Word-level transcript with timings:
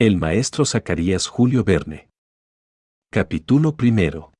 El 0.00 0.16
maestro 0.16 0.64
Zacarías 0.64 1.26
Julio 1.26 1.62
Verne. 1.62 2.08
Capítulo 3.12 3.76
primero. 3.76 4.32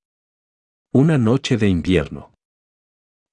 Una 0.91 1.19
noche 1.19 1.59
de 1.59 1.69
invierno. 1.69 2.33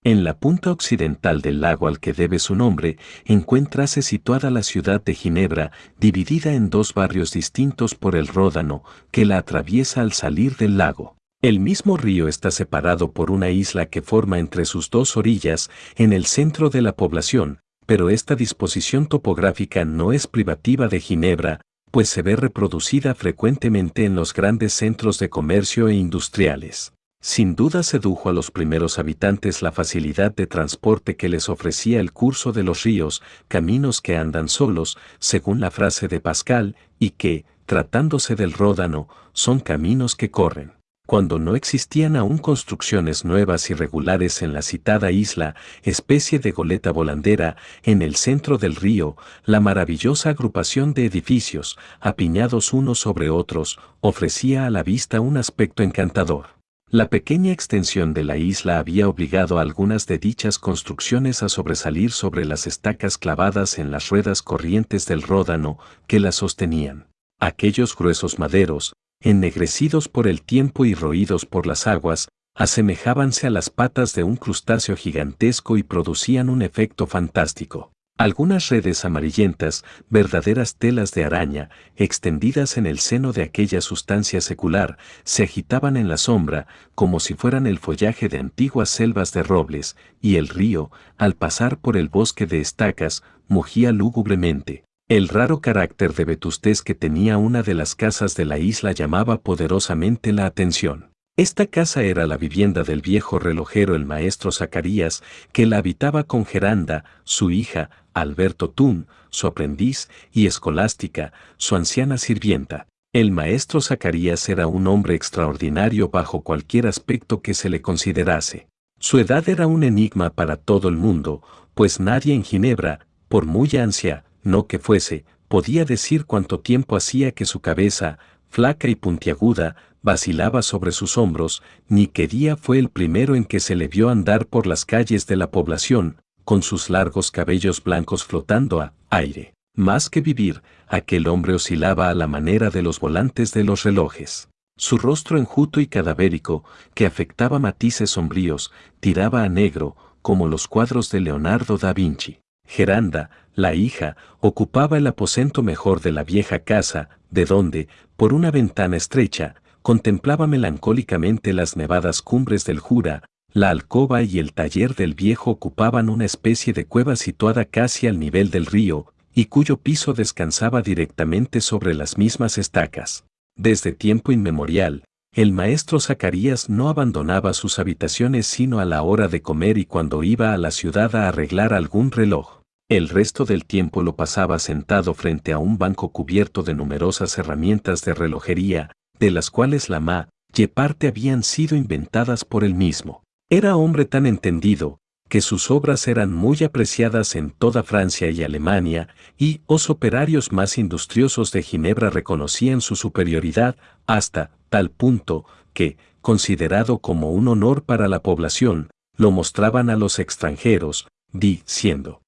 En 0.03 0.25
la 0.25 0.37
punta 0.37 0.73
occidental 0.73 1.39
del 1.39 1.61
lago 1.61 1.87
al 1.87 2.01
que 2.01 2.11
debe 2.11 2.39
su 2.39 2.53
nombre, 2.53 2.97
encuéntrase 3.23 4.01
situada 4.01 4.51
la 4.51 4.63
ciudad 4.63 5.01
de 5.01 5.13
Ginebra, 5.13 5.71
dividida 5.97 6.53
en 6.53 6.69
dos 6.69 6.93
barrios 6.93 7.31
distintos 7.31 7.95
por 7.95 8.13
el 8.17 8.27
Ródano, 8.27 8.83
que 9.11 9.23
la 9.23 9.37
atraviesa 9.37 10.01
al 10.01 10.11
salir 10.11 10.57
del 10.57 10.77
lago. 10.77 11.15
El 11.41 11.61
mismo 11.61 11.95
río 11.95 12.27
está 12.27 12.51
separado 12.51 13.13
por 13.13 13.31
una 13.31 13.51
isla 13.51 13.85
que 13.85 14.01
forma 14.01 14.37
entre 14.37 14.65
sus 14.65 14.89
dos 14.89 15.15
orillas, 15.15 15.69
en 15.95 16.11
el 16.11 16.25
centro 16.25 16.69
de 16.69 16.81
la 16.81 16.93
población, 16.93 17.61
pero 17.85 18.09
esta 18.09 18.35
disposición 18.35 19.07
topográfica 19.07 19.85
no 19.85 20.11
es 20.11 20.27
privativa 20.27 20.89
de 20.89 20.99
Ginebra, 20.99 21.61
pues 21.97 22.09
se 22.09 22.21
ve 22.21 22.35
reproducida 22.35 23.15
frecuentemente 23.15 24.05
en 24.05 24.13
los 24.13 24.31
grandes 24.31 24.71
centros 24.71 25.17
de 25.17 25.31
comercio 25.31 25.87
e 25.87 25.95
industriales. 25.95 26.93
Sin 27.23 27.55
duda 27.55 27.81
sedujo 27.81 28.29
a 28.29 28.33
los 28.33 28.51
primeros 28.51 28.99
habitantes 28.99 29.63
la 29.63 29.71
facilidad 29.71 30.31
de 30.35 30.45
transporte 30.45 31.15
que 31.15 31.27
les 31.27 31.49
ofrecía 31.49 31.99
el 31.99 32.13
curso 32.13 32.51
de 32.51 32.61
los 32.61 32.83
ríos, 32.83 33.23
caminos 33.47 33.99
que 33.99 34.15
andan 34.15 34.47
solos, 34.47 34.99
según 35.17 35.59
la 35.59 35.71
frase 35.71 36.07
de 36.07 36.19
Pascal, 36.19 36.75
y 36.99 37.09
que, 37.09 37.45
tratándose 37.65 38.35
del 38.35 38.53
Ródano, 38.53 39.07
son 39.33 39.59
caminos 39.59 40.15
que 40.15 40.29
corren. 40.29 40.76
Cuando 41.07 41.39
no 41.39 41.55
existían 41.55 42.17
aún 42.17 42.37
construcciones 42.37 43.23
nuevas 43.23 43.69
y 43.69 43.73
regulares 43.73 44.41
en 44.41 44.51
la 44.51 44.61
citada 44.61 45.09
isla, 45.09 45.55
especie 45.83 46.37
de 46.39 46.51
goleta 46.51 46.91
volandera, 46.91 47.55
en 47.83 48.01
el 48.01 48.17
centro 48.17 48.57
del 48.57 48.75
río, 48.75 49.15
la 49.45 49.61
maravillosa 49.61 50.31
agrupación 50.31 50.93
de 50.93 51.05
edificios, 51.05 51.77
apiñados 52.01 52.73
unos 52.73 52.99
sobre 52.99 53.29
otros, 53.29 53.79
ofrecía 54.01 54.65
a 54.65 54.69
la 54.69 54.83
vista 54.83 55.21
un 55.21 55.37
aspecto 55.37 55.81
encantador. 55.81 56.47
La 56.89 57.09
pequeña 57.09 57.53
extensión 57.53 58.13
de 58.13 58.25
la 58.25 58.35
isla 58.35 58.77
había 58.77 59.07
obligado 59.07 59.59
a 59.59 59.61
algunas 59.61 60.07
de 60.07 60.17
dichas 60.17 60.59
construcciones 60.59 61.41
a 61.41 61.47
sobresalir 61.47 62.11
sobre 62.11 62.43
las 62.43 62.67
estacas 62.67 63.17
clavadas 63.17 63.79
en 63.79 63.91
las 63.91 64.09
ruedas 64.09 64.41
corrientes 64.41 65.05
del 65.05 65.21
ródano 65.21 65.79
que 66.05 66.19
las 66.19 66.35
sostenían. 66.35 67.07
Aquellos 67.39 67.95
gruesos 67.95 68.39
maderos, 68.39 68.93
ennegrecidos 69.21 70.07
por 70.09 70.27
el 70.27 70.41
tiempo 70.41 70.85
y 70.85 70.93
roídos 70.93 71.45
por 71.45 71.67
las 71.67 71.87
aguas, 71.87 72.29
asemejábanse 72.55 73.47
a 73.47 73.49
las 73.49 73.69
patas 73.69 74.13
de 74.13 74.23
un 74.23 74.35
crustáceo 74.35 74.95
gigantesco 74.95 75.77
y 75.77 75.83
producían 75.83 76.49
un 76.49 76.61
efecto 76.61 77.07
fantástico. 77.07 77.91
Algunas 78.17 78.69
redes 78.69 79.05
amarillentas, 79.05 79.85
verdaderas 80.09 80.75
telas 80.75 81.11
de 81.11 81.23
araña, 81.23 81.69
extendidas 81.95 82.77
en 82.77 82.87
el 82.87 82.97
seno 82.97 83.31
de 83.31 83.43
aquella 83.43 83.79
sustancia 83.79 84.41
secular, 84.41 84.97
se 85.23 85.43
agitaban 85.43 85.97
en 85.97 86.07
la 86.07 86.17
sombra 86.17 86.65
como 86.95 87.19
si 87.19 87.35
fueran 87.35 87.67
el 87.67 87.77
follaje 87.77 88.27
de 88.27 88.39
antiguas 88.39 88.89
selvas 88.89 89.33
de 89.33 89.43
robles, 89.43 89.95
y 90.19 90.37
el 90.37 90.47
río, 90.47 90.89
al 91.15 91.35
pasar 91.35 91.77
por 91.77 91.95
el 91.95 92.09
bosque 92.09 92.47
de 92.47 92.59
estacas, 92.59 93.21
mugía 93.47 93.91
lúgubremente. 93.91 94.86
El 95.09 95.29
raro 95.29 95.61
carácter 95.61 96.13
de 96.13 96.25
vetustez 96.25 96.81
que 96.81 96.93
tenía 96.93 97.37
una 97.37 97.63
de 97.63 97.73
las 97.73 97.95
casas 97.95 98.35
de 98.35 98.43
la 98.43 98.59
isla 98.59 98.91
llamaba 98.91 99.37
poderosamente 99.39 100.33
la 100.33 100.45
atención. 100.45 101.11
Esta 101.37 101.65
casa 101.65 102.03
era 102.03 102.27
la 102.27 102.35
vivienda 102.35 102.83
del 102.83 103.01
viejo 103.01 103.39
relojero 103.39 103.95
el 103.95 104.05
maestro 104.05 104.51
Zacarías, 104.51 105.23
que 105.53 105.65
la 105.65 105.77
habitaba 105.77 106.25
con 106.25 106.45
Geranda, 106.45 107.05
su 107.23 107.51
hija, 107.51 107.89
Alberto 108.13 108.69
Tun, 108.69 109.07
su 109.29 109.47
aprendiz, 109.47 110.09
y 110.33 110.45
Escolástica, 110.45 111.31
su 111.55 111.77
anciana 111.77 112.17
sirvienta. 112.17 112.87
El 113.13 113.31
maestro 113.31 113.79
Zacarías 113.79 114.49
era 114.49 114.67
un 114.67 114.87
hombre 114.87 115.15
extraordinario 115.15 116.09
bajo 116.09 116.41
cualquier 116.41 116.85
aspecto 116.85 117.41
que 117.41 117.53
se 117.53 117.69
le 117.69 117.81
considerase. 117.81 118.67
Su 118.99 119.19
edad 119.19 119.47
era 119.47 119.67
un 119.67 119.85
enigma 119.85 120.31
para 120.31 120.57
todo 120.57 120.89
el 120.89 120.97
mundo, 120.97 121.43
pues 121.75 122.01
nadie 122.01 122.33
en 122.33 122.43
Ginebra, 122.43 123.07
por 123.29 123.45
muy 123.45 123.69
ansia, 123.77 124.25
no 124.47 124.65
que 124.65 124.79
fuese, 124.79 125.25
podía 125.47 125.85
decir 125.85 126.25
cuánto 126.25 126.59
tiempo 126.59 126.95
hacía 126.95 127.31
que 127.31 127.45
su 127.45 127.59
cabeza, 127.59 128.17
flaca 128.49 128.87
y 128.87 128.95
puntiaguda, 128.95 129.75
vacilaba 130.01 130.61
sobre 130.61 130.91
sus 130.91 131.17
hombros, 131.17 131.61
ni 131.87 132.07
qué 132.07 132.27
día 132.27 132.55
fue 132.55 132.79
el 132.79 132.89
primero 132.89 133.35
en 133.35 133.43
que 133.43 133.59
se 133.59 133.75
le 133.75 133.87
vio 133.87 134.09
andar 134.09 134.45
por 134.45 134.65
las 134.65 134.85
calles 134.85 135.27
de 135.27 135.35
la 135.35 135.51
población, 135.51 136.21
con 136.45 136.63
sus 136.63 136.89
largos 136.89 137.29
cabellos 137.29 137.83
blancos 137.83 138.23
flotando 138.23 138.81
a 138.81 138.93
aire. 139.09 139.53
Más 139.75 140.09
que 140.09 140.21
vivir, 140.21 140.63
aquel 140.87 141.27
hombre 141.27 141.53
oscilaba 141.53 142.09
a 142.09 142.15
la 142.15 142.27
manera 142.27 142.69
de 142.69 142.81
los 142.81 142.99
volantes 142.99 143.53
de 143.53 143.63
los 143.63 143.83
relojes. 143.83 144.49
Su 144.77 144.97
rostro 144.97 145.37
enjuto 145.37 145.81
y 145.81 145.87
cadavérico, 145.87 146.63
que 146.93 147.05
afectaba 147.05 147.59
matices 147.59 148.11
sombríos, 148.11 148.71
tiraba 148.99 149.43
a 149.43 149.49
negro, 149.49 149.95
como 150.21 150.47
los 150.47 150.67
cuadros 150.67 151.09
de 151.11 151.19
Leonardo 151.19 151.77
da 151.77 151.93
Vinci. 151.93 152.39
Geranda, 152.67 153.29
la 153.55 153.73
hija, 153.73 154.15
ocupaba 154.39 154.97
el 154.97 155.07
aposento 155.07 155.63
mejor 155.63 156.01
de 156.01 156.11
la 156.11 156.23
vieja 156.23 156.59
casa, 156.59 157.09
de 157.31 157.45
donde, 157.45 157.87
por 158.15 158.33
una 158.33 158.51
ventana 158.51 158.97
estrecha, 158.97 159.55
contemplaba 159.81 160.47
melancólicamente 160.47 161.53
las 161.53 161.75
nevadas 161.77 162.21
cumbres 162.21 162.65
del 162.65 162.79
Jura, 162.79 163.23
la 163.53 163.69
alcoba 163.69 164.21
y 164.21 164.37
el 164.37 164.53
taller 164.53 164.93
del 164.95 165.15
viejo 165.15 165.49
ocupaban 165.49 166.09
una 166.09 166.25
especie 166.25 166.73
de 166.73 166.85
cueva 166.85 167.15
situada 167.15 167.65
casi 167.65 168.05
al 168.05 168.19
nivel 168.19 168.51
del 168.51 168.65
río, 168.65 169.13
y 169.33 169.45
cuyo 169.45 169.77
piso 169.77 170.13
descansaba 170.13 170.81
directamente 170.81 171.61
sobre 171.61 171.93
las 171.93 172.17
mismas 172.17 172.57
estacas. 172.57 173.25
Desde 173.55 173.93
tiempo 173.93 174.31
inmemorial, 174.31 175.03
el 175.33 175.51
maestro 175.51 175.99
Zacarías 175.99 176.69
no 176.69 176.89
abandonaba 176.89 177.53
sus 177.53 177.79
habitaciones 177.79 178.47
sino 178.47 178.79
a 178.79 178.85
la 178.85 179.03
hora 179.03 179.27
de 179.27 179.41
comer 179.41 179.77
y 179.77 179.85
cuando 179.85 180.23
iba 180.23 180.53
a 180.53 180.57
la 180.57 180.71
ciudad 180.71 181.15
a 181.15 181.27
arreglar 181.27 181.73
algún 181.73 182.11
reloj. 182.11 182.56
El 182.89 183.09
resto 183.09 183.43
del 183.43 183.65
tiempo 183.65 184.01
lo 184.01 184.15
pasaba 184.15 184.59
sentado 184.59 185.13
frente 185.13 185.51
a 185.51 185.57
un 185.57 185.77
banco 185.77 186.13
cubierto 186.13 186.63
de 186.63 186.73
numerosas 186.73 187.37
herramientas 187.37 188.05
de 188.05 188.13
relojería, 188.13 188.93
de 189.19 189.29
las 189.29 189.51
cuales 189.51 189.89
la 189.89 189.99
ma, 189.99 190.29
y 190.55 190.67
parte 190.67 191.07
habían 191.07 191.43
sido 191.43 191.75
inventadas 191.75 192.45
por 192.45 192.63
él 192.63 192.75
mismo. 192.75 193.23
Era 193.49 193.75
hombre 193.75 194.05
tan 194.05 194.25
entendido, 194.25 194.99
que 195.27 195.41
sus 195.41 195.69
obras 195.69 196.07
eran 196.07 196.33
muy 196.33 196.63
apreciadas 196.63 197.35
en 197.35 197.51
toda 197.51 197.83
Francia 197.83 198.29
y 198.31 198.41
Alemania, 198.41 199.09
y 199.37 199.59
los 199.67 199.89
operarios 199.89 200.53
más 200.53 200.77
industriosos 200.77 201.51
de 201.51 201.63
Ginebra 201.63 202.09
reconocían 202.09 202.79
su 202.79 202.95
superioridad 202.95 203.75
hasta 204.05 204.51
tal 204.69 204.91
punto 204.91 205.45
que, 205.73 205.97
considerado 206.21 206.99
como 206.99 207.31
un 207.31 207.49
honor 207.49 207.83
para 207.83 208.07
la 208.07 208.21
población, 208.23 208.89
lo 209.17 209.31
mostraban 209.31 209.89
a 209.89 209.97
los 209.97 210.19
extranjeros, 210.19 211.09
diciendo, 211.33 212.21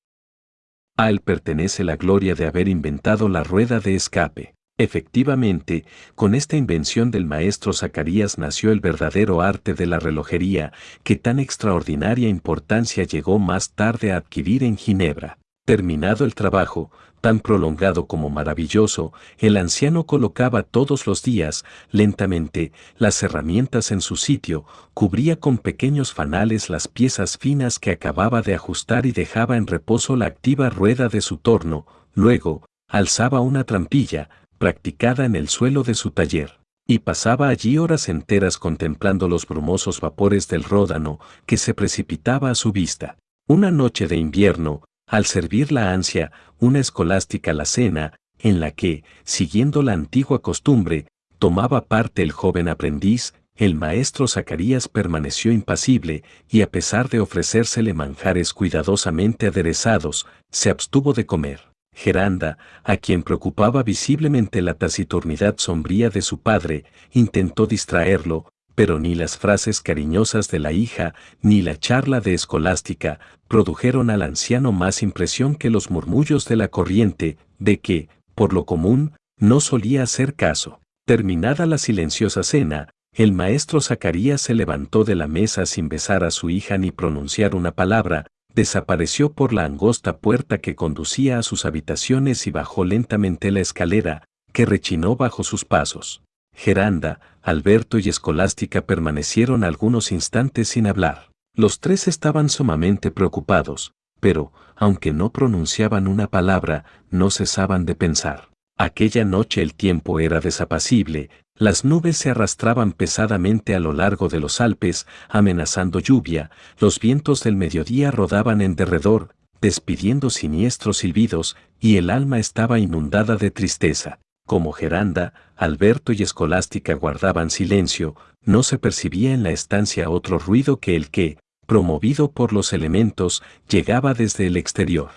a 0.99 1.09
él 1.09 1.21
pertenece 1.21 1.85
la 1.85 1.95
gloria 1.95 2.35
de 2.35 2.45
haber 2.45 2.67
inventado 2.67 3.29
la 3.29 3.41
rueda 3.41 3.79
de 3.79 3.95
escape. 3.95 4.55
Efectivamente, 4.77 5.85
con 6.13 6.35
esta 6.35 6.57
invención 6.57 7.09
del 7.09 7.23
maestro 7.23 7.71
Zacarías 7.71 8.37
nació 8.37 8.73
el 8.73 8.81
verdadero 8.81 9.39
arte 9.39 9.73
de 9.73 9.85
la 9.85 9.99
relojería, 9.99 10.73
que 11.03 11.15
tan 11.15 11.39
extraordinaria 11.39 12.27
importancia 12.27 13.05
llegó 13.05 13.39
más 13.39 13.71
tarde 13.75 14.11
a 14.11 14.17
adquirir 14.17 14.61
en 14.61 14.75
Ginebra. 14.75 15.37
Terminado 15.65 16.25
el 16.25 16.35
trabajo, 16.35 16.91
tan 17.19 17.39
prolongado 17.39 18.07
como 18.07 18.29
maravilloso, 18.29 19.13
el 19.37 19.57
anciano 19.57 20.05
colocaba 20.05 20.63
todos 20.63 21.07
los 21.07 21.23
días, 21.23 21.65
lentamente, 21.91 22.71
las 22.97 23.21
herramientas 23.23 23.91
en 23.91 24.01
su 24.01 24.15
sitio, 24.15 24.65
cubría 24.93 25.39
con 25.39 25.57
pequeños 25.57 26.13
fanales 26.13 26.69
las 26.69 26.87
piezas 26.87 27.37
finas 27.37 27.79
que 27.79 27.91
acababa 27.91 28.41
de 28.41 28.55
ajustar 28.55 29.05
y 29.05 29.11
dejaba 29.11 29.57
en 29.57 29.67
reposo 29.67 30.15
la 30.15 30.25
activa 30.25 30.69
rueda 30.69 31.09
de 31.09 31.21
su 31.21 31.37
torno, 31.37 31.85
luego, 32.13 32.65
alzaba 32.87 33.41
una 33.41 33.63
trampilla, 33.63 34.29
practicada 34.57 35.25
en 35.25 35.35
el 35.35 35.47
suelo 35.47 35.83
de 35.83 35.93
su 35.93 36.11
taller, 36.11 36.59
y 36.87 36.99
pasaba 36.99 37.49
allí 37.49 37.77
horas 37.77 38.09
enteras 38.09 38.57
contemplando 38.57 39.27
los 39.27 39.47
brumosos 39.47 40.01
vapores 40.01 40.47
del 40.47 40.63
ródano 40.63 41.19
que 41.45 41.57
se 41.57 41.73
precipitaba 41.73 42.49
a 42.49 42.55
su 42.55 42.71
vista. 42.71 43.17
Una 43.47 43.71
noche 43.71 44.07
de 44.07 44.17
invierno, 44.17 44.83
al 45.09 45.25
servir 45.25 45.71
la 45.71 45.91
ansia, 45.91 46.31
una 46.59 46.79
escolástica 46.79 47.51
la 47.51 47.65
cena, 47.65 48.13
en 48.37 48.59
la 48.59 48.71
que, 48.71 49.03
siguiendo 49.23 49.81
la 49.81 49.93
antigua 49.93 50.41
costumbre, 50.41 51.07
tomaba 51.39 51.85
parte 51.85 52.21
el 52.21 52.31
joven 52.31 52.69
aprendiz, 52.69 53.33
el 53.55 53.75
maestro 53.75 54.27
Zacarías 54.27 54.87
permaneció 54.87 55.51
impasible 55.51 56.23
y 56.47 56.61
a 56.61 56.71
pesar 56.71 57.09
de 57.09 57.19
ofrecérsele 57.19 57.93
manjares 57.93 58.53
cuidadosamente 58.53 59.47
aderezados, 59.47 60.27
se 60.49 60.69
abstuvo 60.69 61.13
de 61.13 61.25
comer. 61.25 61.69
Geranda, 61.93 62.57
a 62.83 62.95
quien 62.95 63.23
preocupaba 63.23 63.83
visiblemente 63.83 64.61
la 64.61 64.75
taciturnidad 64.75 65.55
sombría 65.57 66.09
de 66.09 66.21
su 66.21 66.39
padre, 66.39 66.85
intentó 67.11 67.65
distraerlo, 67.65 68.45
pero 68.79 68.97
ni 68.97 69.13
las 69.13 69.37
frases 69.37 69.81
cariñosas 69.81 70.47
de 70.47 70.57
la 70.57 70.71
hija, 70.71 71.13
ni 71.41 71.61
la 71.61 71.77
charla 71.77 72.21
de 72.21 72.33
escolástica, 72.33 73.19
produjeron 73.49 74.09
al 74.09 74.21
anciano 74.21 74.71
más 74.71 75.03
impresión 75.03 75.55
que 75.55 75.69
los 75.69 75.91
murmullos 75.91 76.45
de 76.45 76.55
la 76.55 76.69
corriente, 76.69 77.35
de 77.57 77.81
que, 77.81 78.07
por 78.35 78.53
lo 78.53 78.63
común, 78.63 79.11
no 79.37 79.59
solía 79.59 80.03
hacer 80.03 80.33
caso. 80.33 80.79
Terminada 81.05 81.65
la 81.65 81.77
silenciosa 81.77 82.41
cena, 82.41 82.87
el 83.11 83.33
maestro 83.33 83.81
Zacarías 83.81 84.39
se 84.39 84.53
levantó 84.53 85.03
de 85.03 85.15
la 85.15 85.27
mesa 85.27 85.65
sin 85.65 85.89
besar 85.89 86.23
a 86.23 86.31
su 86.31 86.49
hija 86.49 86.77
ni 86.77 86.91
pronunciar 86.91 87.55
una 87.55 87.71
palabra, 87.71 88.27
desapareció 88.55 89.33
por 89.33 89.51
la 89.51 89.65
angosta 89.65 90.19
puerta 90.19 90.59
que 90.59 90.75
conducía 90.75 91.37
a 91.37 91.43
sus 91.43 91.65
habitaciones 91.65 92.47
y 92.47 92.51
bajó 92.51 92.85
lentamente 92.85 93.51
la 93.51 93.59
escalera, 93.59 94.23
que 94.53 94.65
rechinó 94.65 95.17
bajo 95.17 95.43
sus 95.43 95.65
pasos. 95.65 96.21
Geranda, 96.61 97.21
Alberto 97.41 97.99
y 97.99 98.09
Escolástica 98.09 98.81
permanecieron 98.81 99.63
algunos 99.63 100.11
instantes 100.11 100.67
sin 100.67 100.87
hablar. 100.87 101.31
Los 101.55 101.79
tres 101.79 102.09
estaban 102.09 102.49
sumamente 102.49 103.11
preocupados, 103.11 103.93
pero, 104.19 104.51
aunque 104.75 105.13
no 105.13 105.31
pronunciaban 105.31 106.05
una 106.05 106.27
palabra, 106.27 106.83
no 107.09 107.31
cesaban 107.31 107.85
de 107.85 107.95
pensar. 107.95 108.49
Aquella 108.77 109.23
noche 109.23 109.61
el 109.61 109.73
tiempo 109.73 110.19
era 110.19 110.41
desapacible, 110.41 111.29
las 111.55 111.85
nubes 111.85 112.17
se 112.17 112.31
arrastraban 112.31 112.91
pesadamente 112.91 113.73
a 113.73 113.79
lo 113.79 113.93
largo 113.93 114.27
de 114.27 114.41
los 114.41 114.59
Alpes, 114.59 115.07
amenazando 115.29 116.01
lluvia, 116.01 116.51
los 116.77 116.99
vientos 116.99 117.41
del 117.41 117.55
mediodía 117.55 118.11
rodaban 118.11 118.59
en 118.59 118.75
derredor, 118.75 119.33
despidiendo 119.61 120.29
siniestros 120.29 120.97
silbidos, 120.97 121.55
y 121.79 121.95
el 121.95 122.09
alma 122.09 122.37
estaba 122.37 122.79
inundada 122.79 123.37
de 123.37 123.49
tristeza. 123.49 124.19
Como 124.49 124.71
Geranda, 124.71 125.35
Alberto 125.55 126.11
y 126.11 126.23
Escolástica 126.23 126.95
guardaban 126.95 127.51
silencio, 127.51 128.15
no 128.41 128.63
se 128.63 128.79
percibía 128.79 129.31
en 129.31 129.43
la 129.43 129.51
estancia 129.51 130.09
otro 130.09 130.39
ruido 130.39 130.79
que 130.79 130.95
el 130.95 131.11
que, 131.11 131.37
promovido 131.67 132.31
por 132.31 132.51
los 132.51 132.73
elementos, 132.73 133.43
llegaba 133.69 134.15
desde 134.15 134.47
el 134.47 134.57
exterior. 134.57 135.11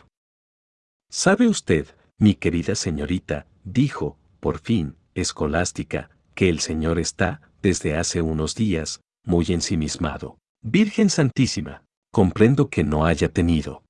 ¿Sabe 1.10 1.48
usted, 1.48 1.86
mi 2.18 2.34
querida 2.34 2.74
señorita, 2.74 3.46
dijo, 3.64 4.18
por 4.38 4.58
fin, 4.58 4.96
Escolástica, 5.14 6.10
que 6.34 6.50
el 6.50 6.60
Señor 6.60 6.98
está, 6.98 7.40
desde 7.62 7.96
hace 7.96 8.20
unos 8.20 8.54
días, 8.54 9.00
muy 9.24 9.46
ensimismado? 9.48 10.36
Virgen 10.62 11.08
Santísima, 11.08 11.84
comprendo 12.12 12.68
que 12.68 12.84
no 12.84 13.06
haya 13.06 13.30
tenido 13.30 13.82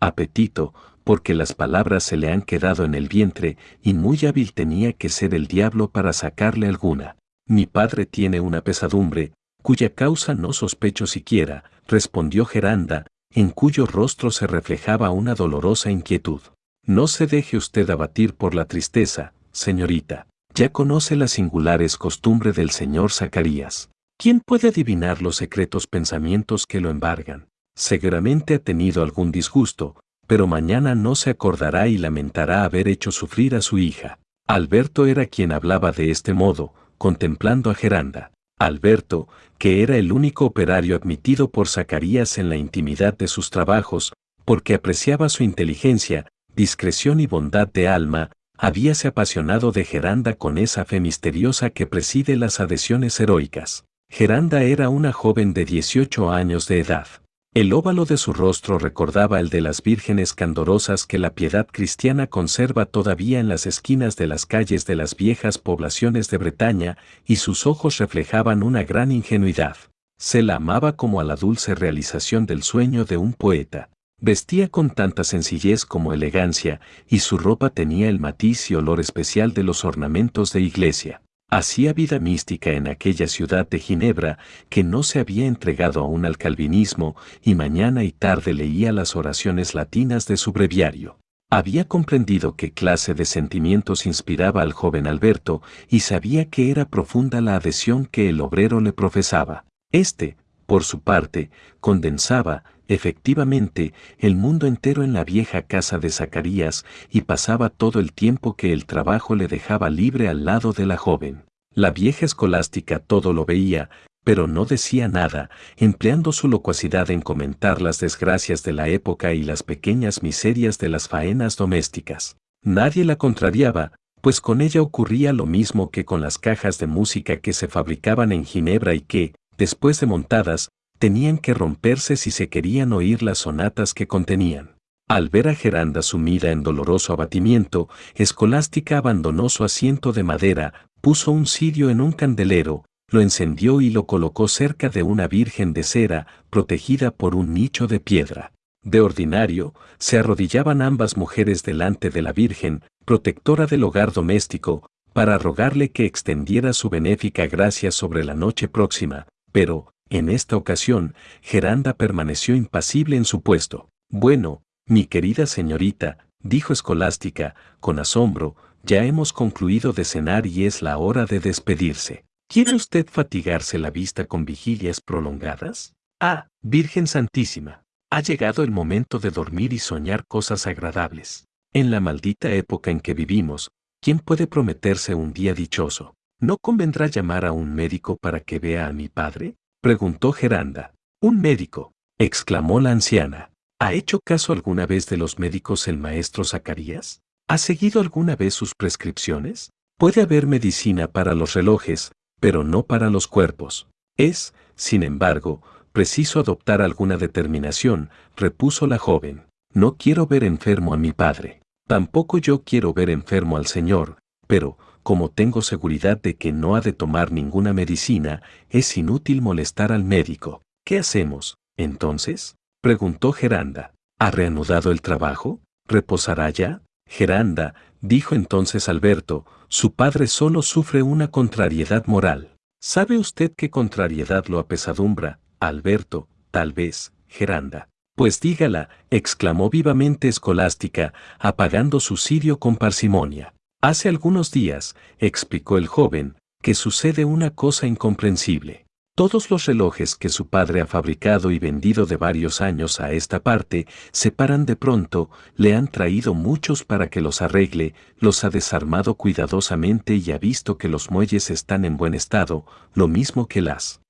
apetito, 0.00 0.74
porque 1.04 1.34
las 1.34 1.52
palabras 1.52 2.02
se 2.02 2.16
le 2.16 2.32
han 2.32 2.42
quedado 2.42 2.84
en 2.84 2.94
el 2.94 3.08
vientre, 3.08 3.56
y 3.82 3.94
muy 3.94 4.18
hábil 4.26 4.54
tenía 4.54 4.94
que 4.94 5.10
ser 5.10 5.34
el 5.34 5.46
diablo 5.46 5.90
para 5.90 6.12
sacarle 6.12 6.66
alguna. 6.66 7.16
Mi 7.46 7.66
padre 7.66 8.06
tiene 8.06 8.40
una 8.40 8.62
pesadumbre, 8.62 9.32
cuya 9.62 9.94
causa 9.94 10.34
no 10.34 10.52
sospecho 10.52 11.06
siquiera, 11.06 11.64
respondió 11.86 12.46
Geranda, 12.46 13.06
en 13.30 13.50
cuyo 13.50 13.86
rostro 13.86 14.30
se 14.30 14.46
reflejaba 14.46 15.10
una 15.10 15.34
dolorosa 15.34 15.90
inquietud. 15.90 16.40
No 16.86 17.06
se 17.06 17.26
deje 17.26 17.56
usted 17.56 17.88
abatir 17.90 18.34
por 18.34 18.54
la 18.54 18.64
tristeza, 18.64 19.34
señorita. 19.52 20.26
Ya 20.54 20.70
conoce 20.70 21.16
la 21.16 21.28
singulares 21.28 21.96
costumbre 21.96 22.52
del 22.52 22.70
señor 22.70 23.10
Zacarías. 23.10 23.90
¿Quién 24.16 24.40
puede 24.40 24.68
adivinar 24.68 25.20
los 25.20 25.36
secretos 25.36 25.86
pensamientos 25.86 26.66
que 26.66 26.80
lo 26.80 26.90
embargan? 26.90 27.48
Seguramente 27.76 28.54
ha 28.54 28.58
tenido 28.60 29.02
algún 29.02 29.32
disgusto, 29.32 29.96
pero 30.26 30.46
mañana 30.46 30.94
no 30.94 31.14
se 31.14 31.30
acordará 31.30 31.88
y 31.88 31.98
lamentará 31.98 32.64
haber 32.64 32.88
hecho 32.88 33.12
sufrir 33.12 33.54
a 33.54 33.60
su 33.60 33.78
hija. 33.78 34.18
Alberto 34.46 35.06
era 35.06 35.26
quien 35.26 35.52
hablaba 35.52 35.92
de 35.92 36.10
este 36.10 36.34
modo, 36.34 36.74
contemplando 36.98 37.70
a 37.70 37.74
Geranda. 37.74 38.32
Alberto, 38.58 39.28
que 39.58 39.82
era 39.82 39.96
el 39.96 40.12
único 40.12 40.44
operario 40.44 40.96
admitido 40.96 41.50
por 41.50 41.68
Zacarías 41.68 42.38
en 42.38 42.48
la 42.48 42.56
intimidad 42.56 43.16
de 43.16 43.28
sus 43.28 43.50
trabajos, 43.50 44.12
porque 44.44 44.74
apreciaba 44.74 45.28
su 45.28 45.42
inteligencia, 45.42 46.28
discreción 46.54 47.20
y 47.20 47.26
bondad 47.26 47.68
de 47.68 47.88
alma, 47.88 48.30
habíase 48.56 49.08
apasionado 49.08 49.72
de 49.72 49.84
Geranda 49.84 50.34
con 50.34 50.58
esa 50.58 50.84
fe 50.84 51.00
misteriosa 51.00 51.70
que 51.70 51.86
preside 51.86 52.36
las 52.36 52.60
adhesiones 52.60 53.18
heroicas. 53.18 53.84
Geranda 54.10 54.62
era 54.62 54.88
una 54.88 55.12
joven 55.12 55.54
de 55.54 55.64
18 55.64 56.30
años 56.30 56.68
de 56.68 56.80
edad. 56.80 57.06
El 57.54 57.72
óvalo 57.72 58.04
de 58.04 58.16
su 58.16 58.32
rostro 58.32 58.80
recordaba 58.80 59.38
el 59.38 59.48
de 59.48 59.60
las 59.60 59.80
vírgenes 59.80 60.32
candorosas 60.32 61.06
que 61.06 61.20
la 61.20 61.34
piedad 61.34 61.68
cristiana 61.70 62.26
conserva 62.26 62.84
todavía 62.84 63.38
en 63.38 63.46
las 63.46 63.66
esquinas 63.66 64.16
de 64.16 64.26
las 64.26 64.44
calles 64.44 64.86
de 64.86 64.96
las 64.96 65.14
viejas 65.14 65.58
poblaciones 65.58 66.28
de 66.30 66.38
Bretaña, 66.38 66.98
y 67.24 67.36
sus 67.36 67.68
ojos 67.68 67.98
reflejaban 67.98 68.64
una 68.64 68.82
gran 68.82 69.12
ingenuidad. 69.12 69.76
Se 70.18 70.42
la 70.42 70.56
amaba 70.56 70.96
como 70.96 71.20
a 71.20 71.24
la 71.24 71.36
dulce 71.36 71.76
realización 71.76 72.44
del 72.46 72.64
sueño 72.64 73.04
de 73.04 73.18
un 73.18 73.32
poeta. 73.34 73.88
Vestía 74.20 74.66
con 74.66 74.90
tanta 74.90 75.22
sencillez 75.22 75.84
como 75.84 76.12
elegancia, 76.12 76.80
y 77.06 77.20
su 77.20 77.38
ropa 77.38 77.70
tenía 77.70 78.08
el 78.08 78.18
matiz 78.18 78.68
y 78.72 78.74
olor 78.74 78.98
especial 78.98 79.54
de 79.54 79.62
los 79.62 79.84
ornamentos 79.84 80.52
de 80.52 80.60
iglesia. 80.60 81.22
Hacía 81.50 81.92
vida 81.92 82.18
mística 82.18 82.70
en 82.70 82.88
aquella 82.88 83.28
ciudad 83.28 83.68
de 83.68 83.78
Ginebra 83.78 84.38
que 84.68 84.82
no 84.82 85.02
se 85.02 85.20
había 85.20 85.46
entregado 85.46 86.00
aún 86.00 86.24
al 86.24 86.36
calvinismo 86.36 87.14
y 87.42 87.54
mañana 87.54 88.02
y 88.02 88.12
tarde 88.12 88.54
leía 88.54 88.92
las 88.92 89.14
oraciones 89.14 89.74
latinas 89.74 90.26
de 90.26 90.36
su 90.36 90.52
breviario. 90.52 91.18
Había 91.50 91.86
comprendido 91.86 92.56
qué 92.56 92.72
clase 92.72 93.14
de 93.14 93.24
sentimientos 93.24 94.06
inspiraba 94.06 94.62
al 94.62 94.72
joven 94.72 95.06
Alberto 95.06 95.62
y 95.88 96.00
sabía 96.00 96.46
que 96.46 96.70
era 96.70 96.86
profunda 96.86 97.40
la 97.40 97.56
adhesión 97.56 98.06
que 98.06 98.28
el 98.30 98.40
obrero 98.40 98.80
le 98.80 98.92
profesaba. 98.92 99.64
Este, 99.92 100.36
por 100.66 100.82
su 100.82 101.00
parte, 101.00 101.50
condensaba, 101.78 102.64
efectivamente, 102.88 103.92
el 104.18 104.36
mundo 104.36 104.66
entero 104.66 105.02
en 105.02 105.12
la 105.12 105.24
vieja 105.24 105.62
casa 105.62 105.98
de 105.98 106.10
Zacarías 106.10 106.84
y 107.10 107.22
pasaba 107.22 107.70
todo 107.70 108.00
el 108.00 108.12
tiempo 108.12 108.56
que 108.56 108.72
el 108.72 108.86
trabajo 108.86 109.34
le 109.34 109.48
dejaba 109.48 109.90
libre 109.90 110.28
al 110.28 110.44
lado 110.44 110.72
de 110.72 110.86
la 110.86 110.96
joven. 110.96 111.44
La 111.74 111.90
vieja 111.90 112.24
escolástica 112.24 112.98
todo 113.00 113.32
lo 113.32 113.44
veía, 113.44 113.90
pero 114.24 114.46
no 114.46 114.64
decía 114.64 115.08
nada, 115.08 115.50
empleando 115.76 116.32
su 116.32 116.48
locuacidad 116.48 117.10
en 117.10 117.20
comentar 117.20 117.82
las 117.82 118.00
desgracias 118.00 118.62
de 118.62 118.72
la 118.72 118.88
época 118.88 119.34
y 119.34 119.42
las 119.42 119.62
pequeñas 119.62 120.22
miserias 120.22 120.78
de 120.78 120.88
las 120.88 121.08
faenas 121.08 121.56
domésticas. 121.56 122.36
Nadie 122.62 123.04
la 123.04 123.16
contrariaba, 123.16 123.92
pues 124.22 124.40
con 124.40 124.62
ella 124.62 124.80
ocurría 124.80 125.34
lo 125.34 125.44
mismo 125.44 125.90
que 125.90 126.06
con 126.06 126.22
las 126.22 126.38
cajas 126.38 126.78
de 126.78 126.86
música 126.86 127.36
que 127.36 127.52
se 127.52 127.68
fabricaban 127.68 128.32
en 128.32 128.46
Ginebra 128.46 128.94
y 128.94 129.00
que, 129.00 129.34
después 129.58 130.00
de 130.00 130.06
montadas, 130.06 130.70
tenían 130.98 131.38
que 131.38 131.54
romperse 131.54 132.16
si 132.16 132.30
se 132.30 132.48
querían 132.48 132.92
oír 132.92 133.22
las 133.22 133.38
sonatas 133.38 133.94
que 133.94 134.06
contenían. 134.06 134.76
Al 135.08 135.28
ver 135.28 135.48
a 135.48 135.54
Geranda 135.54 136.02
sumida 136.02 136.50
en 136.50 136.62
doloroso 136.62 137.12
abatimiento, 137.12 137.88
Escolástica 138.14 138.98
abandonó 138.98 139.48
su 139.48 139.64
asiento 139.64 140.12
de 140.12 140.22
madera, 140.22 140.88
puso 141.00 141.30
un 141.30 141.46
cirio 141.46 141.90
en 141.90 142.00
un 142.00 142.12
candelero, 142.12 142.84
lo 143.10 143.20
encendió 143.20 143.80
y 143.80 143.90
lo 143.90 144.06
colocó 144.06 144.48
cerca 144.48 144.88
de 144.88 145.02
una 145.02 145.28
virgen 145.28 145.72
de 145.74 145.82
cera, 145.82 146.26
protegida 146.48 147.10
por 147.10 147.34
un 147.34 147.52
nicho 147.52 147.86
de 147.86 148.00
piedra. 148.00 148.52
De 148.82 149.00
ordinario, 149.00 149.72
se 149.98 150.18
arrodillaban 150.18 150.82
ambas 150.82 151.16
mujeres 151.16 151.62
delante 151.62 152.10
de 152.10 152.20
la 152.20 152.32
Virgen, 152.32 152.82
protectora 153.04 153.66
del 153.66 153.82
hogar 153.84 154.12
doméstico, 154.12 154.86
para 155.14 155.38
rogarle 155.38 155.90
que 155.90 156.04
extendiera 156.04 156.72
su 156.72 156.90
benéfica 156.90 157.46
gracia 157.46 157.90
sobre 157.90 158.24
la 158.24 158.34
noche 158.34 158.68
próxima, 158.68 159.26
pero, 159.52 159.93
en 160.10 160.28
esta 160.28 160.56
ocasión, 160.56 161.14
Geranda 161.42 161.94
permaneció 161.94 162.54
impasible 162.54 163.16
en 163.16 163.24
su 163.24 163.42
puesto. 163.42 163.88
Bueno, 164.08 164.62
mi 164.86 165.06
querida 165.06 165.46
señorita, 165.46 166.18
dijo 166.40 166.72
Escolástica, 166.72 167.54
con 167.80 167.98
asombro, 167.98 168.54
ya 168.82 169.04
hemos 169.04 169.32
concluido 169.32 169.92
de 169.92 170.04
cenar 170.04 170.46
y 170.46 170.66
es 170.66 170.82
la 170.82 170.98
hora 170.98 171.24
de 171.24 171.40
despedirse. 171.40 172.24
¿Quiere 172.48 172.74
usted 172.74 173.06
fatigarse 173.10 173.78
la 173.78 173.90
vista 173.90 174.26
con 174.26 174.44
vigilias 174.44 175.00
prolongadas? 175.00 175.94
Ah, 176.20 176.48
Virgen 176.62 177.06
Santísima, 177.06 177.82
ha 178.10 178.20
llegado 178.20 178.62
el 178.62 178.70
momento 178.70 179.18
de 179.18 179.30
dormir 179.30 179.72
y 179.72 179.78
soñar 179.78 180.26
cosas 180.26 180.66
agradables. 180.66 181.46
En 181.72 181.90
la 181.90 182.00
maldita 182.00 182.52
época 182.52 182.90
en 182.90 183.00
que 183.00 183.14
vivimos, 183.14 183.70
¿quién 184.00 184.20
puede 184.20 184.46
prometerse 184.46 185.14
un 185.14 185.32
día 185.32 185.54
dichoso? 185.54 186.14
¿No 186.38 186.58
convendrá 186.58 187.06
llamar 187.06 187.44
a 187.46 187.52
un 187.52 187.74
médico 187.74 188.16
para 188.16 188.40
que 188.40 188.58
vea 188.58 188.86
a 188.86 188.92
mi 188.92 189.08
padre? 189.08 189.56
Preguntó 189.84 190.32
Geranda. 190.32 190.94
¿Un 191.20 191.42
médico? 191.42 191.92
exclamó 192.18 192.80
la 192.80 192.90
anciana. 192.90 193.50
¿Ha 193.78 193.92
hecho 193.92 194.18
caso 194.24 194.54
alguna 194.54 194.86
vez 194.86 195.06
de 195.10 195.18
los 195.18 195.38
médicos 195.38 195.88
el 195.88 195.98
maestro 195.98 196.42
Zacarías? 196.42 197.20
¿Ha 197.50 197.58
seguido 197.58 198.00
alguna 198.00 198.34
vez 198.34 198.54
sus 198.54 198.74
prescripciones? 198.74 199.72
Puede 199.98 200.22
haber 200.22 200.46
medicina 200.46 201.08
para 201.08 201.34
los 201.34 201.52
relojes, 201.52 202.12
pero 202.40 202.64
no 202.64 202.84
para 202.84 203.10
los 203.10 203.28
cuerpos. 203.28 203.86
Es, 204.16 204.54
sin 204.74 205.02
embargo, 205.02 205.60
preciso 205.92 206.40
adoptar 206.40 206.80
alguna 206.80 207.18
determinación, 207.18 208.08
repuso 208.38 208.86
la 208.86 208.96
joven. 208.96 209.42
No 209.74 209.98
quiero 209.98 210.26
ver 210.26 210.44
enfermo 210.44 210.94
a 210.94 210.96
mi 210.96 211.12
padre. 211.12 211.60
Tampoco 211.86 212.38
yo 212.38 212.62
quiero 212.62 212.94
ver 212.94 213.10
enfermo 213.10 213.58
al 213.58 213.66
Señor, 213.66 214.16
pero, 214.46 214.78
como 215.04 215.30
tengo 215.30 215.62
seguridad 215.62 216.20
de 216.20 216.36
que 216.36 216.50
no 216.50 216.74
ha 216.74 216.80
de 216.80 216.94
tomar 216.94 217.30
ninguna 217.30 217.72
medicina, 217.74 218.42
es 218.70 218.96
inútil 218.96 219.42
molestar 219.42 219.92
al 219.92 220.02
médico. 220.02 220.62
¿Qué 220.84 220.98
hacemos, 220.98 221.58
entonces? 221.76 222.56
preguntó 222.80 223.32
Geranda. 223.32 223.92
¿Ha 224.18 224.30
reanudado 224.30 224.90
el 224.90 225.02
trabajo? 225.02 225.60
¿Reposará 225.86 226.48
ya? 226.50 226.82
Geranda, 227.06 227.74
dijo 228.00 228.34
entonces 228.34 228.88
Alberto, 228.88 229.44
su 229.68 229.92
padre 229.92 230.26
solo 230.26 230.62
sufre 230.62 231.02
una 231.02 231.28
contrariedad 231.28 232.06
moral. 232.06 232.56
¿Sabe 232.80 233.18
usted 233.18 233.52
qué 233.54 233.70
contrariedad 233.70 234.46
lo 234.46 234.58
apesadumbra, 234.58 235.38
Alberto, 235.60 236.28
tal 236.50 236.72
vez, 236.72 237.12
Geranda? 237.28 237.88
Pues 238.16 238.40
dígala, 238.40 238.88
exclamó 239.10 239.68
vivamente 239.68 240.28
Escolástica, 240.28 241.12
apagando 241.38 242.00
su 242.00 242.16
cirio 242.16 242.58
con 242.58 242.76
parsimonia. 242.76 243.54
Hace 243.84 244.08
algunos 244.08 244.50
días, 244.50 244.96
explicó 245.18 245.76
el 245.76 245.88
joven, 245.88 246.36
que 246.62 246.72
sucede 246.72 247.26
una 247.26 247.50
cosa 247.50 247.86
incomprensible. 247.86 248.86
Todos 249.14 249.50
los 249.50 249.66
relojes 249.66 250.16
que 250.16 250.30
su 250.30 250.48
padre 250.48 250.80
ha 250.80 250.86
fabricado 250.86 251.50
y 251.50 251.58
vendido 251.58 252.06
de 252.06 252.16
varios 252.16 252.62
años 252.62 252.98
a 252.98 253.12
esta 253.12 253.42
parte 253.42 253.86
se 254.10 254.30
paran 254.30 254.64
de 254.64 254.76
pronto, 254.76 255.28
le 255.54 255.74
han 255.74 255.88
traído 255.88 256.32
muchos 256.32 256.82
para 256.82 257.10
que 257.10 257.20
los 257.20 257.42
arregle, 257.42 257.92
los 258.16 258.42
ha 258.44 258.48
desarmado 258.48 259.16
cuidadosamente 259.16 260.14
y 260.14 260.32
ha 260.32 260.38
visto 260.38 260.78
que 260.78 260.88
los 260.88 261.10
muelles 261.10 261.50
están 261.50 261.84
en 261.84 261.98
buen 261.98 262.14
estado, 262.14 262.64
lo 262.94 263.06
mismo 263.06 263.48
que 263.48 263.60
las 263.60 264.00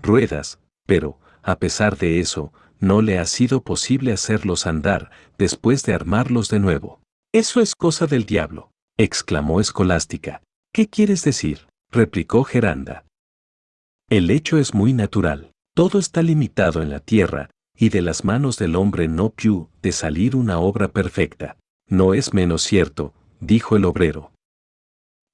ruedas, 0.00 0.60
pero, 0.86 1.18
a 1.42 1.58
pesar 1.58 1.98
de 1.98 2.20
eso, 2.20 2.52
no 2.78 3.02
le 3.02 3.18
ha 3.18 3.26
sido 3.26 3.64
posible 3.64 4.12
hacerlos 4.12 4.68
andar 4.68 5.10
después 5.36 5.82
de 5.82 5.94
armarlos 5.94 6.48
de 6.48 6.60
nuevo. 6.60 7.00
Eso 7.32 7.60
es 7.60 7.74
cosa 7.74 8.06
del 8.06 8.24
diablo, 8.24 8.70
exclamó 8.96 9.60
Escolástica. 9.60 10.42
¿Qué 10.72 10.88
quieres 10.88 11.22
decir? 11.24 11.68
replicó 11.90 12.42
Geranda. 12.42 13.04
El 14.08 14.30
hecho 14.30 14.56
es 14.56 14.72
muy 14.72 14.94
natural. 14.94 15.52
Todo 15.74 15.98
está 15.98 16.22
limitado 16.22 16.82
en 16.82 16.88
la 16.88 17.00
tierra, 17.00 17.50
y 17.76 17.90
de 17.90 18.00
las 18.00 18.24
manos 18.24 18.56
del 18.56 18.76
hombre 18.76 19.08
no 19.08 19.28
piu 19.28 19.68
de 19.82 19.92
salir 19.92 20.36
una 20.36 20.58
obra 20.58 20.88
perfecta. 20.88 21.58
No 21.86 22.14
es 22.14 22.32
menos 22.32 22.62
cierto, 22.62 23.12
dijo 23.40 23.76
el 23.76 23.84
obrero. 23.84 24.32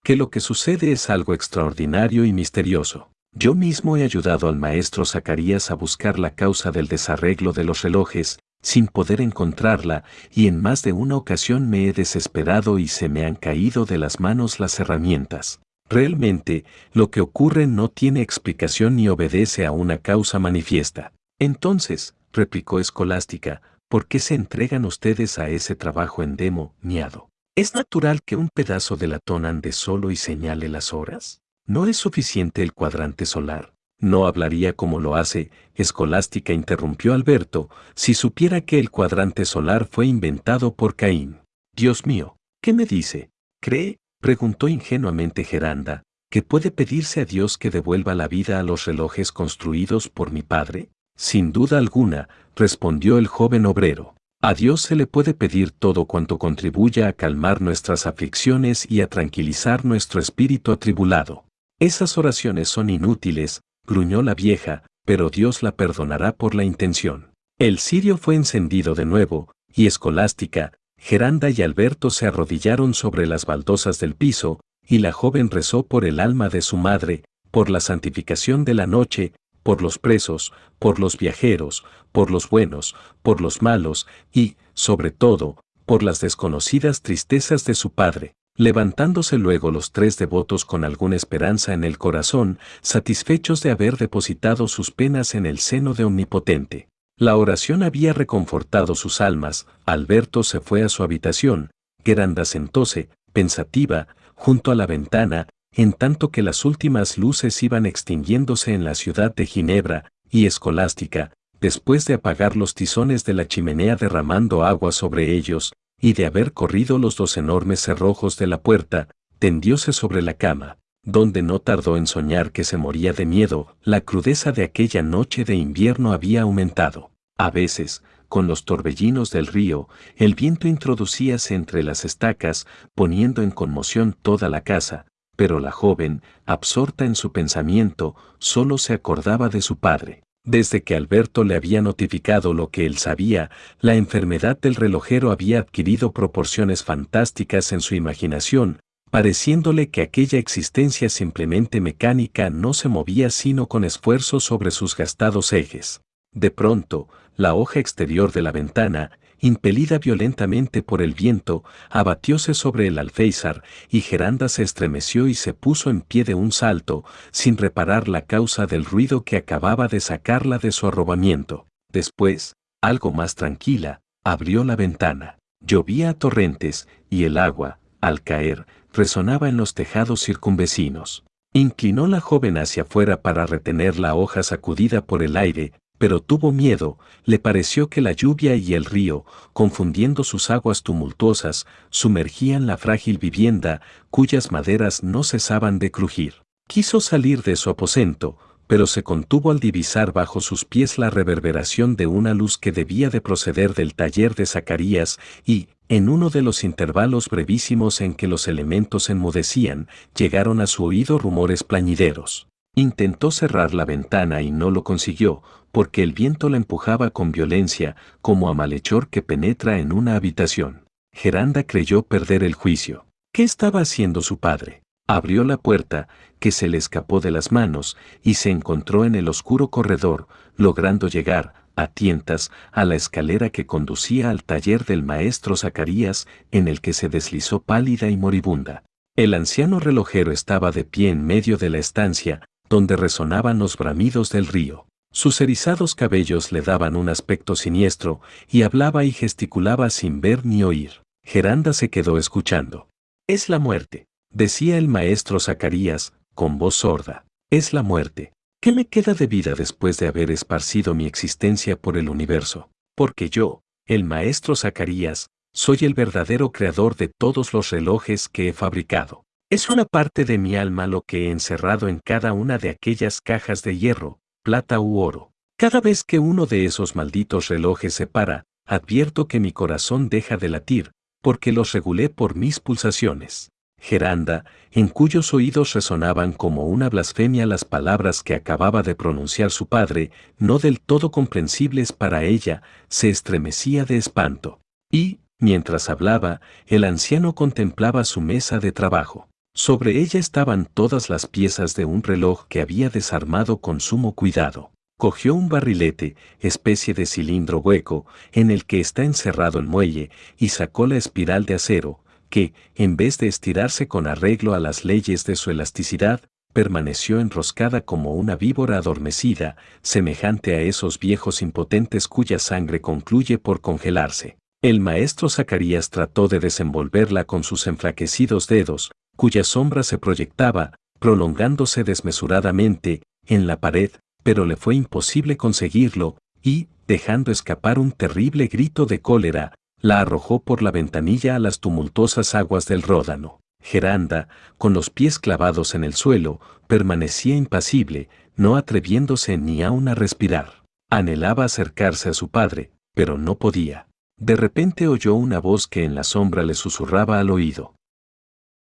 Que 0.03 0.17
lo 0.17 0.31
que 0.31 0.41
sucede 0.41 0.91
es 0.91 1.11
algo 1.11 1.33
extraordinario 1.33 2.25
y 2.25 2.33
misterioso. 2.33 3.09
Yo 3.33 3.55
mismo 3.55 3.97
he 3.97 4.03
ayudado 4.03 4.49
al 4.49 4.57
maestro 4.57 5.05
Zacarías 5.05 5.71
a 5.71 5.75
buscar 5.75 6.19
la 6.19 6.35
causa 6.35 6.73
del 6.73 6.89
desarreglo 6.89 7.53
de 7.53 7.65
los 7.65 7.83
relojes, 7.83 8.41
sin 8.65 8.89
poder 8.89 9.21
encontrarla, 9.21 10.05
y 10.33 10.49
en 10.49 10.61
más 10.61 10.83
de 10.83 10.93
una 10.93 11.17
ocasión 11.17 11.69
me 11.69 11.87
he 11.87 11.93
desesperado 11.93 12.79
y 12.79 12.89
se 12.89 13.09
me 13.11 13.27
han 13.27 13.37
caído 13.37 13.85
de 13.85 13.99
las 13.99 14.21
manos 14.21 14.59
las 14.59 14.81
herramientas. 14.81 15.61
Realmente, 15.91 16.65
lo 16.95 17.11
que 17.11 17.21
ocurre 17.21 17.67
no 17.67 17.91
tiene 17.91 18.23
explicación 18.23 18.97
ni 18.97 19.09
obedece 19.09 19.67
a 19.67 19.71
una 19.71 19.99
causa 19.99 20.39
manifiesta. 20.39 21.13
Entonces, 21.39 22.15
replicó 22.33 22.81
Escolástica, 22.81 23.61
¿por 23.89 24.07
qué 24.07 24.19
se 24.19 24.35
entregan 24.35 24.87
ustedes 24.87 25.39
a 25.39 25.51
ese 25.51 25.77
trabajo 25.77 26.23
endemoniado? 26.23 27.29
¿Es 27.55 27.75
natural 27.75 28.23
que 28.23 28.37
un 28.37 28.49
pedazo 28.49 28.97
de 28.97 29.09
latón 29.09 29.45
ande 29.45 29.73
solo 29.73 30.11
y 30.11 30.17
señale 30.17 30.71
las 30.71 30.95
horas? 30.95 31.43
¿No 31.67 31.87
es 31.87 31.99
suficiente 31.99 32.63
el 32.63 32.73
cuadrante 32.73 33.27
solar? 33.27 33.74
No 34.05 34.27
hablaría 34.27 34.75
como 34.75 35.01
lo 35.01 35.17
hace, 35.17 35.51
Escolástica 35.75 36.53
interrumpió 36.53 37.15
Alberto, 37.15 37.71
si 37.95 38.13
supiera 38.13 38.61
que 38.61 38.79
el 38.79 38.91
cuadrante 38.91 39.47
solar 39.47 39.89
fue 39.91 40.07
inventado 40.07 40.75
por 40.75 40.95
Caín. 40.95 41.39
Dios 41.75 42.05
mío, 42.05 42.37
¿qué 42.63 42.75
me 42.75 42.85
dice? 42.85 43.31
¿Cree? 43.63 43.97
preguntó 44.21 44.69
ingenuamente 44.69 45.43
Geranda, 45.43 46.03
¿que 46.31 46.43
puede 46.43 46.71
pedirse 46.71 47.23
a 47.23 47.25
Dios 47.25 47.57
que 47.57 47.71
devuelva 47.71 48.15
la 48.15 48.29
vida 48.29 48.61
a 48.61 48.63
los 48.63 48.85
relojes 48.85 49.33
construidos 49.33 50.11
por 50.11 50.33
mi 50.33 50.43
padre? 50.43 50.91
Sin 51.17 51.51
duda 51.51 51.79
alguna, 51.79 52.29
respondió 52.57 53.17
el 53.17 53.27
joven 53.27 53.65
obrero. 53.65 54.17
A 54.43 54.53
Dios 54.53 54.83
se 54.83 54.97
le 54.97 55.07
puede 55.07 55.33
pedir 55.33 55.71
todo 55.71 56.05
cuanto 56.05 56.37
contribuya 56.37 57.09
a 57.09 57.15
calmar 57.15 57.63
nuestras 57.63 58.07
aflicciones 58.07 58.87
y 58.87 59.01
a 59.01 59.07
tranquilizar 59.07 59.87
nuestro 59.87 60.21
espíritu 60.21 60.73
atribulado. 60.73 61.47
Esas 61.81 62.19
oraciones 62.19 62.69
son 62.69 62.91
inútiles, 62.91 63.63
gruñó 63.87 64.23
la 64.23 64.35
vieja, 64.35 64.85
pero 65.05 65.31
Dios 65.31 65.63
la 65.63 65.77
perdonará 65.77 66.33
por 66.33 66.55
la 66.55 66.65
intención. 66.65 67.33
El 67.59 67.79
cirio 67.79 68.17
fue 68.17 68.35
encendido 68.35 68.95
de 68.95 69.05
nuevo, 69.05 69.53
y 69.73 69.87
escolástica, 69.87 70.73
Geranda 70.97 71.51
y 71.51 71.63
Alberto 71.63 72.11
se 72.11 72.27
arrodillaron 72.27 72.95
sobre 72.95 73.27
las 73.27 73.47
baldosas 73.47 73.99
del 74.01 74.15
piso, 74.15 74.61
y 74.87 74.99
la 74.99 75.13
joven 75.13 75.51
rezó 75.51 75.87
por 75.87 76.05
el 76.05 76.21
alma 76.21 76.49
de 76.49 76.63
su 76.63 76.77
madre, 76.77 77.25
por 77.51 77.71
la 77.71 77.81
santificación 77.81 78.65
de 78.65 78.75
la 78.75 78.87
noche, 78.87 79.33
por 79.63 79.83
los 79.83 79.99
presos, 79.99 80.53
por 80.79 80.99
los 80.99 81.17
viajeros, 81.19 81.85
por 82.13 82.31
los 82.31 82.49
buenos, 82.49 82.95
por 83.23 83.41
los 83.41 83.63
malos, 83.63 84.07
y, 84.33 84.57
sobre 84.75 85.11
todo, 85.11 85.57
por 85.87 86.03
las 86.03 86.21
desconocidas 86.21 87.03
tristezas 87.03 87.65
de 87.65 87.75
su 87.75 87.91
padre. 87.91 88.35
Levantándose 88.57 89.37
luego 89.37 89.73
los 89.73 89.91
tres 89.91 90.17
devotos 90.17 90.65
con 90.65 90.85
alguna 90.85 91.17
esperanza 91.17 91.75
en 91.75 91.83
el 91.83 91.99
corazón, 91.99 92.59
satisfechos 92.83 93.63
de 93.63 93.73
haber 93.73 93.97
depositado 93.97 94.69
sus 94.69 94.93
penas 94.93 95.35
en 95.35 95.45
el 95.45 95.59
seno 95.59 95.93
de 95.93 96.05
Omnipotente. 96.05 96.89
La 97.17 97.37
oración 97.37 97.83
había 97.83 98.13
reconfortado 98.13 98.95
sus 98.95 99.21
almas, 99.21 99.67
Alberto 99.87 100.45
se 100.45 100.61
fue 100.61 100.83
a 100.83 100.89
su 100.89 101.03
habitación, 101.03 101.71
Geranda 102.05 102.45
sentóse, 102.45 103.09
pensativa, 103.33 104.07
junto 104.35 104.71
a 104.71 104.77
la 104.77 104.87
ventana, 104.87 105.49
en 105.73 105.93
tanto 105.93 106.31
que 106.31 106.43
las 106.43 106.65
últimas 106.65 107.19
luces 107.19 107.61
iban 107.63 107.87
extinguiéndose 107.87 108.73
en 108.73 108.85
la 108.85 108.95
ciudad 108.95 109.35
de 109.35 109.47
Ginebra, 109.47 110.13
y 110.31 110.47
escolástica, 110.47 111.33
después 111.61 112.05
de 112.05 112.15
apagar 112.15 112.57
los 112.57 112.75
tizones 112.75 113.25
de 113.25 113.35
la 113.35 113.49
chimenea 113.49 113.97
derramando 113.97 114.65
agua 114.65 114.93
sobre 114.93 115.33
ellos, 115.33 115.73
y 116.01 116.13
de 116.13 116.27
haber 116.27 116.53
corrido 116.53 116.99
los 116.99 117.17
dos 117.17 117.37
enormes 117.37 117.81
cerrojos 117.81 118.37
de 118.37 118.47
la 118.47 118.63
puerta, 118.63 119.09
tendióse 119.39 119.93
sobre 119.93 120.23
la 120.23 120.35
cama, 120.35 120.79
donde 121.03 121.43
no 121.43 121.61
tardó 121.61 121.97
en 121.97 122.07
soñar 122.07 122.53
que 122.53 122.65
se 122.65 122.77
moría 122.77 123.13
de 123.13 123.27
miedo, 123.27 123.77
la 123.83 124.01
crudeza 124.01 124.53
de 124.53 124.65
aquella 124.65 125.03
noche 125.03 125.45
de 125.45 125.55
invierno 125.55 126.13
había 126.13 126.43
aumentado. 126.43 127.11
A 127.37 127.51
veces, 127.51 128.03
con 128.29 128.47
los 128.47 128.65
torbellinos 128.65 129.31
del 129.31 129.47
río, 129.47 129.89
el 130.17 130.35
viento 130.35 130.67
introducíase 130.67 131.55
entre 131.55 131.83
las 131.83 132.05
estacas, 132.05 132.67
poniendo 132.95 133.43
en 133.43 133.51
conmoción 133.51 134.17
toda 134.21 134.49
la 134.49 134.63
casa, 134.63 135.07
pero 135.37 135.61
la 135.61 135.73
joven, 135.73 136.23
absorta 136.47 137.05
en 137.05 137.15
su 137.15 137.33
pensamiento, 137.33 138.15
solo 138.39 138.79
se 138.79 138.95
acordaba 138.95 139.49
de 139.49 139.63
su 139.63 139.77
padre. 139.77 140.23
Desde 140.45 140.83
que 140.83 140.95
Alberto 140.95 141.43
le 141.43 141.55
había 141.55 141.81
notificado 141.81 142.53
lo 142.53 142.69
que 142.69 142.85
él 142.85 142.99
sabía, 142.99 143.51
la 143.81 143.95
enfermedad 143.95 144.59
del 144.61 144.75
relojero 144.75 145.33
había 145.33 145.61
adquirido 145.61 146.13
proporciones 146.13 146.85
fantásticas 146.85 147.73
en 147.73 147.81
su 147.81 147.95
imaginación, 147.95 148.81
pareciéndole 149.11 149.89
que 149.89 150.03
aquella 150.03 150.39
existencia 150.39 151.09
simplemente 151.09 151.81
mecánica 151.81 152.51
no 152.51 152.75
se 152.75 152.89
movía 152.89 153.31
sino 153.31 153.69
con 153.69 153.85
esfuerzo 153.85 154.39
sobre 154.39 154.71
sus 154.71 154.95
gastados 154.95 155.53
ejes. 155.55 156.03
De 156.33 156.51
pronto, 156.51 157.09
la 157.37 157.55
hoja 157.55 157.81
exterior 157.81 158.31
de 158.33 158.43
la 158.43 158.53
ventana, 158.53 159.13
impelida 159.45 159.99
violentamente 159.99 160.83
por 160.83 161.03
el 161.03 161.13
viento, 161.13 161.65
abatióse 161.91 162.55
sobre 162.55 162.87
el 162.87 162.99
alféizar, 162.99 163.63
y 163.91 164.01
Geranda 164.01 164.49
se 164.49 164.63
estremeció 164.63 165.29
y 165.29 165.35
se 165.35 165.53
puso 165.53 165.91
en 165.91 166.01
pie 166.01 166.25
de 166.25 166.35
un 166.35 166.51
salto, 166.51 167.05
sin 167.31 167.59
reparar 167.59 168.09
la 168.09 168.23
causa 168.23 168.65
del 168.65 168.87
ruido 168.87 169.23
que 169.23 169.37
acababa 169.37 169.87
de 169.87 170.01
sacarla 170.01 170.57
de 170.57 170.73
su 170.73 170.87
arrobamiento. 170.87 171.67
Después, 171.93 172.55
algo 172.83 173.13
más 173.13 173.35
tranquila, 173.35 174.01
abrió 174.25 174.65
la 174.65 174.77
ventana. 174.77 175.37
Llovía 175.61 176.09
a 176.11 176.15
torrentes, 176.15 176.89
y 177.11 177.25
el 177.25 177.37
agua, 177.37 177.81
al 178.01 178.23
caer, 178.23 178.65
resonaba 178.95 179.51
en 179.51 179.59
los 179.59 179.75
tejados 179.75 180.25
circunvecinos. 180.25 181.25
Inclinó 181.53 182.07
la 182.07 182.21
joven 182.21 182.57
hacia 182.57 182.85
afuera 182.85 183.21
para 183.21 183.45
retener 183.45 183.99
la 183.99 184.15
hoja 184.15 184.43
sacudida 184.43 185.05
por 185.05 185.23
el 185.23 185.37
aire, 185.37 185.75
pero 186.05 186.21
tuvo 186.21 186.53
miedo, 186.53 186.99
le 187.25 187.39
pareció 187.39 187.89
que 187.89 188.03
la 188.03 188.13
lluvia 188.13 188.57
y 188.57 188.75
el 188.75 188.85
río, 188.85 189.25
confundiendo 189.55 190.23
sus 190.23 190.51
aguas 190.51 190.83
tumultuosas, 190.83 191.67
sumergían 191.89 192.67
la 192.67 192.77
frágil 192.77 193.17
vivienda, 193.17 193.81
cuyas 194.11 194.53
maderas 194.53 195.03
no 195.03 195.25
cesaban 195.25 195.79
de 195.79 195.91
crujir. 195.91 196.43
Quiso 196.69 197.01
salir 197.01 197.43
de 197.43 197.57
su 197.57 197.71
aposento, 197.71 198.37
pero 198.67 198.87
se 198.87 199.03
contuvo 199.03 199.51
al 199.51 199.61
divisar 199.61 200.13
bajo 200.13 200.43
sus 200.43 200.67
pies 200.67 200.99
la 200.99 201.09
reverberación 201.09 201.97
de 201.97 202.07
una 202.07 202.35
luz 202.35 202.59
que 202.59 202.71
debía 202.71 203.09
de 203.09 203.23
proceder 203.23 203.73
del 203.73 203.95
taller 203.95 204.35
de 204.35 204.45
Zacarías 204.45 205.19
y, 205.47 205.69
en 205.89 206.11
uno 206.11 206.29
de 206.29 206.43
los 206.43 206.65
intervalos 206.65 207.31
brevísimos 207.31 208.03
en 208.03 208.13
que 208.13 208.29
los 208.29 208.47
elementos 208.47 209.09
enmudecían, 209.09 209.89
llegaron 210.15 210.61
a 210.61 210.67
su 210.67 210.85
oído 210.85 211.17
rumores 211.17 211.65
plañideros. 211.65 212.47
Intentó 212.77 213.31
cerrar 213.31 213.73
la 213.73 213.85
ventana 213.85 214.43
y 214.43 214.51
no 214.51 214.69
lo 214.73 214.83
consiguió, 214.83 215.43
porque 215.75 216.05
el 216.05 216.13
viento 216.13 216.49
la 216.51 216.57
empujaba 216.57 217.11
con 217.11 217.33
violencia, 217.33 217.97
como 218.23 218.49
a 218.49 218.55
malhechor 218.55 219.09
que 219.09 219.23
penetra 219.23 219.81
en 219.81 219.93
una 219.93 220.15
habitación. 220.15 220.85
Geranda 221.13 221.65
creyó 221.65 222.03
perder 222.03 222.45
el 222.45 222.55
juicio. 222.55 223.07
¿Qué 223.33 223.43
estaba 223.43 223.81
haciendo 223.81 224.23
su 224.23 224.39
padre? 224.39 224.83
Abrió 225.09 225.43
la 225.43 225.57
puerta, 225.57 226.07
que 226.39 226.53
se 226.53 226.69
le 226.69 226.79
escapó 226.79 227.19
de 227.19 227.33
las 227.33 227.51
manos, 227.51 227.97
y 228.23 228.35
se 228.35 228.51
encontró 228.51 229.05
en 229.05 229.17
el 229.17 229.29
oscuro 229.29 229.67
corredor, 229.67 230.29
logrando 230.55 231.09
llegar, 231.09 231.55
a 231.75 231.89
tientas, 231.89 232.53
a 232.71 232.85
la 232.85 232.95
escalera 232.95 233.51
que 233.51 233.67
conducía 233.67 234.31
al 234.31 234.45
taller 234.45 234.85
del 234.85 235.03
maestro 235.03 235.57
Zacarías, 235.57 236.29
en 236.53 236.69
el 236.69 236.81
que 236.81 236.93
se 236.93 237.09
deslizó 237.09 237.61
pálida 237.61 238.09
y 238.11 238.17
moribunda. 238.17 238.85
El 239.17 239.35
anciano 239.35 239.81
relojero 239.81 240.31
estaba 240.31 240.71
de 240.71 240.85
pie 240.85 241.11
en 241.11 241.27
medio 241.27 241.57
de 241.57 241.71
la 241.71 241.79
estancia, 241.79 242.47
donde 242.69 242.95
resonaban 242.95 243.59
los 243.59 243.77
bramidos 243.77 244.31
del 244.31 244.47
río. 244.47 244.87
Sus 245.15 245.41
erizados 245.41 245.95
cabellos 245.95 246.51
le 246.51 246.61
daban 246.61 246.97
un 246.97 247.09
aspecto 247.09 247.55
siniestro, 247.55 248.21
y 248.51 248.63
hablaba 248.63 249.05
y 249.05 249.13
gesticulaba 249.13 249.89
sin 249.91 250.21
ver 250.21 250.45
ni 250.45 250.65
oír. 250.65 251.03
Geranda 251.23 251.73
se 251.73 251.89
quedó 251.89 252.19
escuchando. 252.19 252.89
Es 253.29 253.49
la 253.49 253.61
muerte, 253.61 254.07
decía 254.31 254.77
el 254.77 254.89
maestro 254.89 255.39
Zacarías, 255.39 256.15
con 256.35 256.59
voz 256.59 256.75
sorda. 256.75 257.27
Es 257.49 257.73
la 257.73 257.85
muerte. 257.85 258.33
¿Qué 258.61 258.73
me 258.73 258.87
queda 258.87 259.15
de 259.15 259.29
vida 259.29 259.55
después 259.55 259.99
de 259.99 260.09
haber 260.09 260.33
esparcido 260.33 260.95
mi 260.95 261.07
existencia 261.07 261.77
por 261.77 261.97
el 261.97 262.09
universo? 262.09 262.71
Porque 262.97 263.31
yo, 263.31 263.63
el 263.87 264.03
maestro 264.03 264.57
Zacarías, 264.57 265.29
soy 265.55 265.79
el 265.83 265.95
verdadero 265.95 266.51
creador 266.51 266.97
de 266.97 267.07
todos 267.07 267.53
los 267.53 267.71
relojes 267.71 268.29
que 268.29 268.49
he 268.49 268.53
fabricado. 268.53 269.23
Es 269.49 269.71
una 269.71 269.85
parte 269.85 270.25
de 270.25 270.39
mi 270.39 270.57
alma 270.57 270.89
lo 270.89 271.03
que 271.03 271.29
he 271.29 271.31
encerrado 271.31 271.87
en 271.87 272.01
cada 272.05 272.33
una 272.33 272.59
de 272.59 272.71
aquellas 272.71 273.21
cajas 273.21 273.63
de 273.63 273.79
hierro, 273.79 274.19
plata 274.45 274.79
u 274.79 274.99
oro. 274.99 275.33
Cada 275.57 275.81
vez 275.81 276.05
que 276.05 276.19
uno 276.19 276.45
de 276.45 276.67
esos 276.67 276.95
malditos 276.95 277.49
relojes 277.49 277.95
se 277.95 278.07
para, 278.07 278.45
advierto 278.67 279.27
que 279.27 279.41
mi 279.41 279.53
corazón 279.53 280.11
deja 280.11 280.37
de 280.37 280.51
latir, 280.51 280.93
porque 281.23 281.51
los 281.51 281.73
regulé 281.73 282.11
por 282.11 282.37
mis 282.37 282.61
pulsaciones. 282.61 283.49
Geranda, 283.81 284.45
en 284.71 284.89
cuyos 284.89 285.33
oídos 285.33 285.73
resonaban 285.73 286.33
como 286.33 286.67
una 286.67 286.91
blasfemia 286.91 287.47
las 287.47 287.65
palabras 287.65 288.23
que 288.23 288.35
acababa 288.35 288.83
de 288.83 288.95
pronunciar 288.95 289.51
su 289.51 289.67
padre, 289.67 290.11
no 290.39 290.59
del 290.59 290.81
todo 290.81 291.11
comprensibles 291.11 291.93
para 291.93 292.25
ella, 292.25 292.63
se 292.89 293.09
estremecía 293.09 293.87
de 293.87 293.97
espanto. 293.97 294.61
Y, 294.91 295.21
mientras 295.39 295.89
hablaba, 295.89 296.43
el 296.67 296.85
anciano 296.85 297.35
contemplaba 297.35 298.05
su 298.05 298.21
mesa 298.21 298.59
de 298.59 298.73
trabajo. 298.73 299.29
Sobre 299.57 300.01
ella 300.01 300.19
estaban 300.19 300.67
todas 300.67 301.09
las 301.09 301.29
piezas 301.29 301.77
de 301.77 301.85
un 301.85 302.03
reloj 302.03 302.47
que 302.49 302.61
había 302.61 302.91
desarmado 302.91 303.59
con 303.59 303.79
sumo 303.81 304.13
cuidado. 304.13 304.73
Cogió 304.99 305.35
un 305.35 305.49
barrilete, 305.49 306.17
especie 306.41 306.93
de 306.93 307.07
cilindro 307.07 307.59
hueco, 307.59 308.05
en 308.33 308.51
el 308.51 308.65
que 308.65 308.81
está 308.81 309.05
encerrado 309.05 309.61
el 309.61 309.67
muelle, 309.67 310.11
y 310.37 310.49
sacó 310.49 310.89
la 310.89 310.97
espiral 310.97 311.47
de 311.47 311.55
acero, 311.55 312.01
que, 312.31 312.53
en 312.75 312.97
vez 312.97 313.19
de 313.19 313.29
estirarse 313.29 313.87
con 313.87 314.09
arreglo 314.09 314.55
a 314.55 314.61
las 314.61 314.85
leyes 314.85 315.25
de 315.25 315.37
su 315.37 315.53
elasticidad, 315.53 316.21
permaneció 316.53 317.21
enroscada 317.21 317.81
como 317.81 318.15
una 318.15 318.35
víbora 318.35 318.79
adormecida, 318.79 319.57
semejante 319.83 320.57
a 320.57 320.63
esos 320.63 320.99
viejos 320.99 321.43
impotentes 321.43 322.09
cuya 322.09 322.41
sangre 322.41 322.81
concluye 322.81 323.39
por 323.39 323.61
congelarse. 323.61 324.37
El 324.63 324.81
maestro 324.81 325.29
Zacarías 325.29 325.91
trató 325.91 326.27
de 326.27 326.41
desenvolverla 326.41 327.25
con 327.25 327.45
sus 327.45 327.67
enflaquecidos 327.67 328.47
dedos, 328.47 328.91
cuya 329.17 329.45
sombra 329.45 329.83
se 329.83 329.99
proyectaba, 329.99 330.75
prolongándose 330.99 331.85
desmesuradamente, 331.85 333.03
en 333.27 333.47
la 333.47 333.61
pared, 333.61 333.91
pero 334.23 334.47
le 334.47 334.57
fue 334.57 334.75
imposible 334.75 335.37
conseguirlo, 335.37 336.17
y, 336.43 336.69
dejando 336.87 337.33
escapar 337.33 337.79
un 337.79 337.93
terrible 337.93 338.47
grito 338.47 338.87
de 338.87 339.01
cólera, 339.01 339.55
la 339.81 340.01
arrojó 340.01 340.41
por 340.41 340.63
la 340.63 340.71
ventanilla 340.71 341.37
a 341.37 341.39
las 341.39 341.61
tumultuosas 341.61 342.35
aguas 342.35 342.67
del 342.67 342.83
Ródano. 342.83 343.41
Geranda, 343.63 344.29
con 344.59 344.75
los 344.75 344.91
pies 344.91 345.19
clavados 345.19 345.75
en 345.75 345.85
el 345.85 345.95
suelo, 345.95 346.41
permanecía 346.67 347.37
impasible, 347.37 348.09
no 348.37 348.57
atreviéndose 348.57 349.39
ni 349.39 349.63
aún 349.63 349.89
a 349.89 349.95
respirar. 349.95 350.65
Anhelaba 350.91 351.45
acercarse 351.45 352.11
a 352.11 352.15
su 352.15 352.29
padre, 352.29 352.73
pero 352.95 353.17
no 353.19 353.37
podía. 353.37 353.89
De 354.19 354.37
repente 354.37 354.87
oyó 354.87 355.15
una 355.15 355.39
voz 355.39 355.67
que 355.67 355.85
en 355.85 355.95
la 355.95 356.05
sombra 356.05 356.43
le 356.43 356.55
susurraba 356.55 357.19
al 357.19 357.31
oído. 357.31 357.75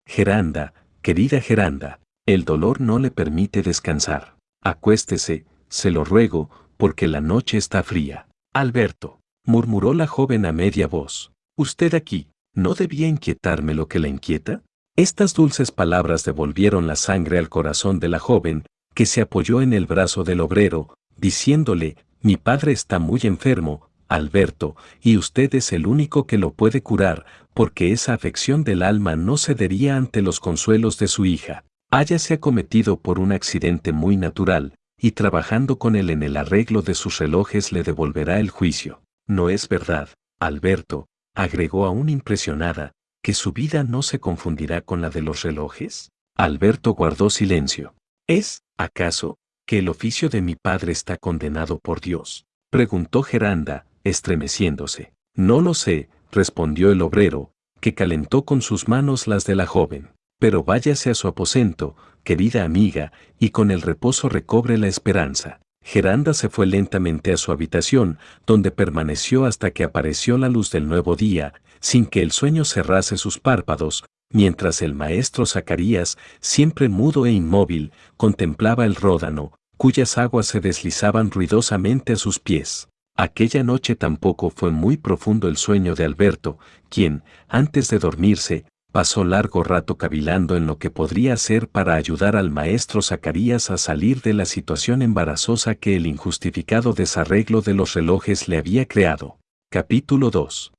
Geranda, 0.08 0.74
querida 1.02 1.42
Geranda, 1.42 2.00
el 2.26 2.46
dolor 2.46 2.82
no 2.82 3.00
le 3.00 3.12
permite 3.12 3.62
descansar. 3.62 4.38
Acuéstese, 4.64 5.46
se 5.68 5.92
lo 5.92 6.04
ruego, 6.04 6.50
porque 6.78 7.08
la 7.08 7.22
noche 7.22 7.58
está 7.58 7.84
fría. 7.84 8.28
Alberto 8.54 9.20
murmuró 9.46 9.94
la 9.94 10.08
joven 10.08 10.46
a 10.46 10.52
media 10.52 10.88
voz. 10.88 11.32
Usted 11.58 11.94
aquí, 11.94 12.30
¿no 12.54 12.74
debía 12.74 13.08
inquietarme 13.08 13.76
lo 13.76 13.88
que 13.88 14.00
la 14.00 14.08
inquieta? 14.08 14.64
Estas 14.96 15.34
dulces 15.34 15.72
palabras 15.72 16.24
devolvieron 16.24 16.88
la 16.88 16.96
sangre 16.96 17.38
al 17.38 17.50
corazón 17.50 18.00
de 18.00 18.10
la 18.10 18.20
joven, 18.20 18.66
que 18.94 19.06
se 19.06 19.22
apoyó 19.22 19.62
en 19.62 19.74
el 19.74 19.86
brazo 19.86 20.24
del 20.24 20.40
obrero, 20.40 20.96
diciéndole, 21.18 21.98
mi 22.22 22.38
padre 22.38 22.72
está 22.72 22.98
muy 22.98 23.20
enfermo, 23.24 23.90
Alberto, 24.08 24.76
y 25.02 25.18
usted 25.18 25.54
es 25.56 25.74
el 25.74 25.88
único 25.88 26.28
que 26.28 26.38
lo 26.38 26.54
puede 26.54 26.82
curar, 26.82 27.26
porque 27.54 27.92
esa 27.92 28.14
afección 28.14 28.64
del 28.64 28.84
alma 28.84 29.16
no 29.16 29.38
cedería 29.38 29.98
ante 29.98 30.22
los 30.22 30.40
consuelos 30.40 30.98
de 31.00 31.08
su 31.08 31.26
hija. 31.26 31.64
Háyase 31.92 32.36
acometido 32.36 33.00
por 33.00 33.20
un 33.20 33.32
accidente 33.32 33.92
muy 33.92 34.18
natural, 34.18 34.76
y 34.98 35.12
trabajando 35.12 35.78
con 35.78 35.96
él 35.96 36.10
en 36.10 36.24
el 36.24 36.38
arreglo 36.38 36.82
de 36.82 36.96
sus 36.96 37.20
relojes 37.20 37.72
le 37.72 37.84
devolverá 37.84 38.40
el 38.40 38.50
juicio. 38.50 39.02
No 39.28 39.50
es 39.50 39.68
verdad, 39.68 40.10
Alberto, 40.40 41.08
agregó 41.34 41.86
aún 41.86 42.10
impresionada, 42.10 42.92
que 43.24 43.34
su 43.34 43.54
vida 43.54 43.84
no 43.84 44.02
se 44.04 44.20
confundirá 44.20 44.82
con 44.82 45.02
la 45.02 45.10
de 45.10 45.22
los 45.22 45.42
relojes. 45.42 46.12
Alberto 46.36 46.92
guardó 46.92 47.30
silencio. 47.30 47.96
¿Es, 48.28 48.62
acaso, 48.78 49.38
que 49.66 49.80
el 49.80 49.90
oficio 49.90 50.30
de 50.30 50.42
mi 50.42 50.56
padre 50.56 50.92
está 50.92 51.18
condenado 51.18 51.80
por 51.80 52.02
Dios? 52.02 52.46
preguntó 52.70 53.24
Geranda, 53.24 53.86
estremeciéndose. 54.06 55.12
No 55.36 55.60
lo 55.60 55.74
sé, 55.74 56.08
respondió 56.32 56.92
el 56.92 57.02
obrero, 57.02 57.52
que 57.82 57.94
calentó 57.94 58.46
con 58.46 58.62
sus 58.62 58.88
manos 58.88 59.28
las 59.28 59.46
de 59.46 59.56
la 59.56 59.66
joven. 59.66 60.12
Pero 60.40 60.64
váyase 60.64 61.10
a 61.10 61.16
su 61.16 61.28
aposento, 61.28 61.96
querida 62.24 62.64
amiga, 62.64 63.12
y 63.40 63.50
con 63.50 63.72
el 63.72 63.82
reposo 63.82 64.30
recobre 64.30 64.78
la 64.78 64.88
esperanza. 64.88 65.60
Geranda 65.84 66.34
se 66.34 66.50
fue 66.50 66.66
lentamente 66.66 67.32
a 67.32 67.38
su 67.38 67.52
habitación, 67.52 68.18
donde 68.48 68.72
permaneció 68.72 69.46
hasta 69.46 69.72
que 69.72 69.84
apareció 69.84 70.38
la 70.38 70.50
luz 70.50 70.72
del 70.72 70.88
nuevo 70.88 71.16
día, 71.16 71.54
sin 71.80 72.06
que 72.06 72.22
el 72.22 72.32
sueño 72.32 72.66
cerrase 72.66 73.18
sus 73.18 73.40
párpados, 73.40 74.04
mientras 74.32 74.82
el 74.82 74.96
maestro 74.96 75.46
Zacarías, 75.46 76.18
siempre 76.40 76.90
mudo 76.90 77.26
e 77.26 77.32
inmóvil, 77.32 77.92
contemplaba 78.18 78.86
el 78.86 78.96
ródano, 78.96 79.54
cuyas 79.78 80.18
aguas 80.18 80.48
se 80.48 80.60
deslizaban 80.60 81.30
ruidosamente 81.30 82.14
a 82.14 82.16
sus 82.16 82.40
pies. 82.40 82.90
Aquella 83.18 83.64
noche 83.64 83.96
tampoco 83.96 84.50
fue 84.50 84.72
muy 84.72 84.98
profundo 84.98 85.48
el 85.48 85.56
sueño 85.56 85.96
de 85.96 86.04
Alberto, 86.04 86.60
quien, 86.90 87.24
antes 87.48 87.90
de 87.90 87.98
dormirse, 87.98 88.66
pasó 88.92 89.24
largo 89.24 89.64
rato 89.64 89.98
cavilando 89.98 90.58
en 90.58 90.68
lo 90.68 90.80
que 90.80 90.90
podría 90.90 91.34
hacer 91.34 91.70
para 91.70 91.96
ayudar 91.96 92.36
al 92.36 92.52
maestro 92.52 93.02
Zacarías 93.02 93.72
a 93.72 93.78
salir 93.78 94.22
de 94.22 94.34
la 94.34 94.46
situación 94.46 95.02
embarazosa 95.02 95.76
que 95.76 95.96
el 95.96 96.08
injustificado 96.08 96.94
desarreglo 96.94 97.62
de 97.62 97.74
los 97.74 97.94
relojes 97.94 98.50
le 98.50 98.58
había 98.58 98.86
creado. 98.86 99.38
Capítulo 99.72 100.30
2. 100.30 100.74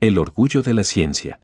El 0.00 0.18
orgullo 0.18 0.62
de 0.62 0.74
la 0.74 0.84
ciencia. 0.84 1.40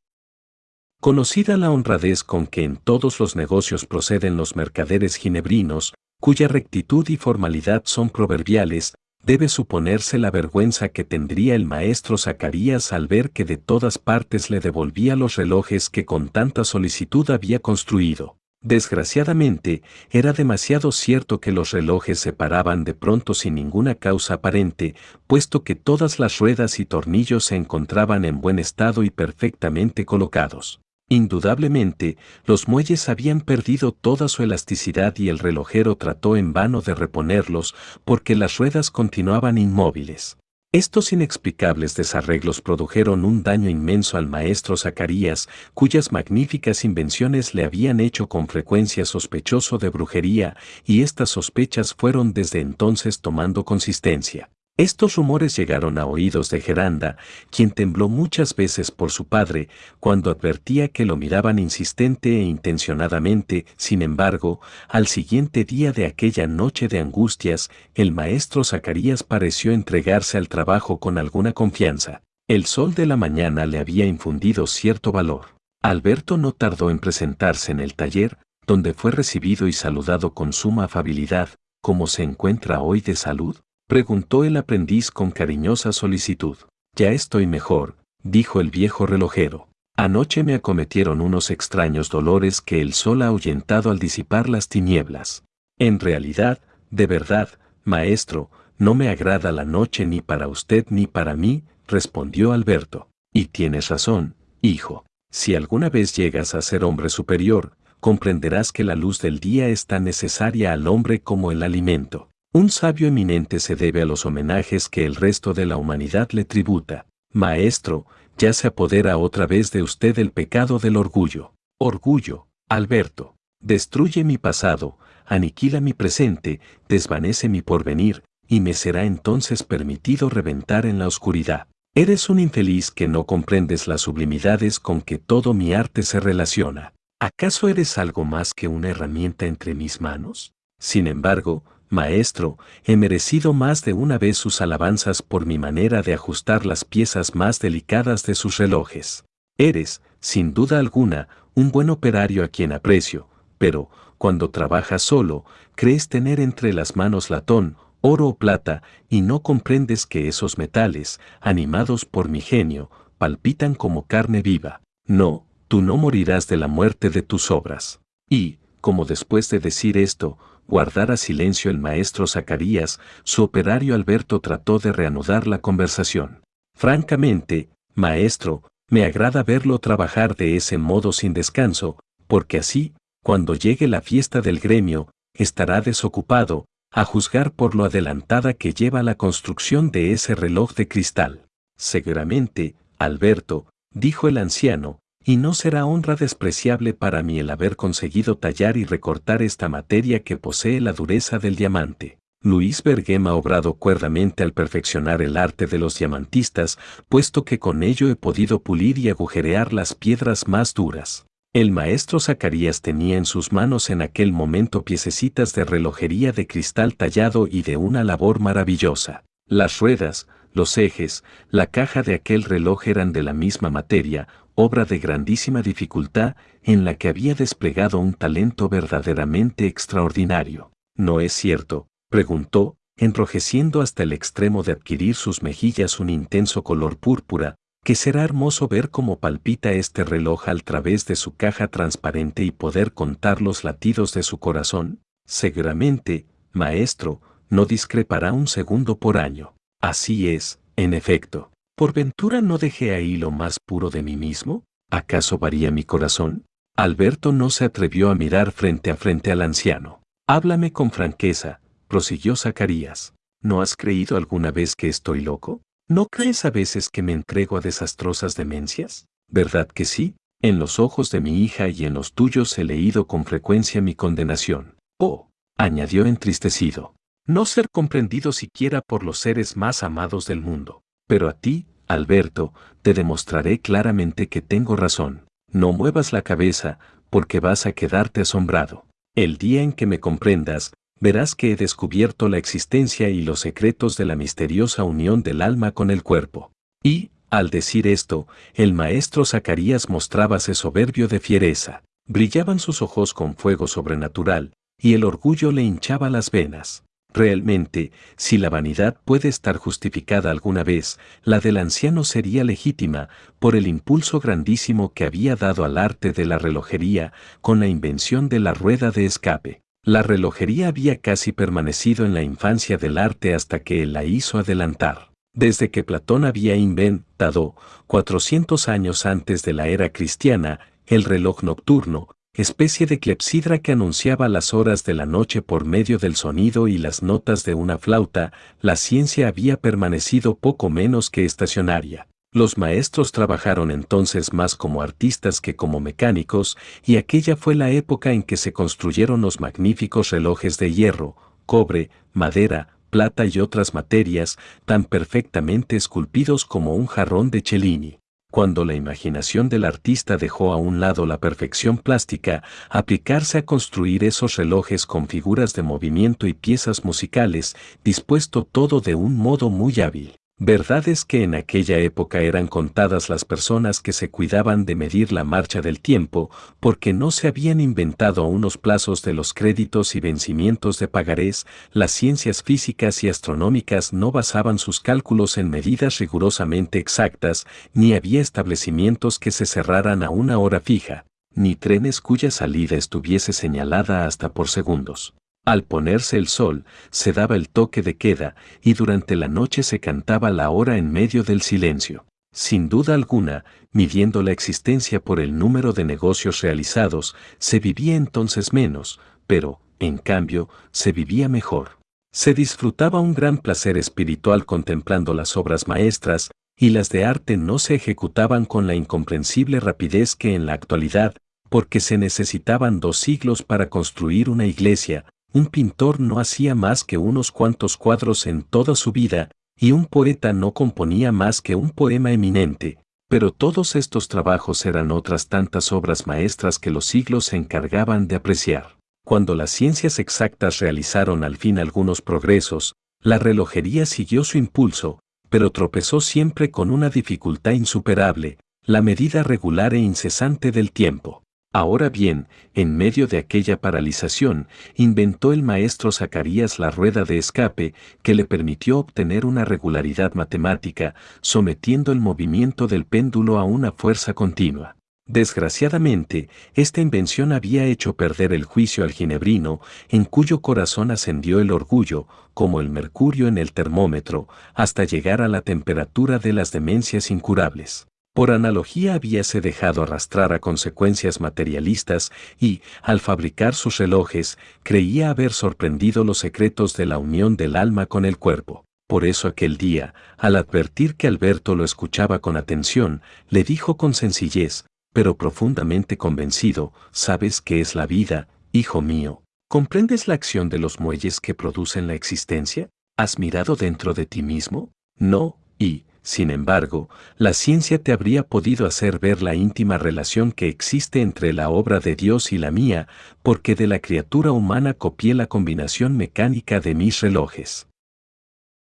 Conocida 1.00 1.56
la 1.56 1.70
honradez 1.70 2.22
con 2.22 2.46
que 2.46 2.64
en 2.64 2.76
todos 2.76 3.18
los 3.18 3.36
negocios 3.36 3.86
proceden 3.86 4.36
los 4.36 4.56
mercaderes 4.56 5.16
ginebrinos, 5.16 5.94
cuya 6.20 6.48
rectitud 6.48 7.08
y 7.08 7.16
formalidad 7.16 7.82
son 7.86 8.08
proverbiales, 8.08 8.94
debe 9.24 9.48
suponerse 9.48 10.18
la 10.18 10.30
vergüenza 10.30 10.88
que 10.88 11.04
tendría 11.04 11.54
el 11.54 11.64
maestro 11.64 12.18
Zacarías 12.18 12.92
al 12.92 13.06
ver 13.06 13.30
que 13.30 13.44
de 13.44 13.56
todas 13.56 13.98
partes 13.98 14.50
le 14.50 14.60
devolvía 14.60 15.16
los 15.16 15.36
relojes 15.36 15.90
que 15.90 16.04
con 16.04 16.28
tanta 16.28 16.64
solicitud 16.64 17.30
había 17.30 17.60
construido. 17.60 18.36
Desgraciadamente, 18.62 19.82
era 20.10 20.32
demasiado 20.32 20.92
cierto 20.92 21.40
que 21.40 21.50
los 21.50 21.72
relojes 21.72 22.20
se 22.20 22.32
paraban 22.32 22.84
de 22.84 22.94
pronto 22.94 23.34
sin 23.34 23.56
ninguna 23.56 23.96
causa 23.96 24.34
aparente, 24.34 24.94
puesto 25.26 25.64
que 25.64 25.74
todas 25.74 26.20
las 26.20 26.38
ruedas 26.38 26.78
y 26.78 26.84
tornillos 26.84 27.44
se 27.44 27.56
encontraban 27.56 28.24
en 28.24 28.40
buen 28.40 28.60
estado 28.60 29.02
y 29.02 29.10
perfectamente 29.10 30.04
colocados. 30.04 30.80
Indudablemente, 31.12 32.16
los 32.46 32.68
muelles 32.68 33.10
habían 33.10 33.42
perdido 33.42 33.92
toda 33.92 34.28
su 34.28 34.42
elasticidad 34.42 35.14
y 35.18 35.28
el 35.28 35.40
relojero 35.40 35.94
trató 35.96 36.38
en 36.38 36.54
vano 36.54 36.80
de 36.80 36.94
reponerlos 36.94 37.74
porque 38.06 38.34
las 38.34 38.56
ruedas 38.56 38.90
continuaban 38.90 39.58
inmóviles. 39.58 40.38
Estos 40.72 41.12
inexplicables 41.12 41.94
desarreglos 41.96 42.62
produjeron 42.62 43.26
un 43.26 43.42
daño 43.42 43.68
inmenso 43.68 44.16
al 44.16 44.26
maestro 44.26 44.78
Zacarías, 44.78 45.50
cuyas 45.74 46.12
magníficas 46.12 46.82
invenciones 46.82 47.54
le 47.54 47.66
habían 47.66 48.00
hecho 48.00 48.26
con 48.26 48.48
frecuencia 48.48 49.04
sospechoso 49.04 49.76
de 49.76 49.90
brujería, 49.90 50.56
y 50.82 51.02
estas 51.02 51.28
sospechas 51.28 51.92
fueron 51.92 52.32
desde 52.32 52.60
entonces 52.60 53.20
tomando 53.20 53.66
consistencia. 53.66 54.48
Estos 54.78 55.16
rumores 55.16 55.54
llegaron 55.54 55.98
a 55.98 56.06
oídos 56.06 56.48
de 56.48 56.62
Geranda, 56.62 57.18
quien 57.50 57.72
tembló 57.72 58.08
muchas 58.08 58.56
veces 58.56 58.90
por 58.90 59.10
su 59.10 59.26
padre 59.26 59.68
cuando 60.00 60.30
advertía 60.30 60.88
que 60.88 61.04
lo 61.04 61.18
miraban 61.18 61.58
insistente 61.58 62.40
e 62.40 62.44
intencionadamente. 62.44 63.66
Sin 63.76 64.00
embargo, 64.00 64.60
al 64.88 65.08
siguiente 65.08 65.64
día 65.64 65.92
de 65.92 66.06
aquella 66.06 66.46
noche 66.46 66.88
de 66.88 67.00
angustias, 67.00 67.70
el 67.94 68.12
maestro 68.12 68.64
Zacarías 68.64 69.22
pareció 69.22 69.72
entregarse 69.72 70.38
al 70.38 70.48
trabajo 70.48 70.98
con 70.98 71.18
alguna 71.18 71.52
confianza. 71.52 72.22
El 72.48 72.64
sol 72.64 72.94
de 72.94 73.04
la 73.04 73.18
mañana 73.18 73.66
le 73.66 73.78
había 73.78 74.06
infundido 74.06 74.66
cierto 74.66 75.12
valor. 75.12 75.48
Alberto 75.82 76.38
no 76.38 76.52
tardó 76.52 76.88
en 76.88 76.98
presentarse 76.98 77.72
en 77.72 77.80
el 77.80 77.94
taller, 77.94 78.38
donde 78.66 78.94
fue 78.94 79.10
recibido 79.10 79.68
y 79.68 79.74
saludado 79.74 80.32
con 80.32 80.54
suma 80.54 80.84
afabilidad. 80.84 81.50
¿Cómo 81.82 82.06
se 82.06 82.22
encuentra 82.22 82.80
hoy 82.80 83.02
de 83.02 83.16
salud? 83.16 83.58
Preguntó 83.92 84.42
el 84.42 84.56
aprendiz 84.56 85.10
con 85.10 85.30
cariñosa 85.30 85.92
solicitud. 85.92 86.56
Ya 86.96 87.10
estoy 87.10 87.46
mejor, 87.46 87.98
dijo 88.22 88.62
el 88.62 88.70
viejo 88.70 89.04
relojero. 89.04 89.68
Anoche 89.98 90.44
me 90.44 90.54
acometieron 90.54 91.20
unos 91.20 91.50
extraños 91.50 92.08
dolores 92.08 92.62
que 92.62 92.80
el 92.80 92.94
sol 92.94 93.20
ha 93.20 93.26
ahuyentado 93.26 93.90
al 93.90 93.98
disipar 93.98 94.48
las 94.48 94.70
tinieblas. 94.70 95.44
En 95.78 96.00
realidad, 96.00 96.62
de 96.90 97.06
verdad, 97.06 97.50
maestro, 97.84 98.50
no 98.78 98.94
me 98.94 99.10
agrada 99.10 99.52
la 99.52 99.66
noche 99.66 100.06
ni 100.06 100.22
para 100.22 100.48
usted 100.48 100.86
ni 100.88 101.06
para 101.06 101.36
mí, 101.36 101.64
respondió 101.86 102.54
Alberto. 102.54 103.10
Y 103.30 103.48
tienes 103.48 103.90
razón, 103.90 104.36
hijo. 104.62 105.04
Si 105.30 105.54
alguna 105.54 105.90
vez 105.90 106.16
llegas 106.16 106.54
a 106.54 106.62
ser 106.62 106.82
hombre 106.84 107.10
superior, 107.10 107.76
comprenderás 108.00 108.72
que 108.72 108.84
la 108.84 108.94
luz 108.94 109.20
del 109.20 109.38
día 109.38 109.68
es 109.68 109.84
tan 109.84 110.04
necesaria 110.04 110.72
al 110.72 110.86
hombre 110.86 111.20
como 111.20 111.52
el 111.52 111.62
alimento. 111.62 112.30
Un 112.54 112.68
sabio 112.68 113.08
eminente 113.08 113.60
se 113.60 113.76
debe 113.76 114.02
a 114.02 114.04
los 114.04 114.26
homenajes 114.26 114.90
que 114.90 115.06
el 115.06 115.14
resto 115.14 115.54
de 115.54 115.64
la 115.64 115.78
humanidad 115.78 116.32
le 116.32 116.44
tributa. 116.44 117.06
Maestro, 117.32 118.04
ya 118.36 118.52
se 118.52 118.66
apodera 118.66 119.16
otra 119.16 119.46
vez 119.46 119.70
de 119.70 119.82
usted 119.82 120.18
el 120.18 120.32
pecado 120.32 120.78
del 120.78 120.98
orgullo. 120.98 121.54
Orgullo, 121.78 122.48
Alberto, 122.68 123.36
destruye 123.58 124.22
mi 124.22 124.36
pasado, 124.36 124.98
aniquila 125.24 125.80
mi 125.80 125.94
presente, 125.94 126.60
desvanece 126.90 127.48
mi 127.48 127.62
porvenir, 127.62 128.22
y 128.46 128.60
me 128.60 128.74
será 128.74 129.04
entonces 129.04 129.62
permitido 129.62 130.28
reventar 130.28 130.84
en 130.84 130.98
la 130.98 131.06
oscuridad. 131.06 131.68
Eres 131.94 132.28
un 132.28 132.38
infeliz 132.38 132.90
que 132.90 133.08
no 133.08 133.24
comprendes 133.24 133.88
las 133.88 134.02
sublimidades 134.02 134.78
con 134.78 135.00
que 135.00 135.16
todo 135.16 135.54
mi 135.54 135.72
arte 135.72 136.02
se 136.02 136.20
relaciona. 136.20 136.92
¿Acaso 137.18 137.68
eres 137.68 137.96
algo 137.96 138.26
más 138.26 138.52
que 138.52 138.68
una 138.68 138.90
herramienta 138.90 139.46
entre 139.46 139.74
mis 139.74 140.02
manos? 140.02 140.52
Sin 140.78 141.06
embargo, 141.06 141.64
maestro, 141.92 142.58
he 142.84 142.96
merecido 142.96 143.52
más 143.52 143.84
de 143.84 143.92
una 143.92 144.18
vez 144.18 144.36
sus 144.36 144.60
alabanzas 144.60 145.22
por 145.22 145.46
mi 145.46 145.58
manera 145.58 146.02
de 146.02 146.14
ajustar 146.14 146.66
las 146.66 146.84
piezas 146.84 147.34
más 147.34 147.60
delicadas 147.60 148.24
de 148.24 148.34
sus 148.34 148.58
relojes. 148.58 149.24
Eres, 149.58 150.02
sin 150.20 150.54
duda 150.54 150.78
alguna, 150.78 151.28
un 151.54 151.70
buen 151.70 151.90
operario 151.90 152.44
a 152.44 152.48
quien 152.48 152.72
aprecio, 152.72 153.28
pero, 153.58 153.90
cuando 154.18 154.50
trabajas 154.50 155.02
solo, 155.02 155.44
crees 155.74 156.08
tener 156.08 156.40
entre 156.40 156.72
las 156.72 156.96
manos 156.96 157.30
latón, 157.30 157.76
oro 158.00 158.28
o 158.28 158.36
plata, 158.36 158.82
y 159.08 159.20
no 159.20 159.42
comprendes 159.42 160.06
que 160.06 160.28
esos 160.28 160.58
metales, 160.58 161.20
animados 161.40 162.04
por 162.04 162.28
mi 162.28 162.40
genio, 162.40 162.90
palpitan 163.18 163.74
como 163.74 164.06
carne 164.06 164.42
viva. 164.42 164.80
No, 165.06 165.46
tú 165.68 165.82
no 165.82 165.96
morirás 165.96 166.48
de 166.48 166.56
la 166.56 166.68
muerte 166.68 167.10
de 167.10 167.22
tus 167.22 167.50
obras. 167.50 168.00
Y, 168.28 168.58
como 168.80 169.04
después 169.04 169.48
de 169.48 169.60
decir 169.60 169.96
esto, 169.96 170.38
guardara 170.66 171.16
silencio 171.16 171.70
el 171.70 171.78
maestro 171.78 172.26
Zacarías, 172.26 173.00
su 173.24 173.42
operario 173.42 173.94
Alberto 173.94 174.40
trató 174.40 174.78
de 174.78 174.92
reanudar 174.92 175.46
la 175.46 175.58
conversación. 175.60 176.42
Francamente, 176.74 177.70
maestro, 177.94 178.62
me 178.88 179.04
agrada 179.04 179.42
verlo 179.42 179.78
trabajar 179.78 180.36
de 180.36 180.56
ese 180.56 180.78
modo 180.78 181.12
sin 181.12 181.34
descanso, 181.34 181.98
porque 182.26 182.58
así, 182.58 182.94
cuando 183.22 183.54
llegue 183.54 183.88
la 183.88 184.00
fiesta 184.00 184.40
del 184.40 184.60
gremio, 184.60 185.08
estará 185.34 185.80
desocupado, 185.80 186.66
a 186.90 187.04
juzgar 187.04 187.52
por 187.52 187.74
lo 187.74 187.84
adelantada 187.84 188.52
que 188.52 188.74
lleva 188.74 189.02
la 189.02 189.14
construcción 189.14 189.90
de 189.90 190.12
ese 190.12 190.34
reloj 190.34 190.74
de 190.74 190.88
cristal. 190.88 191.46
Seguramente, 191.78 192.74
Alberto, 192.98 193.66
dijo 193.94 194.28
el 194.28 194.36
anciano, 194.36 194.98
y 195.24 195.36
no 195.36 195.54
será 195.54 195.86
honra 195.86 196.16
despreciable 196.16 196.94
para 196.94 197.22
mí 197.22 197.38
el 197.38 197.50
haber 197.50 197.76
conseguido 197.76 198.36
tallar 198.36 198.76
y 198.76 198.84
recortar 198.84 199.42
esta 199.42 199.68
materia 199.68 200.22
que 200.22 200.36
posee 200.36 200.80
la 200.80 200.92
dureza 200.92 201.38
del 201.38 201.56
diamante. 201.56 202.18
Luis 202.44 202.82
Berguema 202.82 203.30
ha 203.30 203.34
obrado 203.34 203.74
cuerdamente 203.74 204.42
al 204.42 204.52
perfeccionar 204.52 205.22
el 205.22 205.36
arte 205.36 205.66
de 205.66 205.78
los 205.78 205.96
diamantistas, 205.98 206.76
puesto 207.08 207.44
que 207.44 207.60
con 207.60 207.84
ello 207.84 208.08
he 208.10 208.16
podido 208.16 208.60
pulir 208.60 208.98
y 208.98 209.08
agujerear 209.08 209.72
las 209.72 209.94
piedras 209.94 210.48
más 210.48 210.74
duras. 210.74 211.24
El 211.52 211.70
maestro 211.70 212.18
Zacarías 212.18 212.80
tenía 212.80 213.16
en 213.16 213.26
sus 213.26 213.52
manos 213.52 213.90
en 213.90 214.02
aquel 214.02 214.32
momento 214.32 214.84
piececitas 214.84 215.52
de 215.52 215.64
relojería 215.64 216.32
de 216.32 216.46
cristal 216.46 216.96
tallado 216.96 217.46
y 217.46 217.62
de 217.62 217.76
una 217.76 218.02
labor 218.02 218.40
maravillosa. 218.40 219.22
Las 219.46 219.78
ruedas, 219.78 220.26
los 220.54 220.76
ejes, 220.78 221.24
la 221.50 221.66
caja 221.66 222.02
de 222.02 222.14
aquel 222.14 222.42
reloj 222.42 222.88
eran 222.88 223.12
de 223.12 223.22
la 223.22 223.34
misma 223.34 223.70
materia, 223.70 224.28
obra 224.54 224.84
de 224.84 224.98
grandísima 224.98 225.62
dificultad 225.62 226.36
en 226.62 226.84
la 226.84 226.94
que 226.94 227.08
había 227.08 227.34
desplegado 227.34 227.98
un 227.98 228.14
talento 228.14 228.68
verdaderamente 228.68 229.66
extraordinario. 229.66 230.72
¿No 230.96 231.20
es 231.20 231.32
cierto? 231.32 231.88
preguntó, 232.10 232.76
enrojeciendo 232.96 233.80
hasta 233.80 234.02
el 234.02 234.12
extremo 234.12 234.62
de 234.62 234.72
adquirir 234.72 235.14
sus 235.14 235.42
mejillas 235.42 235.98
un 235.98 236.10
intenso 236.10 236.62
color 236.62 236.98
púrpura, 236.98 237.56
que 237.84 237.94
será 237.94 238.22
hermoso 238.22 238.68
ver 238.68 238.90
cómo 238.90 239.18
palpita 239.18 239.72
este 239.72 240.04
reloj 240.04 240.48
al 240.48 240.62
través 240.62 241.06
de 241.06 241.16
su 241.16 241.34
caja 241.34 241.68
transparente 241.68 242.44
y 242.44 242.52
poder 242.52 242.92
contar 242.92 243.42
los 243.42 243.64
latidos 243.64 244.12
de 244.14 244.22
su 244.22 244.38
corazón? 244.38 245.00
Seguramente, 245.26 246.26
maestro, 246.52 247.20
no 247.48 247.64
discrepará 247.64 248.32
un 248.32 248.46
segundo 248.46 248.98
por 248.98 249.18
año. 249.18 249.54
Así 249.80 250.28
es, 250.28 250.60
en 250.76 250.94
efecto. 250.94 251.51
¿Por 251.74 251.94
ventura 251.94 252.42
no 252.42 252.58
dejé 252.58 252.94
ahí 252.94 253.16
lo 253.16 253.30
más 253.30 253.58
puro 253.58 253.90
de 253.90 254.02
mí 254.02 254.16
mismo? 254.16 254.64
¿Acaso 254.90 255.38
varía 255.38 255.70
mi 255.70 255.84
corazón? 255.84 256.44
Alberto 256.76 257.32
no 257.32 257.50
se 257.50 257.64
atrevió 257.64 258.10
a 258.10 258.14
mirar 258.14 258.52
frente 258.52 258.90
a 258.90 258.96
frente 258.96 259.32
al 259.32 259.42
anciano. 259.42 260.02
Háblame 260.28 260.72
con 260.72 260.90
franqueza, 260.90 261.60
prosiguió 261.88 262.36
Zacarías. 262.36 263.14
¿No 263.42 263.62
has 263.62 263.74
creído 263.74 264.16
alguna 264.16 264.50
vez 264.50 264.76
que 264.76 264.88
estoy 264.88 265.22
loco? 265.22 265.62
¿No 265.88 266.06
crees 266.06 266.44
a 266.44 266.50
veces 266.50 266.88
que 266.88 267.02
me 267.02 267.12
entrego 267.12 267.56
a 267.56 267.60
desastrosas 267.60 268.36
demencias? 268.36 269.06
¿Verdad 269.28 269.66
que 269.66 269.84
sí? 269.84 270.14
En 270.40 270.58
los 270.58 270.78
ojos 270.78 271.10
de 271.10 271.20
mi 271.20 271.42
hija 271.42 271.68
y 271.68 271.84
en 271.84 271.94
los 271.94 272.12
tuyos 272.12 272.56
he 272.58 272.64
leído 272.64 273.06
con 273.06 273.24
frecuencia 273.24 273.80
mi 273.80 273.94
condenación. 273.94 274.76
Oh, 274.98 275.30
añadió 275.56 276.06
entristecido, 276.06 276.94
no 277.26 277.44
ser 277.44 277.68
comprendido 277.70 278.32
siquiera 278.32 278.82
por 278.82 279.04
los 279.04 279.18
seres 279.18 279.56
más 279.56 279.82
amados 279.82 280.26
del 280.26 280.40
mundo. 280.40 280.82
Pero 281.12 281.28
a 281.28 281.34
ti, 281.34 281.66
Alberto, 281.88 282.54
te 282.80 282.94
demostraré 282.94 283.60
claramente 283.60 284.30
que 284.30 284.40
tengo 284.40 284.76
razón. 284.76 285.26
No 285.50 285.74
muevas 285.74 286.14
la 286.14 286.22
cabeza, 286.22 286.78
porque 287.10 287.38
vas 287.38 287.66
a 287.66 287.72
quedarte 287.72 288.22
asombrado. 288.22 288.86
El 289.14 289.36
día 289.36 289.60
en 289.60 289.74
que 289.74 289.84
me 289.84 290.00
comprendas, 290.00 290.72
verás 291.00 291.34
que 291.34 291.52
he 291.52 291.56
descubierto 291.56 292.30
la 292.30 292.38
existencia 292.38 293.10
y 293.10 293.20
los 293.20 293.40
secretos 293.40 293.98
de 293.98 294.06
la 294.06 294.16
misteriosa 294.16 294.84
unión 294.84 295.22
del 295.22 295.42
alma 295.42 295.72
con 295.72 295.90
el 295.90 296.02
cuerpo. 296.02 296.50
Y, 296.82 297.10
al 297.28 297.50
decir 297.50 297.86
esto, 297.88 298.26
el 298.54 298.72
maestro 298.72 299.26
Zacarías 299.26 299.90
mostrábase 299.90 300.54
soberbio 300.54 301.08
de 301.08 301.20
fiereza. 301.20 301.82
Brillaban 302.08 302.58
sus 302.58 302.80
ojos 302.80 303.12
con 303.12 303.36
fuego 303.36 303.66
sobrenatural, 303.66 304.54
y 304.80 304.94
el 304.94 305.04
orgullo 305.04 305.52
le 305.52 305.62
hinchaba 305.62 306.08
las 306.08 306.30
venas. 306.30 306.84
Realmente, 307.14 307.92
si 308.16 308.38
la 308.38 308.48
vanidad 308.48 308.96
puede 309.04 309.28
estar 309.28 309.56
justificada 309.56 310.30
alguna 310.30 310.64
vez, 310.64 310.98
la 311.22 311.40
del 311.40 311.58
anciano 311.58 312.04
sería 312.04 312.42
legítima 312.42 313.08
por 313.38 313.54
el 313.54 313.66
impulso 313.66 314.18
grandísimo 314.18 314.92
que 314.94 315.04
había 315.04 315.36
dado 315.36 315.64
al 315.64 315.76
arte 315.76 316.12
de 316.12 316.24
la 316.24 316.38
relojería 316.38 317.12
con 317.42 317.60
la 317.60 317.66
invención 317.66 318.28
de 318.28 318.40
la 318.40 318.54
rueda 318.54 318.90
de 318.90 319.04
escape. 319.04 319.60
La 319.84 320.02
relojería 320.02 320.68
había 320.68 321.00
casi 321.00 321.32
permanecido 321.32 322.06
en 322.06 322.14
la 322.14 322.22
infancia 322.22 322.78
del 322.78 322.96
arte 322.96 323.34
hasta 323.34 323.60
que 323.60 323.82
él 323.82 323.92
la 323.92 324.04
hizo 324.04 324.38
adelantar. 324.38 325.10
Desde 325.34 325.70
que 325.70 325.82
Platón 325.82 326.24
había 326.24 326.56
inventado, 326.56 327.54
400 327.88 328.68
años 328.68 329.06
antes 329.06 329.42
de 329.42 329.52
la 329.52 329.68
era 329.68 329.90
cristiana, 329.90 330.60
el 330.86 331.04
reloj 331.04 331.42
nocturno, 331.42 332.08
especie 332.34 332.86
de 332.86 332.98
clepsidra 332.98 333.58
que 333.58 333.72
anunciaba 333.72 334.26
las 334.28 334.54
horas 334.54 334.84
de 334.84 334.94
la 334.94 335.04
noche 335.04 335.42
por 335.42 335.66
medio 335.66 335.98
del 335.98 336.16
sonido 336.16 336.66
y 336.66 336.78
las 336.78 337.02
notas 337.02 337.44
de 337.44 337.54
una 337.54 337.76
flauta, 337.76 338.32
la 338.62 338.76
ciencia 338.76 339.28
había 339.28 339.58
permanecido 339.58 340.36
poco 340.36 340.70
menos 340.70 341.10
que 341.10 341.26
estacionaria. 341.26 342.08
Los 342.32 342.56
maestros 342.56 343.12
trabajaron 343.12 343.70
entonces 343.70 344.32
más 344.32 344.56
como 344.56 344.80
artistas 344.80 345.42
que 345.42 345.54
como 345.54 345.80
mecánicos, 345.80 346.56
y 346.86 346.96
aquella 346.96 347.36
fue 347.36 347.54
la 347.54 347.70
época 347.70 348.12
en 348.12 348.22
que 348.22 348.38
se 348.38 348.54
construyeron 348.54 349.20
los 349.20 349.38
magníficos 349.38 350.08
relojes 350.08 350.56
de 350.56 350.72
hierro, 350.72 351.16
cobre, 351.44 351.90
madera, 352.14 352.78
plata 352.88 353.26
y 353.26 353.40
otras 353.40 353.74
materias, 353.74 354.38
tan 354.64 354.84
perfectamente 354.84 355.76
esculpidos 355.76 356.46
como 356.46 356.74
un 356.74 356.86
jarrón 356.86 357.30
de 357.30 357.42
Cellini. 357.44 358.01
Cuando 358.32 358.64
la 358.64 358.74
imaginación 358.74 359.50
del 359.50 359.66
artista 359.66 360.16
dejó 360.16 360.54
a 360.54 360.56
un 360.56 360.80
lado 360.80 361.04
la 361.04 361.18
perfección 361.18 361.76
plástica, 361.76 362.42
aplicarse 362.70 363.36
a 363.36 363.44
construir 363.44 364.04
esos 364.04 364.36
relojes 364.36 364.86
con 364.86 365.06
figuras 365.06 365.52
de 365.52 365.60
movimiento 365.60 366.26
y 366.26 366.32
piezas 366.32 366.82
musicales, 366.82 367.54
dispuesto 367.84 368.48
todo 368.50 368.80
de 368.80 368.94
un 368.94 369.18
modo 369.18 369.50
muy 369.50 369.78
hábil. 369.82 370.14
Verdad 370.44 370.88
es 370.88 371.04
que 371.04 371.22
en 371.22 371.36
aquella 371.36 371.78
época 371.78 372.20
eran 372.20 372.48
contadas 372.48 373.08
las 373.08 373.24
personas 373.24 373.78
que 373.78 373.92
se 373.92 374.10
cuidaban 374.10 374.64
de 374.64 374.74
medir 374.74 375.12
la 375.12 375.22
marcha 375.22 375.60
del 375.60 375.78
tiempo, 375.78 376.32
porque 376.58 376.92
no 376.92 377.12
se 377.12 377.28
habían 377.28 377.60
inventado 377.60 378.24
unos 378.24 378.58
plazos 378.58 379.02
de 379.02 379.14
los 379.14 379.34
créditos 379.34 379.94
y 379.94 380.00
vencimientos 380.00 380.80
de 380.80 380.88
pagarés, 380.88 381.46
las 381.70 381.92
ciencias 381.92 382.42
físicas 382.42 383.04
y 383.04 383.08
astronómicas 383.08 383.92
no 383.92 384.10
basaban 384.10 384.58
sus 384.58 384.80
cálculos 384.80 385.38
en 385.38 385.48
medidas 385.48 385.98
rigurosamente 385.98 386.80
exactas, 386.80 387.46
ni 387.72 387.94
había 387.94 388.20
establecimientos 388.20 389.20
que 389.20 389.30
se 389.30 389.46
cerraran 389.46 390.02
a 390.02 390.10
una 390.10 390.38
hora 390.38 390.58
fija, 390.58 391.04
ni 391.32 391.54
trenes 391.54 392.00
cuya 392.00 392.32
salida 392.32 392.74
estuviese 392.74 393.32
señalada 393.32 394.06
hasta 394.06 394.32
por 394.32 394.48
segundos. 394.48 395.14
Al 395.44 395.64
ponerse 395.64 396.18
el 396.18 396.28
sol, 396.28 396.64
se 396.90 397.12
daba 397.12 397.34
el 397.34 397.48
toque 397.48 397.82
de 397.82 397.96
queda 397.96 398.36
y 398.62 398.74
durante 398.74 399.16
la 399.16 399.26
noche 399.26 399.64
se 399.64 399.80
cantaba 399.80 400.30
la 400.30 400.50
hora 400.50 400.76
en 400.76 400.92
medio 400.92 401.24
del 401.24 401.42
silencio. 401.42 402.04
Sin 402.32 402.68
duda 402.68 402.94
alguna, 402.94 403.44
midiendo 403.72 404.22
la 404.22 404.30
existencia 404.30 405.00
por 405.00 405.18
el 405.18 405.36
número 405.36 405.72
de 405.72 405.84
negocios 405.84 406.40
realizados, 406.42 407.16
se 407.38 407.58
vivía 407.58 407.96
entonces 407.96 408.52
menos, 408.52 409.00
pero, 409.26 409.60
en 409.80 409.98
cambio, 409.98 410.48
se 410.70 410.92
vivía 410.92 411.28
mejor. 411.28 411.78
Se 412.12 412.34
disfrutaba 412.34 413.00
un 413.00 413.12
gran 413.12 413.38
placer 413.38 413.76
espiritual 413.76 414.46
contemplando 414.46 415.12
las 415.12 415.36
obras 415.36 415.66
maestras, 415.66 416.30
y 416.56 416.70
las 416.70 416.88
de 416.90 417.04
arte 417.04 417.36
no 417.36 417.58
se 417.58 417.74
ejecutaban 417.74 418.44
con 418.44 418.66
la 418.66 418.74
incomprensible 418.74 419.58
rapidez 419.58 420.14
que 420.14 420.34
en 420.34 420.46
la 420.46 420.52
actualidad, 420.52 421.16
porque 421.48 421.80
se 421.80 421.98
necesitaban 421.98 422.80
dos 422.80 422.96
siglos 422.96 423.42
para 423.42 423.68
construir 423.68 424.30
una 424.30 424.46
iglesia, 424.46 425.04
un 425.32 425.46
pintor 425.46 426.00
no 426.00 426.20
hacía 426.20 426.54
más 426.54 426.84
que 426.84 426.98
unos 426.98 427.32
cuantos 427.32 427.76
cuadros 427.76 428.26
en 428.26 428.42
toda 428.42 428.74
su 428.74 428.92
vida, 428.92 429.30
y 429.58 429.72
un 429.72 429.86
poeta 429.86 430.32
no 430.32 430.52
componía 430.52 431.12
más 431.12 431.40
que 431.40 431.54
un 431.54 431.70
poema 431.70 432.12
eminente, 432.12 432.78
pero 433.08 433.30
todos 433.30 433.76
estos 433.76 434.08
trabajos 434.08 434.64
eran 434.66 434.90
otras 434.90 435.28
tantas 435.28 435.72
obras 435.72 436.06
maestras 436.06 436.58
que 436.58 436.70
los 436.70 436.86
siglos 436.86 437.26
se 437.26 437.36
encargaban 437.36 438.08
de 438.08 438.16
apreciar. 438.16 438.78
Cuando 439.04 439.34
las 439.34 439.50
ciencias 439.50 439.98
exactas 439.98 440.58
realizaron 440.60 441.24
al 441.24 441.36
fin 441.36 441.58
algunos 441.58 442.02
progresos, 442.02 442.74
la 443.02 443.18
relojería 443.18 443.84
siguió 443.84 444.24
su 444.24 444.38
impulso, 444.38 445.00
pero 445.28 445.50
tropezó 445.50 446.00
siempre 446.00 446.50
con 446.50 446.70
una 446.70 446.88
dificultad 446.88 447.52
insuperable, 447.52 448.38
la 448.64 448.80
medida 448.80 449.22
regular 449.22 449.74
e 449.74 449.78
incesante 449.78 450.52
del 450.52 450.72
tiempo. 450.72 451.22
Ahora 451.54 451.90
bien, 451.90 452.28
en 452.54 452.78
medio 452.78 453.06
de 453.06 453.18
aquella 453.18 453.60
paralización, 453.60 454.48
inventó 454.74 455.34
el 455.34 455.42
maestro 455.42 455.92
Zacarías 455.92 456.58
la 456.58 456.70
rueda 456.70 457.04
de 457.04 457.18
escape 457.18 457.74
que 458.02 458.14
le 458.14 458.24
permitió 458.24 458.78
obtener 458.78 459.26
una 459.26 459.44
regularidad 459.44 460.14
matemática, 460.14 460.94
sometiendo 461.20 461.92
el 461.92 462.00
movimiento 462.00 462.68
del 462.68 462.86
péndulo 462.86 463.38
a 463.38 463.44
una 463.44 463.70
fuerza 463.70 464.14
continua. 464.14 464.76
Desgraciadamente, 465.06 466.30
esta 466.54 466.80
invención 466.80 467.32
había 467.32 467.64
hecho 467.64 467.96
perder 467.96 468.32
el 468.32 468.44
juicio 468.44 468.82
al 468.82 468.92
ginebrino, 468.92 469.60
en 469.90 470.06
cuyo 470.06 470.40
corazón 470.40 470.90
ascendió 470.90 471.40
el 471.40 471.50
orgullo, 471.50 472.06
como 472.32 472.62
el 472.62 472.70
mercurio 472.70 473.28
en 473.28 473.36
el 473.36 473.52
termómetro, 473.52 474.26
hasta 474.54 474.84
llegar 474.84 475.20
a 475.20 475.28
la 475.28 475.42
temperatura 475.42 476.18
de 476.18 476.32
las 476.32 476.50
demencias 476.50 477.10
incurables. 477.10 477.88
Por 478.14 478.30
analogía 478.30 478.94
habíase 478.94 479.40
dejado 479.40 479.82
arrastrar 479.82 480.34
a 480.34 480.38
consecuencias 480.38 481.20
materialistas 481.20 482.12
y, 482.38 482.60
al 482.82 483.00
fabricar 483.00 483.54
sus 483.54 483.78
relojes, 483.78 484.38
creía 484.62 485.08
haber 485.08 485.32
sorprendido 485.32 486.04
los 486.04 486.18
secretos 486.18 486.76
de 486.76 486.84
la 486.84 486.98
unión 486.98 487.36
del 487.36 487.56
alma 487.56 487.86
con 487.86 488.04
el 488.04 488.18
cuerpo. 488.18 488.66
Por 488.86 489.06
eso 489.06 489.28
aquel 489.28 489.56
día, 489.56 489.94
al 490.18 490.36
advertir 490.36 490.96
que 490.96 491.06
Alberto 491.06 491.54
lo 491.54 491.64
escuchaba 491.64 492.18
con 492.18 492.36
atención, 492.36 493.00
le 493.30 493.44
dijo 493.44 493.78
con 493.78 493.94
sencillez, 493.94 494.66
pero 494.92 495.16
profundamente 495.16 495.96
convencido, 495.96 496.74
¿sabes 496.90 497.40
qué 497.40 497.60
es 497.62 497.74
la 497.74 497.86
vida, 497.86 498.28
hijo 498.52 498.82
mío? 498.82 499.22
¿Comprendes 499.48 500.06
la 500.06 500.12
acción 500.12 500.50
de 500.50 500.58
los 500.58 500.80
muelles 500.80 501.18
que 501.18 501.34
producen 501.34 501.86
la 501.86 501.94
existencia? 501.94 502.68
¿Has 502.98 503.18
mirado 503.18 503.56
dentro 503.56 503.94
de 503.94 504.04
ti 504.04 504.22
mismo? 504.22 504.70
No, 504.98 505.38
y, 505.58 505.84
sin 506.02 506.30
embargo, 506.30 506.90
la 507.16 507.32
ciencia 507.32 507.80
te 507.80 507.92
habría 507.92 508.24
podido 508.24 508.66
hacer 508.66 508.98
ver 508.98 509.22
la 509.22 509.36
íntima 509.36 509.78
relación 509.78 510.32
que 510.32 510.48
existe 510.48 511.00
entre 511.00 511.32
la 511.32 511.48
obra 511.48 511.78
de 511.78 511.94
Dios 511.94 512.32
y 512.32 512.38
la 512.38 512.50
mía, 512.50 512.88
porque 513.22 513.54
de 513.54 513.68
la 513.68 513.78
criatura 513.78 514.32
humana 514.32 514.74
copié 514.74 515.14
la 515.14 515.28
combinación 515.28 515.96
mecánica 515.96 516.58
de 516.58 516.74
mis 516.74 517.00
relojes. 517.00 517.68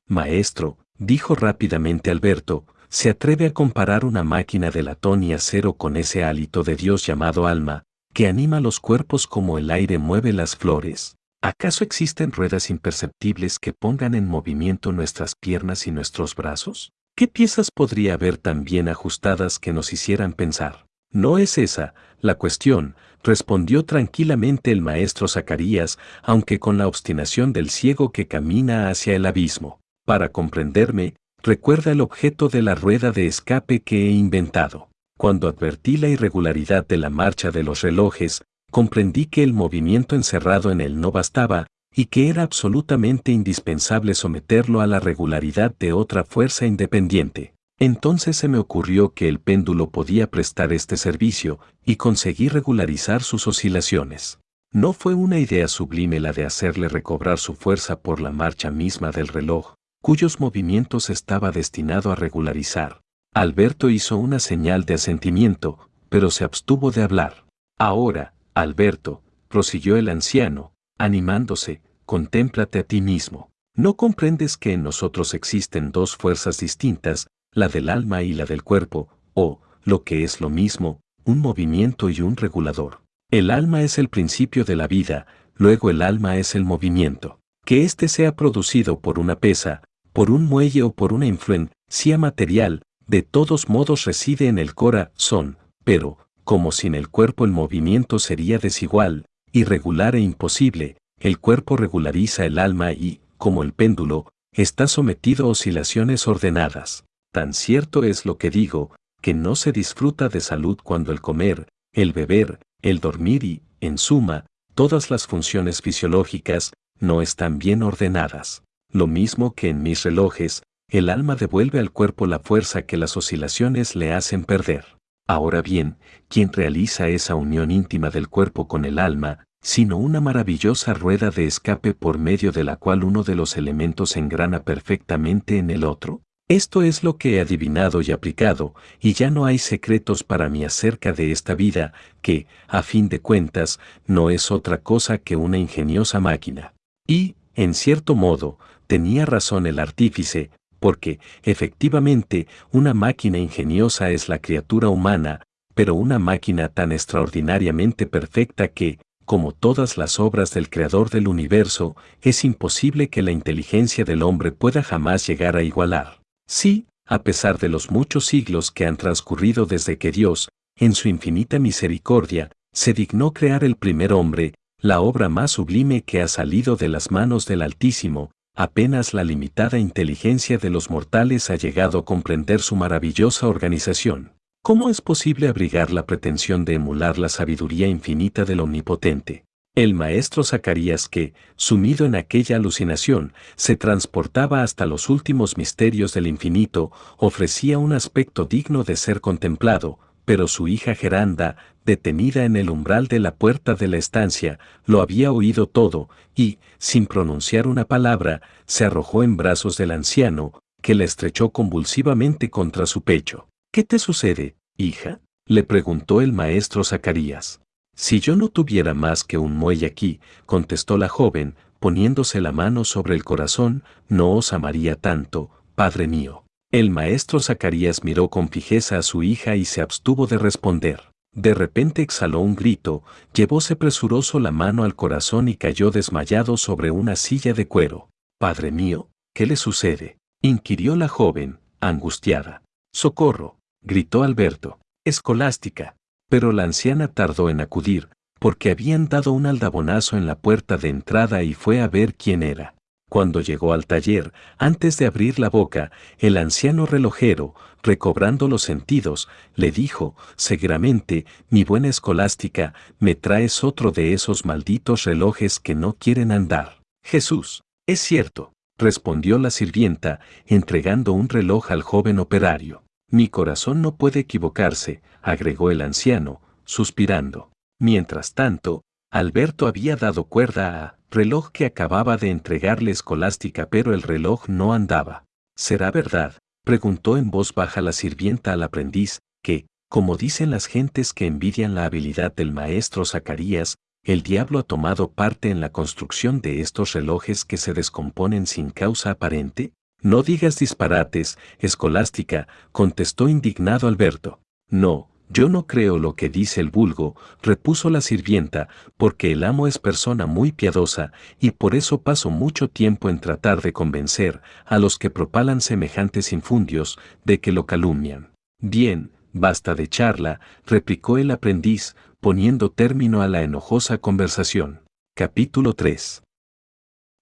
Maestro, 0.06 0.78
dijo 0.98 1.34
rápidamente 1.34 2.12
Alberto, 2.12 2.66
se 2.90 3.12
atreve 3.12 3.46
a 3.46 3.54
comparar 3.54 4.04
una 4.04 4.24
máquina 4.24 4.70
de 4.70 4.84
latón 4.84 5.24
y 5.24 5.32
acero 5.32 5.74
con 5.74 5.96
ese 5.96 6.26
hálito 6.26 6.64
de 6.64 6.76
Dios 6.76 7.06
llamado 7.06 7.48
alma, 7.48 7.84
que 8.14 8.28
anima 8.28 8.60
los 8.60 8.82
cuerpos 8.82 9.28
como 9.28 9.58
el 9.58 9.72
aire 9.72 9.98
mueve 9.98 10.34
las 10.34 10.58
flores. 10.58 11.16
¿Acaso 11.42 11.86
existen 11.86 12.34
ruedas 12.34 12.70
imperceptibles 12.70 13.60
que 13.60 13.72
pongan 13.72 14.14
en 14.14 14.28
movimiento 14.28 14.92
nuestras 14.92 15.36
piernas 15.36 15.88
y 15.88 15.92
nuestros 15.92 16.36
brazos? 16.36 16.92
¿Qué 17.20 17.28
piezas 17.28 17.70
podría 17.70 18.14
haber 18.14 18.38
tan 18.38 18.64
bien 18.64 18.88
ajustadas 18.88 19.60
que 19.60 19.74
nos 19.74 19.92
hicieran 19.92 20.32
pensar? 20.32 20.86
No 21.12 21.38
es 21.38 21.58
esa 21.58 21.94
la 22.22 22.36
cuestión, 22.36 22.96
respondió 23.26 23.84
tranquilamente 23.84 24.72
el 24.72 24.80
maestro 24.80 25.28
Zacarías, 25.28 26.00
aunque 26.24 26.60
con 26.60 26.78
la 26.78 26.88
obstinación 26.88 27.52
del 27.52 27.72
ciego 27.72 28.14
que 28.14 28.30
camina 28.30 28.88
hacia 28.88 29.18
el 29.18 29.26
abismo. 29.26 29.82
Para 30.06 30.30
comprenderme, 30.30 31.16
recuerda 31.44 31.92
el 31.92 32.00
objeto 32.00 32.48
de 32.48 32.62
la 32.62 32.74
rueda 32.74 33.12
de 33.12 33.28
escape 33.28 33.82
que 33.82 34.08
he 34.08 34.12
inventado. 34.12 34.88
Cuando 35.18 35.50
advertí 35.50 35.98
la 35.98 36.08
irregularidad 36.08 36.88
de 36.88 36.96
la 36.96 37.10
marcha 37.10 37.52
de 37.52 37.64
los 37.64 37.82
relojes, 37.82 38.44
comprendí 38.72 39.26
que 39.26 39.44
el 39.44 39.52
movimiento 39.52 40.16
encerrado 40.16 40.72
en 40.72 40.80
él 40.80 41.02
no 41.02 41.12
bastaba, 41.12 41.68
y 41.94 42.06
que 42.06 42.30
era 42.30 42.44
absolutamente 42.44 43.32
indispensable 43.32 44.14
someterlo 44.14 44.82
a 44.82 44.88
la 44.88 45.00
regularidad 45.00 45.76
de 45.78 45.94
otra 45.94 46.24
fuerza 46.24 46.66
independiente. 46.66 47.54
Entonces 47.80 48.36
se 48.36 48.48
me 48.48 48.58
ocurrió 48.58 49.14
que 49.14 49.30
el 49.30 49.40
péndulo 49.40 49.90
podía 49.90 50.30
prestar 50.30 50.74
este 50.74 50.98
servicio 50.98 51.60
y 51.86 51.96
conseguí 51.96 52.50
regularizar 52.50 53.24
sus 53.24 53.48
oscilaciones. 53.48 54.40
No 54.72 54.94
fue 54.94 55.14
una 55.14 55.40
idea 55.40 55.68
sublime 55.68 56.20
la 56.20 56.34
de 56.34 56.46
hacerle 56.46 56.90
recobrar 56.90 57.40
su 57.40 57.56
fuerza 57.56 58.02
por 58.02 58.20
la 58.20 58.32
marcha 58.32 58.70
misma 58.70 59.12
del 59.12 59.30
reloj, 59.30 59.74
cuyos 60.02 60.40
movimientos 60.40 61.10
estaba 61.10 61.52
destinado 61.52 62.12
a 62.12 62.16
regularizar. 62.16 63.02
Alberto 63.34 63.90
hizo 63.90 64.18
una 64.18 64.40
señal 64.40 64.86
de 64.86 64.96
asentimiento, 64.96 65.90
pero 66.10 66.32
se 66.32 66.44
abstuvo 66.44 66.92
de 66.92 67.04
hablar. 67.04 67.46
Ahora, 67.78 68.34
Alberto, 68.54 69.24
prosiguió 69.48 69.98
el 69.98 70.10
anciano, 70.10 70.74
animándose, 71.00 71.82
contémplate 72.06 72.80
a 72.80 72.84
ti 72.84 73.02
mismo. 73.02 73.50
¿No 73.76 73.96
comprendes 73.96 74.58
que 74.58 74.74
en 74.74 74.84
nosotros 74.84 75.34
existen 75.34 75.92
dos 75.92 76.16
fuerzas 76.16 76.60
distintas, 76.60 77.28
la 77.54 77.70
del 77.70 77.90
alma 77.90 78.22
y 78.22 78.34
la 78.34 78.46
del 78.46 78.62
cuerpo, 78.62 79.10
o, 79.34 79.62
lo 79.84 80.04
que 80.04 80.24
es 80.24 80.42
lo 80.42 80.50
mismo, 80.50 81.00
un 81.24 81.40
movimiento 81.40 82.10
y 82.10 82.22
un 82.22 82.36
regulador? 82.36 83.02
El 83.32 83.52
alma 83.52 83.82
es 83.84 83.98
el 83.98 84.10
principio 84.10 84.66
de 84.66 84.76
la 84.76 84.88
vida, 84.88 85.26
luego 85.56 85.90
el 85.90 86.02
alma 86.02 86.38
es 86.38 86.56
el 86.56 86.66
movimiento. 86.66 87.40
Que 87.66 87.84
éste 87.84 88.08
sea 88.08 88.36
producido 88.36 89.00
por 89.00 89.20
una 89.20 89.40
pesa, 89.40 89.84
por 90.14 90.32
un 90.32 90.46
muelle 90.46 90.84
o 90.84 90.92
por 90.92 91.14
una 91.14 91.28
influencia 91.28 92.18
material, 92.18 92.82
de 93.08 93.22
todos 93.22 93.70
modos 93.70 94.06
reside 94.06 94.48
en 94.48 94.58
el 94.58 94.76
corazón, 94.76 95.58
pero, 95.84 96.18
como 96.44 96.72
sin 96.72 96.96
el 96.96 97.10
cuerpo 97.10 97.46
el 97.46 97.52
movimiento 97.52 98.20
sería 98.20 98.58
desigual, 98.58 99.26
irregular 99.52 100.16
e 100.16 100.20
imposible, 100.20 100.98
el 101.20 101.40
cuerpo 101.40 101.78
regulariza 101.78 102.46
el 102.46 102.60
alma 102.60 102.94
y, 102.94 103.22
como 103.38 103.64
el 103.64 103.74
péndulo, 103.74 104.30
está 104.54 104.88
sometido 104.88 105.46
a 105.46 105.50
oscilaciones 105.50 106.28
ordenadas. 106.28 107.06
Tan 107.32 107.54
cierto 107.54 108.04
es 108.04 108.26
lo 108.26 108.38
que 108.38 108.50
digo, 108.50 108.96
que 109.22 109.34
no 109.34 109.56
se 109.56 109.72
disfruta 109.72 110.30
de 110.30 110.42
salud 110.42 110.78
cuando 110.82 111.12
el 111.12 111.22
comer, 111.22 111.68
el 111.94 112.14
beber, 112.14 112.60
el 112.82 113.00
dormir 113.00 113.44
y, 113.44 113.62
en 113.82 113.98
suma, 113.98 114.46
todas 114.76 115.12
las 115.12 115.28
funciones 115.28 115.82
fisiológicas, 115.82 116.74
no 117.00 117.22
están 117.22 117.60
bien 117.60 117.84
ordenadas. 117.84 118.64
Lo 118.92 119.08
mismo 119.08 119.54
que 119.54 119.70
en 119.70 119.84
mis 119.84 120.04
relojes, 120.04 120.64
el 120.90 121.10
alma 121.10 121.36
devuelve 121.36 121.80
al 121.80 121.92
cuerpo 121.92 122.26
la 122.26 122.40
fuerza 122.40 122.84
que 122.84 122.98
las 122.98 123.16
oscilaciones 123.16 123.96
le 123.96 124.14
hacen 124.14 124.44
perder. 124.44 124.99
Ahora 125.30 125.62
bien, 125.62 125.98
quien 126.28 126.52
realiza 126.52 127.08
esa 127.08 127.36
unión 127.36 127.70
íntima 127.70 128.10
del 128.10 128.30
cuerpo 128.30 128.68
con 128.68 128.84
el 128.84 128.98
alma, 128.98 129.46
sino 129.62 129.96
una 129.96 130.22
maravillosa 130.22 130.96
rueda 130.96 131.30
de 131.30 131.46
escape 131.46 131.94
por 131.94 132.18
medio 132.18 132.52
de 132.52 132.64
la 132.64 132.78
cual 132.78 133.04
uno 133.04 133.22
de 133.22 133.36
los 133.36 133.56
elementos 133.56 134.18
engrana 134.18 134.64
perfectamente 134.64 135.60
en 135.60 135.70
el 135.70 135.84
otro? 135.84 136.24
Esto 136.48 136.82
es 136.82 137.04
lo 137.04 137.18
que 137.18 137.36
he 137.36 137.42
adivinado 137.42 138.02
y 138.02 138.12
aplicado, 138.12 138.74
y 139.00 139.14
ya 139.14 139.30
no 139.30 139.46
hay 139.46 139.60
secretos 139.60 140.24
para 140.24 140.50
mí 140.50 140.66
acerca 140.66 141.14
de 141.14 141.32
esta 141.32 141.54
vida, 141.54 141.94
que, 142.24 142.48
a 142.68 142.82
fin 142.82 143.08
de 143.08 143.20
cuentas, 143.20 143.80
no 144.08 144.32
es 144.32 144.50
otra 144.50 144.80
cosa 144.82 145.20
que 145.20 145.36
una 145.36 145.60
ingeniosa 145.60 146.20
máquina. 146.20 146.74
Y, 147.06 147.36
en 147.54 147.76
cierto 147.76 148.16
modo, 148.16 148.58
tenía 148.88 149.28
razón 149.28 149.68
el 149.68 149.78
artífice, 149.78 150.50
porque, 150.80 151.20
efectivamente, 151.44 152.48
una 152.72 152.94
máquina 152.94 153.38
ingeniosa 153.38 154.12
es 154.12 154.30
la 154.30 154.40
criatura 154.40 154.90
humana, 154.90 155.42
pero 155.76 155.96
una 155.96 156.20
máquina 156.20 156.70
tan 156.70 156.92
extraordinariamente 156.92 158.06
perfecta 158.06 158.70
que, 158.70 159.00
como 159.26 159.52
todas 159.52 159.98
las 159.98 160.20
obras 160.20 160.52
del 160.54 160.70
Creador 160.70 161.10
del 161.10 161.28
universo, 161.28 161.96
es 162.22 162.44
imposible 162.44 163.10
que 163.10 163.22
la 163.22 163.32
inteligencia 163.32 164.04
del 164.04 164.24
hombre 164.24 164.52
pueda 164.52 164.82
jamás 164.82 165.28
llegar 165.28 165.56
a 165.56 165.64
igualar. 165.64 166.20
Sí, 166.48 166.88
a 167.06 167.22
pesar 167.24 167.60
de 167.60 167.70
los 167.70 167.92
muchos 167.92 168.26
siglos 168.26 168.72
que 168.72 168.86
han 168.86 168.98
transcurrido 168.98 169.66
desde 169.66 169.98
que 169.98 170.12
Dios, 170.12 170.50
en 170.80 170.96
su 170.96 171.10
infinita 171.10 171.60
misericordia, 171.60 172.52
se 172.74 172.94
dignó 172.94 173.32
crear 173.32 173.64
el 173.64 173.76
primer 173.76 174.14
hombre, 174.14 174.54
la 174.82 175.02
obra 175.02 175.30
más 175.30 175.52
sublime 175.52 176.02
que 176.02 176.22
ha 176.22 176.28
salido 176.28 176.76
de 176.76 176.88
las 176.88 177.12
manos 177.12 177.46
del 177.46 177.62
Altísimo, 177.62 178.32
apenas 178.60 179.14
la 179.14 179.24
limitada 179.24 179.80
inteligencia 179.80 180.58
de 180.58 180.70
los 180.70 180.90
mortales 180.90 181.50
ha 181.50 181.56
llegado 181.56 182.00
a 182.00 182.04
comprender 182.04 182.60
su 182.60 182.76
maravillosa 182.76 183.48
organización. 183.48 184.34
¿Cómo 184.62 184.90
es 184.90 185.00
posible 185.00 185.48
abrigar 185.48 185.92
la 185.92 186.06
pretensión 186.06 186.66
de 186.66 186.74
emular 186.74 187.18
la 187.18 187.30
sabiduría 187.30 187.88
infinita 187.88 188.44
del 188.44 188.60
Omnipotente? 188.60 189.46
El 189.76 189.94
maestro 189.94 190.44
Zacarías 190.44 191.08
que, 191.08 191.34
sumido 191.56 192.06
en 192.06 192.16
aquella 192.16 192.58
alucinación, 192.58 193.32
se 193.56 193.78
transportaba 193.78 194.62
hasta 194.62 194.86
los 194.86 195.08
últimos 195.08 195.56
misterios 195.56 196.14
del 196.14 196.28
infinito, 196.28 196.92
ofrecía 197.16 197.78
un 197.78 197.94
aspecto 197.94 198.44
digno 198.44 198.84
de 198.84 198.98
ser 198.98 199.22
contemplado, 199.22 200.00
pero 200.30 200.48
su 200.48 200.68
hija 200.68 200.94
Geranda, 200.94 201.56
detenida 201.86 202.46
en 202.46 202.56
el 202.56 202.70
umbral 202.70 203.08
de 203.08 203.18
la 203.18 203.34
puerta 203.34 203.74
de 203.74 203.88
la 203.88 203.98
estancia, 203.98 204.60
lo 204.86 205.02
había 205.02 205.32
oído 205.32 205.66
todo, 205.66 206.08
y, 206.36 206.60
sin 206.78 207.08
pronunciar 207.08 207.66
una 207.66 207.86
palabra, 207.86 208.44
se 208.68 208.86
arrojó 208.86 209.24
en 209.24 209.38
brazos 209.38 209.76
del 209.76 209.90
anciano, 209.90 210.54
que 210.84 210.94
la 210.94 211.04
estrechó 211.04 211.50
convulsivamente 211.50 212.52
contra 212.52 212.86
su 212.86 213.02
pecho. 213.02 213.48
¿Qué 213.74 213.84
te 213.84 213.98
sucede, 213.98 214.56
hija? 214.78 215.20
le 215.48 215.64
preguntó 215.64 216.22
el 216.22 216.32
maestro 216.32 216.84
Zacarías. 216.84 217.62
Si 217.96 218.20
yo 218.20 218.36
no 218.36 218.50
tuviera 218.50 218.94
más 218.94 219.24
que 219.24 219.40
un 219.40 219.58
muelle 219.58 219.88
aquí, 219.88 220.20
contestó 220.46 221.00
la 221.00 221.10
joven, 221.10 221.56
poniéndose 221.80 222.40
la 222.40 222.52
mano 222.52 222.86
sobre 222.86 223.16
el 223.16 223.24
corazón, 223.24 223.84
no 224.08 224.34
os 224.34 224.54
amaría 224.54 224.96
tanto, 224.96 225.50
padre 225.74 226.08
mío. 226.08 226.44
El 226.72 226.92
maestro 226.92 227.40
Zacarías 227.40 228.04
miró 228.04 228.30
con 228.30 228.50
fijeza 228.50 229.00
a 229.00 229.02
su 229.02 229.24
hija 229.24 229.56
y 229.56 229.66
se 229.66 229.82
abstuvo 229.82 230.28
de 230.28 230.38
responder. 230.38 231.02
De 231.34 231.56
repente 231.56 232.04
exhaló 232.04 232.42
un 232.42 232.56
grito, 232.56 233.04
llevóse 233.34 233.76
presuroso 233.76 234.40
la 234.40 234.52
mano 234.52 234.84
al 234.84 234.96
corazón 234.96 235.48
y 235.48 235.56
cayó 235.56 235.90
desmayado 235.90 236.58
sobre 236.58 236.92
una 236.92 237.16
silla 237.16 237.54
de 237.54 237.68
cuero. 237.68 238.10
Padre 238.40 238.72
mío, 238.72 239.10
¿qué 239.34 239.48
le 239.48 239.56
sucede? 239.56 240.20
inquirió 240.44 240.96
la 240.96 241.08
joven, 241.08 241.60
angustiada. 241.82 242.62
Socorro, 242.94 243.58
gritó 243.82 244.22
Alberto. 244.22 244.80
Escolástica, 245.04 245.96
pero 246.30 246.52
la 246.52 246.66
anciana 246.66 247.08
tardó 247.08 247.50
en 247.50 247.62
acudir, 247.62 248.10
porque 248.40 248.70
habían 248.70 249.10
dado 249.10 249.32
un 249.32 249.48
aldabonazo 249.48 250.18
en 250.18 250.28
la 250.28 250.38
puerta 250.38 250.78
de 250.78 250.90
entrada 250.90 251.42
y 251.42 251.56
fue 251.56 251.82
a 251.82 251.88
ver 251.88 252.14
quién 252.14 252.44
era. 252.44 252.76
Cuando 253.10 253.42
llegó 253.42 253.74
al 253.74 253.88
taller, 253.88 254.34
antes 254.60 254.98
de 254.98 255.08
abrir 255.08 255.40
la 255.40 255.50
boca, 255.50 255.92
el 256.20 256.38
anciano 256.38 256.86
relojero, 256.86 257.56
recobrando 257.82 258.48
los 258.48 258.62
sentidos, 258.62 259.28
le 259.56 259.72
dijo, 259.72 260.16
seguramente, 260.36 261.26
mi 261.50 261.64
buena 261.64 261.88
escolástica, 261.88 262.76
me 263.00 263.16
traes 263.16 263.64
otro 263.64 263.92
de 263.92 264.14
esos 264.14 264.46
malditos 264.46 265.06
relojes 265.06 265.60
que 265.60 265.74
no 265.74 265.94
quieren 265.94 266.32
andar. 266.32 266.82
Jesús, 267.04 267.64
es 267.88 268.00
cierto, 268.00 268.54
respondió 268.78 269.40
la 269.40 269.50
sirvienta, 269.50 270.20
entregando 270.46 271.14
un 271.14 271.30
reloj 271.30 271.72
al 271.72 271.82
joven 271.82 272.20
operario. 272.20 272.84
Mi 273.10 273.28
corazón 273.28 273.82
no 273.82 273.96
puede 273.96 274.20
equivocarse, 274.20 275.02
agregó 275.24 275.72
el 275.72 275.82
anciano, 275.82 276.42
suspirando. 276.64 277.52
Mientras 277.80 278.36
tanto, 278.36 278.84
Alberto 279.12 279.66
había 279.66 279.96
dado 279.96 280.26
cuerda 280.26 280.86
a 280.86 280.99
reloj 281.12 281.52
que 281.52 281.66
acababa 281.66 282.18
de 282.18 282.30
entregarle 282.30 282.92
escolástica 282.92 283.68
pero 283.70 283.94
el 283.94 284.02
reloj 284.02 284.48
no 284.48 284.74
andaba. 284.74 285.26
¿Será 285.56 285.92
verdad? 285.92 286.38
preguntó 286.64 287.18
en 287.18 287.32
voz 287.32 287.54
baja 287.54 287.82
la 287.82 287.94
sirvienta 287.94 288.54
al 288.54 288.64
aprendiz, 288.64 289.20
que, 289.44 289.66
como 289.90 290.18
dicen 290.18 290.52
las 290.52 290.68
gentes 290.68 291.14
que 291.14 291.26
envidian 291.26 291.74
la 291.74 291.86
habilidad 291.86 292.34
del 292.36 292.52
maestro 292.52 293.06
Zacarías, 293.06 293.76
el 294.04 294.22
diablo 294.22 294.60
ha 294.60 294.64
tomado 294.64 295.12
parte 295.12 295.50
en 295.50 295.60
la 295.60 295.72
construcción 295.72 296.42
de 296.42 296.62
estos 296.62 296.94
relojes 296.94 297.44
que 297.44 297.58
se 297.58 297.74
descomponen 297.74 298.48
sin 298.48 298.70
causa 298.70 299.12
aparente? 299.12 299.74
No 300.02 300.24
digas 300.24 300.58
disparates, 300.58 301.38
escolástica, 301.58 302.48
contestó 302.72 303.28
indignado 303.28 303.88
Alberto. 303.88 304.40
No, 304.70 305.10
yo 305.30 305.48
no 305.48 305.68
creo 305.68 306.00
lo 306.00 306.16
que 306.16 306.28
dice 306.28 306.60
el 306.60 306.72
vulgo, 306.72 307.16
repuso 307.42 307.90
la 307.90 308.02
sirvienta, 308.02 308.68
porque 308.98 309.32
el 309.32 309.44
amo 309.44 309.68
es 309.68 309.78
persona 309.78 310.26
muy 310.26 310.52
piadosa, 310.52 311.12
y 311.40 311.52
por 311.52 311.76
eso 311.76 312.02
paso 312.02 312.32
mucho 312.32 312.68
tiempo 312.68 313.10
en 313.10 313.20
tratar 313.20 313.62
de 313.62 313.72
convencer 313.72 314.42
a 314.66 314.80
los 314.80 314.98
que 314.98 315.12
propalan 315.12 315.62
semejantes 315.62 316.34
infundios 316.34 316.98
de 317.26 317.40
que 317.40 317.52
lo 317.52 317.68
calumnian. 317.68 318.32
Bien, 318.60 319.12
basta 319.32 319.76
de 319.76 319.88
charla, 319.88 320.40
replicó 320.66 321.20
el 321.20 321.30
aprendiz, 321.30 321.96
poniendo 322.20 322.72
término 322.72 323.22
a 323.22 323.28
la 323.28 323.44
enojosa 323.44 324.00
conversación. 324.00 324.82
Capítulo 325.16 325.74
3. 325.74 326.24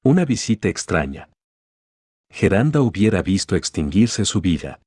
Una 0.04 0.24
visita 0.24 0.70
extraña. 0.70 1.30
Geranda 2.32 2.82
hubiera 2.82 3.22
visto 3.22 3.56
extinguirse 3.56 4.24
su 4.26 4.41
vida. 4.41 4.80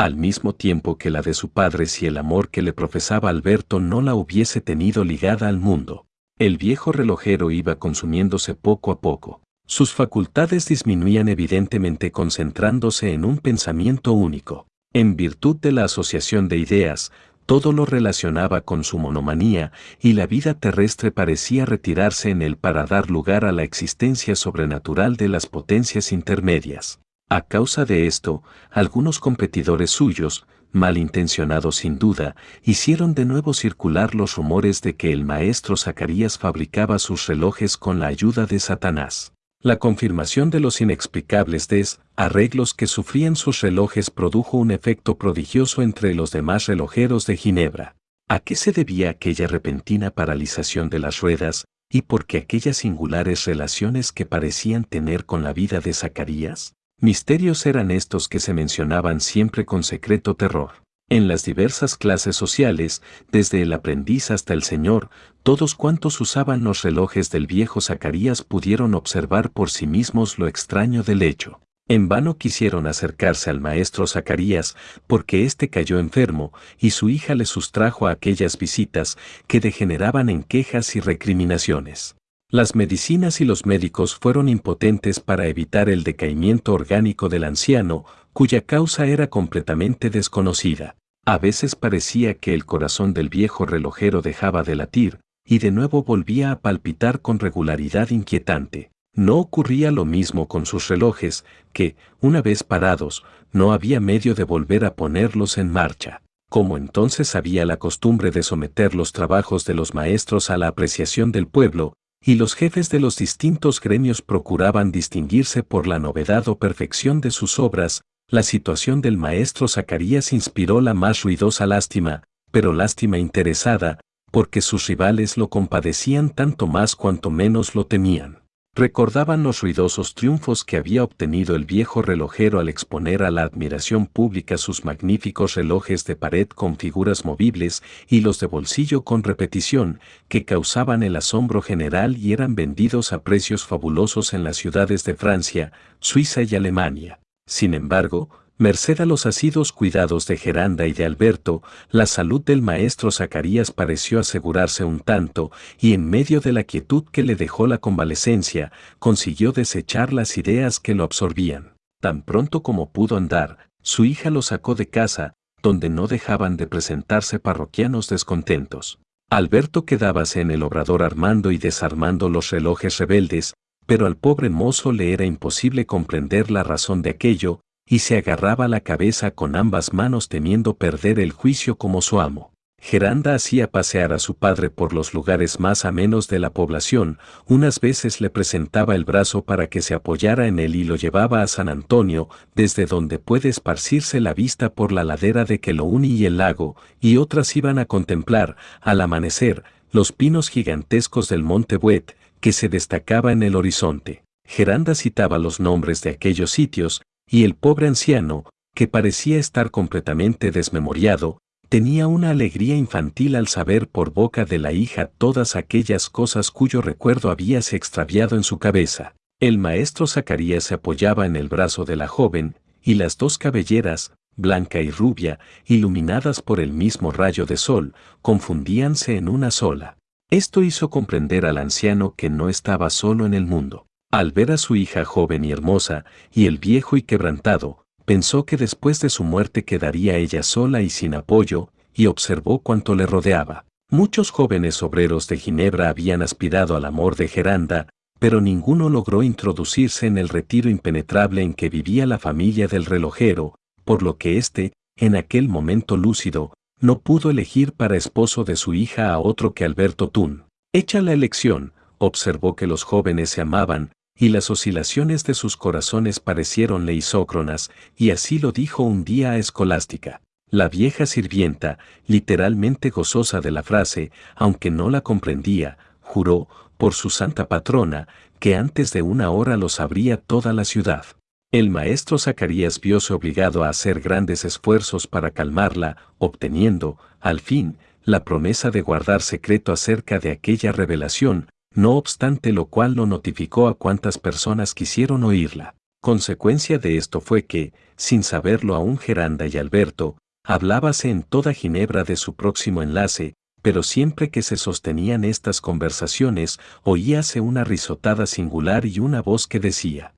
Al 0.00 0.16
mismo 0.16 0.54
tiempo 0.54 0.96
que 0.96 1.10
la 1.10 1.20
de 1.20 1.34
su 1.34 1.50
padre 1.50 1.84
si 1.84 2.06
el 2.06 2.16
amor 2.16 2.48
que 2.48 2.62
le 2.62 2.72
profesaba 2.72 3.28
Alberto 3.28 3.80
no 3.80 4.00
la 4.00 4.14
hubiese 4.14 4.62
tenido 4.62 5.04
ligada 5.04 5.46
al 5.46 5.58
mundo. 5.58 6.06
El 6.38 6.56
viejo 6.56 6.90
relojero 6.90 7.50
iba 7.50 7.74
consumiéndose 7.78 8.54
poco 8.54 8.92
a 8.92 9.02
poco. 9.02 9.42
Sus 9.66 9.92
facultades 9.92 10.66
disminuían 10.66 11.28
evidentemente 11.28 12.12
concentrándose 12.12 13.12
en 13.12 13.26
un 13.26 13.36
pensamiento 13.36 14.14
único. 14.14 14.66
En 14.94 15.16
virtud 15.16 15.56
de 15.56 15.72
la 15.72 15.84
asociación 15.84 16.48
de 16.48 16.56
ideas, 16.56 17.12
todo 17.44 17.70
lo 17.72 17.84
relacionaba 17.84 18.62
con 18.62 18.84
su 18.84 18.98
monomanía 18.98 19.70
y 20.00 20.14
la 20.14 20.26
vida 20.26 20.54
terrestre 20.54 21.10
parecía 21.10 21.66
retirarse 21.66 22.30
en 22.30 22.40
él 22.40 22.56
para 22.56 22.86
dar 22.86 23.10
lugar 23.10 23.44
a 23.44 23.52
la 23.52 23.64
existencia 23.64 24.34
sobrenatural 24.34 25.18
de 25.18 25.28
las 25.28 25.44
potencias 25.44 26.10
intermedias. 26.10 27.00
A 27.32 27.42
causa 27.42 27.84
de 27.84 28.08
esto, 28.08 28.42
algunos 28.72 29.20
competidores 29.20 29.92
suyos, 29.92 30.48
malintencionados 30.72 31.76
sin 31.76 31.96
duda, 31.96 32.34
hicieron 32.64 33.14
de 33.14 33.24
nuevo 33.24 33.54
circular 33.54 34.16
los 34.16 34.34
rumores 34.34 34.82
de 34.82 34.96
que 34.96 35.12
el 35.12 35.24
maestro 35.24 35.76
Zacarías 35.76 36.38
fabricaba 36.38 36.98
sus 36.98 37.28
relojes 37.28 37.76
con 37.76 38.00
la 38.00 38.08
ayuda 38.08 38.46
de 38.46 38.58
Satanás. 38.58 39.32
La 39.60 39.78
confirmación 39.78 40.50
de 40.50 40.58
los 40.58 40.80
inexplicables 40.80 41.68
desarreglos 41.68 42.74
que 42.74 42.88
sufrían 42.88 43.36
sus 43.36 43.60
relojes 43.60 44.10
produjo 44.10 44.56
un 44.56 44.72
efecto 44.72 45.16
prodigioso 45.16 45.82
entre 45.82 46.14
los 46.14 46.32
demás 46.32 46.66
relojeros 46.66 47.26
de 47.26 47.36
Ginebra. 47.36 47.94
¿A 48.26 48.40
qué 48.40 48.56
se 48.56 48.72
debía 48.72 49.10
aquella 49.10 49.46
repentina 49.46 50.10
paralización 50.10 50.90
de 50.90 50.98
las 50.98 51.20
ruedas 51.20 51.64
y 51.88 52.02
por 52.02 52.26
qué 52.26 52.38
aquellas 52.38 52.78
singulares 52.78 53.44
relaciones 53.44 54.10
que 54.10 54.26
parecían 54.26 54.82
tener 54.82 55.26
con 55.26 55.44
la 55.44 55.52
vida 55.52 55.78
de 55.78 55.94
Zacarías? 55.94 56.74
Misterios 57.02 57.64
eran 57.64 57.90
estos 57.90 58.28
que 58.28 58.40
se 58.40 58.52
mencionaban 58.52 59.20
siempre 59.20 59.64
con 59.64 59.84
secreto 59.84 60.34
terror. 60.34 60.82
En 61.08 61.28
las 61.28 61.46
diversas 61.46 61.96
clases 61.96 62.36
sociales, 62.36 63.00
desde 63.32 63.62
el 63.62 63.72
aprendiz 63.72 64.30
hasta 64.30 64.52
el 64.52 64.62
señor, 64.62 65.08
todos 65.42 65.74
cuantos 65.74 66.20
usaban 66.20 66.62
los 66.62 66.82
relojes 66.82 67.30
del 67.30 67.46
viejo 67.46 67.80
Zacarías 67.80 68.42
pudieron 68.42 68.94
observar 68.94 69.50
por 69.50 69.70
sí 69.70 69.86
mismos 69.86 70.38
lo 70.38 70.46
extraño 70.46 71.02
del 71.02 71.22
hecho. 71.22 71.62
En 71.88 72.06
vano 72.08 72.36
quisieron 72.36 72.86
acercarse 72.86 73.48
al 73.48 73.62
maestro 73.62 74.06
Zacarías 74.06 74.76
porque 75.06 75.46
éste 75.46 75.70
cayó 75.70 76.00
enfermo 76.00 76.52
y 76.78 76.90
su 76.90 77.08
hija 77.08 77.34
le 77.34 77.46
sustrajo 77.46 78.08
a 78.08 78.10
aquellas 78.10 78.58
visitas 78.58 79.16
que 79.46 79.58
degeneraban 79.58 80.28
en 80.28 80.42
quejas 80.42 80.94
y 80.96 81.00
recriminaciones. 81.00 82.14
Las 82.52 82.74
medicinas 82.74 83.40
y 83.40 83.44
los 83.44 83.64
médicos 83.64 84.16
fueron 84.16 84.48
impotentes 84.48 85.20
para 85.20 85.46
evitar 85.46 85.88
el 85.88 86.02
decaimiento 86.02 86.74
orgánico 86.74 87.28
del 87.28 87.44
anciano, 87.44 88.04
cuya 88.32 88.62
causa 88.62 89.06
era 89.06 89.28
completamente 89.28 90.10
desconocida. 90.10 90.96
A 91.24 91.38
veces 91.38 91.76
parecía 91.76 92.34
que 92.34 92.52
el 92.52 92.64
corazón 92.66 93.14
del 93.14 93.28
viejo 93.28 93.66
relojero 93.66 94.20
dejaba 94.20 94.64
de 94.64 94.74
latir, 94.74 95.20
y 95.46 95.60
de 95.60 95.70
nuevo 95.70 96.02
volvía 96.02 96.50
a 96.50 96.58
palpitar 96.58 97.20
con 97.20 97.38
regularidad 97.38 98.10
inquietante. 98.10 98.90
No 99.14 99.38
ocurría 99.38 99.92
lo 99.92 100.04
mismo 100.04 100.48
con 100.48 100.66
sus 100.66 100.88
relojes, 100.88 101.44
que, 101.72 101.94
una 102.20 102.42
vez 102.42 102.64
parados, 102.64 103.22
no 103.52 103.72
había 103.72 104.00
medio 104.00 104.34
de 104.34 104.42
volver 104.42 104.84
a 104.84 104.96
ponerlos 104.96 105.56
en 105.56 105.70
marcha. 105.70 106.22
Como 106.48 106.76
entonces 106.76 107.36
había 107.36 107.64
la 107.64 107.76
costumbre 107.76 108.32
de 108.32 108.42
someter 108.42 108.96
los 108.96 109.12
trabajos 109.12 109.64
de 109.66 109.74
los 109.74 109.94
maestros 109.94 110.50
a 110.50 110.58
la 110.58 110.66
apreciación 110.66 111.30
del 111.30 111.46
pueblo, 111.46 111.94
y 112.24 112.34
los 112.34 112.54
jefes 112.54 112.90
de 112.90 113.00
los 113.00 113.16
distintos 113.16 113.80
gremios 113.80 114.20
procuraban 114.22 114.92
distinguirse 114.92 115.62
por 115.62 115.86
la 115.86 115.98
novedad 115.98 116.48
o 116.48 116.58
perfección 116.58 117.20
de 117.20 117.30
sus 117.30 117.58
obras, 117.58 118.02
la 118.28 118.42
situación 118.42 119.00
del 119.00 119.16
maestro 119.16 119.66
Zacarías 119.68 120.32
inspiró 120.32 120.80
la 120.80 120.94
más 120.94 121.22
ruidosa 121.22 121.66
lástima, 121.66 122.22
pero 122.52 122.72
lástima 122.72 123.18
interesada, 123.18 123.98
porque 124.30 124.60
sus 124.60 124.86
rivales 124.86 125.36
lo 125.36 125.48
compadecían 125.48 126.30
tanto 126.30 126.66
más 126.66 126.94
cuanto 126.94 127.30
menos 127.30 127.74
lo 127.74 127.86
temían. 127.86 128.39
Recordaban 128.76 129.42
los 129.42 129.62
ruidosos 129.62 130.14
triunfos 130.14 130.64
que 130.64 130.76
había 130.76 131.02
obtenido 131.02 131.56
el 131.56 131.64
viejo 131.64 132.02
relojero 132.02 132.60
al 132.60 132.68
exponer 132.68 133.24
a 133.24 133.32
la 133.32 133.42
admiración 133.42 134.06
pública 134.06 134.58
sus 134.58 134.84
magníficos 134.84 135.56
relojes 135.56 136.04
de 136.04 136.14
pared 136.14 136.46
con 136.46 136.76
figuras 136.76 137.24
movibles 137.24 137.82
y 138.08 138.20
los 138.20 138.38
de 138.38 138.46
bolsillo 138.46 139.02
con 139.02 139.24
repetición, 139.24 139.98
que 140.28 140.44
causaban 140.44 141.02
el 141.02 141.16
asombro 141.16 141.62
general 141.62 142.16
y 142.16 142.32
eran 142.32 142.54
vendidos 142.54 143.12
a 143.12 143.24
precios 143.24 143.66
fabulosos 143.66 144.34
en 144.34 144.44
las 144.44 144.56
ciudades 144.56 145.02
de 145.02 145.16
Francia, 145.16 145.72
Suiza 145.98 146.42
y 146.42 146.54
Alemania. 146.54 147.18
Sin 147.46 147.74
embargo, 147.74 148.30
Merced 148.60 149.00
a 149.00 149.06
los 149.06 149.24
asidos 149.24 149.72
cuidados 149.72 150.26
de 150.26 150.36
Geranda 150.36 150.86
y 150.86 150.92
de 150.92 151.06
Alberto, 151.06 151.62
la 151.88 152.04
salud 152.04 152.42
del 152.42 152.60
maestro 152.60 153.10
Zacarías 153.10 153.70
pareció 153.70 154.20
asegurarse 154.20 154.84
un 154.84 155.00
tanto, 155.00 155.50
y 155.80 155.94
en 155.94 156.04
medio 156.04 156.42
de 156.42 156.52
la 156.52 156.64
quietud 156.64 157.04
que 157.10 157.22
le 157.22 157.36
dejó 157.36 157.66
la 157.66 157.78
convalecencia, 157.78 158.70
consiguió 158.98 159.52
desechar 159.52 160.12
las 160.12 160.36
ideas 160.36 160.78
que 160.78 160.94
lo 160.94 161.04
absorbían. 161.04 161.72
Tan 162.02 162.20
pronto 162.20 162.62
como 162.62 162.90
pudo 162.92 163.16
andar, 163.16 163.70
su 163.80 164.04
hija 164.04 164.28
lo 164.28 164.42
sacó 164.42 164.74
de 164.74 164.90
casa, 164.90 165.32
donde 165.62 165.88
no 165.88 166.06
dejaban 166.06 166.58
de 166.58 166.66
presentarse 166.66 167.38
parroquianos 167.38 168.10
descontentos. 168.10 168.98
Alberto 169.30 169.86
quedábase 169.86 170.42
en 170.42 170.50
el 170.50 170.62
obrador 170.62 171.02
armando 171.02 171.50
y 171.50 171.56
desarmando 171.56 172.28
los 172.28 172.50
relojes 172.50 172.98
rebeldes, 172.98 173.54
pero 173.86 174.04
al 174.04 174.18
pobre 174.18 174.50
mozo 174.50 174.92
le 174.92 175.14
era 175.14 175.24
imposible 175.24 175.86
comprender 175.86 176.50
la 176.50 176.62
razón 176.62 177.00
de 177.00 177.08
aquello, 177.08 177.62
y 177.90 177.98
se 177.98 178.16
agarraba 178.16 178.68
la 178.68 178.80
cabeza 178.80 179.32
con 179.32 179.56
ambas 179.56 179.92
manos 179.92 180.28
temiendo 180.28 180.74
perder 180.74 181.18
el 181.18 181.32
juicio 181.32 181.74
como 181.76 182.00
su 182.02 182.20
amo. 182.20 182.52
Geranda 182.78 183.34
hacía 183.34 183.68
pasear 183.68 184.12
a 184.12 184.20
su 184.20 184.36
padre 184.36 184.70
por 184.70 184.94
los 184.94 185.12
lugares 185.12 185.58
más 185.58 185.84
amenos 185.84 186.28
de 186.28 186.38
la 186.38 186.50
población, 186.50 187.18
unas 187.46 187.80
veces 187.80 188.20
le 188.20 188.30
presentaba 188.30 188.94
el 188.94 189.04
brazo 189.04 189.42
para 189.42 189.66
que 189.66 189.82
se 189.82 189.92
apoyara 189.94 190.46
en 190.46 190.60
él 190.60 190.76
y 190.76 190.84
lo 190.84 190.94
llevaba 190.94 191.42
a 191.42 191.48
San 191.48 191.68
Antonio, 191.68 192.28
desde 192.54 192.86
donde 192.86 193.18
puede 193.18 193.48
esparcirse 193.48 194.20
la 194.20 194.34
vista 194.34 194.72
por 194.72 194.92
la 194.92 195.02
ladera 195.02 195.44
de 195.44 195.58
Quelouni 195.58 196.08
y 196.08 196.26
el 196.26 196.38
lago, 196.38 196.76
y 197.00 197.16
otras 197.16 197.54
iban 197.56 197.80
a 197.80 197.86
contemplar, 197.86 198.56
al 198.80 199.00
amanecer, 199.00 199.64
los 199.90 200.12
pinos 200.12 200.48
gigantescos 200.48 201.28
del 201.28 201.42
Monte 201.42 201.76
Buet, 201.76 202.16
que 202.38 202.52
se 202.52 202.68
destacaba 202.68 203.32
en 203.32 203.42
el 203.42 203.56
horizonte. 203.56 204.22
Geranda 204.46 204.94
citaba 204.94 205.38
los 205.38 205.60
nombres 205.60 206.02
de 206.02 206.10
aquellos 206.10 206.50
sitios, 206.50 207.02
y 207.30 207.44
el 207.44 207.54
pobre 207.54 207.86
anciano, 207.86 208.44
que 208.74 208.88
parecía 208.88 209.38
estar 209.38 209.70
completamente 209.70 210.50
desmemoriado, 210.50 211.38
tenía 211.68 212.08
una 212.08 212.30
alegría 212.30 212.76
infantil 212.76 213.36
al 213.36 213.46
saber 213.46 213.88
por 213.88 214.12
boca 214.12 214.44
de 214.44 214.58
la 214.58 214.72
hija 214.72 215.12
todas 215.16 215.54
aquellas 215.54 216.10
cosas 216.10 216.50
cuyo 216.50 216.82
recuerdo 216.82 217.30
habíase 217.30 217.76
extraviado 217.76 218.36
en 218.36 218.42
su 218.42 218.58
cabeza. 218.58 219.14
El 219.38 219.58
maestro 219.58 220.08
Zacarías 220.08 220.64
se 220.64 220.74
apoyaba 220.74 221.24
en 221.24 221.36
el 221.36 221.48
brazo 221.48 221.84
de 221.84 221.94
la 221.94 222.08
joven, 222.08 222.56
y 222.82 222.94
las 222.94 223.16
dos 223.16 223.38
cabelleras, 223.38 224.12
blanca 224.36 224.80
y 224.80 224.90
rubia, 224.90 225.38
iluminadas 225.66 226.42
por 226.42 226.58
el 226.58 226.72
mismo 226.72 227.12
rayo 227.12 227.46
de 227.46 227.56
sol, 227.56 227.94
confundíanse 228.22 229.16
en 229.16 229.28
una 229.28 229.52
sola. 229.52 229.96
Esto 230.30 230.62
hizo 230.62 230.90
comprender 230.90 231.46
al 231.46 231.58
anciano 231.58 232.14
que 232.16 232.28
no 232.28 232.48
estaba 232.48 232.90
solo 232.90 233.24
en 233.24 233.34
el 233.34 233.46
mundo. 233.46 233.86
Al 234.10 234.32
ver 234.32 234.50
a 234.50 234.56
su 234.56 234.74
hija 234.74 235.04
joven 235.04 235.44
y 235.44 235.52
hermosa, 235.52 236.04
y 236.32 236.46
el 236.46 236.58
viejo 236.58 236.96
y 236.96 237.02
quebrantado, 237.02 237.84
pensó 238.04 238.44
que 238.44 238.56
después 238.56 239.00
de 239.00 239.08
su 239.08 239.22
muerte 239.22 239.64
quedaría 239.64 240.16
ella 240.16 240.42
sola 240.42 240.82
y 240.82 240.90
sin 240.90 241.14
apoyo, 241.14 241.70
y 241.94 242.06
observó 242.06 242.58
cuanto 242.58 242.96
le 242.96 243.06
rodeaba. 243.06 243.66
Muchos 243.88 244.30
jóvenes 244.30 244.82
obreros 244.82 245.28
de 245.28 245.36
Ginebra 245.36 245.88
habían 245.88 246.22
aspirado 246.22 246.74
al 246.74 246.86
amor 246.86 247.14
de 247.14 247.28
Geranda, 247.28 247.88
pero 248.18 248.40
ninguno 248.40 248.88
logró 248.88 249.22
introducirse 249.22 250.08
en 250.08 250.18
el 250.18 250.28
retiro 250.28 250.68
impenetrable 250.68 251.42
en 251.42 251.54
que 251.54 251.68
vivía 251.68 252.04
la 252.04 252.18
familia 252.18 252.66
del 252.66 252.86
relojero, 252.86 253.54
por 253.84 254.02
lo 254.02 254.16
que 254.16 254.38
éste, 254.38 254.72
en 254.96 255.14
aquel 255.14 255.48
momento 255.48 255.96
lúcido, 255.96 256.52
no 256.80 256.98
pudo 256.98 257.30
elegir 257.30 257.74
para 257.74 257.96
esposo 257.96 258.42
de 258.42 258.56
su 258.56 258.74
hija 258.74 259.12
a 259.12 259.20
otro 259.20 259.54
que 259.54 259.64
Alberto 259.64 260.08
Tun. 260.08 260.44
Hecha 260.72 261.00
la 261.00 261.12
elección, 261.12 261.74
observó 261.98 262.56
que 262.56 262.66
los 262.66 262.82
jóvenes 262.82 263.30
se 263.30 263.40
amaban, 263.40 263.92
y 264.20 264.28
las 264.28 264.50
oscilaciones 264.50 265.24
de 265.24 265.32
sus 265.32 265.56
corazones 265.56 266.20
parecieronle 266.20 266.92
isócronas, 266.92 267.70
y 267.96 268.10
así 268.10 268.38
lo 268.38 268.52
dijo 268.52 268.82
un 268.82 269.02
día 269.02 269.30
a 269.30 269.38
Escolástica. 269.38 270.20
La 270.50 270.68
vieja 270.68 271.06
sirvienta, 271.06 271.78
literalmente 272.06 272.90
gozosa 272.90 273.40
de 273.40 273.50
la 273.50 273.62
frase, 273.62 274.12
aunque 274.36 274.70
no 274.70 274.90
la 274.90 275.00
comprendía, 275.00 275.78
juró, 276.02 276.48
por 276.76 276.92
su 276.92 277.08
santa 277.08 277.48
patrona, 277.48 278.08
que 278.38 278.56
antes 278.56 278.92
de 278.92 279.00
una 279.00 279.30
hora 279.30 279.56
lo 279.56 279.70
sabría 279.70 280.18
toda 280.18 280.52
la 280.52 280.66
ciudad. 280.66 281.06
El 281.50 281.70
maestro 281.70 282.18
Zacarías 282.18 282.78
vióse 282.78 283.14
obligado 283.14 283.64
a 283.64 283.70
hacer 283.70 284.00
grandes 284.00 284.44
esfuerzos 284.44 285.06
para 285.06 285.30
calmarla, 285.30 285.96
obteniendo, 286.18 286.98
al 287.20 287.40
fin, 287.40 287.78
la 288.04 288.22
promesa 288.22 288.70
de 288.70 288.82
guardar 288.82 289.22
secreto 289.22 289.72
acerca 289.72 290.18
de 290.18 290.30
aquella 290.30 290.72
revelación, 290.72 291.48
no 291.74 291.96
obstante 291.96 292.52
lo 292.52 292.66
cual 292.66 292.94
lo 292.94 293.06
notificó 293.06 293.68
a 293.68 293.74
cuantas 293.74 294.18
personas 294.18 294.74
quisieron 294.74 295.24
oírla. 295.24 295.74
Consecuencia 296.02 296.78
de 296.78 296.96
esto 296.96 297.20
fue 297.20 297.44
que, 297.44 297.72
sin 297.96 298.22
saberlo 298.22 298.74
aún 298.74 298.98
Geranda 298.98 299.46
y 299.46 299.56
Alberto, 299.56 300.16
hablábase 300.44 301.10
en 301.10 301.22
toda 301.22 301.52
Ginebra 301.52 302.04
de 302.04 302.16
su 302.16 302.34
próximo 302.34 302.82
enlace, 302.82 303.34
pero 303.62 303.82
siempre 303.82 304.30
que 304.30 304.42
se 304.42 304.56
sostenían 304.56 305.24
estas 305.24 305.60
conversaciones, 305.60 306.58
oíase 306.82 307.40
una 307.40 307.64
risotada 307.64 308.26
singular 308.26 308.86
y 308.86 308.98
una 308.98 309.20
voz 309.20 309.46
que 309.46 309.60
decía, 309.60 310.14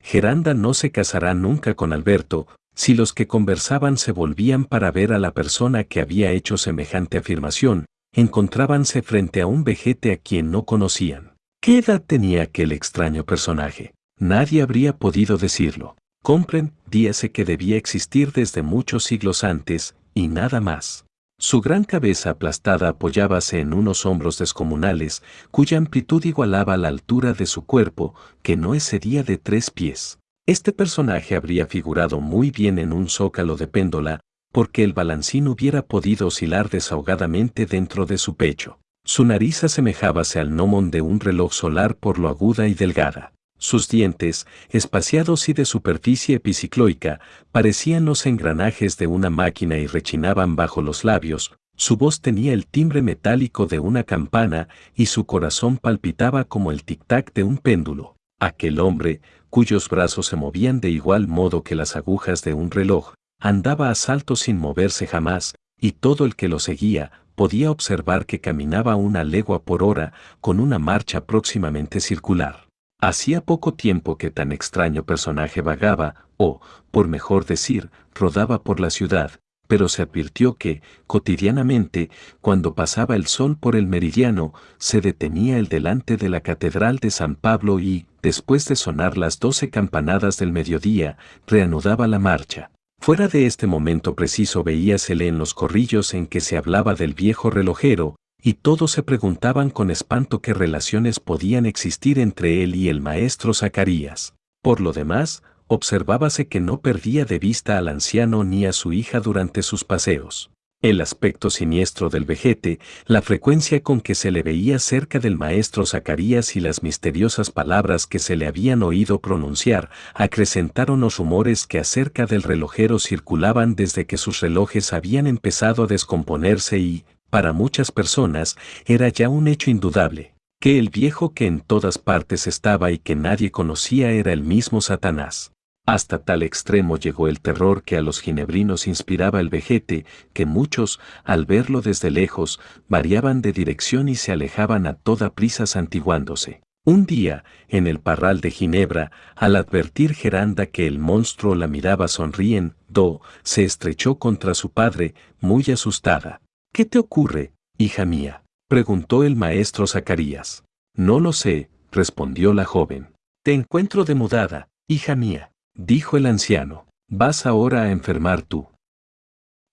Geranda 0.00 0.54
no 0.54 0.72
se 0.72 0.92
casará 0.92 1.34
nunca 1.34 1.74
con 1.74 1.92
Alberto, 1.92 2.46
si 2.76 2.94
los 2.94 3.12
que 3.12 3.26
conversaban 3.26 3.96
se 3.96 4.12
volvían 4.12 4.64
para 4.64 4.92
ver 4.92 5.12
a 5.12 5.18
la 5.18 5.32
persona 5.32 5.82
que 5.82 6.00
había 6.00 6.30
hecho 6.30 6.58
semejante 6.58 7.18
afirmación, 7.18 7.86
encontrábanse 8.16 9.02
frente 9.02 9.42
a 9.42 9.46
un 9.46 9.62
vejete 9.62 10.10
a 10.10 10.16
quien 10.16 10.50
no 10.50 10.64
conocían. 10.64 11.34
¿Qué 11.60 11.78
edad 11.78 12.02
tenía 12.02 12.42
aquel 12.42 12.72
extraño 12.72 13.24
personaje? 13.24 13.92
Nadie 14.18 14.62
habría 14.62 14.96
podido 14.96 15.36
decirlo. 15.36 15.96
Compren, 16.22 16.72
díase 16.90 17.30
que 17.30 17.44
debía 17.44 17.76
existir 17.76 18.32
desde 18.32 18.62
muchos 18.62 19.04
siglos 19.04 19.44
antes, 19.44 19.96
y 20.14 20.28
nada 20.28 20.62
más. 20.62 21.04
Su 21.38 21.60
gran 21.60 21.84
cabeza 21.84 22.30
aplastada 22.30 22.88
apoyábase 22.88 23.60
en 23.60 23.74
unos 23.74 24.06
hombros 24.06 24.38
descomunales, 24.38 25.22
cuya 25.50 25.76
amplitud 25.76 26.24
igualaba 26.24 26.78
la 26.78 26.88
altura 26.88 27.34
de 27.34 27.44
su 27.44 27.66
cuerpo, 27.66 28.14
que 28.42 28.56
no 28.56 28.74
excedía 28.74 29.22
de 29.22 29.36
tres 29.36 29.70
pies. 29.70 30.18
Este 30.46 30.72
personaje 30.72 31.36
habría 31.36 31.66
figurado 31.66 32.20
muy 32.20 32.50
bien 32.50 32.78
en 32.78 32.94
un 32.94 33.10
zócalo 33.10 33.56
de 33.56 33.66
péndola, 33.66 34.20
porque 34.56 34.84
el 34.84 34.94
balancín 34.94 35.48
hubiera 35.48 35.82
podido 35.82 36.28
oscilar 36.28 36.70
desahogadamente 36.70 37.66
dentro 37.66 38.06
de 38.06 38.16
su 38.16 38.36
pecho. 38.36 38.78
Su 39.04 39.26
nariz 39.26 39.62
asemejábase 39.64 40.40
al 40.40 40.48
gnomon 40.48 40.90
de 40.90 41.02
un 41.02 41.20
reloj 41.20 41.52
solar 41.52 41.94
por 41.94 42.18
lo 42.18 42.30
aguda 42.30 42.66
y 42.66 42.72
delgada. 42.72 43.34
Sus 43.58 43.86
dientes, 43.86 44.46
espaciados 44.70 45.50
y 45.50 45.52
de 45.52 45.66
superficie 45.66 46.36
epicicloica, 46.36 47.20
parecían 47.52 48.06
los 48.06 48.24
engranajes 48.24 48.96
de 48.96 49.06
una 49.06 49.28
máquina 49.28 49.76
y 49.76 49.86
rechinaban 49.86 50.56
bajo 50.56 50.80
los 50.80 51.04
labios, 51.04 51.52
su 51.76 51.98
voz 51.98 52.22
tenía 52.22 52.54
el 52.54 52.66
timbre 52.66 53.02
metálico 53.02 53.66
de 53.66 53.78
una 53.78 54.04
campana 54.04 54.68
y 54.94 55.04
su 55.04 55.26
corazón 55.26 55.76
palpitaba 55.76 56.44
como 56.44 56.72
el 56.72 56.82
tic-tac 56.82 57.34
de 57.34 57.42
un 57.42 57.58
péndulo. 57.58 58.16
Aquel 58.40 58.80
hombre, 58.80 59.20
cuyos 59.50 59.90
brazos 59.90 60.28
se 60.28 60.36
movían 60.36 60.80
de 60.80 60.88
igual 60.88 61.28
modo 61.28 61.62
que 61.62 61.74
las 61.74 61.94
agujas 61.94 62.42
de 62.42 62.54
un 62.54 62.70
reloj, 62.70 63.12
andaba 63.40 63.90
a 63.90 63.94
salto 63.94 64.36
sin 64.36 64.58
moverse 64.58 65.06
jamás, 65.06 65.54
y 65.78 65.92
todo 65.92 66.24
el 66.24 66.36
que 66.36 66.48
lo 66.48 66.58
seguía 66.58 67.12
podía 67.34 67.70
observar 67.70 68.26
que 68.26 68.40
caminaba 68.40 68.96
una 68.96 69.22
legua 69.22 69.62
por 69.62 69.82
hora 69.82 70.12
con 70.40 70.58
una 70.58 70.78
marcha 70.78 71.26
próximamente 71.26 72.00
circular. 72.00 72.66
Hacía 72.98 73.42
poco 73.42 73.74
tiempo 73.74 74.16
que 74.16 74.30
tan 74.30 74.52
extraño 74.52 75.04
personaje 75.04 75.60
vagaba, 75.60 76.26
o, 76.38 76.60
por 76.90 77.08
mejor 77.08 77.44
decir, 77.44 77.90
rodaba 78.14 78.62
por 78.62 78.80
la 78.80 78.88
ciudad, 78.88 79.32
pero 79.68 79.88
se 79.88 80.00
advirtió 80.00 80.54
que, 80.54 80.80
cotidianamente, 81.06 82.10
cuando 82.40 82.74
pasaba 82.74 83.16
el 83.16 83.26
sol 83.26 83.58
por 83.58 83.76
el 83.76 83.86
meridiano, 83.86 84.54
se 84.78 85.02
detenía 85.02 85.58
el 85.58 85.68
delante 85.68 86.16
de 86.16 86.30
la 86.30 86.40
Catedral 86.40 86.98
de 86.98 87.10
San 87.10 87.34
Pablo 87.34 87.80
y, 87.80 88.06
después 88.22 88.66
de 88.66 88.76
sonar 88.76 89.18
las 89.18 89.38
doce 89.40 89.68
campanadas 89.68 90.38
del 90.38 90.52
mediodía, 90.52 91.18
reanudaba 91.46 92.06
la 92.06 92.18
marcha. 92.18 92.70
Fuera 93.00 93.28
de 93.28 93.46
este 93.46 93.66
momento 93.66 94.14
preciso 94.14 94.64
veíasele 94.64 95.28
en 95.28 95.38
los 95.38 95.54
corrillos 95.54 96.14
en 96.14 96.26
que 96.26 96.40
se 96.40 96.56
hablaba 96.56 96.94
del 96.94 97.14
viejo 97.14 97.50
relojero, 97.50 98.16
y 98.42 98.54
todos 98.54 98.92
se 98.92 99.02
preguntaban 99.02 99.70
con 99.70 99.90
espanto 99.90 100.40
qué 100.40 100.54
relaciones 100.54 101.20
podían 101.20 101.66
existir 101.66 102.18
entre 102.18 102.62
él 102.62 102.74
y 102.74 102.88
el 102.88 103.00
maestro 103.00 103.54
Zacarías. 103.54 104.34
Por 104.62 104.80
lo 104.80 104.92
demás, 104.92 105.42
observábase 105.66 106.48
que 106.48 106.60
no 106.60 106.80
perdía 106.80 107.24
de 107.24 107.38
vista 107.38 107.78
al 107.78 107.88
anciano 107.88 108.44
ni 108.44 108.66
a 108.66 108.72
su 108.72 108.92
hija 108.92 109.20
durante 109.20 109.62
sus 109.62 109.84
paseos. 109.84 110.50
El 110.86 111.00
aspecto 111.00 111.50
siniestro 111.50 112.10
del 112.10 112.24
vejete, 112.24 112.78
la 113.06 113.20
frecuencia 113.20 113.82
con 113.82 114.00
que 114.00 114.14
se 114.14 114.30
le 114.30 114.44
veía 114.44 114.78
cerca 114.78 115.18
del 115.18 115.36
maestro 115.36 115.84
Zacarías 115.84 116.54
y 116.54 116.60
las 116.60 116.84
misteriosas 116.84 117.50
palabras 117.50 118.06
que 118.06 118.20
se 118.20 118.36
le 118.36 118.46
habían 118.46 118.84
oído 118.84 119.18
pronunciar, 119.18 119.90
acrecentaron 120.14 121.00
los 121.00 121.16
rumores 121.16 121.66
que 121.66 121.80
acerca 121.80 122.26
del 122.26 122.44
relojero 122.44 123.00
circulaban 123.00 123.74
desde 123.74 124.06
que 124.06 124.16
sus 124.16 124.38
relojes 124.38 124.92
habían 124.92 125.26
empezado 125.26 125.82
a 125.82 125.86
descomponerse 125.88 126.78
y, 126.78 127.04
para 127.30 127.52
muchas 127.52 127.90
personas, 127.90 128.56
era 128.84 129.08
ya 129.08 129.28
un 129.28 129.48
hecho 129.48 129.72
indudable, 129.72 130.34
que 130.60 130.78
el 130.78 130.90
viejo 130.90 131.34
que 131.34 131.46
en 131.46 131.62
todas 131.62 131.98
partes 131.98 132.46
estaba 132.46 132.92
y 132.92 132.98
que 132.98 133.16
nadie 133.16 133.50
conocía 133.50 134.12
era 134.12 134.32
el 134.32 134.44
mismo 134.44 134.80
Satanás. 134.80 135.50
Hasta 135.86 136.18
tal 136.18 136.42
extremo 136.42 136.96
llegó 136.96 137.28
el 137.28 137.40
terror 137.40 137.84
que 137.84 137.96
a 137.96 138.02
los 138.02 138.20
ginebrinos 138.20 138.88
inspiraba 138.88 139.38
el 139.38 139.48
vejete, 139.48 140.04
que 140.32 140.44
muchos, 140.44 140.98
al 141.22 141.46
verlo 141.46 141.80
desde 141.80 142.10
lejos, 142.10 142.58
variaban 142.88 143.40
de 143.40 143.52
dirección 143.52 144.08
y 144.08 144.16
se 144.16 144.32
alejaban 144.32 144.88
a 144.88 144.94
toda 144.94 145.32
prisa 145.32 145.64
santiguándose. 145.64 146.60
Un 146.84 147.06
día, 147.06 147.44
en 147.68 147.86
el 147.86 148.00
parral 148.00 148.40
de 148.40 148.50
Ginebra, 148.50 149.12
al 149.36 149.54
advertir 149.54 150.14
Geranda 150.14 150.66
que 150.66 150.88
el 150.88 150.98
monstruo 150.98 151.54
la 151.54 151.68
miraba 151.68 152.08
sonriendo, 152.08 153.20
se 153.44 153.62
estrechó 153.64 154.18
contra 154.18 154.54
su 154.54 154.70
padre, 154.70 155.14
muy 155.40 155.64
asustada. 155.72 156.40
¿Qué 156.72 156.84
te 156.84 156.98
ocurre, 156.98 157.52
hija 157.78 158.04
mía? 158.04 158.42
preguntó 158.68 159.22
el 159.22 159.36
maestro 159.36 159.86
Zacarías. 159.86 160.64
No 160.96 161.20
lo 161.20 161.32
sé, 161.32 161.70
respondió 161.92 162.52
la 162.52 162.64
joven. 162.64 163.12
Te 163.44 163.52
encuentro 163.52 164.04
demudada, 164.04 164.68
hija 164.88 165.14
mía 165.14 165.52
dijo 165.76 166.16
el 166.16 166.26
anciano, 166.26 166.86
vas 167.08 167.46
ahora 167.46 167.82
a 167.82 167.90
enfermar 167.90 168.42
tú. 168.42 168.68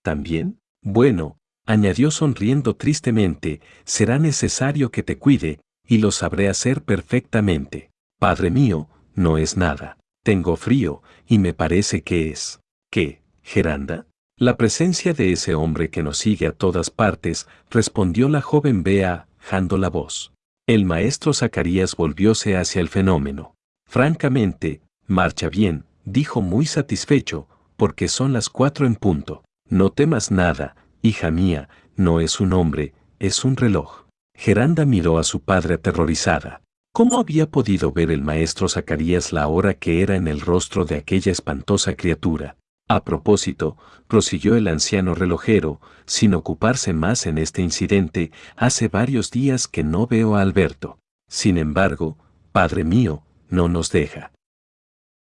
¿También? 0.02 0.58
Bueno, 0.82 1.38
añadió 1.66 2.10
sonriendo 2.10 2.76
tristemente, 2.76 3.60
será 3.84 4.18
necesario 4.18 4.90
que 4.90 5.02
te 5.02 5.18
cuide, 5.18 5.60
y 5.86 5.98
lo 5.98 6.12
sabré 6.12 6.48
hacer 6.48 6.82
perfectamente. 6.82 7.90
Padre 8.18 8.50
mío, 8.50 8.88
no 9.14 9.38
es 9.38 9.56
nada. 9.56 9.98
Tengo 10.22 10.56
frío, 10.56 11.02
y 11.26 11.38
me 11.38 11.52
parece 11.52 12.02
que 12.02 12.30
es. 12.30 12.60
¿Qué, 12.90 13.22
Geranda? 13.42 14.06
La 14.38 14.56
presencia 14.56 15.12
de 15.12 15.32
ese 15.32 15.54
hombre 15.54 15.90
que 15.90 16.02
nos 16.02 16.18
sigue 16.18 16.46
a 16.46 16.52
todas 16.52 16.90
partes, 16.90 17.46
respondió 17.70 18.28
la 18.28 18.40
joven 18.40 18.82
Bea, 18.82 19.28
jando 19.38 19.78
la 19.78 19.90
voz. 19.90 20.32
El 20.66 20.86
maestro 20.86 21.34
Zacarías 21.34 21.94
volvióse 21.94 22.56
hacia 22.56 22.80
el 22.80 22.88
fenómeno. 22.88 23.54
Francamente, 23.86 24.80
marcha 25.06 25.48
bien, 25.48 25.84
dijo 26.04 26.42
muy 26.42 26.66
satisfecho, 26.66 27.48
porque 27.76 28.08
son 28.08 28.32
las 28.32 28.48
cuatro 28.48 28.86
en 28.86 28.94
punto. 28.94 29.44
No 29.68 29.90
temas 29.90 30.30
nada, 30.30 30.76
hija 31.02 31.30
mía, 31.30 31.68
no 31.96 32.20
es 32.20 32.40
un 32.40 32.52
hombre, 32.52 32.94
es 33.18 33.44
un 33.44 33.56
reloj. 33.56 34.04
Geranda 34.36 34.84
miró 34.84 35.18
a 35.18 35.24
su 35.24 35.40
padre 35.40 35.74
aterrorizada. 35.74 36.62
¿Cómo 36.92 37.18
había 37.18 37.50
podido 37.50 37.92
ver 37.92 38.10
el 38.10 38.22
maestro 38.22 38.68
Zacarías 38.68 39.32
la 39.32 39.48
hora 39.48 39.74
que 39.74 40.02
era 40.02 40.16
en 40.16 40.28
el 40.28 40.40
rostro 40.40 40.84
de 40.84 40.96
aquella 40.96 41.32
espantosa 41.32 41.96
criatura? 41.96 42.56
A 42.88 43.02
propósito, 43.02 43.76
prosiguió 44.06 44.56
el 44.56 44.68
anciano 44.68 45.14
relojero, 45.14 45.80
sin 46.06 46.34
ocuparse 46.34 46.92
más 46.92 47.26
en 47.26 47.38
este 47.38 47.62
incidente, 47.62 48.30
hace 48.56 48.88
varios 48.88 49.30
días 49.30 49.66
que 49.66 49.82
no 49.82 50.06
veo 50.06 50.36
a 50.36 50.42
Alberto. 50.42 50.98
Sin 51.28 51.56
embargo, 51.56 52.18
Padre 52.52 52.84
mío, 52.84 53.22
no 53.48 53.68
nos 53.68 53.90
deja 53.90 54.33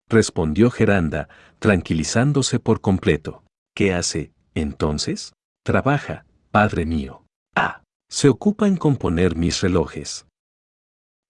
respondió 0.09 0.71
Geranda, 0.71 1.29
tranquilizándose 1.59 2.59
por 2.59 2.81
completo. 2.81 3.43
¿Qué 3.75 3.93
hace, 3.93 4.33
entonces? 4.55 5.33
Trabaja, 5.63 6.25
padre 6.51 6.85
mío. 6.85 7.23
Ah, 7.55 7.83
se 8.09 8.27
ocupa 8.27 8.67
en 8.67 8.77
componer 8.77 9.35
mis 9.35 9.61
relojes. 9.61 10.25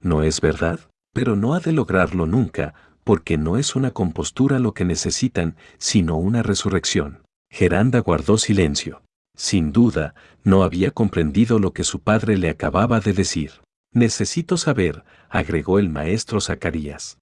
No 0.01 0.23
es 0.23 0.41
verdad, 0.41 0.79
pero 1.13 1.35
no 1.35 1.53
ha 1.53 1.59
de 1.59 1.73
lograrlo 1.73 2.25
nunca, 2.25 2.73
porque 3.03 3.37
no 3.37 3.57
es 3.57 3.75
una 3.75 3.91
compostura 3.91 4.59
lo 4.59 4.73
que 4.73 4.85
necesitan, 4.85 5.55
sino 5.77 6.17
una 6.17 6.43
resurrección. 6.43 7.23
Geranda 7.51 7.99
guardó 7.99 8.37
silencio. 8.37 9.01
Sin 9.35 9.71
duda, 9.71 10.15
no 10.43 10.63
había 10.63 10.91
comprendido 10.91 11.59
lo 11.59 11.73
que 11.73 11.83
su 11.83 12.01
padre 12.01 12.37
le 12.37 12.49
acababa 12.49 12.99
de 12.99 13.13
decir. 13.13 13.51
Necesito 13.93 14.57
saber, 14.57 15.03
agregó 15.29 15.79
el 15.79 15.89
maestro 15.89 16.41
Zacarías. 16.41 17.18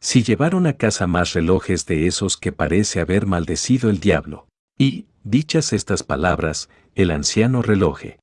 Si 0.00 0.22
llevaron 0.22 0.66
a 0.66 0.74
casa 0.74 1.06
más 1.06 1.32
relojes 1.32 1.86
de 1.86 2.06
esos 2.06 2.36
que 2.36 2.52
parece 2.52 3.00
haber 3.00 3.26
maldecido 3.26 3.90
el 3.90 4.00
diablo. 4.00 4.46
Y, 4.78 5.06
dichas 5.24 5.72
estas 5.72 6.02
palabras, 6.02 6.68
el 6.94 7.10
anciano 7.10 7.62
reloje. 7.62 8.18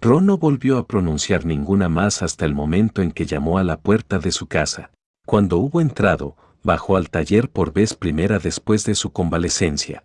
Ron 0.00 0.26
no 0.26 0.36
volvió 0.36 0.78
a 0.78 0.86
pronunciar 0.86 1.46
ninguna 1.46 1.88
más 1.88 2.22
hasta 2.22 2.44
el 2.44 2.54
momento 2.54 3.02
en 3.02 3.12
que 3.12 3.26
llamó 3.26 3.58
a 3.58 3.64
la 3.64 3.80
puerta 3.80 4.18
de 4.18 4.30
su 4.30 4.46
casa. 4.46 4.90
Cuando 5.24 5.56
hubo 5.58 5.80
entrado, 5.80 6.36
bajó 6.62 6.96
al 6.96 7.08
taller 7.08 7.50
por 7.50 7.72
vez 7.72 7.94
primera 7.94 8.38
después 8.38 8.84
de 8.84 8.94
su 8.94 9.12
convalecencia. 9.12 10.04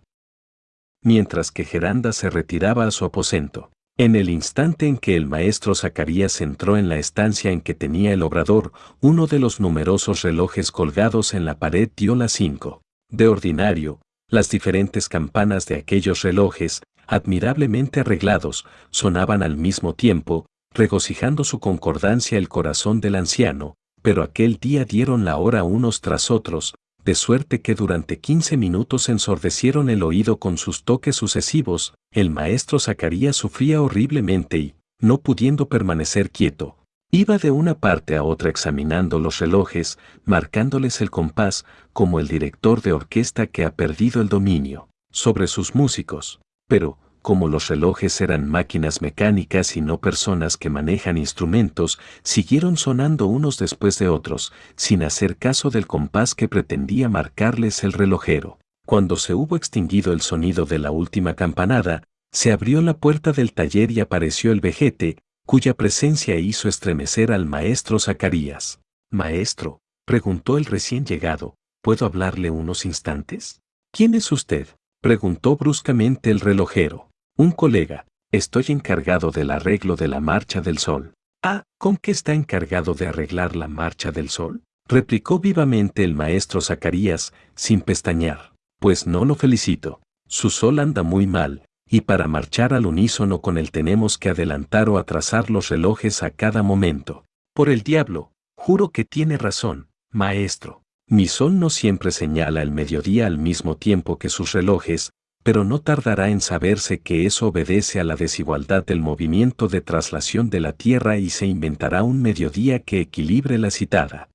Mientras 1.04 1.50
que 1.50 1.64
Geranda 1.64 2.12
se 2.12 2.30
retiraba 2.30 2.86
a 2.86 2.90
su 2.90 3.04
aposento. 3.04 3.70
En 3.98 4.16
el 4.16 4.30
instante 4.30 4.86
en 4.86 4.96
que 4.96 5.16
el 5.16 5.26
maestro 5.26 5.74
Zacarías 5.74 6.40
entró 6.40 6.78
en 6.78 6.88
la 6.88 6.96
estancia 6.96 7.50
en 7.50 7.60
que 7.60 7.74
tenía 7.74 8.12
el 8.12 8.22
obrador, 8.22 8.72
uno 9.00 9.26
de 9.26 9.38
los 9.38 9.60
numerosos 9.60 10.22
relojes 10.22 10.72
colgados 10.72 11.34
en 11.34 11.44
la 11.44 11.58
pared 11.58 11.90
dio 11.94 12.14
las 12.14 12.32
cinco. 12.32 12.80
De 13.10 13.28
ordinario, 13.28 14.00
las 14.28 14.48
diferentes 14.48 15.10
campanas 15.10 15.66
de 15.66 15.74
aquellos 15.74 16.22
relojes, 16.22 16.80
admirablemente 17.06 18.00
arreglados, 18.00 18.64
sonaban 18.90 19.42
al 19.42 19.58
mismo 19.58 19.94
tiempo, 19.94 20.46
regocijando 20.72 21.44
su 21.44 21.60
concordancia 21.60 22.38
el 22.38 22.48
corazón 22.48 23.02
del 23.02 23.14
anciano, 23.14 23.74
pero 24.00 24.22
aquel 24.22 24.56
día 24.56 24.86
dieron 24.86 25.26
la 25.26 25.36
hora 25.36 25.64
unos 25.64 26.00
tras 26.00 26.30
otros, 26.30 26.74
de 27.04 27.14
suerte 27.14 27.60
que 27.60 27.74
durante 27.74 28.20
quince 28.20 28.56
minutos 28.56 29.08
ensordecieron 29.08 29.90
el 29.90 30.02
oído 30.02 30.38
con 30.38 30.56
sus 30.58 30.84
toques 30.84 31.16
sucesivos, 31.16 31.94
el 32.12 32.30
maestro 32.30 32.78
Zacarías 32.78 33.36
sufría 33.36 33.82
horriblemente 33.82 34.58
y, 34.58 34.74
no 35.00 35.18
pudiendo 35.18 35.68
permanecer 35.68 36.30
quieto, 36.30 36.76
iba 37.10 37.38
de 37.38 37.50
una 37.50 37.78
parte 37.78 38.16
a 38.16 38.22
otra 38.22 38.50
examinando 38.50 39.18
los 39.18 39.38
relojes, 39.38 39.98
marcándoles 40.24 41.00
el 41.00 41.10
compás, 41.10 41.66
como 41.92 42.20
el 42.20 42.28
director 42.28 42.82
de 42.82 42.92
orquesta 42.92 43.46
que 43.46 43.64
ha 43.64 43.74
perdido 43.74 44.22
el 44.22 44.28
dominio 44.28 44.88
sobre 45.10 45.46
sus 45.48 45.74
músicos. 45.74 46.40
Pero, 46.68 46.98
como 47.22 47.48
los 47.48 47.68
relojes 47.68 48.20
eran 48.20 48.48
máquinas 48.48 49.00
mecánicas 49.00 49.76
y 49.76 49.80
no 49.80 50.00
personas 50.00 50.56
que 50.56 50.70
manejan 50.70 51.16
instrumentos, 51.16 52.00
siguieron 52.22 52.76
sonando 52.76 53.26
unos 53.26 53.58
después 53.58 53.98
de 54.00 54.08
otros, 54.08 54.52
sin 54.76 55.04
hacer 55.04 55.36
caso 55.36 55.70
del 55.70 55.86
compás 55.86 56.34
que 56.34 56.48
pretendía 56.48 57.08
marcarles 57.08 57.84
el 57.84 57.92
relojero. 57.92 58.58
Cuando 58.84 59.16
se 59.16 59.34
hubo 59.34 59.56
extinguido 59.56 60.12
el 60.12 60.20
sonido 60.20 60.66
de 60.66 60.80
la 60.80 60.90
última 60.90 61.34
campanada, 61.34 62.02
se 62.32 62.50
abrió 62.50 62.82
la 62.82 62.96
puerta 62.96 63.32
del 63.32 63.52
taller 63.52 63.92
y 63.92 64.00
apareció 64.00 64.50
el 64.50 64.60
vejete, 64.60 65.18
cuya 65.46 65.74
presencia 65.74 66.36
hizo 66.38 66.68
estremecer 66.68 67.30
al 67.30 67.46
maestro 67.46 68.00
Zacarías. 68.00 68.80
Maestro, 69.10 69.80
preguntó 70.06 70.58
el 70.58 70.64
recién 70.64 71.04
llegado, 71.04 71.54
¿puedo 71.82 72.06
hablarle 72.06 72.50
unos 72.50 72.84
instantes? 72.84 73.60
¿Quién 73.92 74.14
es 74.14 74.32
usted? 74.32 74.66
preguntó 75.00 75.56
bruscamente 75.56 76.30
el 76.30 76.40
relojero. 76.40 77.11
Un 77.38 77.50
colega, 77.50 78.06
estoy 78.30 78.66
encargado 78.68 79.30
del 79.30 79.50
arreglo 79.50 79.96
de 79.96 80.06
la 80.06 80.20
marcha 80.20 80.60
del 80.60 80.76
sol. 80.76 81.14
Ah, 81.42 81.62
¿con 81.78 81.96
qué 81.96 82.10
está 82.10 82.34
encargado 82.34 82.92
de 82.92 83.06
arreglar 83.06 83.56
la 83.56 83.68
marcha 83.68 84.12
del 84.12 84.28
sol? 84.28 84.62
replicó 84.86 85.38
vivamente 85.38 86.04
el 86.04 86.14
maestro 86.14 86.60
Zacarías, 86.60 87.32
sin 87.54 87.80
pestañear. 87.80 88.52
Pues 88.78 89.06
no 89.06 89.24
lo 89.24 89.34
felicito. 89.34 90.02
Su 90.28 90.50
sol 90.50 90.78
anda 90.78 91.02
muy 91.02 91.26
mal, 91.26 91.64
y 91.88 92.02
para 92.02 92.28
marchar 92.28 92.74
al 92.74 92.84
unísono 92.84 93.40
con 93.40 93.56
él 93.56 93.70
tenemos 93.70 94.18
que 94.18 94.28
adelantar 94.28 94.90
o 94.90 94.98
atrasar 94.98 95.48
los 95.48 95.70
relojes 95.70 96.22
a 96.22 96.30
cada 96.30 96.62
momento. 96.62 97.24
Por 97.54 97.70
el 97.70 97.80
diablo, 97.82 98.32
juro 98.56 98.90
que 98.90 99.04
tiene 99.06 99.38
razón, 99.38 99.88
maestro. 100.10 100.82
Mi 101.08 101.28
sol 101.28 101.58
no 101.58 101.70
siempre 101.70 102.10
señala 102.10 102.60
el 102.60 102.72
mediodía 102.72 103.26
al 103.26 103.38
mismo 103.38 103.76
tiempo 103.76 104.18
que 104.18 104.28
sus 104.28 104.52
relojes, 104.52 105.12
pero 105.42 105.64
no 105.64 105.80
tardará 105.80 106.30
en 106.30 106.40
saberse 106.40 107.00
que 107.00 107.26
eso 107.26 107.48
obedece 107.48 108.00
a 108.00 108.04
la 108.04 108.16
desigualdad 108.16 108.84
del 108.84 109.00
movimiento 109.00 109.68
de 109.68 109.80
traslación 109.80 110.50
de 110.50 110.60
la 110.60 110.72
Tierra 110.72 111.18
y 111.18 111.30
se 111.30 111.46
inventará 111.46 112.02
un 112.02 112.22
mediodía 112.22 112.80
que 112.80 113.00
equilibre 113.00 113.58
la 113.58 113.70
citada 113.70 114.28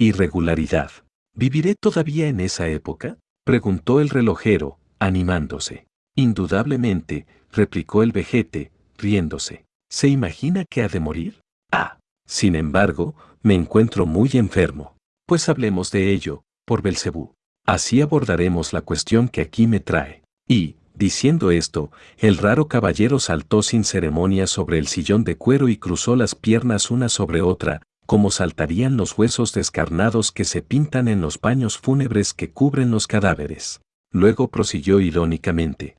irregularidad. 0.00 0.90
¿Viviré 1.36 1.74
todavía 1.74 2.28
en 2.28 2.40
esa 2.40 2.68
época? 2.68 3.18
preguntó 3.44 4.00
el 4.00 4.08
relojero, 4.08 4.78
animándose. 4.98 5.86
Indudablemente, 6.16 7.26
replicó 7.52 8.02
el 8.02 8.10
vejete, 8.10 8.72
riéndose. 8.96 9.66
¿Se 9.90 10.08
imagina 10.08 10.64
que 10.64 10.82
ha 10.82 10.88
de 10.88 11.00
morir? 11.00 11.40
Ah, 11.70 11.98
sin 12.26 12.54
embargo, 12.54 13.14
me 13.42 13.54
encuentro 13.54 14.06
muy 14.06 14.30
enfermo. 14.34 14.96
Pues 15.26 15.50
hablemos 15.50 15.90
de 15.90 16.12
ello, 16.12 16.44
por 16.64 16.80
Belcebú. 16.80 17.34
Así 17.70 18.00
abordaremos 18.00 18.72
la 18.72 18.80
cuestión 18.80 19.28
que 19.28 19.42
aquí 19.42 19.68
me 19.68 19.78
trae. 19.78 20.24
Y, 20.48 20.74
diciendo 20.96 21.52
esto, 21.52 21.92
el 22.18 22.36
raro 22.36 22.66
caballero 22.66 23.20
saltó 23.20 23.62
sin 23.62 23.84
ceremonia 23.84 24.48
sobre 24.48 24.76
el 24.76 24.88
sillón 24.88 25.22
de 25.22 25.36
cuero 25.36 25.68
y 25.68 25.76
cruzó 25.76 26.16
las 26.16 26.34
piernas 26.34 26.90
una 26.90 27.08
sobre 27.08 27.42
otra, 27.42 27.80
como 28.06 28.32
saltarían 28.32 28.96
los 28.96 29.16
huesos 29.16 29.52
descarnados 29.52 30.32
que 30.32 30.44
se 30.44 30.62
pintan 30.62 31.06
en 31.06 31.20
los 31.20 31.38
paños 31.38 31.78
fúnebres 31.78 32.34
que 32.34 32.50
cubren 32.50 32.90
los 32.90 33.06
cadáveres. 33.06 33.80
Luego 34.10 34.48
prosiguió 34.48 34.98
irónicamente. 34.98 35.96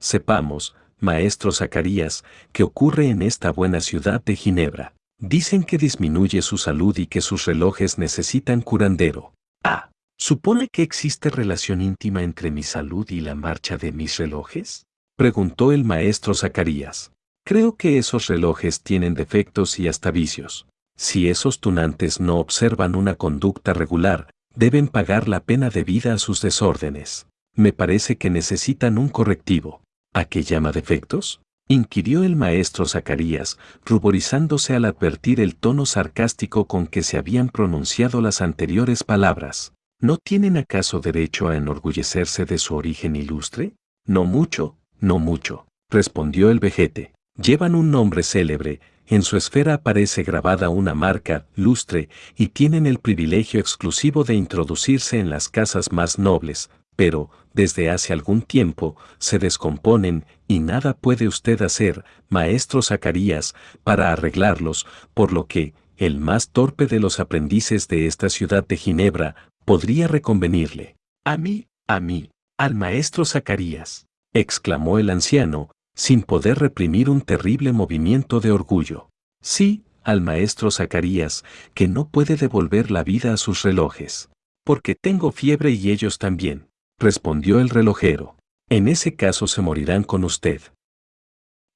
Sepamos, 0.00 0.74
maestro 0.98 1.52
Zacarías, 1.52 2.24
qué 2.52 2.62
ocurre 2.62 3.10
en 3.10 3.20
esta 3.20 3.52
buena 3.52 3.82
ciudad 3.82 4.24
de 4.24 4.36
Ginebra. 4.36 4.94
Dicen 5.18 5.64
que 5.64 5.76
disminuye 5.76 6.40
su 6.40 6.56
salud 6.56 6.96
y 6.96 7.08
que 7.08 7.20
sus 7.20 7.44
relojes 7.44 7.98
necesitan 7.98 8.62
curandero. 8.62 9.34
Ah, 9.62 9.91
¿supone 10.22 10.68
que 10.68 10.82
existe 10.82 11.30
relación 11.30 11.80
íntima 11.80 12.22
entre 12.22 12.52
mi 12.52 12.62
salud 12.62 13.10
y 13.10 13.20
la 13.20 13.34
marcha 13.34 13.76
de 13.76 13.90
mis 13.90 14.18
relojes? 14.18 14.86
Preguntó 15.16 15.72
el 15.72 15.82
maestro 15.82 16.32
Zacarías. 16.32 17.10
Creo 17.44 17.74
que 17.74 17.98
esos 17.98 18.28
relojes 18.28 18.82
tienen 18.82 19.14
defectos 19.14 19.80
y 19.80 19.88
hasta 19.88 20.12
vicios. 20.12 20.68
Si 20.96 21.28
esos 21.28 21.58
tunantes 21.58 22.20
no 22.20 22.38
observan 22.38 22.94
una 22.94 23.16
conducta 23.16 23.72
regular, 23.72 24.30
deben 24.54 24.86
pagar 24.86 25.26
la 25.26 25.40
pena 25.40 25.70
debida 25.70 26.14
a 26.14 26.18
sus 26.18 26.40
desórdenes. 26.40 27.26
Me 27.56 27.72
parece 27.72 28.16
que 28.16 28.30
necesitan 28.30 28.98
un 28.98 29.08
correctivo. 29.08 29.82
¿A 30.14 30.26
qué 30.26 30.44
llama 30.44 30.70
defectos? 30.70 31.40
inquirió 31.66 32.22
el 32.22 32.36
maestro 32.36 32.86
Zacarías, 32.86 33.58
ruborizándose 33.84 34.76
al 34.76 34.84
advertir 34.84 35.40
el 35.40 35.56
tono 35.56 35.84
sarcástico 35.84 36.68
con 36.68 36.86
que 36.86 37.02
se 37.02 37.18
habían 37.18 37.48
pronunciado 37.48 38.20
las 38.20 38.40
anteriores 38.40 39.02
palabras. 39.02 39.72
¿No 40.02 40.18
tienen 40.18 40.56
acaso 40.56 40.98
derecho 40.98 41.46
a 41.46 41.56
enorgullecerse 41.56 42.44
de 42.44 42.58
su 42.58 42.74
origen 42.74 43.14
ilustre? 43.14 43.76
No 44.04 44.24
mucho, 44.24 44.76
no 44.98 45.20
mucho, 45.20 45.64
respondió 45.90 46.50
el 46.50 46.58
vejete. 46.58 47.12
Llevan 47.40 47.76
un 47.76 47.92
nombre 47.92 48.24
célebre, 48.24 48.80
en 49.06 49.22
su 49.22 49.36
esfera 49.36 49.74
aparece 49.74 50.24
grabada 50.24 50.70
una 50.70 50.94
marca, 50.94 51.46
lustre, 51.54 52.08
y 52.36 52.48
tienen 52.48 52.86
el 52.86 52.98
privilegio 52.98 53.60
exclusivo 53.60 54.24
de 54.24 54.34
introducirse 54.34 55.20
en 55.20 55.30
las 55.30 55.48
casas 55.48 55.92
más 55.92 56.18
nobles, 56.18 56.68
pero, 56.96 57.30
desde 57.54 57.88
hace 57.88 58.12
algún 58.12 58.42
tiempo, 58.42 58.96
se 59.18 59.38
descomponen 59.38 60.24
y 60.48 60.58
nada 60.58 60.94
puede 60.94 61.28
usted 61.28 61.62
hacer, 61.62 62.04
maestro 62.28 62.82
Zacarías, 62.82 63.54
para 63.84 64.10
arreglarlos, 64.10 64.84
por 65.14 65.32
lo 65.32 65.46
que, 65.46 65.74
el 65.96 66.18
más 66.18 66.48
torpe 66.48 66.86
de 66.86 66.98
los 66.98 67.20
aprendices 67.20 67.86
de 67.86 68.08
esta 68.08 68.28
ciudad 68.28 68.66
de 68.66 68.76
Ginebra, 68.76 69.36
podría 69.64 70.08
reconvenirle. 70.08 70.96
A 71.24 71.36
mí, 71.36 71.66
a 71.86 72.00
mí, 72.00 72.30
al 72.58 72.74
maestro 72.74 73.24
Zacarías, 73.24 74.06
exclamó 74.32 74.98
el 74.98 75.10
anciano, 75.10 75.70
sin 75.94 76.22
poder 76.22 76.58
reprimir 76.58 77.10
un 77.10 77.20
terrible 77.20 77.72
movimiento 77.72 78.40
de 78.40 78.50
orgullo. 78.50 79.08
Sí, 79.42 79.84
al 80.04 80.20
maestro 80.20 80.70
Zacarías, 80.70 81.44
que 81.74 81.88
no 81.88 82.08
puede 82.08 82.36
devolver 82.36 82.90
la 82.90 83.04
vida 83.04 83.32
a 83.32 83.36
sus 83.36 83.62
relojes. 83.62 84.30
Porque 84.64 84.94
tengo 84.94 85.32
fiebre 85.32 85.70
y 85.70 85.90
ellos 85.90 86.18
también, 86.18 86.68
respondió 86.98 87.60
el 87.60 87.68
relojero. 87.68 88.36
En 88.68 88.88
ese 88.88 89.16
caso 89.16 89.46
se 89.46 89.60
morirán 89.60 90.04
con 90.04 90.24
usted. 90.24 90.62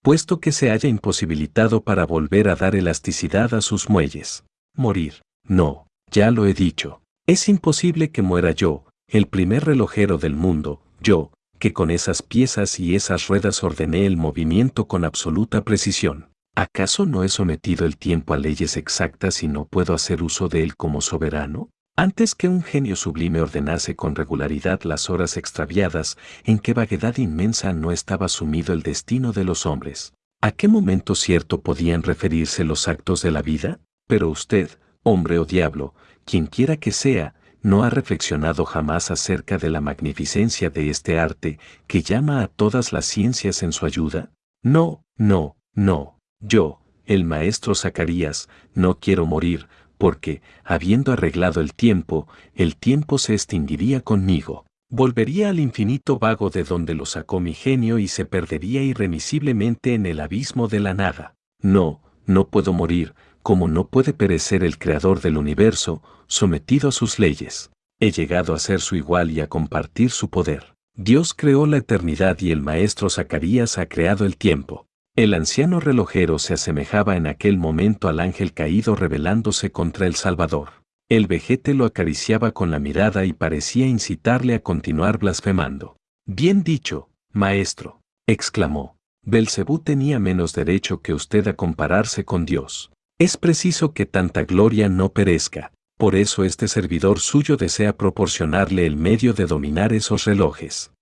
Puesto 0.02 0.40
que 0.40 0.52
se 0.52 0.70
haya 0.70 0.88
imposibilitado 0.88 1.82
para 1.82 2.06
volver 2.06 2.48
a 2.48 2.54
dar 2.54 2.76
elasticidad 2.76 3.54
a 3.54 3.60
sus 3.60 3.90
muelles. 3.90 4.44
Morir. 4.74 5.22
No, 5.44 5.88
ya 6.10 6.30
lo 6.30 6.46
he 6.46 6.54
dicho. 6.54 7.02
Es 7.28 7.48
imposible 7.48 8.12
que 8.12 8.22
muera 8.22 8.52
yo, 8.52 8.84
el 9.08 9.26
primer 9.26 9.64
relojero 9.64 10.16
del 10.16 10.36
mundo, 10.36 10.80
yo, 11.00 11.32
que 11.58 11.72
con 11.72 11.90
esas 11.90 12.22
piezas 12.22 12.78
y 12.78 12.94
esas 12.94 13.26
ruedas 13.26 13.64
ordené 13.64 14.06
el 14.06 14.16
movimiento 14.16 14.86
con 14.86 15.04
absoluta 15.04 15.64
precisión. 15.64 16.28
¿Acaso 16.54 17.04
no 17.04 17.24
he 17.24 17.28
sometido 17.28 17.84
el 17.84 17.96
tiempo 17.96 18.32
a 18.32 18.36
leyes 18.36 18.76
exactas 18.76 19.42
y 19.42 19.48
no 19.48 19.64
puedo 19.64 19.92
hacer 19.92 20.22
uso 20.22 20.48
de 20.48 20.62
él 20.62 20.76
como 20.76 21.00
soberano? 21.00 21.68
Antes 21.96 22.36
que 22.36 22.46
un 22.46 22.62
genio 22.62 22.94
sublime 22.94 23.40
ordenase 23.40 23.96
con 23.96 24.14
regularidad 24.14 24.82
las 24.82 25.10
horas 25.10 25.36
extraviadas, 25.36 26.16
en 26.44 26.60
qué 26.60 26.74
vaguedad 26.74 27.16
inmensa 27.16 27.72
no 27.72 27.90
estaba 27.90 28.28
sumido 28.28 28.72
el 28.72 28.82
destino 28.82 29.32
de 29.32 29.42
los 29.42 29.66
hombres. 29.66 30.12
¿A 30.40 30.52
qué 30.52 30.68
momento 30.68 31.16
cierto 31.16 31.60
podían 31.60 32.04
referirse 32.04 32.62
los 32.62 32.86
actos 32.86 33.20
de 33.22 33.32
la 33.32 33.42
vida? 33.42 33.80
Pero 34.06 34.28
usted, 34.28 34.70
hombre 35.02 35.38
o 35.38 35.44
diablo, 35.44 35.94
quien 36.26 36.46
quiera 36.46 36.76
que 36.76 36.92
sea, 36.92 37.34
no 37.62 37.84
ha 37.84 37.90
reflexionado 37.90 38.64
jamás 38.64 39.10
acerca 39.10 39.58
de 39.58 39.70
la 39.70 39.80
magnificencia 39.80 40.68
de 40.70 40.90
este 40.90 41.18
arte 41.18 41.58
que 41.86 42.02
llama 42.02 42.42
a 42.42 42.48
todas 42.48 42.92
las 42.92 43.06
ciencias 43.06 43.62
en 43.62 43.72
su 43.72 43.86
ayuda? 43.86 44.30
No, 44.62 45.04
no, 45.16 45.56
no. 45.72 46.18
Yo, 46.40 46.80
el 47.06 47.24
maestro 47.24 47.74
Zacarías, 47.74 48.48
no 48.74 48.98
quiero 48.98 49.24
morir, 49.24 49.68
porque, 49.98 50.42
habiendo 50.64 51.12
arreglado 51.12 51.60
el 51.60 51.72
tiempo, 51.72 52.28
el 52.54 52.76
tiempo 52.76 53.18
se 53.18 53.32
extinguiría 53.32 54.00
conmigo. 54.00 54.66
Volvería 54.88 55.48
al 55.48 55.58
infinito 55.58 56.18
vago 56.18 56.50
de 56.50 56.64
donde 56.64 56.94
lo 56.94 57.06
sacó 57.06 57.40
mi 57.40 57.54
genio 57.54 57.98
y 57.98 58.08
se 58.08 58.24
perdería 58.24 58.82
irremisiblemente 58.82 59.94
en 59.94 60.06
el 60.06 60.20
abismo 60.20 60.68
de 60.68 60.80
la 60.80 60.94
nada. 60.94 61.34
No, 61.60 62.00
no 62.26 62.48
puedo 62.48 62.72
morir, 62.72 63.14
como 63.46 63.68
no 63.68 63.86
puede 63.86 64.12
perecer 64.12 64.64
el 64.64 64.76
creador 64.76 65.20
del 65.20 65.36
universo, 65.36 66.02
sometido 66.26 66.88
a 66.88 66.92
sus 66.92 67.20
leyes. 67.20 67.70
He 68.00 68.10
llegado 68.10 68.54
a 68.54 68.58
ser 68.58 68.80
su 68.80 68.96
igual 68.96 69.30
y 69.30 69.40
a 69.40 69.46
compartir 69.46 70.10
su 70.10 70.30
poder. 70.30 70.74
Dios 70.96 71.32
creó 71.32 71.64
la 71.66 71.76
eternidad 71.76 72.40
y 72.40 72.50
el 72.50 72.60
maestro 72.60 73.08
Zacarías 73.08 73.78
ha 73.78 73.86
creado 73.86 74.26
el 74.26 74.36
tiempo. 74.36 74.88
El 75.14 75.32
anciano 75.32 75.78
relojero 75.78 76.40
se 76.40 76.54
asemejaba 76.54 77.14
en 77.14 77.28
aquel 77.28 77.56
momento 77.56 78.08
al 78.08 78.18
ángel 78.18 78.52
caído 78.52 78.96
rebelándose 78.96 79.70
contra 79.70 80.08
el 80.08 80.16
Salvador. 80.16 80.82
El 81.08 81.28
vejete 81.28 81.72
lo 81.72 81.84
acariciaba 81.84 82.50
con 82.50 82.72
la 82.72 82.80
mirada 82.80 83.26
y 83.26 83.32
parecía 83.32 83.86
incitarle 83.86 84.56
a 84.56 84.62
continuar 84.64 85.18
blasfemando. 85.18 85.98
Bien 86.26 86.64
dicho, 86.64 87.10
maestro, 87.30 88.00
exclamó. 88.26 88.96
Belcebú 89.22 89.78
tenía 89.78 90.18
menos 90.18 90.52
derecho 90.52 91.00
que 91.00 91.14
usted 91.14 91.46
a 91.46 91.54
compararse 91.54 92.24
con 92.24 92.44
Dios. 92.44 92.90
Es 93.18 93.38
preciso 93.38 93.94
que 93.94 94.04
tanta 94.04 94.44
gloria 94.44 94.90
no 94.90 95.10
perezca, 95.10 95.72
por 95.96 96.16
eso 96.16 96.44
este 96.44 96.68
servidor 96.68 97.18
suyo 97.18 97.56
desea 97.56 97.96
proporcionarle 97.96 98.84
el 98.84 98.96
medio 98.96 99.32
de 99.32 99.46
dominar 99.46 99.94
esos 99.94 100.26
relojes. 100.26 100.92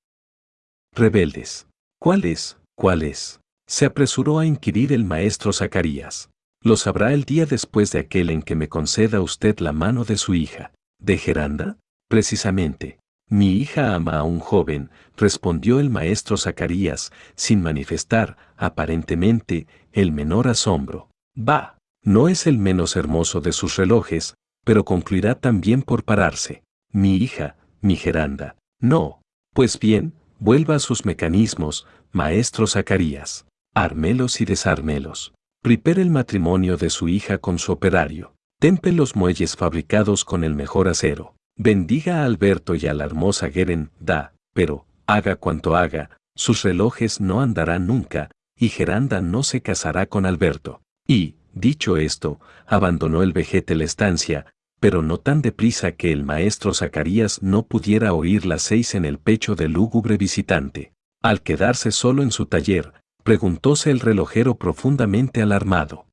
Rebeldes. 0.95 1.67
¿Cuál 2.01 2.25
es? 2.25 2.57
¿Cuál 2.77 3.03
es? 3.03 3.41
Se 3.67 3.85
apresuró 3.85 4.39
a 4.39 4.47
inquirir 4.47 4.93
el 4.93 5.05
maestro 5.05 5.53
Zacarías. 5.53 6.31
Lo 6.62 6.77
sabrá 6.77 7.12
el 7.12 7.25
día 7.25 7.47
después 7.47 7.91
de 7.91 7.99
aquel 7.99 8.31
en 8.31 8.43
que 8.43 8.55
me 8.55 8.69
conceda 8.69 9.21
usted 9.21 9.59
la 9.59 9.73
mano 9.73 10.05
de 10.05 10.17
su 10.17 10.35
hija. 10.35 10.73
¿De 11.01 11.19
Geranda? 11.19 11.79
Precisamente. 12.09 13.01
Mi 13.29 13.57
hija 13.57 13.93
ama 13.93 14.19
a 14.19 14.23
un 14.23 14.39
joven, 14.39 14.91
respondió 15.17 15.81
el 15.81 15.91
maestro 15.91 16.37
Zacarías, 16.37 17.11
sin 17.35 17.61
manifestar, 17.61 18.37
aparentemente, 18.57 19.67
el 19.93 20.12
menor 20.12 20.47
asombro. 20.47 21.09
Va, 21.37 21.74
no 22.05 22.29
es 22.29 22.47
el 22.47 22.59
menos 22.59 22.97
hermoso 22.97 23.41
de 23.41 23.53
sus 23.53 23.77
relojes, 23.77 24.35
pero 24.65 24.85
concluirá 24.85 25.35
también 25.35 25.83
por 25.83 26.05
pararse. 26.05 26.63
Mi 26.93 27.17
hija, 27.17 27.57
mi 27.81 27.97
Geranda. 27.97 28.57
No. 28.81 29.21
Pues 29.55 29.79
bien, 29.79 30.15
vuelva 30.39 30.77
a 30.77 30.81
sus 30.81 31.05
mecanismos, 31.05 31.87
maestro 32.13 32.67
Zacarías. 32.67 33.47
Armelos 33.75 34.41
y 34.41 34.45
desarmelos. 34.45 35.35
Prepare 35.63 36.03
el 36.03 36.11
matrimonio 36.11 36.77
de 36.77 36.91
su 36.91 37.09
hija 37.09 37.39
con 37.39 37.59
su 37.59 37.73
operario. 37.73 38.35
Tempe 38.61 38.93
los 38.93 39.17
muelles 39.17 39.57
fabricados 39.57 40.25
con 40.25 40.45
el 40.45 40.55
mejor 40.55 40.89
acero. 40.89 41.35
Bendiga 41.57 42.23
a 42.23 42.25
Alberto 42.25 42.75
y 42.75 42.87
a 42.87 42.95
la 42.95 43.05
hermosa 43.05 43.51
Geren, 43.51 43.91
da, 43.99 44.35
pero, 44.53 44.87
haga 45.07 45.37
cuanto 45.37 45.77
haga, 45.77 46.19
sus 46.37 46.63
relojes 46.63 47.21
no 47.21 47.41
andarán 47.41 47.87
nunca, 47.87 48.31
y 48.57 48.69
Geranda 48.69 49.21
no 49.21 49.43
se 49.43 49.61
casará 49.61 50.07
con 50.07 50.27
Alberto. 50.27 50.83
Y, 51.07 51.37
Dicho 51.55 51.97
esto, 51.97 52.41
abandonó 52.67 53.23
el 53.23 53.33
vejete 53.33 53.75
la 53.75 53.85
estancia, 53.85 54.47
pero 54.81 55.03
no 55.03 55.19
tan 55.19 55.41
deprisa 55.41 55.93
que 55.93 56.13
el 56.13 56.25
maestro 56.25 56.75
Zacarías 56.75 57.43
no 57.43 57.67
pudiera 57.67 58.13
oír 58.13 58.45
las 58.45 58.63
seis 58.63 58.95
en 58.95 59.05
el 59.05 59.19
pecho 59.19 59.55
del 59.55 59.73
lúgubre 59.73 60.17
visitante. 60.17 60.93
Al 61.23 61.43
quedarse 61.43 61.91
solo 61.91 62.23
en 62.23 62.33
su 62.33 62.47
taller, 62.47 62.93
preguntóse 63.23 63.91
el 63.91 64.01
relojero 64.01 64.57
profundamente 64.57 65.41
alarmado. 65.41 66.07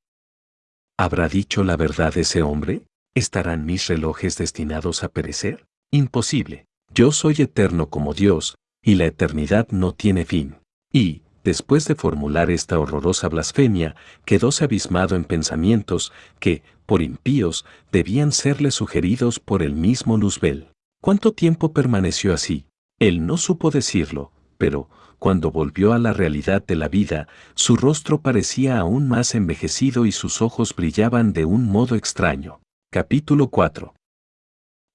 ¿Habrá 0.97 1.27
dicho 1.27 1.63
la 1.63 1.75
verdad 1.75 2.15
ese 2.17 2.43
hombre? 2.43 2.83
¿Estarán 3.13 3.65
mis 3.65 3.87
relojes 3.87 4.37
destinados 4.37 5.03
a 5.03 5.09
perecer? 5.09 5.65
Imposible. 5.91 6.67
Yo 6.93 7.11
soy 7.11 7.35
eterno 7.39 7.89
como 7.89 8.13
Dios, 8.13 8.55
y 8.81 8.95
la 8.95 9.05
eternidad 9.05 9.67
no 9.71 9.93
tiene 9.93 10.23
fin. 10.23 10.57
Y, 10.93 11.23
después 11.43 11.87
de 11.87 11.95
formular 11.95 12.51
esta 12.51 12.79
horrorosa 12.79 13.29
blasfemia, 13.29 13.95
quedóse 14.25 14.63
abismado 14.63 15.15
en 15.15 15.23
pensamientos 15.23 16.11
que, 16.39 16.63
por 16.85 17.01
impíos, 17.01 17.65
debían 17.91 18.31
serle 18.31 18.71
sugeridos 18.71 19.39
por 19.39 19.63
el 19.63 19.73
mismo 19.73 20.17
Luzbel. 20.17 20.69
¿Cuánto 21.01 21.31
tiempo 21.33 21.73
permaneció 21.73 22.33
así? 22.33 22.65
Él 22.99 23.25
no 23.25 23.37
supo 23.37 23.71
decirlo, 23.71 24.31
pero, 24.57 24.89
cuando 25.17 25.51
volvió 25.51 25.93
a 25.93 25.99
la 25.99 26.13
realidad 26.13 26.63
de 26.65 26.75
la 26.75 26.87
vida, 26.87 27.27
su 27.55 27.75
rostro 27.75 28.21
parecía 28.21 28.79
aún 28.79 29.07
más 29.07 29.35
envejecido 29.35 30.05
y 30.05 30.11
sus 30.11 30.41
ojos 30.41 30.75
brillaban 30.75 31.33
de 31.33 31.45
un 31.45 31.65
modo 31.65 31.95
extraño. 31.95 32.59
Capítulo 32.91 33.49
4 33.49 33.93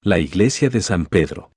La 0.03 0.19
iglesia 0.19 0.69
de 0.69 0.83
San 0.83 1.07
Pedro 1.07 1.51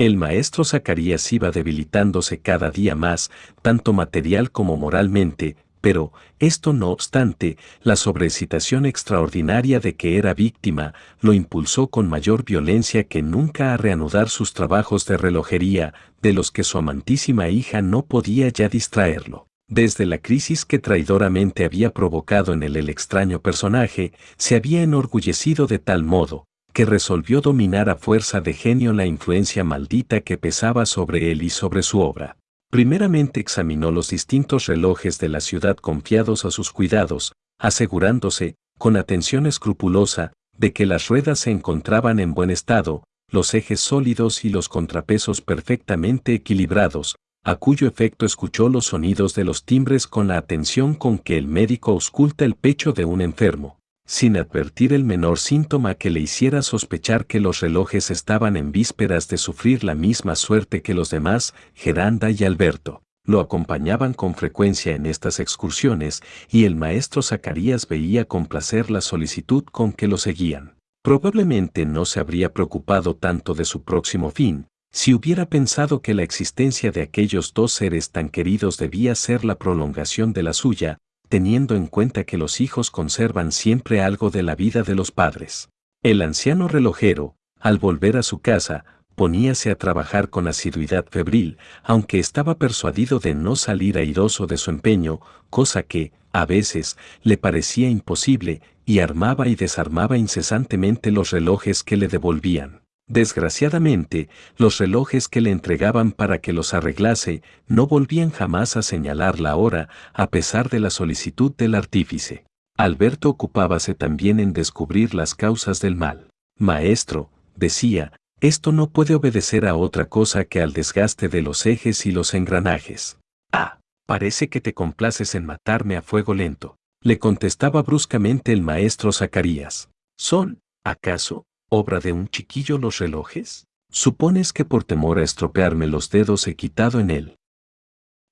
el 0.00 0.16
maestro 0.16 0.64
Zacarías 0.64 1.30
iba 1.30 1.50
debilitándose 1.50 2.40
cada 2.40 2.70
día 2.70 2.94
más, 2.94 3.30
tanto 3.60 3.92
material 3.92 4.50
como 4.50 4.78
moralmente, 4.78 5.56
pero, 5.82 6.10
esto 6.38 6.72
no 6.72 6.88
obstante, 6.88 7.58
la 7.82 7.96
sobrecitación 7.96 8.86
extraordinaria 8.86 9.78
de 9.78 9.96
que 9.96 10.16
era 10.16 10.32
víctima 10.32 10.94
lo 11.20 11.34
impulsó 11.34 11.88
con 11.88 12.08
mayor 12.08 12.46
violencia 12.46 13.04
que 13.04 13.20
nunca 13.20 13.74
a 13.74 13.76
reanudar 13.76 14.30
sus 14.30 14.54
trabajos 14.54 15.04
de 15.04 15.18
relojería, 15.18 15.92
de 16.22 16.32
los 16.32 16.50
que 16.50 16.64
su 16.64 16.78
amantísima 16.78 17.50
hija 17.50 17.82
no 17.82 18.06
podía 18.06 18.48
ya 18.48 18.70
distraerlo. 18.70 19.48
Desde 19.68 20.06
la 20.06 20.16
crisis 20.16 20.64
que 20.64 20.78
traidoramente 20.78 21.66
había 21.66 21.92
provocado 21.92 22.54
en 22.54 22.62
él 22.62 22.76
el 22.76 22.88
extraño 22.88 23.42
personaje, 23.42 24.14
se 24.38 24.56
había 24.56 24.82
enorgullecido 24.82 25.66
de 25.66 25.78
tal 25.78 26.04
modo, 26.04 26.46
que 26.72 26.84
resolvió 26.84 27.40
dominar 27.40 27.88
a 27.88 27.96
fuerza 27.96 28.40
de 28.40 28.52
genio 28.52 28.92
la 28.92 29.06
influencia 29.06 29.64
maldita 29.64 30.20
que 30.20 30.38
pesaba 30.38 30.86
sobre 30.86 31.30
él 31.30 31.42
y 31.42 31.50
sobre 31.50 31.82
su 31.82 32.00
obra. 32.00 32.36
Primeramente 32.70 33.40
examinó 33.40 33.90
los 33.90 34.10
distintos 34.10 34.66
relojes 34.66 35.18
de 35.18 35.28
la 35.28 35.40
ciudad 35.40 35.76
confiados 35.76 36.44
a 36.44 36.50
sus 36.50 36.70
cuidados, 36.70 37.32
asegurándose, 37.58 38.54
con 38.78 38.96
atención 38.96 39.46
escrupulosa, 39.46 40.32
de 40.56 40.72
que 40.72 40.86
las 40.86 41.08
ruedas 41.08 41.40
se 41.40 41.50
encontraban 41.50 42.20
en 42.20 42.32
buen 42.32 42.50
estado, 42.50 43.02
los 43.30 43.54
ejes 43.54 43.80
sólidos 43.80 44.44
y 44.44 44.50
los 44.50 44.68
contrapesos 44.68 45.40
perfectamente 45.40 46.34
equilibrados, 46.34 47.16
a 47.42 47.56
cuyo 47.56 47.88
efecto 47.88 48.26
escuchó 48.26 48.68
los 48.68 48.86
sonidos 48.86 49.34
de 49.34 49.44
los 49.44 49.64
timbres 49.64 50.06
con 50.06 50.28
la 50.28 50.36
atención 50.36 50.94
con 50.94 51.18
que 51.18 51.38
el 51.38 51.48
médico 51.48 51.92
ausculta 51.92 52.44
el 52.44 52.54
pecho 52.54 52.92
de 52.92 53.04
un 53.04 53.20
enfermo 53.20 53.79
sin 54.10 54.36
advertir 54.36 54.92
el 54.92 55.04
menor 55.04 55.38
síntoma 55.38 55.94
que 55.94 56.10
le 56.10 56.18
hiciera 56.18 56.62
sospechar 56.62 57.26
que 57.26 57.38
los 57.38 57.60
relojes 57.60 58.10
estaban 58.10 58.56
en 58.56 58.72
vísperas 58.72 59.28
de 59.28 59.38
sufrir 59.38 59.84
la 59.84 59.94
misma 59.94 60.34
suerte 60.34 60.82
que 60.82 60.94
los 60.94 61.10
demás, 61.10 61.54
Geranda 61.74 62.28
y 62.28 62.42
Alberto. 62.42 63.04
Lo 63.24 63.38
acompañaban 63.38 64.12
con 64.14 64.34
frecuencia 64.34 64.96
en 64.96 65.06
estas 65.06 65.38
excursiones 65.38 66.24
y 66.50 66.64
el 66.64 66.74
maestro 66.74 67.22
Zacarías 67.22 67.86
veía 67.86 68.24
con 68.24 68.46
placer 68.46 68.90
la 68.90 69.00
solicitud 69.00 69.62
con 69.62 69.92
que 69.92 70.08
lo 70.08 70.18
seguían. 70.18 70.74
Probablemente 71.04 71.86
no 71.86 72.04
se 72.04 72.18
habría 72.18 72.52
preocupado 72.52 73.14
tanto 73.14 73.54
de 73.54 73.64
su 73.64 73.84
próximo 73.84 74.32
fin, 74.32 74.66
si 74.90 75.14
hubiera 75.14 75.46
pensado 75.46 76.02
que 76.02 76.14
la 76.14 76.24
existencia 76.24 76.90
de 76.90 77.02
aquellos 77.02 77.54
dos 77.54 77.70
seres 77.70 78.10
tan 78.10 78.28
queridos 78.28 78.76
debía 78.76 79.14
ser 79.14 79.44
la 79.44 79.54
prolongación 79.54 80.32
de 80.32 80.42
la 80.42 80.52
suya, 80.52 80.98
teniendo 81.30 81.76
en 81.76 81.86
cuenta 81.86 82.24
que 82.24 82.36
los 82.36 82.60
hijos 82.60 82.90
conservan 82.90 83.52
siempre 83.52 84.02
algo 84.02 84.30
de 84.30 84.42
la 84.42 84.56
vida 84.56 84.82
de 84.82 84.96
los 84.96 85.12
padres. 85.12 85.70
El 86.02 86.22
anciano 86.22 86.66
relojero, 86.66 87.36
al 87.60 87.78
volver 87.78 88.16
a 88.16 88.24
su 88.24 88.40
casa, 88.40 88.84
poníase 89.14 89.70
a 89.70 89.76
trabajar 89.76 90.28
con 90.28 90.48
asiduidad 90.48 91.06
febril, 91.08 91.56
aunque 91.84 92.18
estaba 92.18 92.58
persuadido 92.58 93.20
de 93.20 93.36
no 93.36 93.54
salir 93.54 93.96
airoso 93.96 94.48
de 94.48 94.56
su 94.56 94.70
empeño, 94.70 95.20
cosa 95.50 95.84
que, 95.84 96.12
a 96.32 96.46
veces, 96.46 96.98
le 97.22 97.36
parecía 97.36 97.88
imposible, 97.88 98.60
y 98.84 98.98
armaba 98.98 99.46
y 99.46 99.54
desarmaba 99.54 100.18
incesantemente 100.18 101.12
los 101.12 101.30
relojes 101.30 101.84
que 101.84 101.96
le 101.96 102.08
devolvían. 102.08 102.82
Desgraciadamente, 103.10 104.28
los 104.56 104.78
relojes 104.78 105.26
que 105.26 105.40
le 105.40 105.50
entregaban 105.50 106.12
para 106.12 106.38
que 106.38 106.52
los 106.52 106.74
arreglase 106.74 107.42
no 107.66 107.88
volvían 107.88 108.30
jamás 108.30 108.76
a 108.76 108.82
señalar 108.82 109.40
la 109.40 109.56
hora, 109.56 109.88
a 110.12 110.28
pesar 110.28 110.70
de 110.70 110.78
la 110.78 110.90
solicitud 110.90 111.52
del 111.56 111.74
artífice. 111.74 112.44
Alberto 112.78 113.28
ocupábase 113.28 113.94
también 113.94 114.38
en 114.38 114.52
descubrir 114.52 115.12
las 115.12 115.34
causas 115.34 115.80
del 115.80 115.96
mal. 115.96 116.28
Maestro, 116.56 117.30
decía, 117.56 118.12
esto 118.40 118.70
no 118.70 118.90
puede 118.90 119.16
obedecer 119.16 119.66
a 119.66 119.74
otra 119.74 120.04
cosa 120.08 120.44
que 120.44 120.62
al 120.62 120.72
desgaste 120.72 121.28
de 121.28 121.42
los 121.42 121.66
ejes 121.66 122.06
y 122.06 122.12
los 122.12 122.32
engranajes. 122.32 123.18
Ah, 123.50 123.80
parece 124.06 124.48
que 124.48 124.60
te 124.60 124.72
complaces 124.72 125.34
en 125.34 125.46
matarme 125.46 125.96
a 125.96 126.02
fuego 126.02 126.32
lento, 126.32 126.76
le 127.02 127.18
contestaba 127.18 127.82
bruscamente 127.82 128.52
el 128.52 128.62
maestro 128.62 129.10
Zacarías. 129.10 129.90
¿Son, 130.16 130.60
acaso, 130.84 131.44
obra 131.70 132.00
de 132.00 132.12
un 132.12 132.28
chiquillo 132.28 132.78
los 132.78 132.98
relojes? 132.98 133.66
¿Supones 133.90 134.52
que 134.52 134.64
por 134.64 134.84
temor 134.84 135.18
a 135.18 135.22
estropearme 135.22 135.86
los 135.86 136.10
dedos 136.10 136.46
he 136.46 136.54
quitado 136.54 137.00
en 137.00 137.10
él? 137.10 137.36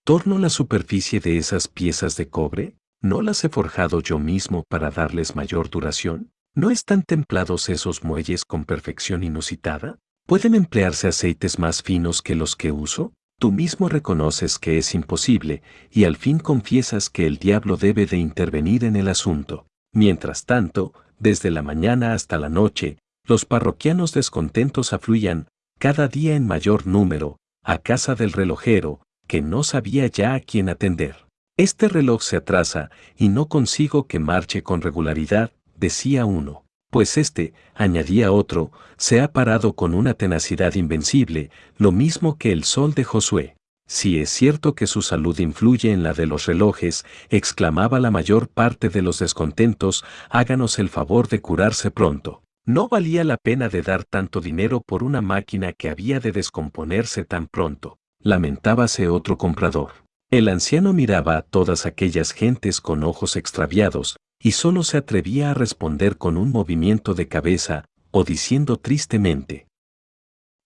¿Torno 0.05 0.39
la 0.39 0.51
superficie 0.51 1.20
de 1.20 1.39
esas 1.39 1.68
piezas 1.68 2.16
de 2.16 2.28
cobre? 2.28 2.76
¿No 3.01 3.22
las 3.22 3.45
he 3.45 3.49
forjado 3.49 4.01
yo 4.01 4.18
mismo 4.18 4.64
para 4.68 4.91
darles 4.91 5.36
mayor 5.36 5.70
duración? 5.70 6.30
¿No 6.55 6.70
están 6.70 7.03
templados 7.03 7.68
esos 7.68 8.03
muelles 8.03 8.45
con 8.45 8.64
perfección 8.64 9.22
inusitada? 9.22 9.99
¿Pueden 10.26 10.55
emplearse 10.55 11.09
aceites 11.09 11.59
más 11.59 11.82
finos 11.82 12.22
que 12.22 12.34
los 12.34 12.57
que 12.57 12.72
uso? 12.72 13.12
Tú 13.39 13.53
mismo 13.53 13.89
reconoces 13.89 14.59
que 14.59 14.78
es 14.78 14.95
imposible 14.95 15.62
y 15.93 16.05
al 16.05 16.16
fin 16.16 16.41
confiesas 16.41 17.09
que 17.09 17.26
el 17.26 17.36
diablo 17.39 17.76
debe 17.76 18.07
de 18.07 18.16
intervenir 18.16 18.82
en 18.82 18.97
el 18.97 19.07
asunto. 19.07 19.66
Mientras 19.93 20.45
tanto, 20.45 20.93
desde 21.20 21.53
la 21.53 21.62
mañana 21.62 22.14
hasta 22.14 22.39
la 22.39 22.49
noche, 22.49 22.99
los 23.29 23.45
parroquianos 23.45 24.14
descontentos 24.14 24.95
afluían, 24.95 25.49
cada 25.79 26.09
día 26.09 26.35
en 26.35 26.47
mayor 26.47 26.87
número, 26.87 27.37
a 27.62 27.79
casa 27.79 28.14
del 28.14 28.33
relojero, 28.33 29.01
que 29.26 29.43
no 29.43 29.62
sabía 29.62 30.07
ya 30.07 30.33
a 30.33 30.41
quién 30.41 30.70
atender. 30.70 31.26
Este 31.59 31.89
reloj 31.89 32.22
se 32.22 32.37
atrasa 32.37 32.91
y 33.16 33.29
no 33.29 33.47
consigo 33.47 34.07
que 34.07 34.18
marche 34.18 34.62
con 34.62 34.81
regularidad, 34.81 35.53
decía 35.76 36.24
uno. 36.24 36.64
Pues 36.91 37.18
este, 37.18 37.53
añadía 37.74 38.33
otro, 38.33 38.72
se 38.97 39.20
ha 39.20 39.31
parado 39.31 39.74
con 39.74 39.93
una 39.93 40.14
tenacidad 40.14 40.74
invencible, 40.74 41.51
lo 41.76 41.93
mismo 41.93 42.39
que 42.39 42.51
el 42.51 42.64
sol 42.64 42.95
de 42.95 43.05
Josué. 43.05 43.57
Si 43.87 44.18
es 44.18 44.31
cierto 44.31 44.74
que 44.74 44.87
su 44.87 45.03
salud 45.03 45.39
influye 45.39 45.93
en 45.93 46.03
la 46.03 46.14
de 46.14 46.26
los 46.26 46.47
relojes, 46.47 47.05
exclamaba 47.29 48.01
la 48.01 48.11
mayor 48.11 48.49
parte 48.49 48.89
de 48.89 49.03
los 49.03 49.18
descontentos, 49.18 50.05
háganos 50.31 50.79
el 50.79 50.89
favor 50.89 51.29
de 51.29 51.43
curarse 51.43 51.91
pronto. 51.91 52.43
No 52.69 52.87
valía 52.87 53.25
la 53.25 53.39
pena 53.39 53.71
de 53.71 53.81
dar 53.81 54.05
tanto 54.05 54.43
dinero 54.43 54.83
por 54.83 55.03
una 55.03 55.23
máquina 55.23 55.73
que 55.73 55.89
había 55.89 56.21
de 56.21 56.33
descomponerse 56.33 57.25
tan 57.25 57.47
pronto, 57.47 57.97
lamentábase 58.21 59.09
otro 59.09 59.39
comprador. 59.39 59.93
El 60.31 60.51
anciano 60.51 60.93
miraba 60.93 61.39
a 61.39 61.43
todas 61.43 61.87
aquellas 61.87 62.33
gentes 62.33 62.83
con 62.83 63.05
ojos 63.05 63.37
extraviados, 63.37 64.19
y 64.39 64.51
solo 64.51 64.83
se 64.83 64.99
atrevía 64.99 65.51
a 65.51 65.55
responder 65.55 66.19
con 66.19 66.37
un 66.37 66.53
movimiento 66.53 67.14
de 67.14 67.27
cabeza, 67.27 67.87
o 68.11 68.23
diciendo 68.23 68.77
tristemente, 68.77 69.66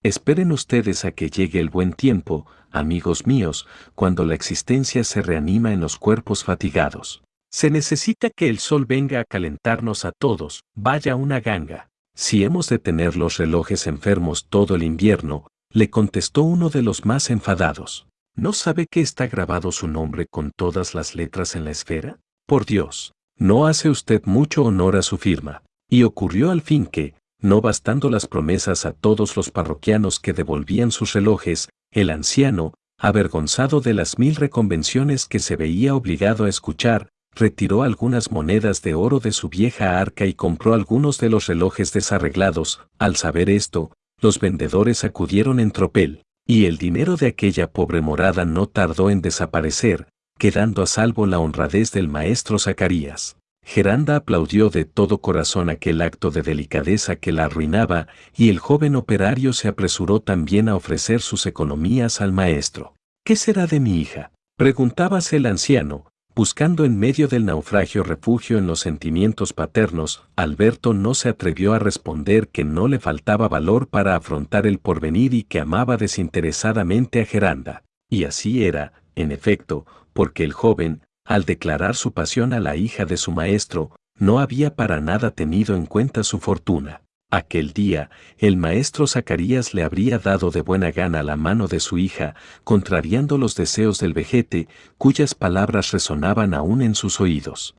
Esperen 0.03 0.51
ustedes 0.51 1.05
a 1.05 1.13
que 1.13 1.31
llegue 1.31 1.61
el 1.61 1.71
buen 1.71 1.93
tiempo, 1.93 2.49
amigos 2.73 3.29
míos, 3.29 3.69
cuando 3.95 4.25
la 4.25 4.35
existencia 4.35 5.05
se 5.05 5.23
reanima 5.23 5.73
en 5.73 5.79
los 5.79 5.99
cuerpos 5.99 6.43
fatigados. 6.43 7.23
Se 7.53 7.71
necesita 7.71 8.29
que 8.31 8.49
el 8.49 8.59
sol 8.59 8.87
venga 8.87 9.21
a 9.21 9.25
calentarnos 9.25 10.05
a 10.05 10.11
todos, 10.11 10.65
vaya 10.75 11.15
una 11.15 11.39
ganga. 11.39 11.92
Si 12.15 12.45
hemos 12.45 12.69
de 12.69 12.79
tener 12.79 13.17
los 13.17 13.39
relojes 13.39 13.87
enfermos 13.87 14.47
todo 14.49 14.75
el 14.75 14.83
invierno, 14.83 15.47
le 15.71 15.91
contestó 15.91 16.43
uno 16.43 16.69
de 16.69 16.83
los 16.83 17.07
más 17.07 17.31
enfadados. 17.31 18.07
¿No 18.35 18.53
sabe 18.53 18.87
que 18.87 19.01
está 19.01 19.27
grabado 19.27 19.73
su 19.73 19.89
nombre 19.89 20.27
con 20.27 20.53
todas 20.57 20.95
las 20.95 21.15
letras 21.15 21.57
en 21.57 21.65
la 21.65 21.71
esfera? 21.71 22.19
Por 22.47 22.67
Dios, 22.67 23.13
no 23.39 23.67
hace 23.67 23.89
usted 23.89 24.23
mucho 24.25 24.65
honor 24.65 24.97
a 24.97 25.03
su 25.03 25.19
firma. 25.19 25.63
Y 25.89 26.05
ocurrió 26.05 26.51
al 26.51 26.63
fin 26.63 26.87
que, 26.87 27.15
no 27.41 27.61
bastando 27.61 28.09
las 28.09 28.27
promesas 28.27 28.87
a 28.87 28.93
todos 28.93 29.37
los 29.37 29.51
parroquianos 29.51 30.21
que 30.21 30.33
devolvían 30.33 30.91
sus 30.91 31.13
relojes, 31.13 31.69
el 31.91 32.11
anciano, 32.11 32.73
avergonzado 32.99 33.81
de 33.81 33.95
las 33.95 34.19
mil 34.19 34.37
reconvenciones 34.37 35.27
que 35.27 35.41
se 35.41 35.57
veía 35.57 35.95
obligado 35.95 36.45
a 36.45 36.49
escuchar, 36.49 37.09
retiró 37.35 37.83
algunas 37.83 38.31
monedas 38.31 38.83
de 38.83 38.95
oro 38.95 39.21
de 39.21 39.33
su 39.33 39.49
vieja 39.49 39.99
arca 39.99 40.27
y 40.27 40.35
compró 40.35 40.75
algunos 40.75 41.19
de 41.19 41.31
los 41.31 41.47
relojes 41.47 41.93
desarreglados. 41.93 42.81
Al 42.99 43.17
saber 43.17 43.51
esto, 43.51 43.93
los 44.21 44.39
vendedores 44.39 45.05
acudieron 45.05 45.59
en 45.61 45.71
tropel, 45.71 46.23
y 46.47 46.67
el 46.67 46.79
dinero 46.79 47.17
de 47.17 47.29
aquella 47.29 47.71
pobre 47.71 48.01
morada 48.01 48.45
no 48.45 48.67
tardó 48.67 49.11
en 49.11 49.23
desaparecer, 49.23 50.09
quedando 50.39 50.83
a 50.83 50.87
salvo 50.87 51.27
la 51.27 51.39
honradez 51.39 51.93
del 51.93 52.09
maestro 52.09 52.59
Zacarías. 52.59 53.37
Geranda 53.65 54.17
aplaudió 54.17 54.71
de 54.71 54.85
todo 54.85 55.19
corazón 55.19 55.71
aquel 55.71 56.03
acto 56.03 56.31
de 56.31 56.43
delicadeza 56.43 57.17
que 57.17 57.31
la 57.31 57.45
arruinaba, 57.45 58.09
y 58.37 58.49
el 58.49 58.59
joven 58.59 58.97
operario 58.97 59.53
se 59.53 59.69
apresuró 59.69 60.21
también 60.21 60.69
a 60.69 60.75
ofrecer 60.75 61.21
sus 61.21 61.47
economías 61.47 62.21
al 62.21 62.33
maestro. 62.33 62.95
¿Qué 63.25 63.37
será 63.37 63.67
de 63.67 63.81
mi 63.81 64.01
hija? 64.01 64.33
preguntábase 64.57 65.37
el 65.37 65.47
anciano, 65.47 66.12
buscando 66.35 66.85
en 66.85 66.99
medio 66.99 67.29
del 67.29 67.45
naufragio 67.45 68.03
refugio 68.03 68.59
en 68.59 68.67
los 68.67 68.81
sentimientos 68.81 69.53
paternos, 69.53 70.25
Alberto 70.37 70.95
no 70.95 71.15
se 71.15 71.29
atrevió 71.29 71.75
a 71.75 71.79
responder 71.79 72.49
que 72.49 72.65
no 72.65 72.89
le 72.89 72.99
faltaba 72.99 73.49
valor 73.49 73.89
para 73.89 74.17
afrontar 74.17 74.67
el 74.67 74.79
porvenir 74.79 75.35
y 75.35 75.43
que 75.43 75.61
amaba 75.61 75.97
desinteresadamente 75.97 77.21
a 77.21 77.27
Geranda. 77.27 77.85
Y 78.11 78.25
así 78.25 78.65
era, 78.65 78.93
en 79.15 79.33
efecto, 79.33 79.87
porque 80.13 80.45
el 80.45 80.53
joven, 80.53 81.03
al 81.25 81.45
declarar 81.45 81.95
su 81.95 82.13
pasión 82.13 82.53
a 82.53 82.61
la 82.61 82.77
hija 82.77 83.05
de 83.05 83.17
su 83.17 83.33
maestro, 83.33 83.91
no 84.19 84.39
había 84.39 84.75
para 84.75 85.01
nada 85.01 85.31
tenido 85.31 85.77
en 85.77 85.87
cuenta 85.87 86.23
su 86.25 86.39
fortuna. 86.39 87.03
Aquel 87.35 87.73
día, 87.73 88.11
el 88.37 88.59
maestro 88.59 89.07
Zacarías 89.07 89.73
le 89.73 89.85
habría 89.85 90.19
dado 90.19 90.51
de 90.51 90.61
buena 90.61 90.91
gana 90.91 91.23
la 91.23 91.35
mano 91.35 91.67
de 91.67 91.81
su 91.81 91.97
hija, 91.97 92.35
contrariando 92.63 93.39
los 93.39 93.55
deseos 93.55 93.99
del 93.99 94.13
vejete, 94.13 94.69
cuyas 94.99 95.35
palabras 95.35 95.93
resonaban 95.93 96.53
aún 96.53 96.83
en 96.83 96.95
sus 96.95 97.23
oídos. 97.23 97.75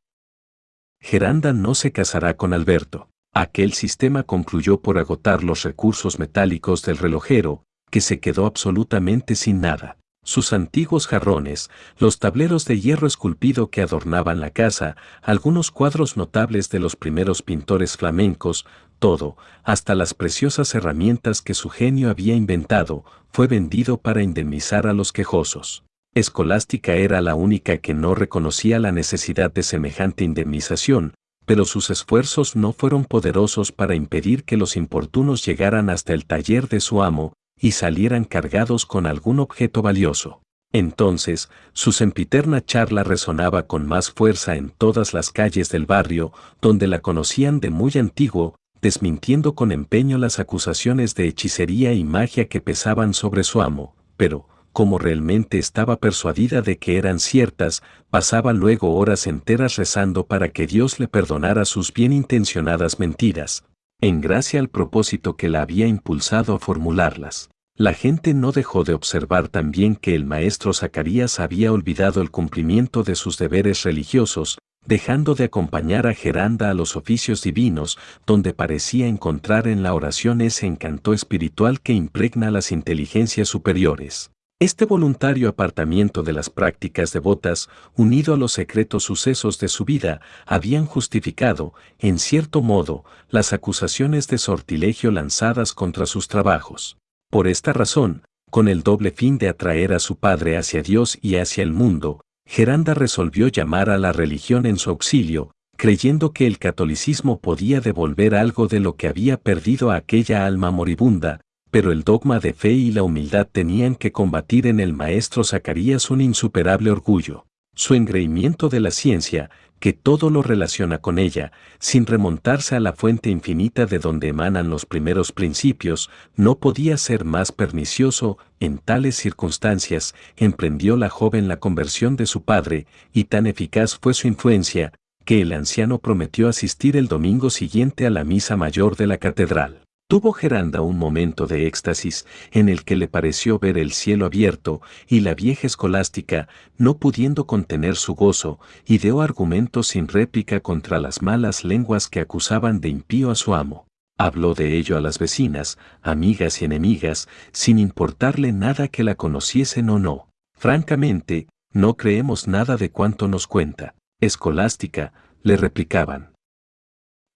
Geranda 1.00 1.52
no 1.52 1.76
se 1.76 1.92
casará 1.92 2.36
con 2.36 2.52
Alberto. 2.52 3.10
Aquel 3.32 3.74
sistema 3.74 4.24
concluyó 4.24 4.80
por 4.80 4.98
agotar 4.98 5.44
los 5.44 5.62
recursos 5.62 6.18
metálicos 6.18 6.82
del 6.82 6.98
relojero, 6.98 7.62
que 7.92 8.00
se 8.00 8.18
quedó 8.18 8.46
absolutamente 8.46 9.36
sin 9.36 9.60
nada 9.60 9.98
sus 10.24 10.52
antiguos 10.52 11.06
jarrones, 11.06 11.70
los 11.98 12.18
tableros 12.18 12.64
de 12.64 12.80
hierro 12.80 13.06
esculpido 13.06 13.70
que 13.70 13.82
adornaban 13.82 14.40
la 14.40 14.50
casa, 14.50 14.96
algunos 15.22 15.70
cuadros 15.70 16.16
notables 16.16 16.70
de 16.70 16.80
los 16.80 16.96
primeros 16.96 17.42
pintores 17.42 17.96
flamencos, 17.96 18.66
todo, 18.98 19.36
hasta 19.62 19.94
las 19.94 20.14
preciosas 20.14 20.74
herramientas 20.74 21.42
que 21.42 21.54
su 21.54 21.68
genio 21.68 22.10
había 22.10 22.34
inventado, 22.34 23.04
fue 23.30 23.46
vendido 23.46 23.98
para 23.98 24.22
indemnizar 24.22 24.86
a 24.86 24.92
los 24.92 25.12
quejosos. 25.12 25.84
Escolástica 26.14 26.94
era 26.94 27.20
la 27.20 27.34
única 27.34 27.78
que 27.78 27.92
no 27.92 28.14
reconocía 28.14 28.78
la 28.78 28.92
necesidad 28.92 29.52
de 29.52 29.62
semejante 29.62 30.24
indemnización, 30.24 31.14
pero 31.44 31.64
sus 31.64 31.90
esfuerzos 31.90 32.56
no 32.56 32.72
fueron 32.72 33.04
poderosos 33.04 33.72
para 33.72 33.94
impedir 33.94 34.44
que 34.44 34.56
los 34.56 34.76
importunos 34.76 35.44
llegaran 35.44 35.90
hasta 35.90 36.14
el 36.14 36.24
taller 36.24 36.68
de 36.68 36.80
su 36.80 37.02
amo, 37.02 37.34
y 37.60 37.72
salieran 37.72 38.24
cargados 38.24 38.86
con 38.86 39.06
algún 39.06 39.40
objeto 39.40 39.82
valioso. 39.82 40.40
Entonces, 40.72 41.50
su 41.72 41.92
sempiterna 41.92 42.64
charla 42.64 43.04
resonaba 43.04 43.68
con 43.68 43.86
más 43.86 44.10
fuerza 44.10 44.56
en 44.56 44.70
todas 44.70 45.14
las 45.14 45.30
calles 45.30 45.68
del 45.70 45.86
barrio, 45.86 46.32
donde 46.60 46.88
la 46.88 46.98
conocían 46.98 47.60
de 47.60 47.70
muy 47.70 47.92
antiguo, 47.94 48.56
desmintiendo 48.82 49.54
con 49.54 49.70
empeño 49.70 50.18
las 50.18 50.40
acusaciones 50.40 51.14
de 51.14 51.28
hechicería 51.28 51.92
y 51.92 52.02
magia 52.02 52.48
que 52.48 52.60
pesaban 52.60 53.14
sobre 53.14 53.44
su 53.44 53.62
amo, 53.62 53.94
pero, 54.16 54.48
como 54.72 54.98
realmente 54.98 55.58
estaba 55.58 56.00
persuadida 56.00 56.60
de 56.60 56.78
que 56.78 56.98
eran 56.98 57.20
ciertas, 57.20 57.84
pasaba 58.10 58.52
luego 58.52 58.96
horas 58.96 59.28
enteras 59.28 59.76
rezando 59.76 60.26
para 60.26 60.48
que 60.48 60.66
Dios 60.66 60.98
le 60.98 61.06
perdonara 61.06 61.64
sus 61.64 61.94
bien 61.94 62.12
intencionadas 62.12 62.98
mentiras, 62.98 63.64
en 64.06 64.20
gracia 64.20 64.60
al 64.60 64.68
propósito 64.68 65.36
que 65.36 65.48
la 65.48 65.62
había 65.62 65.86
impulsado 65.86 66.54
a 66.54 66.58
formularlas. 66.58 67.48
La 67.74 67.94
gente 67.94 68.34
no 68.34 68.52
dejó 68.52 68.84
de 68.84 68.92
observar 68.92 69.48
también 69.48 69.96
que 69.96 70.14
el 70.14 70.26
maestro 70.26 70.74
Zacarías 70.74 71.40
había 71.40 71.72
olvidado 71.72 72.20
el 72.20 72.30
cumplimiento 72.30 73.02
de 73.02 73.16
sus 73.16 73.38
deberes 73.38 73.82
religiosos, 73.82 74.58
dejando 74.86 75.34
de 75.34 75.44
acompañar 75.44 76.06
a 76.06 76.12
Geranda 76.12 76.68
a 76.68 76.74
los 76.74 76.96
oficios 76.96 77.42
divinos, 77.42 77.98
donde 78.26 78.52
parecía 78.52 79.06
encontrar 79.06 79.66
en 79.66 79.82
la 79.82 79.94
oración 79.94 80.42
ese 80.42 80.66
encanto 80.66 81.14
espiritual 81.14 81.80
que 81.80 81.94
impregna 81.94 82.50
las 82.50 82.72
inteligencias 82.72 83.48
superiores. 83.48 84.33
Este 84.60 84.84
voluntario 84.84 85.48
apartamiento 85.48 86.22
de 86.22 86.32
las 86.32 86.48
prácticas 86.48 87.12
devotas, 87.12 87.68
unido 87.96 88.34
a 88.34 88.36
los 88.36 88.52
secretos 88.52 89.02
sucesos 89.02 89.58
de 89.58 89.66
su 89.66 89.84
vida, 89.84 90.20
habían 90.46 90.86
justificado, 90.86 91.74
en 91.98 92.20
cierto 92.20 92.62
modo, 92.62 93.04
las 93.28 93.52
acusaciones 93.52 94.28
de 94.28 94.38
sortilegio 94.38 95.10
lanzadas 95.10 95.72
contra 95.72 96.06
sus 96.06 96.28
trabajos. 96.28 96.98
Por 97.30 97.48
esta 97.48 97.72
razón, 97.72 98.22
con 98.48 98.68
el 98.68 98.84
doble 98.84 99.10
fin 99.10 99.38
de 99.38 99.48
atraer 99.48 99.92
a 99.92 99.98
su 99.98 100.16
padre 100.16 100.56
hacia 100.56 100.82
Dios 100.82 101.18
y 101.20 101.34
hacia 101.36 101.64
el 101.64 101.72
mundo, 101.72 102.20
Geranda 102.46 102.94
resolvió 102.94 103.48
llamar 103.48 103.90
a 103.90 103.98
la 103.98 104.12
religión 104.12 104.66
en 104.66 104.76
su 104.76 104.90
auxilio, 104.90 105.50
creyendo 105.76 106.32
que 106.32 106.46
el 106.46 106.58
catolicismo 106.58 107.40
podía 107.40 107.80
devolver 107.80 108.36
algo 108.36 108.68
de 108.68 108.78
lo 108.78 108.94
que 108.94 109.08
había 109.08 109.36
perdido 109.36 109.90
a 109.90 109.96
aquella 109.96 110.46
alma 110.46 110.70
moribunda, 110.70 111.40
pero 111.74 111.90
el 111.90 112.04
dogma 112.04 112.38
de 112.38 112.52
fe 112.52 112.70
y 112.70 112.92
la 112.92 113.02
humildad 113.02 113.48
tenían 113.50 113.96
que 113.96 114.12
combatir 114.12 114.68
en 114.68 114.78
el 114.78 114.92
maestro 114.92 115.42
Zacarías 115.42 116.08
un 116.08 116.20
insuperable 116.20 116.92
orgullo. 116.92 117.46
Su 117.74 117.94
engreimiento 117.94 118.68
de 118.68 118.78
la 118.78 118.92
ciencia, 118.92 119.50
que 119.80 119.92
todo 119.92 120.30
lo 120.30 120.40
relaciona 120.42 120.98
con 120.98 121.18
ella, 121.18 121.50
sin 121.80 122.06
remontarse 122.06 122.76
a 122.76 122.80
la 122.80 122.92
fuente 122.92 123.28
infinita 123.28 123.86
de 123.86 123.98
donde 123.98 124.28
emanan 124.28 124.70
los 124.70 124.86
primeros 124.86 125.32
principios, 125.32 126.10
no 126.36 126.60
podía 126.60 126.96
ser 126.96 127.24
más 127.24 127.50
pernicioso, 127.50 128.38
en 128.60 128.78
tales 128.78 129.16
circunstancias, 129.16 130.14
emprendió 130.36 130.96
la 130.96 131.10
joven 131.10 131.48
la 131.48 131.58
conversión 131.58 132.14
de 132.14 132.26
su 132.26 132.44
padre, 132.44 132.86
y 133.12 133.24
tan 133.24 133.48
eficaz 133.48 133.98
fue 134.00 134.14
su 134.14 134.28
influencia, 134.28 134.92
que 135.24 135.40
el 135.40 135.52
anciano 135.52 135.98
prometió 135.98 136.48
asistir 136.48 136.96
el 136.96 137.08
domingo 137.08 137.50
siguiente 137.50 138.06
a 138.06 138.10
la 138.10 138.22
misa 138.22 138.56
mayor 138.56 138.94
de 138.94 139.08
la 139.08 139.18
catedral. 139.18 139.83
Tuvo 140.14 140.32
Geranda 140.32 140.80
un 140.80 140.96
momento 140.96 141.48
de 141.48 141.66
éxtasis 141.66 142.24
en 142.52 142.68
el 142.68 142.84
que 142.84 142.94
le 142.94 143.08
pareció 143.08 143.58
ver 143.58 143.76
el 143.76 143.90
cielo 143.90 144.26
abierto 144.26 144.80
y 145.08 145.18
la 145.18 145.34
vieja 145.34 145.66
escolástica, 145.66 146.46
no 146.78 146.98
pudiendo 146.98 147.48
contener 147.48 147.96
su 147.96 148.14
gozo, 148.14 148.60
ideó 148.86 149.22
argumentos 149.22 149.88
sin 149.88 150.06
réplica 150.06 150.60
contra 150.60 151.00
las 151.00 151.20
malas 151.20 151.64
lenguas 151.64 152.06
que 152.06 152.20
acusaban 152.20 152.80
de 152.80 152.90
impío 152.90 153.32
a 153.32 153.34
su 153.34 153.56
amo. 153.56 153.88
Habló 154.16 154.54
de 154.54 154.78
ello 154.78 154.96
a 154.96 155.00
las 155.00 155.18
vecinas, 155.18 155.78
amigas 156.00 156.62
y 156.62 156.66
enemigas, 156.66 157.28
sin 157.50 157.80
importarle 157.80 158.52
nada 158.52 158.86
que 158.86 159.02
la 159.02 159.16
conociesen 159.16 159.90
o 159.90 159.98
no. 159.98 160.28
Francamente, 160.56 161.48
no 161.72 161.96
creemos 161.96 162.46
nada 162.46 162.76
de 162.76 162.92
cuanto 162.92 163.26
nos 163.26 163.48
cuenta. 163.48 163.96
Escolástica, 164.20 165.12
le 165.42 165.56
replicaban. 165.56 166.33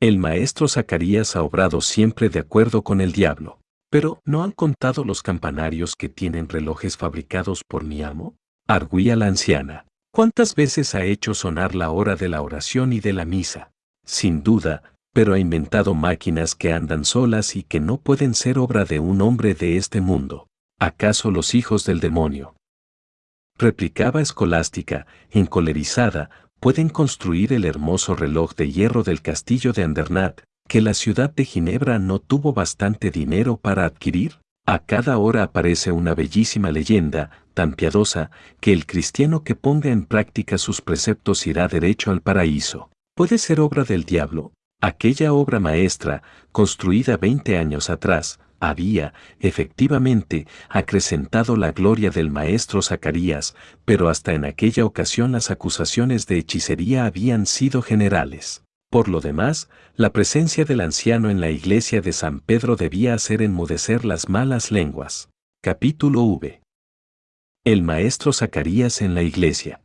El 0.01 0.18
maestro 0.18 0.68
Zacarías 0.68 1.34
ha 1.34 1.42
obrado 1.42 1.80
siempre 1.80 2.28
de 2.28 2.38
acuerdo 2.38 2.82
con 2.82 3.01
el 3.01 3.11
diablo. 3.11 3.59
Pero, 3.90 4.20
¿no 4.24 4.44
han 4.44 4.53
contado 4.53 5.03
los 5.05 5.22
campanarios 5.22 5.96
que 5.96 6.09
tienen 6.09 6.49
relojes 6.49 6.96
fabricados 6.96 7.64
por 7.64 7.82
mi 7.82 8.03
amo? 8.05 8.36
Arguía 8.68 9.16
la 9.16 9.26
anciana. 9.26 9.86
¿Cuántas 10.12 10.55
veces 10.55 10.94
ha 10.94 11.05
hecho 11.05 11.34
sonar 11.34 11.74
la 11.74 11.90
hora 11.90 12.14
de 12.14 12.28
la 12.28 12.42
oración 12.42 12.92
y 12.92 13.01
de 13.01 13.12
la 13.12 13.24
misa? 13.24 13.72
Sin 14.05 14.44
duda, 14.44 14.94
pero 15.12 15.34
ha 15.34 15.40
inventado 15.40 15.94
máquinas 15.94 16.55
que 16.55 16.72
andan 16.72 17.05
solas 17.05 17.57
y 17.57 17.64
que 17.64 17.80
no 17.80 17.96
pueden 17.96 18.34
ser 18.34 18.61
obra 18.61 18.84
de 18.84 19.01
un 19.01 19.20
hombre 19.20 19.55
de 19.55 19.76
este 19.76 20.01
mundo. 20.01 20.46
¿Acaso 20.78 21.32
los 21.32 21.57
hijos 21.57 21.84
del 21.84 21.99
demonio? 21.99 22.55
Replicaba 23.59 24.22
escolástica, 24.22 25.09
encolerizada, 25.30 26.30
pueden 26.61 26.88
construir 26.88 27.52
el 27.52 27.64
hermoso 27.64 28.14
reloj 28.14 28.54
de 28.54 28.70
hierro 28.70 29.02
del 29.02 29.22
castillo 29.22 29.72
de 29.72 29.84
Andernat, 29.84 30.40
que 30.68 30.80
la 30.80 30.94
ciudad 30.94 31.34
de 31.34 31.44
Ginebra 31.44 31.98
no 31.98 32.18
tuvo 32.18 32.52
bastante 32.52 33.11
dinero 33.11 33.56
para 33.56 33.84
adquirir? 33.84 34.40
A 34.66 34.80
cada 34.80 35.16
hora 35.16 35.44
aparece 35.44 35.92
una 35.92 36.14
bellísima 36.14 36.70
leyenda, 36.70 37.30
tan 37.54 37.72
piadosa, 37.72 38.30
que 38.61 38.72
el 38.72 38.84
cristiano 38.84 39.42
que 39.42 39.54
ponga 39.54 39.90
en 39.90 40.04
práctica 40.04 40.59
sus 40.59 40.82
preceptos 40.82 41.46
irá 41.46 41.68
derecho 41.68 42.11
al 42.11 42.20
paraíso. 42.20 42.90
¿Puede 43.14 43.38
ser 43.38 43.61
obra 43.61 43.84
del 43.84 44.04
diablo? 44.04 44.52
Aquella 44.80 45.32
obra 45.32 45.59
maestra, 45.59 46.22
construida 46.52 47.16
veinte 47.16 47.56
años 47.56 47.88
atrás, 47.88 48.40
había, 48.61 49.14
efectivamente, 49.40 50.46
acrecentado 50.68 51.56
la 51.56 51.72
gloria 51.72 52.11
del 52.11 52.30
maestro 52.30 52.82
Zacarías, 52.82 53.54
pero 53.84 54.09
hasta 54.09 54.34
en 54.34 54.44
aquella 54.44 54.84
ocasión 54.84 55.32
las 55.32 55.50
acusaciones 55.50 56.26
de 56.26 56.38
hechicería 56.38 57.04
habían 57.04 57.46
sido 57.46 57.82
generales. 57.82 58.64
Por 58.90 59.09
lo 59.09 59.20
demás, 59.20 59.68
la 59.96 60.12
presencia 60.12 60.64
del 60.64 60.80
anciano 60.80 61.28
en 61.28 61.40
la 61.40 61.50
iglesia 61.50 62.00
de 62.00 62.12
San 62.12 62.40
Pedro 62.40 62.76
debía 62.76 63.14
hacer 63.14 63.42
enmudecer 63.42 64.04
las 64.04 64.28
malas 64.28 64.70
lenguas. 64.70 65.28
Capítulo 65.62 66.22
V. 66.22 66.62
El 67.64 67.82
maestro 67.82 68.32
Zacarías 68.32 69.02
en 69.02 69.14
la 69.14 69.22
iglesia. 69.22 69.82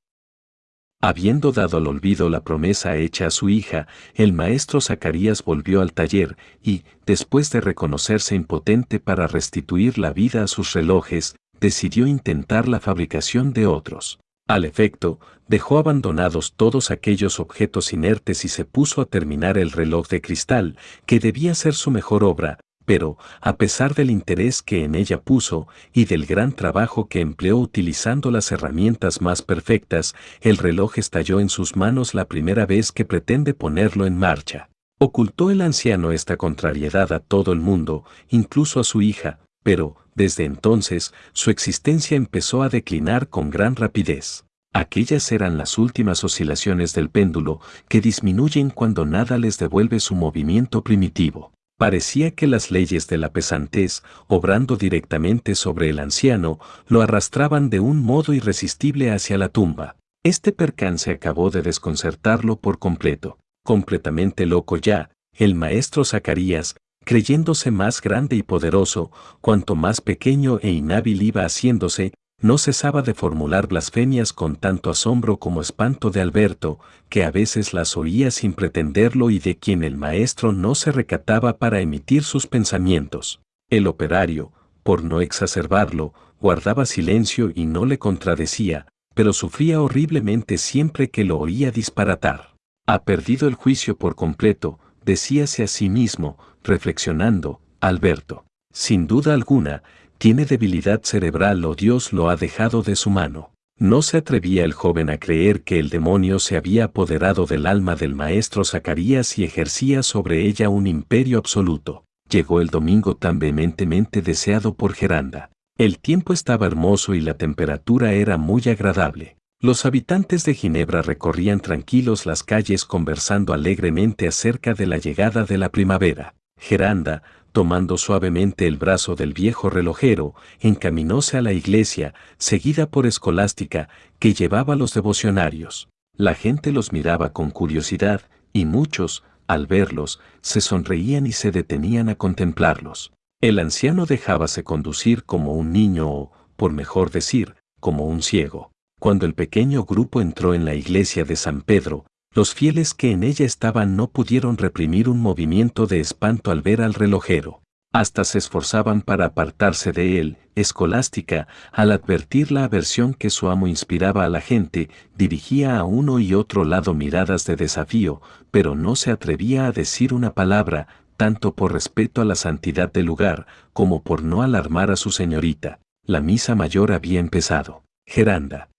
Habiendo 1.06 1.52
dado 1.52 1.80
al 1.80 1.88
olvido 1.88 2.30
la 2.30 2.46
promesa 2.46 2.96
hecha 2.96 3.28
a 3.28 3.30
su 3.30 3.50
hija, 3.50 3.88
el 4.16 4.32
maestro 4.32 4.80
Zacarías 4.80 5.44
volvió 5.44 5.82
al 5.82 5.92
taller 5.92 6.38
y, 6.64 6.84
después 7.06 7.52
de 7.52 7.60
reconocerse 7.60 8.36
impotente 8.36 9.02
para 9.02 9.28
restituir 9.28 9.98
la 9.98 10.14
vida 10.14 10.46
a 10.46 10.48
sus 10.48 10.72
relojes, 10.72 11.36
decidió 11.60 12.08
intentar 12.08 12.70
la 12.70 12.80
fabricación 12.80 13.52
de 13.52 13.68
otros. 13.68 14.22
Al 14.48 14.64
efecto, 14.64 15.20
dejó 15.50 15.78
abandonados 15.78 16.54
todos 16.56 16.90
aquellos 16.90 17.42
objetos 17.42 17.92
inertes 17.92 18.46
y 18.46 18.48
se 18.48 18.64
puso 18.64 19.02
a 19.02 19.06
terminar 19.06 19.58
el 19.58 19.72
reloj 19.72 20.08
de 20.08 20.22
cristal, 20.22 20.78
que 21.06 21.20
debía 21.20 21.54
ser 21.54 21.74
su 21.74 21.92
mejor 21.92 22.24
obra, 22.24 22.60
pero, 22.86 23.18
a 23.42 23.58
pesar 23.58 23.96
del 23.96 24.10
interés 24.10 24.62
que 24.62 24.84
en 24.84 24.96
ella 24.96 25.22
puso 25.22 25.68
y 25.94 26.06
del 26.06 26.26
gran 26.26 26.54
trabajo 26.54 27.08
que 27.08 27.22
empleó 27.22 27.58
utilizando 27.58 28.32
las 28.32 28.52
herramientas 28.52 29.22
más 29.22 29.42
perfectas, 29.42 30.16
el 30.42 30.58
reloj 30.58 30.98
estalló 30.98 31.40
en 31.40 31.50
sus 31.50 31.76
manos 31.76 32.14
la 32.14 32.26
primera 32.26 32.66
vez 32.66 32.92
que 32.92 33.06
pretende 33.06 33.54
ponerlo 33.54 34.06
en 34.06 34.18
marcha. 34.18 34.70
Ocultó 35.00 35.50
el 35.52 35.62
anciano 35.62 36.12
esta 36.12 36.38
contrariedad 36.38 37.12
a 37.14 37.20
todo 37.20 37.52
el 37.52 37.60
mundo, 37.60 38.06
incluso 38.30 38.80
a 38.80 38.84
su 38.84 39.02
hija, 39.02 39.40
pero, 39.64 39.96
desde 40.16 40.46
entonces, 40.46 41.14
su 41.32 41.50
existencia 41.50 42.16
empezó 42.16 42.64
a 42.64 42.70
declinar 42.70 43.30
con 43.30 43.50
gran 43.50 43.76
rapidez. 43.76 44.46
Aquellas 44.74 45.32
eran 45.32 45.58
las 45.58 45.78
últimas 45.78 46.24
oscilaciones 46.24 46.94
del 46.94 47.10
péndulo 47.10 47.60
que 47.88 48.02
disminuyen 48.02 48.72
cuando 48.72 49.06
nada 49.06 49.38
les 49.38 49.60
devuelve 49.60 50.00
su 50.00 50.16
movimiento 50.16 50.84
primitivo. 50.84 51.52
Parecía 51.84 52.32
que 52.32 52.48
las 52.48 52.72
leyes 52.72 53.08
de 53.08 53.18
la 53.18 53.34
pesantez, 53.34 54.04
obrando 54.30 54.78
directamente 54.78 55.54
sobre 55.54 55.90
el 55.90 56.00
anciano, 56.00 56.58
lo 56.88 57.02
arrastraban 57.02 57.70
de 57.70 57.82
un 57.82 58.02
modo 58.02 58.32
irresistible 58.32 59.12
hacia 59.12 59.38
la 59.38 59.50
tumba. 59.50 59.98
Este 60.24 60.54
percance 60.54 61.12
acabó 61.12 61.50
de 61.50 61.62
desconcertarlo 61.62 62.56
por 62.56 62.80
completo. 62.80 63.38
Completamente 63.66 64.46
loco 64.46 64.78
ya, 64.78 65.10
el 65.38 65.56
maestro 65.56 66.06
Zacarías, 66.06 66.78
creyéndose 67.04 67.70
más 67.70 68.00
grande 68.00 68.38
y 68.38 68.44
poderoso, 68.44 69.12
cuanto 69.42 69.76
más 69.76 70.00
pequeño 70.00 70.60
e 70.62 70.72
inhábil 70.72 71.22
iba 71.22 71.44
haciéndose, 71.44 72.14
no 72.44 72.58
cesaba 72.58 73.02
de 73.02 73.14
formular 73.14 73.68
blasfemias 73.68 74.34
con 74.34 74.58
tanto 74.58 74.90
asombro 74.90 75.38
como 75.38 75.62
espanto 75.62 76.10
de 76.10 76.20
Alberto, 76.20 76.78
que 77.08 77.24
a 77.24 77.32
veces 77.32 77.74
las 77.74 77.96
oía 77.96 78.32
sin 78.32 78.52
pretenderlo 78.52 79.30
y 79.30 79.40
de 79.40 79.58
quien 79.58 79.82
el 79.82 79.96
maestro 79.96 80.52
no 80.52 80.76
se 80.76 80.92
recataba 80.92 81.58
para 81.58 81.80
emitir 81.80 82.24
sus 82.24 82.46
pensamientos. 82.46 83.42
El 83.70 83.88
operario, 83.88 84.52
por 84.84 85.06
no 85.06 85.22
exacerbarlo, 85.22 86.14
guardaba 86.42 86.86
silencio 86.86 87.50
y 87.56 87.66
no 87.66 87.86
le 87.86 87.98
contradecía, 87.98 88.88
pero 89.16 89.32
sufría 89.32 89.82
horriblemente 89.82 90.58
siempre 90.58 91.10
que 91.10 91.24
lo 91.24 91.40
oía 91.40 91.72
disparatar. 91.72 92.56
Ha 92.86 93.06
perdido 93.06 93.48
el 93.48 93.54
juicio 93.54 93.96
por 93.96 94.16
completo, 94.16 94.80
decíase 95.06 95.64
a 95.64 95.68
sí 95.68 95.88
mismo, 95.88 96.38
reflexionando, 96.62 97.62
Alberto. 97.80 98.44
Sin 98.74 99.08
duda 99.08 99.34
alguna, 99.34 99.84
tiene 100.24 100.46
debilidad 100.46 101.02
cerebral 101.04 101.66
o 101.66 101.76
Dios 101.76 102.14
lo 102.14 102.30
ha 102.30 102.38
dejado 102.38 102.82
de 102.82 102.96
su 102.96 103.10
mano. 103.10 103.52
No 103.78 104.02
se 104.02 104.16
atrevía 104.16 104.64
el 104.64 104.72
joven 104.72 105.10
a 105.10 105.18
creer 105.18 105.64
que 105.64 105.80
el 105.80 105.90
demonio 105.90 106.40
se 106.40 106.56
había 106.56 106.86
apoderado 106.86 107.46
del 107.46 107.66
alma 107.66 107.98
del 107.98 108.16
maestro 108.16 108.64
Zacarías 108.64 109.38
y 109.38 109.44
ejercía 109.44 110.02
sobre 110.02 110.48
ella 110.48 110.70
un 110.70 110.88
imperio 110.88 111.40
absoluto. 111.40 112.06
Llegó 112.30 112.62
el 112.62 112.68
domingo 112.68 113.18
tan 113.18 113.38
vehementemente 113.38 114.22
deseado 114.22 114.76
por 114.76 114.94
Geranda. 114.94 115.50
El 115.78 116.00
tiempo 116.00 116.32
estaba 116.32 116.68
hermoso 116.68 117.16
y 117.16 117.20
la 117.20 117.34
temperatura 117.34 118.14
era 118.14 118.38
muy 118.38 118.62
agradable. 118.68 119.36
Los 119.60 119.86
habitantes 119.86 120.46
de 120.46 120.54
Ginebra 120.54 121.02
recorrían 121.02 121.60
tranquilos 121.60 122.26
las 122.26 122.44
calles 122.44 122.86
conversando 122.86 123.52
alegremente 123.52 124.30
acerca 124.30 124.74
de 124.74 124.86
la 124.86 125.00
llegada 125.00 125.44
de 125.44 125.58
la 125.58 125.68
primavera. 125.68 126.36
Geranda, 126.58 127.24
tomando 127.54 127.98
suavemente 127.98 128.68
el 128.68 128.78
brazo 128.78 129.16
del 129.16 129.32
viejo 129.32 129.70
relojero, 129.70 130.34
encaminóse 130.60 131.38
a 131.38 131.42
la 131.42 131.54
iglesia, 131.54 132.16
seguida 132.38 132.90
por 132.90 133.06
Escolástica, 133.06 133.90
que 134.20 134.34
llevaba 134.34 134.76
los 134.76 134.94
devocionarios. 134.94 135.88
La 136.18 136.34
gente 136.34 136.72
los 136.72 136.92
miraba 136.92 137.32
con 137.32 137.52
curiosidad, 137.52 138.22
y 138.52 138.66
muchos, 138.66 139.24
al 139.48 139.68
verlos, 139.68 140.20
se 140.42 140.62
sonreían 140.62 141.28
y 141.28 141.32
se 141.32 141.52
detenían 141.52 142.10
a 142.10 142.16
contemplarlos. 142.16 143.14
El 143.40 143.60
anciano 143.60 144.08
dejábase 144.08 144.64
conducir 144.64 145.24
como 145.24 145.54
un 145.54 145.72
niño 145.72 146.10
o, 146.10 146.32
por 146.56 146.74
mejor 146.74 147.12
decir, 147.12 147.56
como 147.80 148.06
un 148.06 148.24
ciego. 148.24 148.72
Cuando 149.00 149.28
el 149.28 149.36
pequeño 149.36 149.84
grupo 149.84 150.22
entró 150.22 150.56
en 150.56 150.66
la 150.66 150.74
iglesia 150.74 151.24
de 151.24 151.36
San 151.36 151.62
Pedro, 151.62 152.06
los 152.34 152.54
fieles 152.54 152.94
que 152.94 153.12
en 153.12 153.24
ella 153.24 153.46
estaban 153.46 153.96
no 153.96 154.08
pudieron 154.10 154.58
reprimir 154.58 155.08
un 155.08 155.20
movimiento 155.20 155.86
de 155.86 156.00
espanto 156.00 156.52
al 156.52 156.62
ver 156.62 156.82
al 156.82 156.94
relojero. 156.94 157.62
Hasta 157.94 158.24
se 158.24 158.40
esforzaban 158.40 159.04
para 159.04 159.26
apartarse 159.26 159.92
de 159.92 160.20
él, 160.20 160.38
escolástica, 160.56 161.48
al 161.72 161.92
advertir 161.92 162.52
la 162.52 162.64
aversión 162.64 163.14
que 163.14 163.30
su 163.30 163.50
amo 163.50 163.68
inspiraba 163.68 164.26
a 164.26 164.30
la 164.30 164.42
gente, 164.42 164.90
dirigía 165.16 165.78
a 165.78 165.84
uno 165.84 166.18
y 166.18 166.34
otro 166.34 166.66
lado 166.66 166.96
miradas 166.96 167.46
de 167.46 167.56
desafío, 167.56 168.20
pero 168.50 168.74
no 168.74 168.96
se 168.96 169.12
atrevía 169.12 169.68
a 169.68 169.72
decir 169.72 170.12
una 170.12 170.34
palabra, 170.34 170.88
tanto 171.18 171.54
por 171.54 171.72
respeto 171.72 172.22
a 172.22 172.26
la 172.26 172.34
santidad 172.34 172.92
del 172.92 173.06
lugar, 173.06 173.46
como 173.74 174.02
por 174.02 174.24
no 174.24 174.42
alarmar 174.42 174.90
a 174.90 174.96
su 174.96 175.12
señorita. 175.12 175.80
La 176.04 176.20
misa 176.20 176.56
mayor 176.56 176.92
había 176.92 177.20
empezado. 177.20 177.84
Geranda, 178.08 178.70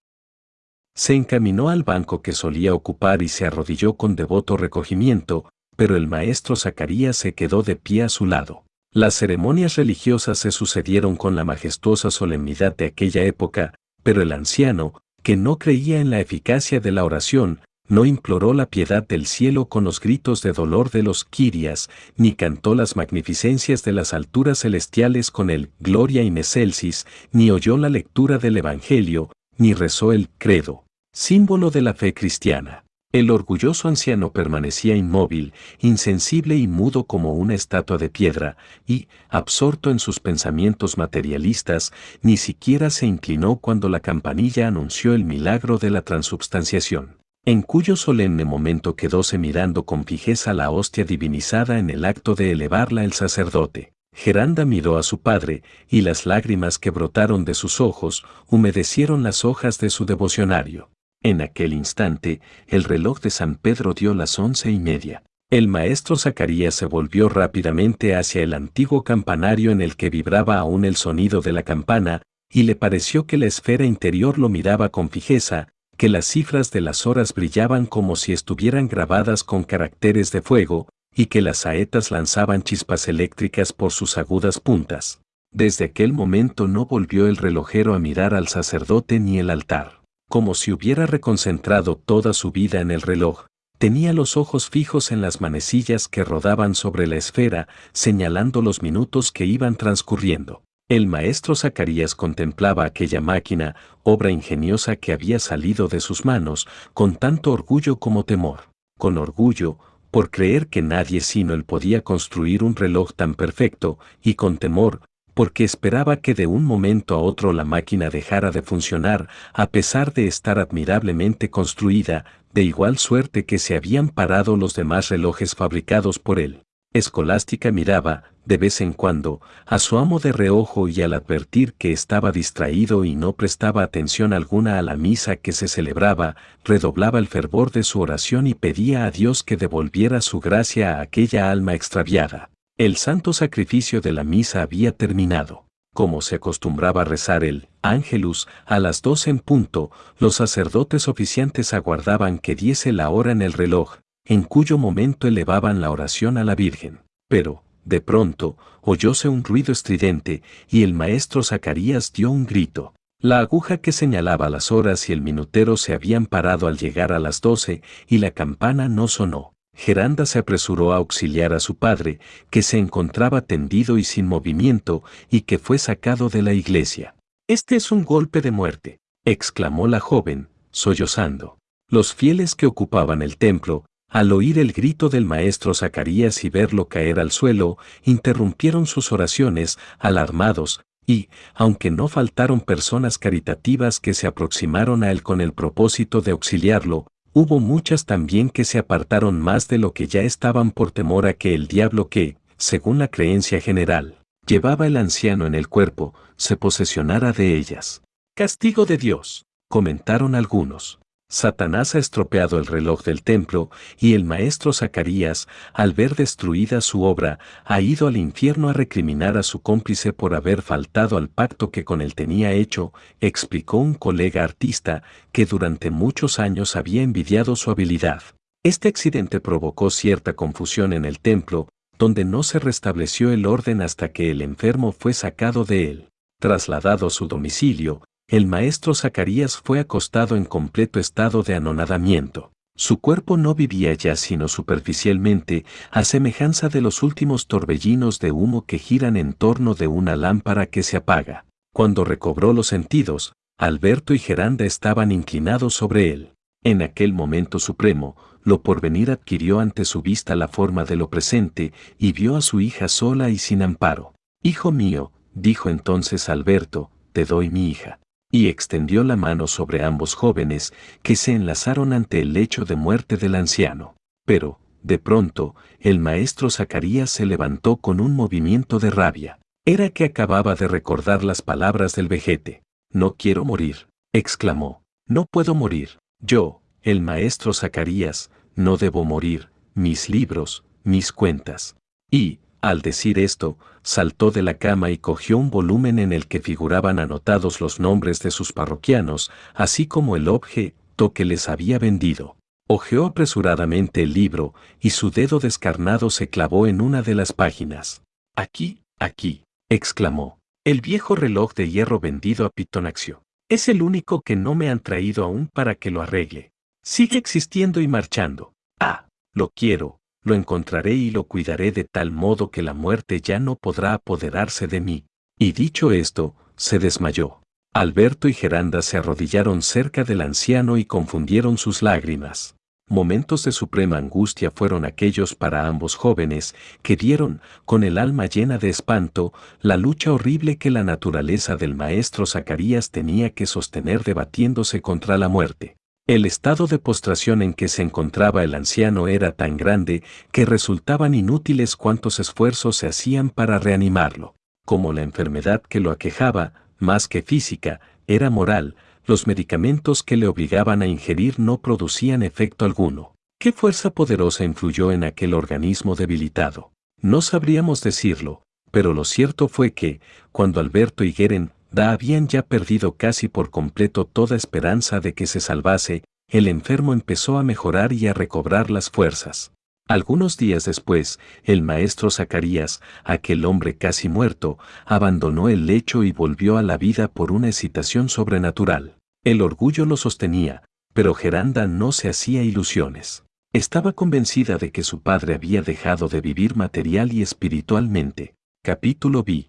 se 0.96 1.14
encaminó 1.14 1.70
al 1.70 1.82
banco 1.82 2.22
que 2.22 2.32
solía 2.32 2.72
ocupar 2.72 3.22
y 3.22 3.28
se 3.28 3.44
arrodilló 3.46 3.94
con 3.94 4.14
devoto 4.14 4.56
recogimiento, 4.56 5.50
pero 5.76 5.96
el 5.96 6.06
maestro 6.06 6.54
Zacarías 6.54 7.16
se 7.16 7.34
quedó 7.34 7.62
de 7.62 7.76
pie 7.76 8.04
a 8.04 8.08
su 8.08 8.26
lado. 8.26 8.64
Las 8.92 9.14
ceremonias 9.14 9.74
religiosas 9.74 10.38
se 10.38 10.52
sucedieron 10.52 11.16
con 11.16 11.34
la 11.34 11.44
majestuosa 11.44 12.12
solemnidad 12.12 12.76
de 12.76 12.86
aquella 12.86 13.24
época, 13.24 13.74
pero 14.04 14.22
el 14.22 14.30
anciano, 14.30 14.94
que 15.24 15.36
no 15.36 15.58
creía 15.58 16.00
en 16.00 16.10
la 16.10 16.20
eficacia 16.20 16.78
de 16.78 16.92
la 16.92 17.04
oración, 17.04 17.60
no 17.88 18.04
imploró 18.04 18.54
la 18.54 18.66
piedad 18.66 19.06
del 19.06 19.26
cielo 19.26 19.66
con 19.66 19.82
los 19.82 19.98
gritos 19.98 20.42
de 20.42 20.52
dolor 20.52 20.90
de 20.90 21.02
los 21.02 21.24
quirias, 21.24 21.90
ni 22.16 22.34
cantó 22.34 22.76
las 22.76 22.94
magnificencias 22.94 23.82
de 23.82 23.92
las 23.92 24.14
alturas 24.14 24.60
celestiales 24.60 25.32
con 25.32 25.50
el 25.50 25.72
Gloria 25.80 26.22
in 26.22 26.38
excelsis, 26.38 27.04
ni 27.32 27.50
oyó 27.50 27.76
la 27.76 27.88
lectura 27.88 28.38
del 28.38 28.56
Evangelio, 28.58 29.30
ni 29.58 29.74
rezó 29.74 30.12
el 30.12 30.28
credo 30.38 30.83
símbolo 31.14 31.70
de 31.70 31.80
la 31.80 31.94
fe 31.94 32.12
cristiana. 32.12 32.84
El 33.12 33.30
orgulloso 33.30 33.86
anciano 33.86 34.32
permanecía 34.32 34.96
inmóvil, 34.96 35.52
insensible 35.78 36.56
y 36.56 36.66
mudo 36.66 37.04
como 37.04 37.34
una 37.34 37.54
estatua 37.54 37.96
de 37.98 38.10
piedra, 38.10 38.56
y, 38.84 39.06
absorto 39.28 39.92
en 39.92 40.00
sus 40.00 40.18
pensamientos 40.18 40.98
materialistas, 40.98 41.92
ni 42.22 42.36
siquiera 42.36 42.90
se 42.90 43.06
inclinó 43.06 43.54
cuando 43.56 43.88
la 43.88 44.00
campanilla 44.00 44.66
anunció 44.66 45.14
el 45.14 45.24
milagro 45.24 45.78
de 45.78 45.90
la 45.90 46.02
transubstanciación, 46.02 47.18
en 47.44 47.62
cuyo 47.62 47.94
solemne 47.94 48.44
momento 48.44 48.96
quedóse 48.96 49.38
mirando 49.38 49.84
con 49.84 50.04
fijeza 50.04 50.52
la 50.52 50.70
hostia 50.70 51.04
divinizada 51.04 51.78
en 51.78 51.90
el 51.90 52.04
acto 52.04 52.34
de 52.34 52.50
elevarla 52.50 53.04
el 53.04 53.12
sacerdote. 53.12 53.92
Geranda 54.12 54.64
miró 54.64 54.98
a 54.98 55.04
su 55.04 55.20
padre, 55.20 55.62
y 55.88 56.00
las 56.00 56.26
lágrimas 56.26 56.80
que 56.80 56.90
brotaron 56.90 57.44
de 57.44 57.54
sus 57.54 57.80
ojos 57.80 58.24
humedecieron 58.48 59.22
las 59.22 59.44
hojas 59.44 59.78
de 59.78 59.90
su 59.90 60.04
devocionario. 60.04 60.90
En 61.24 61.40
aquel 61.40 61.72
instante, 61.72 62.42
el 62.68 62.84
reloj 62.84 63.18
de 63.20 63.30
San 63.30 63.54
Pedro 63.54 63.94
dio 63.94 64.12
las 64.12 64.38
once 64.38 64.70
y 64.70 64.78
media. 64.78 65.22
El 65.50 65.68
maestro 65.68 66.16
Zacarías 66.16 66.74
se 66.74 66.84
volvió 66.84 67.30
rápidamente 67.30 68.14
hacia 68.14 68.42
el 68.42 68.52
antiguo 68.52 69.04
campanario 69.04 69.70
en 69.70 69.80
el 69.80 69.96
que 69.96 70.10
vibraba 70.10 70.58
aún 70.58 70.84
el 70.84 70.96
sonido 70.96 71.40
de 71.40 71.52
la 71.52 71.62
campana, 71.62 72.20
y 72.52 72.64
le 72.64 72.76
pareció 72.76 73.26
que 73.26 73.38
la 73.38 73.46
esfera 73.46 73.86
interior 73.86 74.38
lo 74.38 74.50
miraba 74.50 74.90
con 74.90 75.08
fijeza, 75.08 75.68
que 75.96 76.10
las 76.10 76.26
cifras 76.26 76.70
de 76.72 76.82
las 76.82 77.06
horas 77.06 77.32
brillaban 77.32 77.86
como 77.86 78.16
si 78.16 78.34
estuvieran 78.34 78.86
grabadas 78.86 79.44
con 79.44 79.64
caracteres 79.64 80.30
de 80.30 80.42
fuego, 80.42 80.90
y 81.16 81.26
que 81.26 81.40
las 81.40 81.56
saetas 81.56 82.10
lanzaban 82.10 82.62
chispas 82.62 83.08
eléctricas 83.08 83.72
por 83.72 83.92
sus 83.92 84.18
agudas 84.18 84.60
puntas. 84.60 85.22
Desde 85.52 85.86
aquel 85.86 86.12
momento 86.12 86.68
no 86.68 86.84
volvió 86.84 87.28
el 87.28 87.38
relojero 87.38 87.94
a 87.94 87.98
mirar 87.98 88.34
al 88.34 88.48
sacerdote 88.48 89.20
ni 89.20 89.38
el 89.38 89.48
altar 89.48 90.03
como 90.34 90.56
si 90.56 90.72
hubiera 90.72 91.06
reconcentrado 91.06 91.94
toda 91.94 92.32
su 92.32 92.50
vida 92.50 92.80
en 92.80 92.90
el 92.90 93.02
reloj, 93.02 93.44
tenía 93.78 94.12
los 94.12 94.36
ojos 94.36 94.68
fijos 94.68 95.12
en 95.12 95.20
las 95.20 95.40
manecillas 95.40 96.08
que 96.08 96.24
rodaban 96.24 96.74
sobre 96.74 97.06
la 97.06 97.14
esfera, 97.14 97.68
señalando 97.92 98.60
los 98.60 98.82
minutos 98.82 99.30
que 99.30 99.46
iban 99.46 99.76
transcurriendo. 99.76 100.64
El 100.88 101.06
maestro 101.06 101.54
Zacarías 101.54 102.16
contemplaba 102.16 102.84
aquella 102.84 103.20
máquina, 103.20 103.76
obra 104.02 104.32
ingeniosa 104.32 104.96
que 104.96 105.12
había 105.12 105.38
salido 105.38 105.86
de 105.86 106.00
sus 106.00 106.24
manos, 106.24 106.66
con 106.94 107.14
tanto 107.14 107.52
orgullo 107.52 108.00
como 108.00 108.24
temor. 108.24 108.70
Con 108.98 109.18
orgullo, 109.18 109.78
por 110.10 110.32
creer 110.32 110.66
que 110.66 110.82
nadie 110.82 111.20
sino 111.20 111.54
él 111.54 111.62
podía 111.62 112.02
construir 112.02 112.64
un 112.64 112.74
reloj 112.74 113.12
tan 113.14 113.36
perfecto, 113.36 114.00
y 114.20 114.34
con 114.34 114.58
temor, 114.58 115.02
porque 115.34 115.64
esperaba 115.64 116.16
que 116.16 116.34
de 116.34 116.46
un 116.46 116.64
momento 116.64 117.14
a 117.14 117.18
otro 117.18 117.52
la 117.52 117.64
máquina 117.64 118.08
dejara 118.08 118.52
de 118.52 118.62
funcionar, 118.62 119.28
a 119.52 119.66
pesar 119.66 120.14
de 120.14 120.26
estar 120.26 120.58
admirablemente 120.58 121.50
construida, 121.50 122.24
de 122.52 122.62
igual 122.62 122.98
suerte 122.98 123.44
que 123.44 123.58
se 123.58 123.76
habían 123.76 124.08
parado 124.08 124.56
los 124.56 124.74
demás 124.74 125.08
relojes 125.08 125.54
fabricados 125.56 126.20
por 126.20 126.38
él. 126.38 126.62
Escolástica 126.92 127.72
miraba, 127.72 128.22
de 128.44 128.56
vez 128.56 128.80
en 128.80 128.92
cuando, 128.92 129.40
a 129.66 129.80
su 129.80 129.98
amo 129.98 130.20
de 130.20 130.30
reojo 130.30 130.86
y 130.86 131.02
al 131.02 131.14
advertir 131.14 131.74
que 131.74 131.90
estaba 131.90 132.30
distraído 132.30 133.04
y 133.04 133.16
no 133.16 133.32
prestaba 133.32 133.82
atención 133.82 134.32
alguna 134.32 134.78
a 134.78 134.82
la 134.82 134.96
misa 134.96 135.34
que 135.34 135.50
se 135.50 135.66
celebraba, 135.66 136.36
redoblaba 136.64 137.18
el 137.18 137.26
fervor 137.26 137.72
de 137.72 137.82
su 137.82 138.00
oración 138.00 138.46
y 138.46 138.54
pedía 138.54 139.06
a 139.06 139.10
Dios 139.10 139.42
que 139.42 139.56
devolviera 139.56 140.20
su 140.20 140.38
gracia 140.38 140.98
a 140.98 141.00
aquella 141.00 141.50
alma 141.50 141.74
extraviada. 141.74 142.50
El 142.76 142.96
santo 142.96 143.32
sacrificio 143.32 144.00
de 144.00 144.10
la 144.10 144.24
misa 144.24 144.60
había 144.60 144.90
terminado. 144.90 145.68
Como 145.94 146.20
se 146.20 146.34
acostumbraba 146.34 147.02
a 147.02 147.04
rezar 147.04 147.44
el 147.44 147.68
Ángelus 147.82 148.48
a 148.66 148.80
las 148.80 149.00
dos 149.00 149.28
en 149.28 149.38
punto, 149.38 149.92
los 150.18 150.34
sacerdotes 150.34 151.06
oficiantes 151.06 151.72
aguardaban 151.72 152.40
que 152.40 152.56
diese 152.56 152.92
la 152.92 153.10
hora 153.10 153.30
en 153.30 153.42
el 153.42 153.52
reloj, 153.52 153.98
en 154.24 154.42
cuyo 154.42 154.76
momento 154.76 155.28
elevaban 155.28 155.80
la 155.80 155.92
oración 155.92 156.36
a 156.36 156.42
la 156.42 156.56
Virgen. 156.56 157.02
Pero, 157.28 157.62
de 157.84 158.00
pronto, 158.00 158.56
oyóse 158.80 159.28
un 159.28 159.44
ruido 159.44 159.70
estridente, 159.70 160.42
y 160.68 160.82
el 160.82 160.94
maestro 160.94 161.44
Zacarías 161.44 162.12
dio 162.12 162.32
un 162.32 162.44
grito. 162.44 162.92
La 163.20 163.38
aguja 163.38 163.76
que 163.78 163.92
señalaba 163.92 164.50
las 164.50 164.72
horas 164.72 165.08
y 165.08 165.12
el 165.12 165.20
minutero 165.20 165.76
se 165.76 165.94
habían 165.94 166.26
parado 166.26 166.66
al 166.66 166.76
llegar 166.76 167.12
a 167.12 167.20
las 167.20 167.40
doce, 167.40 167.82
y 168.08 168.18
la 168.18 168.32
campana 168.32 168.88
no 168.88 169.06
sonó. 169.06 169.53
Geranda 169.74 170.26
se 170.26 170.38
apresuró 170.38 170.92
a 170.92 170.96
auxiliar 170.96 171.52
a 171.52 171.60
su 171.60 171.76
padre, 171.76 172.20
que 172.50 172.62
se 172.62 172.78
encontraba 172.78 173.42
tendido 173.42 173.98
y 173.98 174.04
sin 174.04 174.26
movimiento, 174.26 175.02
y 175.30 175.42
que 175.42 175.58
fue 175.58 175.78
sacado 175.78 176.28
de 176.28 176.42
la 176.42 176.52
iglesia. 176.52 177.14
Este 177.48 177.76
es 177.76 177.92
un 177.92 178.04
golpe 178.04 178.40
de 178.40 178.50
muerte, 178.50 178.98
exclamó 179.24 179.88
la 179.88 180.00
joven, 180.00 180.48
sollozando. 180.70 181.58
Los 181.88 182.14
fieles 182.14 182.54
que 182.54 182.66
ocupaban 182.66 183.20
el 183.20 183.36
templo, 183.36 183.84
al 184.08 184.32
oír 184.32 184.58
el 184.58 184.72
grito 184.72 185.08
del 185.08 185.24
maestro 185.24 185.74
Zacarías 185.74 186.44
y 186.44 186.48
verlo 186.48 186.88
caer 186.88 187.18
al 187.18 187.32
suelo, 187.32 187.78
interrumpieron 188.04 188.86
sus 188.86 189.12
oraciones, 189.12 189.78
alarmados, 189.98 190.80
y, 191.06 191.28
aunque 191.54 191.90
no 191.90 192.08
faltaron 192.08 192.60
personas 192.60 193.18
caritativas 193.18 194.00
que 194.00 194.14
se 194.14 194.26
aproximaron 194.26 195.02
a 195.02 195.10
él 195.10 195.22
con 195.22 195.40
el 195.40 195.52
propósito 195.52 196.20
de 196.20 196.30
auxiliarlo, 196.30 197.06
Hubo 197.36 197.58
muchas 197.58 198.06
también 198.06 198.48
que 198.48 198.64
se 198.64 198.78
apartaron 198.78 199.40
más 199.40 199.66
de 199.66 199.78
lo 199.78 199.92
que 199.92 200.06
ya 200.06 200.22
estaban 200.22 200.70
por 200.70 200.92
temor 200.92 201.26
a 201.26 201.32
que 201.32 201.52
el 201.52 201.66
diablo 201.66 202.08
que, 202.08 202.36
según 202.56 203.00
la 203.00 203.08
creencia 203.08 203.60
general, 203.60 204.18
llevaba 204.46 204.86
el 204.86 204.96
anciano 204.96 205.44
en 205.44 205.56
el 205.56 205.66
cuerpo, 205.66 206.14
se 206.36 206.56
posesionara 206.56 207.32
de 207.32 207.56
ellas. 207.56 208.02
Castigo 208.36 208.86
de 208.86 208.98
Dios, 208.98 209.46
comentaron 209.68 210.36
algunos. 210.36 211.00
Satanás 211.34 211.96
ha 211.96 211.98
estropeado 211.98 212.60
el 212.60 212.66
reloj 212.66 213.02
del 213.02 213.24
templo, 213.24 213.68
y 213.98 214.14
el 214.14 214.24
maestro 214.24 214.72
Zacarías, 214.72 215.48
al 215.72 215.92
ver 215.92 216.14
destruida 216.14 216.80
su 216.80 217.02
obra, 217.02 217.40
ha 217.64 217.80
ido 217.80 218.06
al 218.06 218.16
infierno 218.16 218.68
a 218.68 218.72
recriminar 218.72 219.36
a 219.36 219.42
su 219.42 219.60
cómplice 219.60 220.12
por 220.12 220.36
haber 220.36 220.62
faltado 220.62 221.16
al 221.16 221.28
pacto 221.28 221.72
que 221.72 221.84
con 221.84 222.02
él 222.02 222.14
tenía 222.14 222.52
hecho, 222.52 222.92
explicó 223.20 223.78
un 223.78 223.94
colega 223.94 224.44
artista 224.44 225.02
que 225.32 225.44
durante 225.44 225.90
muchos 225.90 226.38
años 226.38 226.76
había 226.76 227.02
envidiado 227.02 227.56
su 227.56 227.72
habilidad. 227.72 228.22
Este 228.62 228.86
accidente 228.86 229.40
provocó 229.40 229.90
cierta 229.90 230.34
confusión 230.34 230.92
en 230.92 231.04
el 231.04 231.18
templo, 231.18 231.68
donde 231.98 232.24
no 232.24 232.44
se 232.44 232.60
restableció 232.60 233.32
el 233.32 233.46
orden 233.46 233.82
hasta 233.82 234.12
que 234.12 234.30
el 234.30 234.40
enfermo 234.40 234.92
fue 234.92 235.12
sacado 235.12 235.64
de 235.64 235.90
él. 235.90 236.08
Trasladado 236.38 237.08
a 237.08 237.10
su 237.10 237.26
domicilio, 237.26 238.02
el 238.28 238.46
maestro 238.46 238.94
Zacarías 238.94 239.58
fue 239.58 239.80
acostado 239.80 240.34
en 240.34 240.44
completo 240.44 240.98
estado 240.98 241.42
de 241.42 241.54
anonadamiento. 241.54 242.52
Su 242.74 242.98
cuerpo 242.98 243.36
no 243.36 243.54
vivía 243.54 243.92
ya 243.92 244.16
sino 244.16 244.48
superficialmente, 244.48 245.64
a 245.90 246.04
semejanza 246.04 246.68
de 246.68 246.80
los 246.80 247.02
últimos 247.02 247.46
torbellinos 247.46 248.18
de 248.18 248.32
humo 248.32 248.64
que 248.64 248.78
giran 248.78 249.16
en 249.16 249.34
torno 249.34 249.74
de 249.74 249.86
una 249.86 250.16
lámpara 250.16 250.66
que 250.66 250.82
se 250.82 250.96
apaga. 250.96 251.44
Cuando 251.72 252.04
recobró 252.04 252.52
los 252.52 252.66
sentidos, 252.66 253.34
Alberto 253.58 254.14
y 254.14 254.18
Geranda 254.18 254.64
estaban 254.64 255.12
inclinados 255.12 255.74
sobre 255.74 256.10
él. 256.10 256.32
En 256.64 256.82
aquel 256.82 257.12
momento 257.12 257.58
supremo, 257.58 258.16
lo 258.42 258.62
porvenir 258.62 259.10
adquirió 259.10 259.60
ante 259.60 259.84
su 259.84 260.02
vista 260.02 260.34
la 260.34 260.48
forma 260.48 260.84
de 260.84 260.96
lo 260.96 261.10
presente 261.10 261.72
y 261.98 262.12
vio 262.12 262.36
a 262.36 262.40
su 262.40 262.60
hija 262.60 262.88
sola 262.88 263.28
y 263.28 263.38
sin 263.38 263.62
amparo. 263.62 264.14
Hijo 264.42 264.72
mío, 264.72 265.12
dijo 265.34 265.68
entonces 265.68 266.28
Alberto, 266.28 266.90
te 267.12 267.26
doy 267.26 267.50
mi 267.50 267.68
hija 267.68 268.00
y 268.34 268.48
extendió 268.48 269.04
la 269.04 269.14
mano 269.14 269.46
sobre 269.46 269.84
ambos 269.84 270.16
jóvenes 270.16 270.74
que 271.02 271.14
se 271.14 271.30
enlazaron 271.36 271.92
ante 271.92 272.20
el 272.20 272.32
lecho 272.32 272.64
de 272.64 272.74
muerte 272.74 273.16
del 273.16 273.36
anciano. 273.36 273.94
Pero, 274.26 274.58
de 274.82 274.98
pronto, 274.98 275.54
el 275.78 276.00
maestro 276.00 276.50
Zacarías 276.50 277.10
se 277.10 277.26
levantó 277.26 277.76
con 277.76 278.00
un 278.00 278.16
movimiento 278.16 278.80
de 278.80 278.90
rabia. 278.90 279.38
Era 279.64 279.88
que 279.90 280.02
acababa 280.02 280.56
de 280.56 280.66
recordar 280.66 281.22
las 281.22 281.42
palabras 281.42 281.94
del 281.94 282.08
vejete. 282.08 282.64
No 282.90 283.14
quiero 283.14 283.44
morir, 283.44 283.86
exclamó. 284.12 284.82
No 285.06 285.26
puedo 285.30 285.54
morir. 285.54 285.90
Yo, 286.20 286.60
el 286.82 287.02
maestro 287.02 287.52
Zacarías, 287.54 288.32
no 288.56 288.78
debo 288.78 289.04
morir. 289.04 289.50
Mis 289.74 290.08
libros, 290.08 290.64
mis 290.82 291.12
cuentas. 291.12 291.76
Y, 292.10 292.40
al 292.70 292.80
decir 292.80 293.18
esto, 293.18 293.58
saltó 293.82 294.30
de 294.30 294.42
la 294.42 294.54
cama 294.54 294.90
y 294.90 294.98
cogió 294.98 295.36
un 295.36 295.50
volumen 295.50 295.98
en 295.98 296.12
el 296.12 296.26
que 296.26 296.40
figuraban 296.40 296.98
anotados 296.98 297.60
los 297.60 297.78
nombres 297.78 298.20
de 298.20 298.30
sus 298.30 298.52
parroquianos, 298.52 299.30
así 299.54 299.86
como 299.86 300.16
el 300.16 300.28
objeto 300.28 301.12
que 301.12 301.24
les 301.24 301.48
había 301.48 301.78
vendido. 301.78 302.36
Ojeó 302.66 303.04
apresuradamente 303.04 304.02
el 304.02 304.14
libro, 304.14 304.54
y 304.80 304.90
su 304.90 305.10
dedo 305.10 305.38
descarnado 305.38 306.08
se 306.08 306.28
clavó 306.28 306.66
en 306.66 306.80
una 306.80 307.02
de 307.02 307.14
las 307.14 307.34
páginas. 307.34 308.02
Aquí, 308.34 308.80
aquí, 308.98 309.44
exclamó. 309.68 310.38
El 310.64 310.80
viejo 310.80 311.14
reloj 311.14 311.52
de 311.52 311.68
hierro 311.68 312.00
vendido 312.00 312.46
a 312.46 312.50
Pitonaxio. 312.50 313.22
Es 313.50 313.68
el 313.68 313.82
único 313.82 314.22
que 314.22 314.36
no 314.36 314.54
me 314.54 314.70
han 314.70 314.80
traído 314.80 315.24
aún 315.24 315.48
para 315.52 315.74
que 315.74 315.90
lo 315.90 316.00
arregle. 316.00 316.52
Sigue 316.82 317.18
existiendo 317.18 317.82
y 317.82 317.88
marchando. 317.88 318.54
Ah, 318.80 319.06
lo 319.34 319.50
quiero, 319.50 319.98
lo 320.24 320.34
encontraré 320.34 320.94
y 320.94 321.10
lo 321.10 321.24
cuidaré 321.24 321.70
de 321.70 321.84
tal 321.84 322.10
modo 322.10 322.50
que 322.50 322.62
la 322.62 322.74
muerte 322.74 323.20
ya 323.20 323.38
no 323.38 323.56
podrá 323.56 323.94
apoderarse 323.94 324.66
de 324.66 324.80
mí. 324.80 325.04
Y 325.38 325.52
dicho 325.52 325.92
esto, 325.92 326.34
se 326.56 326.78
desmayó. 326.78 327.40
Alberto 327.72 328.28
y 328.28 328.34
Geranda 328.34 328.82
se 328.82 328.96
arrodillaron 328.96 329.60
cerca 329.62 330.04
del 330.04 330.20
anciano 330.20 330.76
y 330.76 330.84
confundieron 330.84 331.58
sus 331.58 331.82
lágrimas. 331.82 332.56
Momentos 332.88 333.44
de 333.44 333.52
suprema 333.52 333.96
angustia 333.96 334.50
fueron 334.50 334.84
aquellos 334.84 335.34
para 335.34 335.66
ambos 335.66 335.94
jóvenes 335.94 336.54
que 336.82 336.96
vieron, 336.96 337.40
con 337.64 337.82
el 337.82 337.96
alma 337.96 338.26
llena 338.26 338.58
de 338.58 338.68
espanto, 338.68 339.32
la 339.60 339.78
lucha 339.78 340.12
horrible 340.12 340.58
que 340.58 340.70
la 340.70 340.84
naturaleza 340.84 341.56
del 341.56 341.74
maestro 341.74 342.26
Zacarías 342.26 342.90
tenía 342.90 343.30
que 343.30 343.46
sostener 343.46 344.04
debatiéndose 344.04 344.82
contra 344.82 345.16
la 345.16 345.28
muerte. 345.28 345.76
El 346.06 346.26
estado 346.26 346.66
de 346.66 346.78
postración 346.78 347.40
en 347.40 347.54
que 347.54 347.66
se 347.68 347.80
encontraba 347.80 348.44
el 348.44 348.54
anciano 348.54 349.08
era 349.08 349.32
tan 349.32 349.56
grande 349.56 350.02
que 350.32 350.44
resultaban 350.44 351.14
inútiles 351.14 351.76
cuantos 351.76 352.20
esfuerzos 352.20 352.76
se 352.76 352.86
hacían 352.86 353.30
para 353.30 353.58
reanimarlo. 353.58 354.34
Como 354.66 354.92
la 354.92 355.00
enfermedad 355.00 355.62
que 355.62 355.80
lo 355.80 355.90
aquejaba, 355.90 356.52
más 356.78 357.08
que 357.08 357.22
física, 357.22 357.80
era 358.06 358.28
moral, 358.28 358.76
los 359.06 359.26
medicamentos 359.26 360.02
que 360.02 360.18
le 360.18 360.26
obligaban 360.26 360.82
a 360.82 360.86
ingerir 360.86 361.40
no 361.40 361.62
producían 361.62 362.22
efecto 362.22 362.66
alguno. 362.66 363.14
¿Qué 363.38 363.52
fuerza 363.52 363.88
poderosa 363.88 364.44
influyó 364.44 364.92
en 364.92 365.04
aquel 365.04 365.32
organismo 365.32 365.94
debilitado? 365.94 366.70
No 367.00 367.22
sabríamos 367.22 367.82
decirlo, 367.82 368.42
pero 368.70 368.92
lo 368.92 369.04
cierto 369.04 369.48
fue 369.48 369.72
que, 369.72 370.02
cuando 370.32 370.60
Alberto 370.60 371.02
y 371.02 371.14
Geren 371.14 371.52
Da 371.74 371.90
habían 371.90 372.28
ya 372.28 372.42
perdido 372.42 372.96
casi 372.96 373.26
por 373.26 373.50
completo 373.50 374.04
toda 374.04 374.36
esperanza 374.36 375.00
de 375.00 375.12
que 375.12 375.26
se 375.26 375.40
salvase, 375.40 376.04
el 376.28 376.46
enfermo 376.46 376.92
empezó 376.92 377.36
a 377.36 377.42
mejorar 377.42 377.92
y 377.92 378.06
a 378.06 378.12
recobrar 378.12 378.70
las 378.70 378.90
fuerzas. 378.90 379.50
Algunos 379.88 380.36
días 380.36 380.66
después, 380.66 381.18
el 381.42 381.62
maestro 381.62 382.12
Zacarías, 382.12 382.80
aquel 383.02 383.44
hombre 383.44 383.76
casi 383.76 384.08
muerto, 384.08 384.56
abandonó 384.86 385.48
el 385.48 385.66
lecho 385.66 386.04
y 386.04 386.12
volvió 386.12 386.58
a 386.58 386.62
la 386.62 386.78
vida 386.78 387.08
por 387.08 387.32
una 387.32 387.48
excitación 387.48 388.08
sobrenatural. 388.08 388.96
El 389.24 389.42
orgullo 389.42 389.84
lo 389.84 389.96
sostenía, 389.96 390.62
pero 390.92 391.12
Geranda 391.12 391.66
no 391.66 391.90
se 391.90 392.08
hacía 392.08 392.44
ilusiones. 392.44 393.24
Estaba 393.52 393.94
convencida 393.94 394.58
de 394.58 394.70
que 394.70 394.84
su 394.84 395.02
padre 395.02 395.34
había 395.34 395.60
dejado 395.60 396.06
de 396.06 396.20
vivir 396.20 396.54
material 396.54 397.12
y 397.12 397.20
espiritualmente. 397.20 398.36
Capítulo 398.62 399.24
B. 399.24 399.48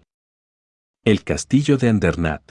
El 1.06 1.22
castillo 1.22 1.76
de 1.76 1.88
Andernat. 1.88 2.50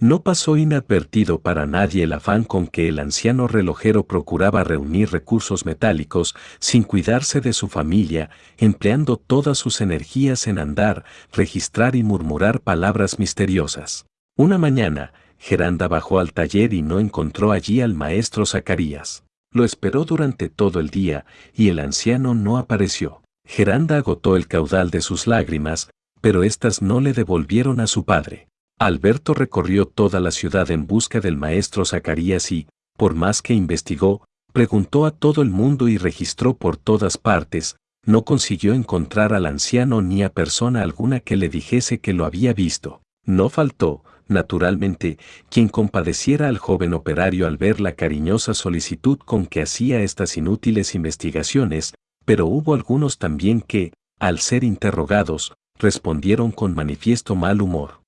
No 0.00 0.22
pasó 0.22 0.56
inadvertido 0.56 1.42
para 1.42 1.66
nadie 1.66 2.04
el 2.04 2.14
afán 2.14 2.44
con 2.44 2.66
que 2.66 2.88
el 2.88 2.98
anciano 2.98 3.46
relojero 3.46 4.06
procuraba 4.06 4.64
reunir 4.64 5.10
recursos 5.10 5.66
metálicos 5.66 6.34
sin 6.60 6.82
cuidarse 6.82 7.42
de 7.42 7.52
su 7.52 7.68
familia, 7.68 8.30
empleando 8.56 9.18
todas 9.18 9.58
sus 9.58 9.82
energías 9.82 10.46
en 10.46 10.58
andar, 10.58 11.04
registrar 11.30 11.94
y 11.94 12.02
murmurar 12.02 12.62
palabras 12.62 13.18
misteriosas. 13.18 14.06
Una 14.34 14.56
mañana, 14.56 15.12
Geranda 15.36 15.88
bajó 15.88 16.20
al 16.20 16.32
taller 16.32 16.72
y 16.72 16.80
no 16.80 17.00
encontró 17.00 17.52
allí 17.52 17.82
al 17.82 17.92
maestro 17.92 18.46
Zacarías. 18.46 19.24
Lo 19.52 19.64
esperó 19.64 20.06
durante 20.06 20.48
todo 20.48 20.80
el 20.80 20.88
día 20.88 21.26
y 21.52 21.68
el 21.68 21.80
anciano 21.80 22.32
no 22.34 22.56
apareció. 22.56 23.20
Geranda 23.44 23.98
agotó 23.98 24.36
el 24.36 24.48
caudal 24.48 24.88
de 24.88 25.02
sus 25.02 25.26
lágrimas, 25.26 25.90
pero 26.22 26.44
éstas 26.44 26.80
no 26.80 27.00
le 27.02 27.12
devolvieron 27.12 27.80
a 27.80 27.86
su 27.86 28.06
padre. 28.06 28.48
Alberto 28.78 29.34
recorrió 29.34 29.84
toda 29.84 30.20
la 30.20 30.30
ciudad 30.30 30.70
en 30.70 30.86
busca 30.86 31.20
del 31.20 31.36
maestro 31.36 31.84
Zacarías 31.84 32.50
y, 32.50 32.68
por 32.96 33.14
más 33.14 33.42
que 33.42 33.52
investigó, 33.52 34.24
preguntó 34.52 35.04
a 35.04 35.10
todo 35.10 35.42
el 35.42 35.50
mundo 35.50 35.88
y 35.88 35.98
registró 35.98 36.54
por 36.54 36.76
todas 36.76 37.18
partes, 37.18 37.76
no 38.06 38.24
consiguió 38.24 38.72
encontrar 38.72 39.34
al 39.34 39.46
anciano 39.46 40.00
ni 40.00 40.22
a 40.22 40.32
persona 40.32 40.82
alguna 40.82 41.20
que 41.20 41.36
le 41.36 41.48
dijese 41.48 41.98
que 41.98 42.12
lo 42.12 42.24
había 42.24 42.52
visto. 42.52 43.02
No 43.24 43.48
faltó, 43.48 44.02
naturalmente, 44.28 45.18
quien 45.50 45.68
compadeciera 45.68 46.48
al 46.48 46.58
joven 46.58 46.94
operario 46.94 47.46
al 47.46 47.56
ver 47.56 47.80
la 47.80 47.92
cariñosa 47.92 48.54
solicitud 48.54 49.18
con 49.18 49.46
que 49.46 49.62
hacía 49.62 50.02
estas 50.02 50.36
inútiles 50.36 50.94
investigaciones, 50.94 51.94
pero 52.24 52.46
hubo 52.46 52.74
algunos 52.74 53.18
también 53.18 53.60
que, 53.60 53.92
al 54.18 54.38
ser 54.38 54.64
interrogados, 54.64 55.52
respondieron 55.78 56.52
con 56.52 56.74
manifiesto 56.74 57.34
mal 57.34 57.62
humor. 57.62 58.02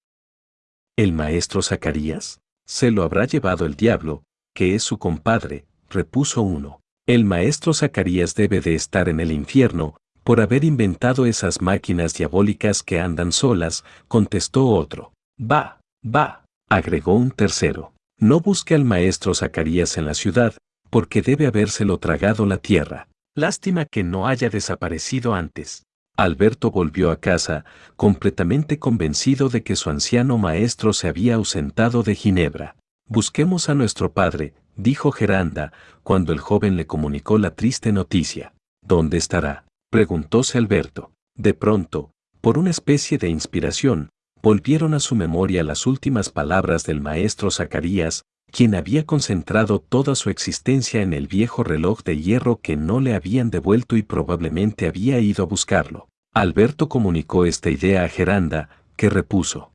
¿El 0.97 1.13
maestro 1.13 1.63
Zacarías? 1.63 2.41
Se 2.67 2.91
lo 2.91 3.03
habrá 3.03 3.25
llevado 3.27 3.67
el 3.67 3.75
diablo, 3.75 4.23
que 4.55 4.75
es 4.75 4.83
su 4.83 4.99
compadre, 4.99 5.67
repuso 5.91 6.43
uno. 6.43 6.81
El 7.07 7.25
maestro 7.25 7.75
Zacarías 7.75 8.35
debe 8.35 8.61
de 8.61 8.75
estar 8.75 9.09
en 9.09 9.21
el 9.21 9.33
infierno, 9.33 9.97
por 10.23 10.41
haber 10.41 10.65
inventado 10.65 11.27
esas 11.27 11.61
máquinas 11.61 12.15
diabólicas 12.15 12.83
que 12.83 13.01
andan 13.01 13.33
solas, 13.33 13.85
contestó 14.09 14.69
otro. 14.69 15.13
Va, 15.39 15.81
va, 16.05 16.47
agregó 16.71 17.15
un 17.15 17.31
tercero. 17.31 17.93
No 18.19 18.41
busque 18.41 18.75
al 18.75 18.85
maestro 18.85 19.35
Zacarías 19.35 19.99
en 19.99 20.07
la 20.07 20.15
ciudad, 20.15 20.55
porque 20.89 21.21
debe 21.21 21.47
habérselo 21.47 21.99
tragado 21.99 22.47
la 22.47 22.59
tierra. 22.59 23.09
Lástima 23.37 23.85
que 23.85 24.05
no 24.05 24.27
haya 24.29 24.49
desaparecido 24.49 25.35
antes. 25.35 25.83
Alberto 26.17 26.71
volvió 26.71 27.11
a 27.11 27.17
casa, 27.21 27.65
completamente 27.97 28.79
convencido 28.79 29.49
de 29.49 29.65
que 29.65 29.75
su 29.75 29.91
anciano 29.91 30.39
maestro 30.39 30.93
se 30.93 31.09
había 31.09 31.35
ausentado 31.35 32.05
de 32.05 32.15
Ginebra. 32.15 32.77
Busquemos 33.09 33.69
a 33.69 33.75
nuestro 33.75 34.13
padre, 34.13 34.55
dijo 34.77 35.11
Geranda, 35.11 35.73
cuando 36.05 36.33
el 36.33 36.39
joven 36.39 36.77
le 36.77 36.87
comunicó 36.87 37.37
la 37.39 37.55
triste 37.55 37.93
noticia. 37.93 38.55
¿Dónde 38.81 39.17
estará? 39.17 39.67
preguntóse 39.91 40.57
Alberto. 40.57 41.13
De 41.37 41.53
pronto, 41.53 42.13
por 42.41 42.59
una 42.59 42.71
especie 42.71 43.19
de 43.19 43.29
inspiración, 43.29 44.11
volvieron 44.41 44.95
a 44.95 45.01
su 45.01 45.17
memoria 45.17 45.65
las 45.65 45.87
últimas 45.87 46.29
palabras 46.31 46.85
del 46.85 47.01
maestro 47.01 47.51
Zacarías, 47.51 48.23
quien 48.55 48.77
había 48.77 49.05
concentrado 49.05 49.81
toda 49.81 50.15
su 50.15 50.31
existencia 50.31 51.03
en 51.03 51.13
el 51.13 51.27
viejo 51.27 51.65
reloj 51.65 52.05
de 52.05 52.23
hierro 52.23 52.61
que 52.63 52.77
no 52.77 53.01
le 53.01 53.15
habían 53.15 53.51
devuelto 53.51 53.97
y 53.97 54.05
probablemente 54.05 54.87
había 54.87 55.19
ido 55.19 55.43
a 55.43 55.47
buscarlo. 55.49 56.09
Alberto 56.33 56.89
comunicó 56.89 57.47
esta 57.47 57.69
idea 57.69 58.05
a 58.05 58.09
Geranda, 58.09 58.69
que 58.97 59.11
repuso. 59.11 59.73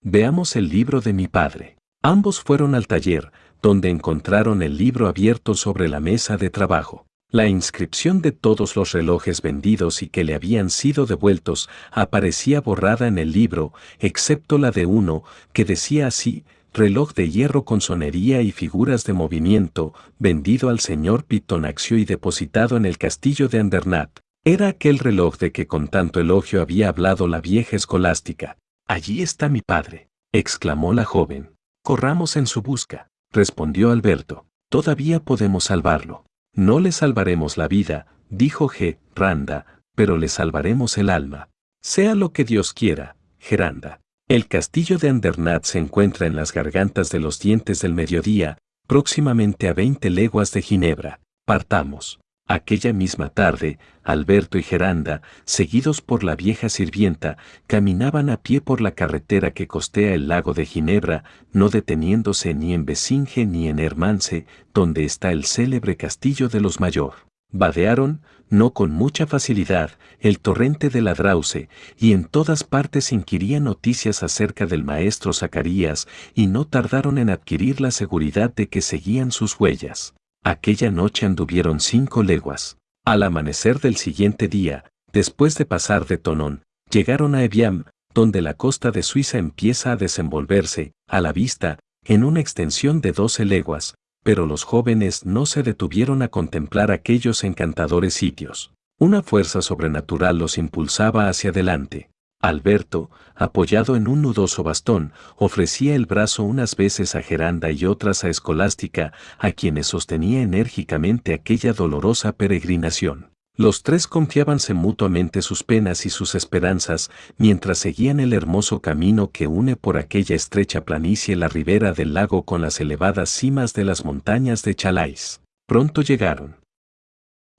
Veamos 0.00 0.56
el 0.56 0.70
libro 0.70 1.02
de 1.02 1.12
mi 1.12 1.28
padre. 1.28 1.76
Ambos 2.02 2.40
fueron 2.40 2.74
al 2.74 2.86
taller, 2.86 3.32
donde 3.60 3.90
encontraron 3.90 4.62
el 4.62 4.78
libro 4.78 5.06
abierto 5.06 5.52
sobre 5.52 5.86
la 5.86 6.00
mesa 6.00 6.38
de 6.38 6.48
trabajo. 6.48 7.04
La 7.30 7.48
inscripción 7.48 8.22
de 8.22 8.32
todos 8.32 8.76
los 8.76 8.92
relojes 8.92 9.42
vendidos 9.42 10.02
y 10.02 10.08
que 10.08 10.24
le 10.24 10.34
habían 10.34 10.70
sido 10.70 11.04
devueltos 11.04 11.68
aparecía 11.90 12.62
borrada 12.62 13.08
en 13.08 13.18
el 13.18 13.32
libro, 13.32 13.74
excepto 13.98 14.56
la 14.56 14.70
de 14.70 14.86
uno, 14.86 15.22
que 15.52 15.66
decía 15.66 16.06
así, 16.06 16.44
reloj 16.74 17.14
de 17.14 17.30
hierro 17.30 17.64
con 17.64 17.80
sonería 17.80 18.42
y 18.42 18.52
figuras 18.52 19.04
de 19.04 19.12
movimiento, 19.12 19.94
vendido 20.18 20.68
al 20.68 20.80
señor 20.80 21.24
Pitonaxio 21.24 21.96
y 21.96 22.04
depositado 22.04 22.76
en 22.76 22.84
el 22.84 22.98
castillo 22.98 23.48
de 23.48 23.60
Andernat. 23.60 24.20
Era 24.44 24.68
aquel 24.68 24.98
reloj 24.98 25.38
de 25.38 25.52
que 25.52 25.66
con 25.66 25.88
tanto 25.88 26.20
elogio 26.20 26.60
había 26.60 26.88
hablado 26.88 27.28
la 27.28 27.40
vieja 27.40 27.76
escolástica. 27.76 28.58
Allí 28.86 29.22
está 29.22 29.48
mi 29.48 29.62
padre, 29.62 30.08
exclamó 30.32 30.92
la 30.92 31.04
joven. 31.04 31.54
Corramos 31.82 32.36
en 32.36 32.46
su 32.46 32.60
busca, 32.60 33.08
respondió 33.32 33.90
Alberto. 33.90 34.46
Todavía 34.68 35.20
podemos 35.20 35.64
salvarlo. 35.64 36.26
No 36.52 36.80
le 36.80 36.92
salvaremos 36.92 37.56
la 37.56 37.68
vida, 37.68 38.06
dijo 38.28 38.68
G. 38.68 38.98
Randa, 39.14 39.82
pero 39.94 40.18
le 40.18 40.28
salvaremos 40.28 40.98
el 40.98 41.08
alma. 41.08 41.48
Sea 41.82 42.14
lo 42.14 42.32
que 42.32 42.44
Dios 42.44 42.72
quiera, 42.72 43.16
Geranda. 43.38 44.00
El 44.26 44.48
castillo 44.48 44.96
de 44.96 45.10
Andernat 45.10 45.64
se 45.64 45.78
encuentra 45.78 46.26
en 46.26 46.34
las 46.34 46.54
gargantas 46.54 47.10
de 47.10 47.20
los 47.20 47.38
dientes 47.40 47.82
del 47.82 47.92
mediodía, 47.92 48.56
próximamente 48.86 49.68
a 49.68 49.74
20 49.74 50.08
leguas 50.08 50.50
de 50.52 50.62
Ginebra. 50.62 51.20
Partamos. 51.44 52.20
Aquella 52.48 52.94
misma 52.94 53.28
tarde, 53.28 53.78
Alberto 54.02 54.56
y 54.56 54.62
Geranda, 54.62 55.20
seguidos 55.44 56.00
por 56.00 56.24
la 56.24 56.36
vieja 56.36 56.70
sirvienta, 56.70 57.36
caminaban 57.66 58.30
a 58.30 58.38
pie 58.38 58.62
por 58.62 58.80
la 58.80 58.92
carretera 58.92 59.50
que 59.50 59.66
costea 59.66 60.14
el 60.14 60.26
lago 60.26 60.54
de 60.54 60.64
Ginebra, 60.64 61.24
no 61.52 61.68
deteniéndose 61.68 62.54
ni 62.54 62.72
en 62.72 62.86
Besinge 62.86 63.44
ni 63.44 63.68
en 63.68 63.78
Hermance, 63.78 64.46
donde 64.72 65.04
está 65.04 65.32
el 65.32 65.44
célebre 65.44 65.98
castillo 65.98 66.48
de 66.48 66.60
los 66.62 66.80
Mayor. 66.80 67.12
Vadearon, 67.54 68.20
no 68.50 68.72
con 68.72 68.90
mucha 68.90 69.28
facilidad, 69.28 69.92
el 70.18 70.40
torrente 70.40 70.90
de 70.90 71.00
la 71.00 71.14
Drauce, 71.14 71.68
y 71.96 72.12
en 72.12 72.24
todas 72.24 72.64
partes 72.64 73.12
inquirían 73.12 73.62
noticias 73.62 74.24
acerca 74.24 74.66
del 74.66 74.82
maestro 74.82 75.32
Zacarías, 75.32 76.08
y 76.34 76.48
no 76.48 76.66
tardaron 76.66 77.16
en 77.16 77.30
adquirir 77.30 77.80
la 77.80 77.92
seguridad 77.92 78.52
de 78.52 78.68
que 78.68 78.82
seguían 78.82 79.30
sus 79.30 79.58
huellas. 79.58 80.14
Aquella 80.42 80.90
noche 80.90 81.26
anduvieron 81.26 81.78
cinco 81.78 82.24
leguas. 82.24 82.76
Al 83.04 83.22
amanecer 83.22 83.78
del 83.78 83.94
siguiente 83.96 84.48
día, 84.48 84.84
después 85.12 85.54
de 85.54 85.64
pasar 85.64 86.06
de 86.06 86.18
Tonón, 86.18 86.64
llegaron 86.90 87.36
a 87.36 87.44
Eviam, 87.44 87.84
donde 88.14 88.42
la 88.42 88.54
costa 88.54 88.90
de 88.90 89.04
Suiza 89.04 89.38
empieza 89.38 89.92
a 89.92 89.96
desenvolverse, 89.96 90.92
a 91.06 91.20
la 91.20 91.32
vista, 91.32 91.78
en 92.04 92.24
una 92.24 92.40
extensión 92.40 93.00
de 93.00 93.12
doce 93.12 93.44
leguas, 93.44 93.94
pero 94.24 94.46
los 94.46 94.64
jóvenes 94.64 95.24
no 95.24 95.46
se 95.46 95.62
detuvieron 95.62 96.22
a 96.22 96.28
contemplar 96.28 96.90
aquellos 96.90 97.44
encantadores 97.44 98.14
sitios. 98.14 98.72
Una 98.98 99.22
fuerza 99.22 99.62
sobrenatural 99.62 100.38
los 100.38 100.58
impulsaba 100.58 101.28
hacia 101.28 101.50
adelante. 101.50 102.10
Alberto, 102.40 103.10
apoyado 103.34 103.96
en 103.96 104.08
un 104.08 104.22
nudoso 104.22 104.62
bastón, 104.62 105.12
ofrecía 105.36 105.94
el 105.94 106.06
brazo 106.06 106.42
unas 106.42 106.74
veces 106.74 107.14
a 107.14 107.22
Geranda 107.22 107.70
y 107.70 107.84
otras 107.86 108.24
a 108.24 108.28
Escolástica, 108.28 109.12
a 109.38 109.52
quienes 109.52 109.86
sostenía 109.86 110.42
enérgicamente 110.42 111.34
aquella 111.34 111.72
dolorosa 111.72 112.32
peregrinación. 112.32 113.33
Los 113.56 113.84
tres 113.84 114.08
confiábanse 114.08 114.74
mutuamente 114.74 115.40
sus 115.40 115.62
penas 115.62 116.06
y 116.06 116.10
sus 116.10 116.34
esperanzas 116.34 117.10
mientras 117.38 117.78
seguían 117.78 118.18
el 118.18 118.32
hermoso 118.32 118.80
camino 118.80 119.30
que 119.30 119.46
une 119.46 119.76
por 119.76 119.96
aquella 119.96 120.34
estrecha 120.34 120.84
planicie 120.84 121.36
la 121.36 121.46
ribera 121.46 121.92
del 121.92 122.14
lago 122.14 122.42
con 122.42 122.62
las 122.62 122.80
elevadas 122.80 123.30
cimas 123.30 123.72
de 123.72 123.84
las 123.84 124.04
montañas 124.04 124.64
de 124.64 124.74
Chalais. 124.74 125.40
Pronto 125.68 126.02
llegaron 126.02 126.56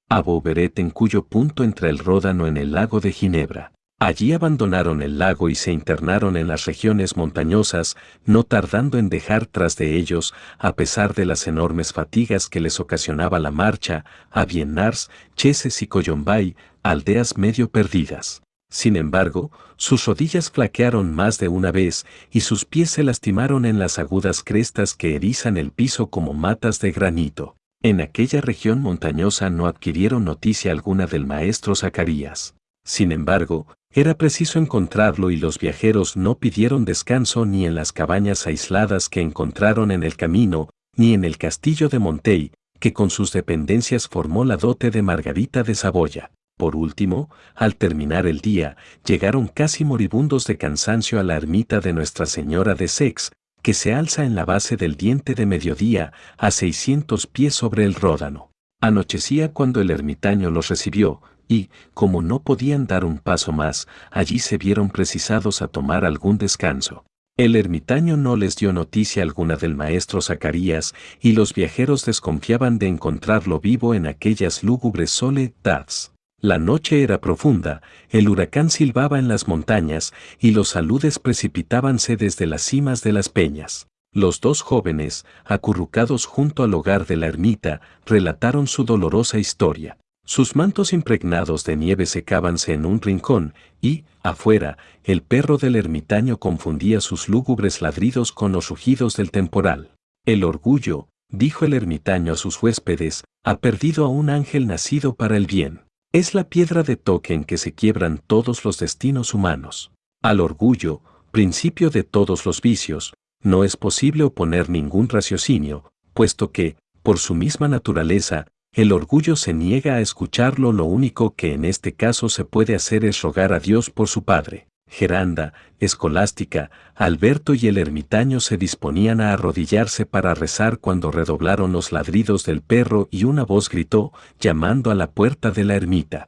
a 0.09 0.21
Bouberet 0.21 0.77
en 0.79 0.89
cuyo 0.89 1.25
punto 1.25 1.63
entra 1.63 1.89
el 1.89 1.97
Ródano 1.97 2.45
en 2.45 2.57
el 2.57 2.73
lago 2.73 2.99
de 2.99 3.13
Ginebra. 3.13 3.74
Allí 3.97 4.33
abandonaron 4.33 5.01
el 5.01 5.19
lago 5.19 5.49
y 5.49 5.55
se 5.55 5.71
internaron 5.71 6.35
en 6.35 6.47
las 6.47 6.65
regiones 6.65 7.15
montañosas, 7.15 7.95
no 8.25 8.43
tardando 8.43 8.97
en 8.97 9.07
dejar 9.07 9.45
tras 9.45 9.77
de 9.77 9.95
ellos, 9.95 10.33
a 10.59 10.75
pesar 10.75 11.13
de 11.13 11.25
las 11.25 11.47
enormes 11.47 11.93
fatigas 11.93 12.49
que 12.49 12.59
les 12.59 12.81
ocasionaba 12.81 13.39
la 13.39 13.51
marcha, 13.51 14.03
a 14.31 14.43
Biennars, 14.43 15.09
Cheses 15.35 15.81
y 15.81 15.87
Coyombay, 15.87 16.57
aldeas 16.83 17.37
medio 17.37 17.69
perdidas. 17.69 18.43
Sin 18.69 18.97
embargo, 18.97 19.51
sus 19.77 20.05
rodillas 20.05 20.51
flaquearon 20.51 21.15
más 21.15 21.37
de 21.39 21.47
una 21.47 21.71
vez 21.71 22.05
y 22.31 22.41
sus 22.41 22.65
pies 22.65 22.89
se 22.89 23.03
lastimaron 23.03 23.65
en 23.65 23.79
las 23.79 23.97
agudas 23.97 24.43
crestas 24.43 24.93
que 24.93 25.15
erizan 25.15 25.55
el 25.55 25.71
piso 25.71 26.07
como 26.07 26.33
matas 26.33 26.81
de 26.81 26.91
granito. 26.91 27.55
En 27.81 28.01
aquella 28.01 28.41
región 28.41 28.81
montañosa 28.81 29.49
no 29.49 29.67
adquirieron 29.67 30.25
noticia 30.25 30.71
alguna 30.71 31.05
del 31.05 31.25
maestro 31.25 31.75
Zacarías. 31.75 32.54
Sin 32.85 33.11
embargo, 33.11 33.67
era 33.89 34.13
preciso 34.15 34.59
encontrarlo 34.59 35.31
y 35.31 35.37
los 35.37 35.57
viajeros 35.57 36.15
no 36.15 36.37
pidieron 36.37 36.85
descanso 36.85 37.45
ni 37.45 37.65
en 37.65 37.73
las 37.73 37.91
cabañas 37.91 38.45
aisladas 38.45 39.09
que 39.09 39.21
encontraron 39.21 39.89
en 39.91 40.03
el 40.03 40.15
camino, 40.15 40.69
ni 40.95 41.13
en 41.13 41.25
el 41.25 41.37
castillo 41.37 41.89
de 41.89 41.99
Montey, 41.99 42.51
que 42.79 42.93
con 42.93 43.09
sus 43.09 43.31
dependencias 43.31 44.07
formó 44.07 44.45
la 44.45 44.57
dote 44.57 44.91
de 44.91 45.01
Margarita 45.01 45.63
de 45.63 45.75
Saboya. 45.75 46.31
Por 46.57 46.75
último, 46.75 47.29
al 47.55 47.75
terminar 47.75 48.27
el 48.27 48.39
día, 48.39 48.77
llegaron 49.05 49.47
casi 49.47 49.83
moribundos 49.83 50.45
de 50.45 50.57
cansancio 50.57 51.19
a 51.19 51.23
la 51.23 51.35
ermita 51.35 51.79
de 51.81 51.91
Nuestra 51.91 52.25
Señora 52.25 52.75
de 52.75 52.87
Sex, 52.87 53.31
que 53.61 53.73
se 53.73 53.93
alza 53.93 54.23
en 54.25 54.35
la 54.35 54.45
base 54.45 54.77
del 54.77 54.95
diente 54.95 55.33
de 55.33 55.45
mediodía 55.45 56.13
a 56.37 56.51
600 56.51 57.27
pies 57.27 57.55
sobre 57.55 57.83
el 57.83 57.95
Ródano. 57.95 58.51
Anochecía 58.79 59.51
cuando 59.51 59.81
el 59.81 59.89
ermitaño 59.89 60.51
los 60.51 60.67
recibió, 60.67 61.21
y, 61.47 61.69
como 61.93 62.21
no 62.21 62.41
podían 62.41 62.87
dar 62.87 63.05
un 63.05 63.17
paso 63.17 63.51
más, 63.51 63.87
allí 64.11 64.39
se 64.39 64.57
vieron 64.57 64.89
precisados 64.89 65.61
a 65.61 65.67
tomar 65.67 66.05
algún 66.05 66.37
descanso. 66.37 67.05
El 67.37 67.57
ermitaño 67.57 68.15
no 68.15 68.37
les 68.37 68.55
dio 68.55 68.71
noticia 68.71 69.21
alguna 69.21 69.57
del 69.57 69.75
maestro 69.75 70.21
Zacarías, 70.21 70.95
y 71.19 71.33
los 71.33 71.53
viajeros 71.53 72.05
desconfiaban 72.05 72.79
de 72.79 72.87
encontrarlo 72.87 73.59
vivo 73.59 73.93
en 73.93 74.07
aquellas 74.07 74.63
lúgubres 74.63 75.11
soledades. 75.11 76.13
La 76.39 76.59
noche 76.59 77.03
era 77.03 77.19
profunda, 77.19 77.81
el 78.09 78.29
huracán 78.29 78.69
silbaba 78.69 79.19
en 79.19 79.27
las 79.27 79.47
montañas, 79.47 80.13
y 80.39 80.51
los 80.51 80.75
aludes 80.75 81.19
precipitábanse 81.19 82.15
desde 82.15 82.45
las 82.45 82.61
cimas 82.61 83.03
de 83.03 83.11
las 83.11 83.27
peñas. 83.27 83.87
Los 84.13 84.39
dos 84.39 84.61
jóvenes, 84.61 85.25
acurrucados 85.43 86.25
junto 86.25 86.63
al 86.63 86.73
hogar 86.73 87.05
de 87.05 87.17
la 87.17 87.27
ermita, 87.27 87.81
relataron 88.05 88.67
su 88.67 88.85
dolorosa 88.85 89.39
historia. 89.39 89.97
Sus 90.25 90.55
mantos 90.55 90.91
impregnados 90.91 91.63
de 91.65 91.77
nieve 91.77 92.07
secábanse 92.07 92.73
en 92.73 92.87
un 92.87 92.99
rincón, 92.99 93.53
y, 93.79 94.05
afuera, 94.23 94.79
el 95.03 95.21
perro 95.21 95.57
del 95.57 95.75
ermitaño 95.75 96.39
confundía 96.39 96.99
sus 96.99 97.29
lúgubres 97.29 97.81
ladridos 97.81 98.31
con 98.31 98.51
los 98.51 98.69
rugidos 98.69 99.15
del 99.15 99.29
temporal. 99.29 99.91
El 100.25 100.43
orgullo, 100.43 101.09
dijo 101.29 101.65
el 101.65 101.73
ermitaño 101.73 102.33
a 102.33 102.37
sus 102.37 102.61
huéspedes, 102.61 103.23
ha 103.43 103.59
perdido 103.59 104.03
a 104.05 104.09
un 104.09 104.31
ángel 104.31 104.65
nacido 104.65 105.13
para 105.13 105.37
el 105.37 105.45
bien. 105.45 105.81
Es 106.11 106.33
la 106.33 106.49
piedra 106.49 106.81
de 106.81 106.95
toque 106.95 107.35
en 107.35 107.43
que 107.43 107.59
se 107.59 107.73
quiebran 107.73 108.19
todos 108.25 108.65
los 108.65 108.79
destinos 108.79 109.35
humanos. 109.35 109.91
Al 110.23 110.39
orgullo, 110.39 111.01
principio 111.31 111.91
de 111.91 112.03
todos 112.03 112.47
los 112.47 112.61
vicios, 112.61 113.13
no 113.43 113.63
es 113.63 113.77
posible 113.77 114.23
oponer 114.23 114.71
ningún 114.71 115.07
raciocinio, 115.07 115.91
puesto 116.15 116.51
que, 116.51 116.77
por 117.03 117.19
su 117.19 117.35
misma 117.35 117.67
naturaleza, 117.67 118.47
el 118.75 118.91
orgullo 118.91 119.37
se 119.37 119.53
niega 119.53 119.95
a 119.95 120.01
escucharlo, 120.01 120.73
lo 120.73 120.83
único 120.83 121.33
que 121.33 121.53
en 121.53 121.63
este 121.63 121.93
caso 121.93 122.27
se 122.27 122.43
puede 122.43 122.75
hacer 122.75 123.05
es 123.05 123.21
rogar 123.21 123.53
a 123.53 123.59
Dios 123.59 123.89
por 123.89 124.09
su 124.09 124.25
padre. 124.25 124.67
Geranda, 124.87 125.53
Escolástica, 125.79 126.69
Alberto 126.93 127.53
y 127.53 127.67
el 127.67 127.77
ermitaño 127.77 128.41
se 128.41 128.57
disponían 128.57 129.21
a 129.21 129.31
arrodillarse 129.31 130.05
para 130.05 130.33
rezar 130.33 130.79
cuando 130.79 131.09
redoblaron 131.09 131.71
los 131.71 131.93
ladridos 131.93 132.43
del 132.43 132.61
perro 132.61 133.07
y 133.11 133.23
una 133.23 133.45
voz 133.45 133.69
gritó, 133.69 134.11
llamando 134.41 134.91
a 134.91 134.95
la 134.95 135.09
puerta 135.09 135.51
de 135.51 135.63
la 135.63 135.75
ermita. 135.75 136.27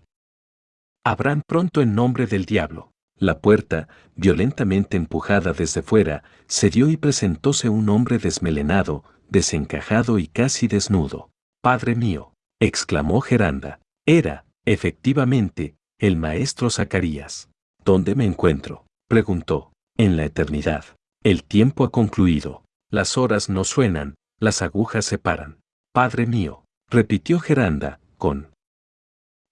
Abran 1.04 1.42
pronto 1.46 1.82
en 1.82 1.96
nombre 1.96 2.28
del 2.28 2.46
diablo. 2.46 2.92
La 3.20 3.40
puerta, 3.40 3.90
violentamente 4.16 4.96
empujada 4.96 5.52
desde 5.52 5.82
fuera, 5.82 6.24
se 6.48 6.70
dio 6.70 6.90
y 6.90 6.96
presentóse 6.96 7.68
un 7.68 7.90
hombre 7.90 8.20
desmelenado, 8.20 9.04
desencajado 9.30 10.18
y 10.18 10.28
casi 10.28 10.68
desnudo. 10.68 11.30
Padre 11.62 11.96
mío, 11.96 12.34
exclamó 12.60 13.22
Geranda. 13.22 13.80
Era, 14.06 14.46
efectivamente, 14.66 15.76
el 16.00 16.18
maestro 16.18 16.70
Zacarías. 16.70 17.50
¿Dónde 17.84 18.16
me 18.16 18.26
encuentro? 18.26 18.86
preguntó. 19.08 19.72
En 19.98 20.16
la 20.16 20.26
eternidad. 20.26 20.86
El 21.24 21.44
tiempo 21.44 21.84
ha 21.84 21.92
concluido. 21.92 22.64
Las 22.92 23.18
horas 23.18 23.50
no 23.50 23.64
suenan, 23.64 24.16
las 24.40 24.62
agujas 24.62 25.06
se 25.06 25.18
paran. 25.18 25.60
Padre 25.92 26.28
mío, 26.28 26.64
repitió 26.90 27.40
Geranda, 27.40 28.00
con 28.18 28.52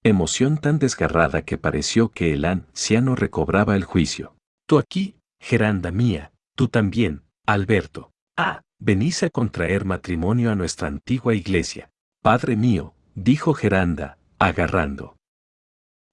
emoción 0.04 0.60
tan 0.60 0.78
desgarrada 0.78 1.42
que 1.42 1.58
pareció 1.58 2.10
que 2.10 2.34
el 2.34 2.46
anciano 2.46 3.16
recobraba 3.16 3.76
el 3.76 3.84
juicio. 3.84 4.36
Tú 4.68 4.78
aquí, 4.78 5.16
Geranda 5.40 5.92
mía, 5.92 6.32
tú 6.56 6.68
también, 6.68 7.24
Alberto. 7.46 8.12
Ah, 8.38 8.62
venís 8.80 9.24
a 9.24 9.30
contraer 9.30 9.86
matrimonio 9.86 10.52
a 10.52 10.56
nuestra 10.56 10.88
antigua 10.88 11.34
iglesia. 11.34 11.90
Padre 12.22 12.56
mío, 12.56 12.95
dijo 13.16 13.54
Geranda, 13.54 14.18
agarrando. 14.38 15.16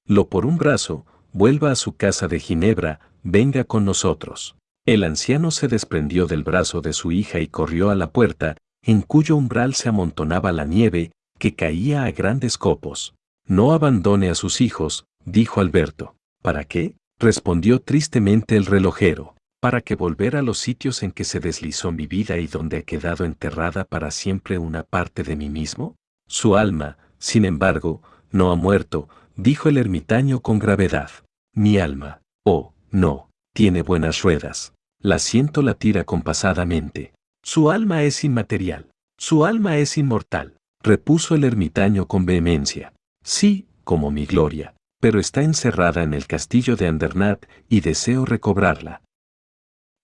Lo 0.07 0.29
por 0.29 0.47
un 0.47 0.57
brazo, 0.57 1.05
vuelva 1.33 1.70
a 1.70 1.77
su 1.77 1.97
casa 1.97 2.29
de 2.29 2.41
Ginebra, 2.41 3.01
venga 3.23 3.65
con 3.65 3.85
nosotros. 3.85 4.57
El 4.87 5.05
anciano 5.05 5.51
se 5.51 5.69
desprendió 5.69 6.27
del 6.27 6.43
brazo 6.43 6.81
de 6.81 6.93
su 6.93 7.12
hija 7.12 7.39
y 7.41 7.47
corrió 7.49 7.91
a 7.91 7.95
la 7.95 8.11
puerta, 8.11 8.57
en 8.85 9.03
cuyo 9.03 9.37
umbral 9.37 9.74
se 9.74 9.89
amontonaba 9.89 10.51
la 10.53 10.65
nieve, 10.65 11.12
que 11.39 11.55
caía 11.55 12.05
a 12.05 12.11
grandes 12.11 12.59
copos. 12.59 13.15
No 13.47 13.73
abandone 13.73 14.31
a 14.31 14.35
sus 14.35 14.61
hijos, 14.61 15.05
dijo 15.24 15.61
Alberto. 15.61 16.16
¿Para 16.43 16.65
qué? 16.65 16.95
respondió 17.19 17.81
tristemente 17.81 18.57
el 18.57 18.66
relojero. 18.66 19.35
Para 19.61 19.81
que 19.81 19.95
volver 19.95 20.35
a 20.35 20.43
los 20.43 20.59
sitios 20.59 21.05
en 21.05 21.12
que 21.12 21.23
se 21.23 21.39
deslizó 21.39 21.93
mi 21.93 22.09
vida 22.09 22.39
y 22.39 22.49
donde 22.49 22.79
ha 22.79 22.83
quedado 22.83 23.24
enterrada 23.24 23.85
para 23.85 24.11
siempre 24.11 24.59
una 24.59 24.83
parte 24.83 25.23
de 25.23 25.37
mí 25.37 25.49
mismo. 25.49 25.95
Su 26.33 26.57
alma, 26.57 26.97
sin 27.19 27.45
embargo, 27.45 28.01
no 28.31 28.53
ha 28.53 28.57
muerto, 28.57 29.07
dijo 29.37 29.69
el 29.69 29.77
ermitaño 29.77 30.41
con 30.41 30.59
gravedad. 30.59 31.11
Mi 31.55 31.77
alma, 31.77 32.23
oh, 32.43 32.73
no, 32.91 33.29
tiene 33.53 33.83
buenas 33.83 34.23
ruedas. 34.23 34.73
La 34.99 35.19
siento 35.19 35.61
latir 35.61 35.99
acompasadamente. 35.99 37.13
Su 37.43 37.71
alma 37.71 38.05
es 38.05 38.25
inmaterial. 38.25 38.91
Su 39.19 39.45
alma 39.45 39.77
es 39.77 39.99
inmortal, 39.99 40.57
repuso 40.83 41.35
el 41.35 41.45
ermitaño 41.45 42.09
con 42.09 42.25
vehemencia. 42.25 42.95
Sí, 43.23 43.69
como 43.85 44.11
mi 44.11 44.25
gloria, 44.25 44.75
pero 45.01 45.21
está 45.21 45.43
encerrada 45.43 46.03
en 46.03 46.15
el 46.15 46.27
castillo 46.27 46.77
de 46.77 46.87
Andernat 46.87 47.45
y 47.69 47.81
deseo 47.81 48.25
recobrarla. 48.25 49.03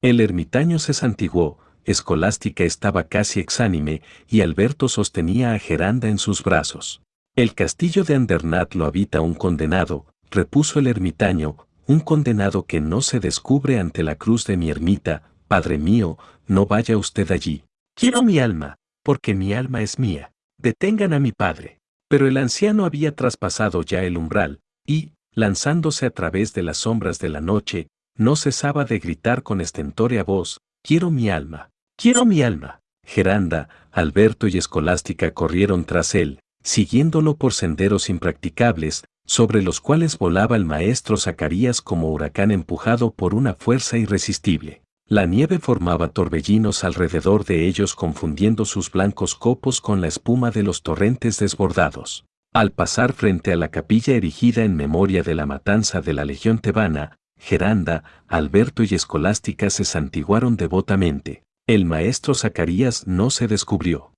El 0.03 0.21
ermitaño 0.21 0.79
se 0.79 0.93
santiguó, 0.93 1.59
Escolástica 1.89 2.65
estaba 2.65 3.05
casi 3.05 3.41
exánime 3.41 4.03
y 4.29 4.43
Alberto 4.43 4.91
sostenía 4.91 5.55
a 5.55 5.59
Geranda 5.59 6.11
en 6.11 6.19
sus 6.19 6.43
brazos. 6.43 7.01
El 7.35 7.55
castillo 7.55 8.05
de 8.05 8.15
Andernat 8.15 8.75
lo 8.75 8.85
habita 8.85 9.23
un 9.23 9.33
condenado, 9.33 10.05
repuso 10.31 10.81
el 10.81 10.87
ermitaño, 10.87 11.57
un 11.87 12.01
condenado 12.01 12.67
que 12.67 12.83
no 12.83 13.01
se 13.01 13.21
descubre 13.21 13.79
ante 13.79 14.03
la 14.03 14.17
cruz 14.17 14.45
de 14.45 14.59
mi 14.59 14.69
ermita, 14.69 15.33
Padre 15.49 15.79
mío, 15.79 16.19
no 16.47 16.67
vaya 16.67 16.99
usted 16.99 17.33
allí. 17.33 17.65
Quiero 17.95 18.23
mi 18.23 18.39
alma, 18.39 18.77
porque 19.03 19.35
mi 19.35 19.55
alma 19.55 19.81
es 19.81 19.99
mía. 19.99 20.31
Detengan 20.59 21.15
a 21.15 21.21
mi 21.21 21.33
padre. 21.33 21.79
Pero 22.11 22.29
el 22.29 22.37
anciano 22.37 22.85
había 22.85 23.17
traspasado 23.17 23.83
ya 23.83 24.05
el 24.05 24.19
umbral, 24.19 24.61
y, 24.87 25.13
lanzándose 25.33 26.05
a 26.05 26.11
través 26.11 26.53
de 26.53 26.65
las 26.65 26.77
sombras 26.77 27.19
de 27.19 27.31
la 27.31 27.41
noche, 27.41 27.89
no 28.15 28.37
cesaba 28.37 28.85
de 28.85 28.99
gritar 28.99 29.43
con 29.43 29.63
estentórea 29.63 30.23
voz, 30.23 30.59
Quiero 30.83 31.11
mi 31.11 31.29
alma. 31.29 31.71
Quiero 32.01 32.25
mi 32.25 32.43
alma. 32.43 32.79
Geranda, 33.05 33.69
Alberto 33.91 34.47
y 34.47 34.57
Escolástica 34.57 35.33
corrieron 35.33 35.85
tras 35.85 36.15
él, 36.15 36.39
siguiéndolo 36.63 37.37
por 37.37 37.53
senderos 37.53 38.09
impracticables, 38.09 39.03
sobre 39.27 39.63
los 39.63 39.81
cuales 39.81 40.17
volaba 40.17 40.55
el 40.55 40.65
maestro 40.65 41.17
Zacarías 41.17 41.83
como 41.83 42.13
huracán 42.13 42.53
empujado 42.53 43.11
por 43.11 43.35
una 43.35 43.55
fuerza 43.55 43.99
irresistible. 43.99 44.83
La 45.09 45.27
nieve 45.27 45.59
formaba 45.59 46.07
torbellinos 46.07 46.85
alrededor 46.85 47.45
de 47.45 47.67
ellos 47.67 47.97
confundiendo 47.97 48.65
sus 48.65 48.93
blancos 48.93 49.35
copos 49.35 49.81
con 49.81 50.01
la 50.01 50.07
espuma 50.07 50.53
de 50.53 50.63
los 50.63 50.85
torrentes 50.85 51.41
desbordados. 51.41 52.27
Al 52.55 52.71
pasar 52.71 53.13
frente 53.13 53.53
a 53.53 53.57
la 53.57 53.73
capilla 53.73 54.15
erigida 54.15 54.63
en 54.63 54.77
memoria 54.77 55.25
de 55.25 55.35
la 55.35 55.47
matanza 55.47 56.01
de 56.01 56.13
la 56.13 56.25
legión 56.25 56.61
tebana, 56.61 57.17
Geranda, 57.37 58.05
Alberto 58.29 58.85
y 58.85 58.95
Escolástica 58.95 59.69
se 59.69 59.85
santiguaron 59.85 60.57
devotamente. 60.57 61.43
El 61.69 61.85
maestro 61.85 62.33
Zacarías 62.33 63.07
no 63.07 63.29
se 63.29 63.47
descubrió. 63.47 64.15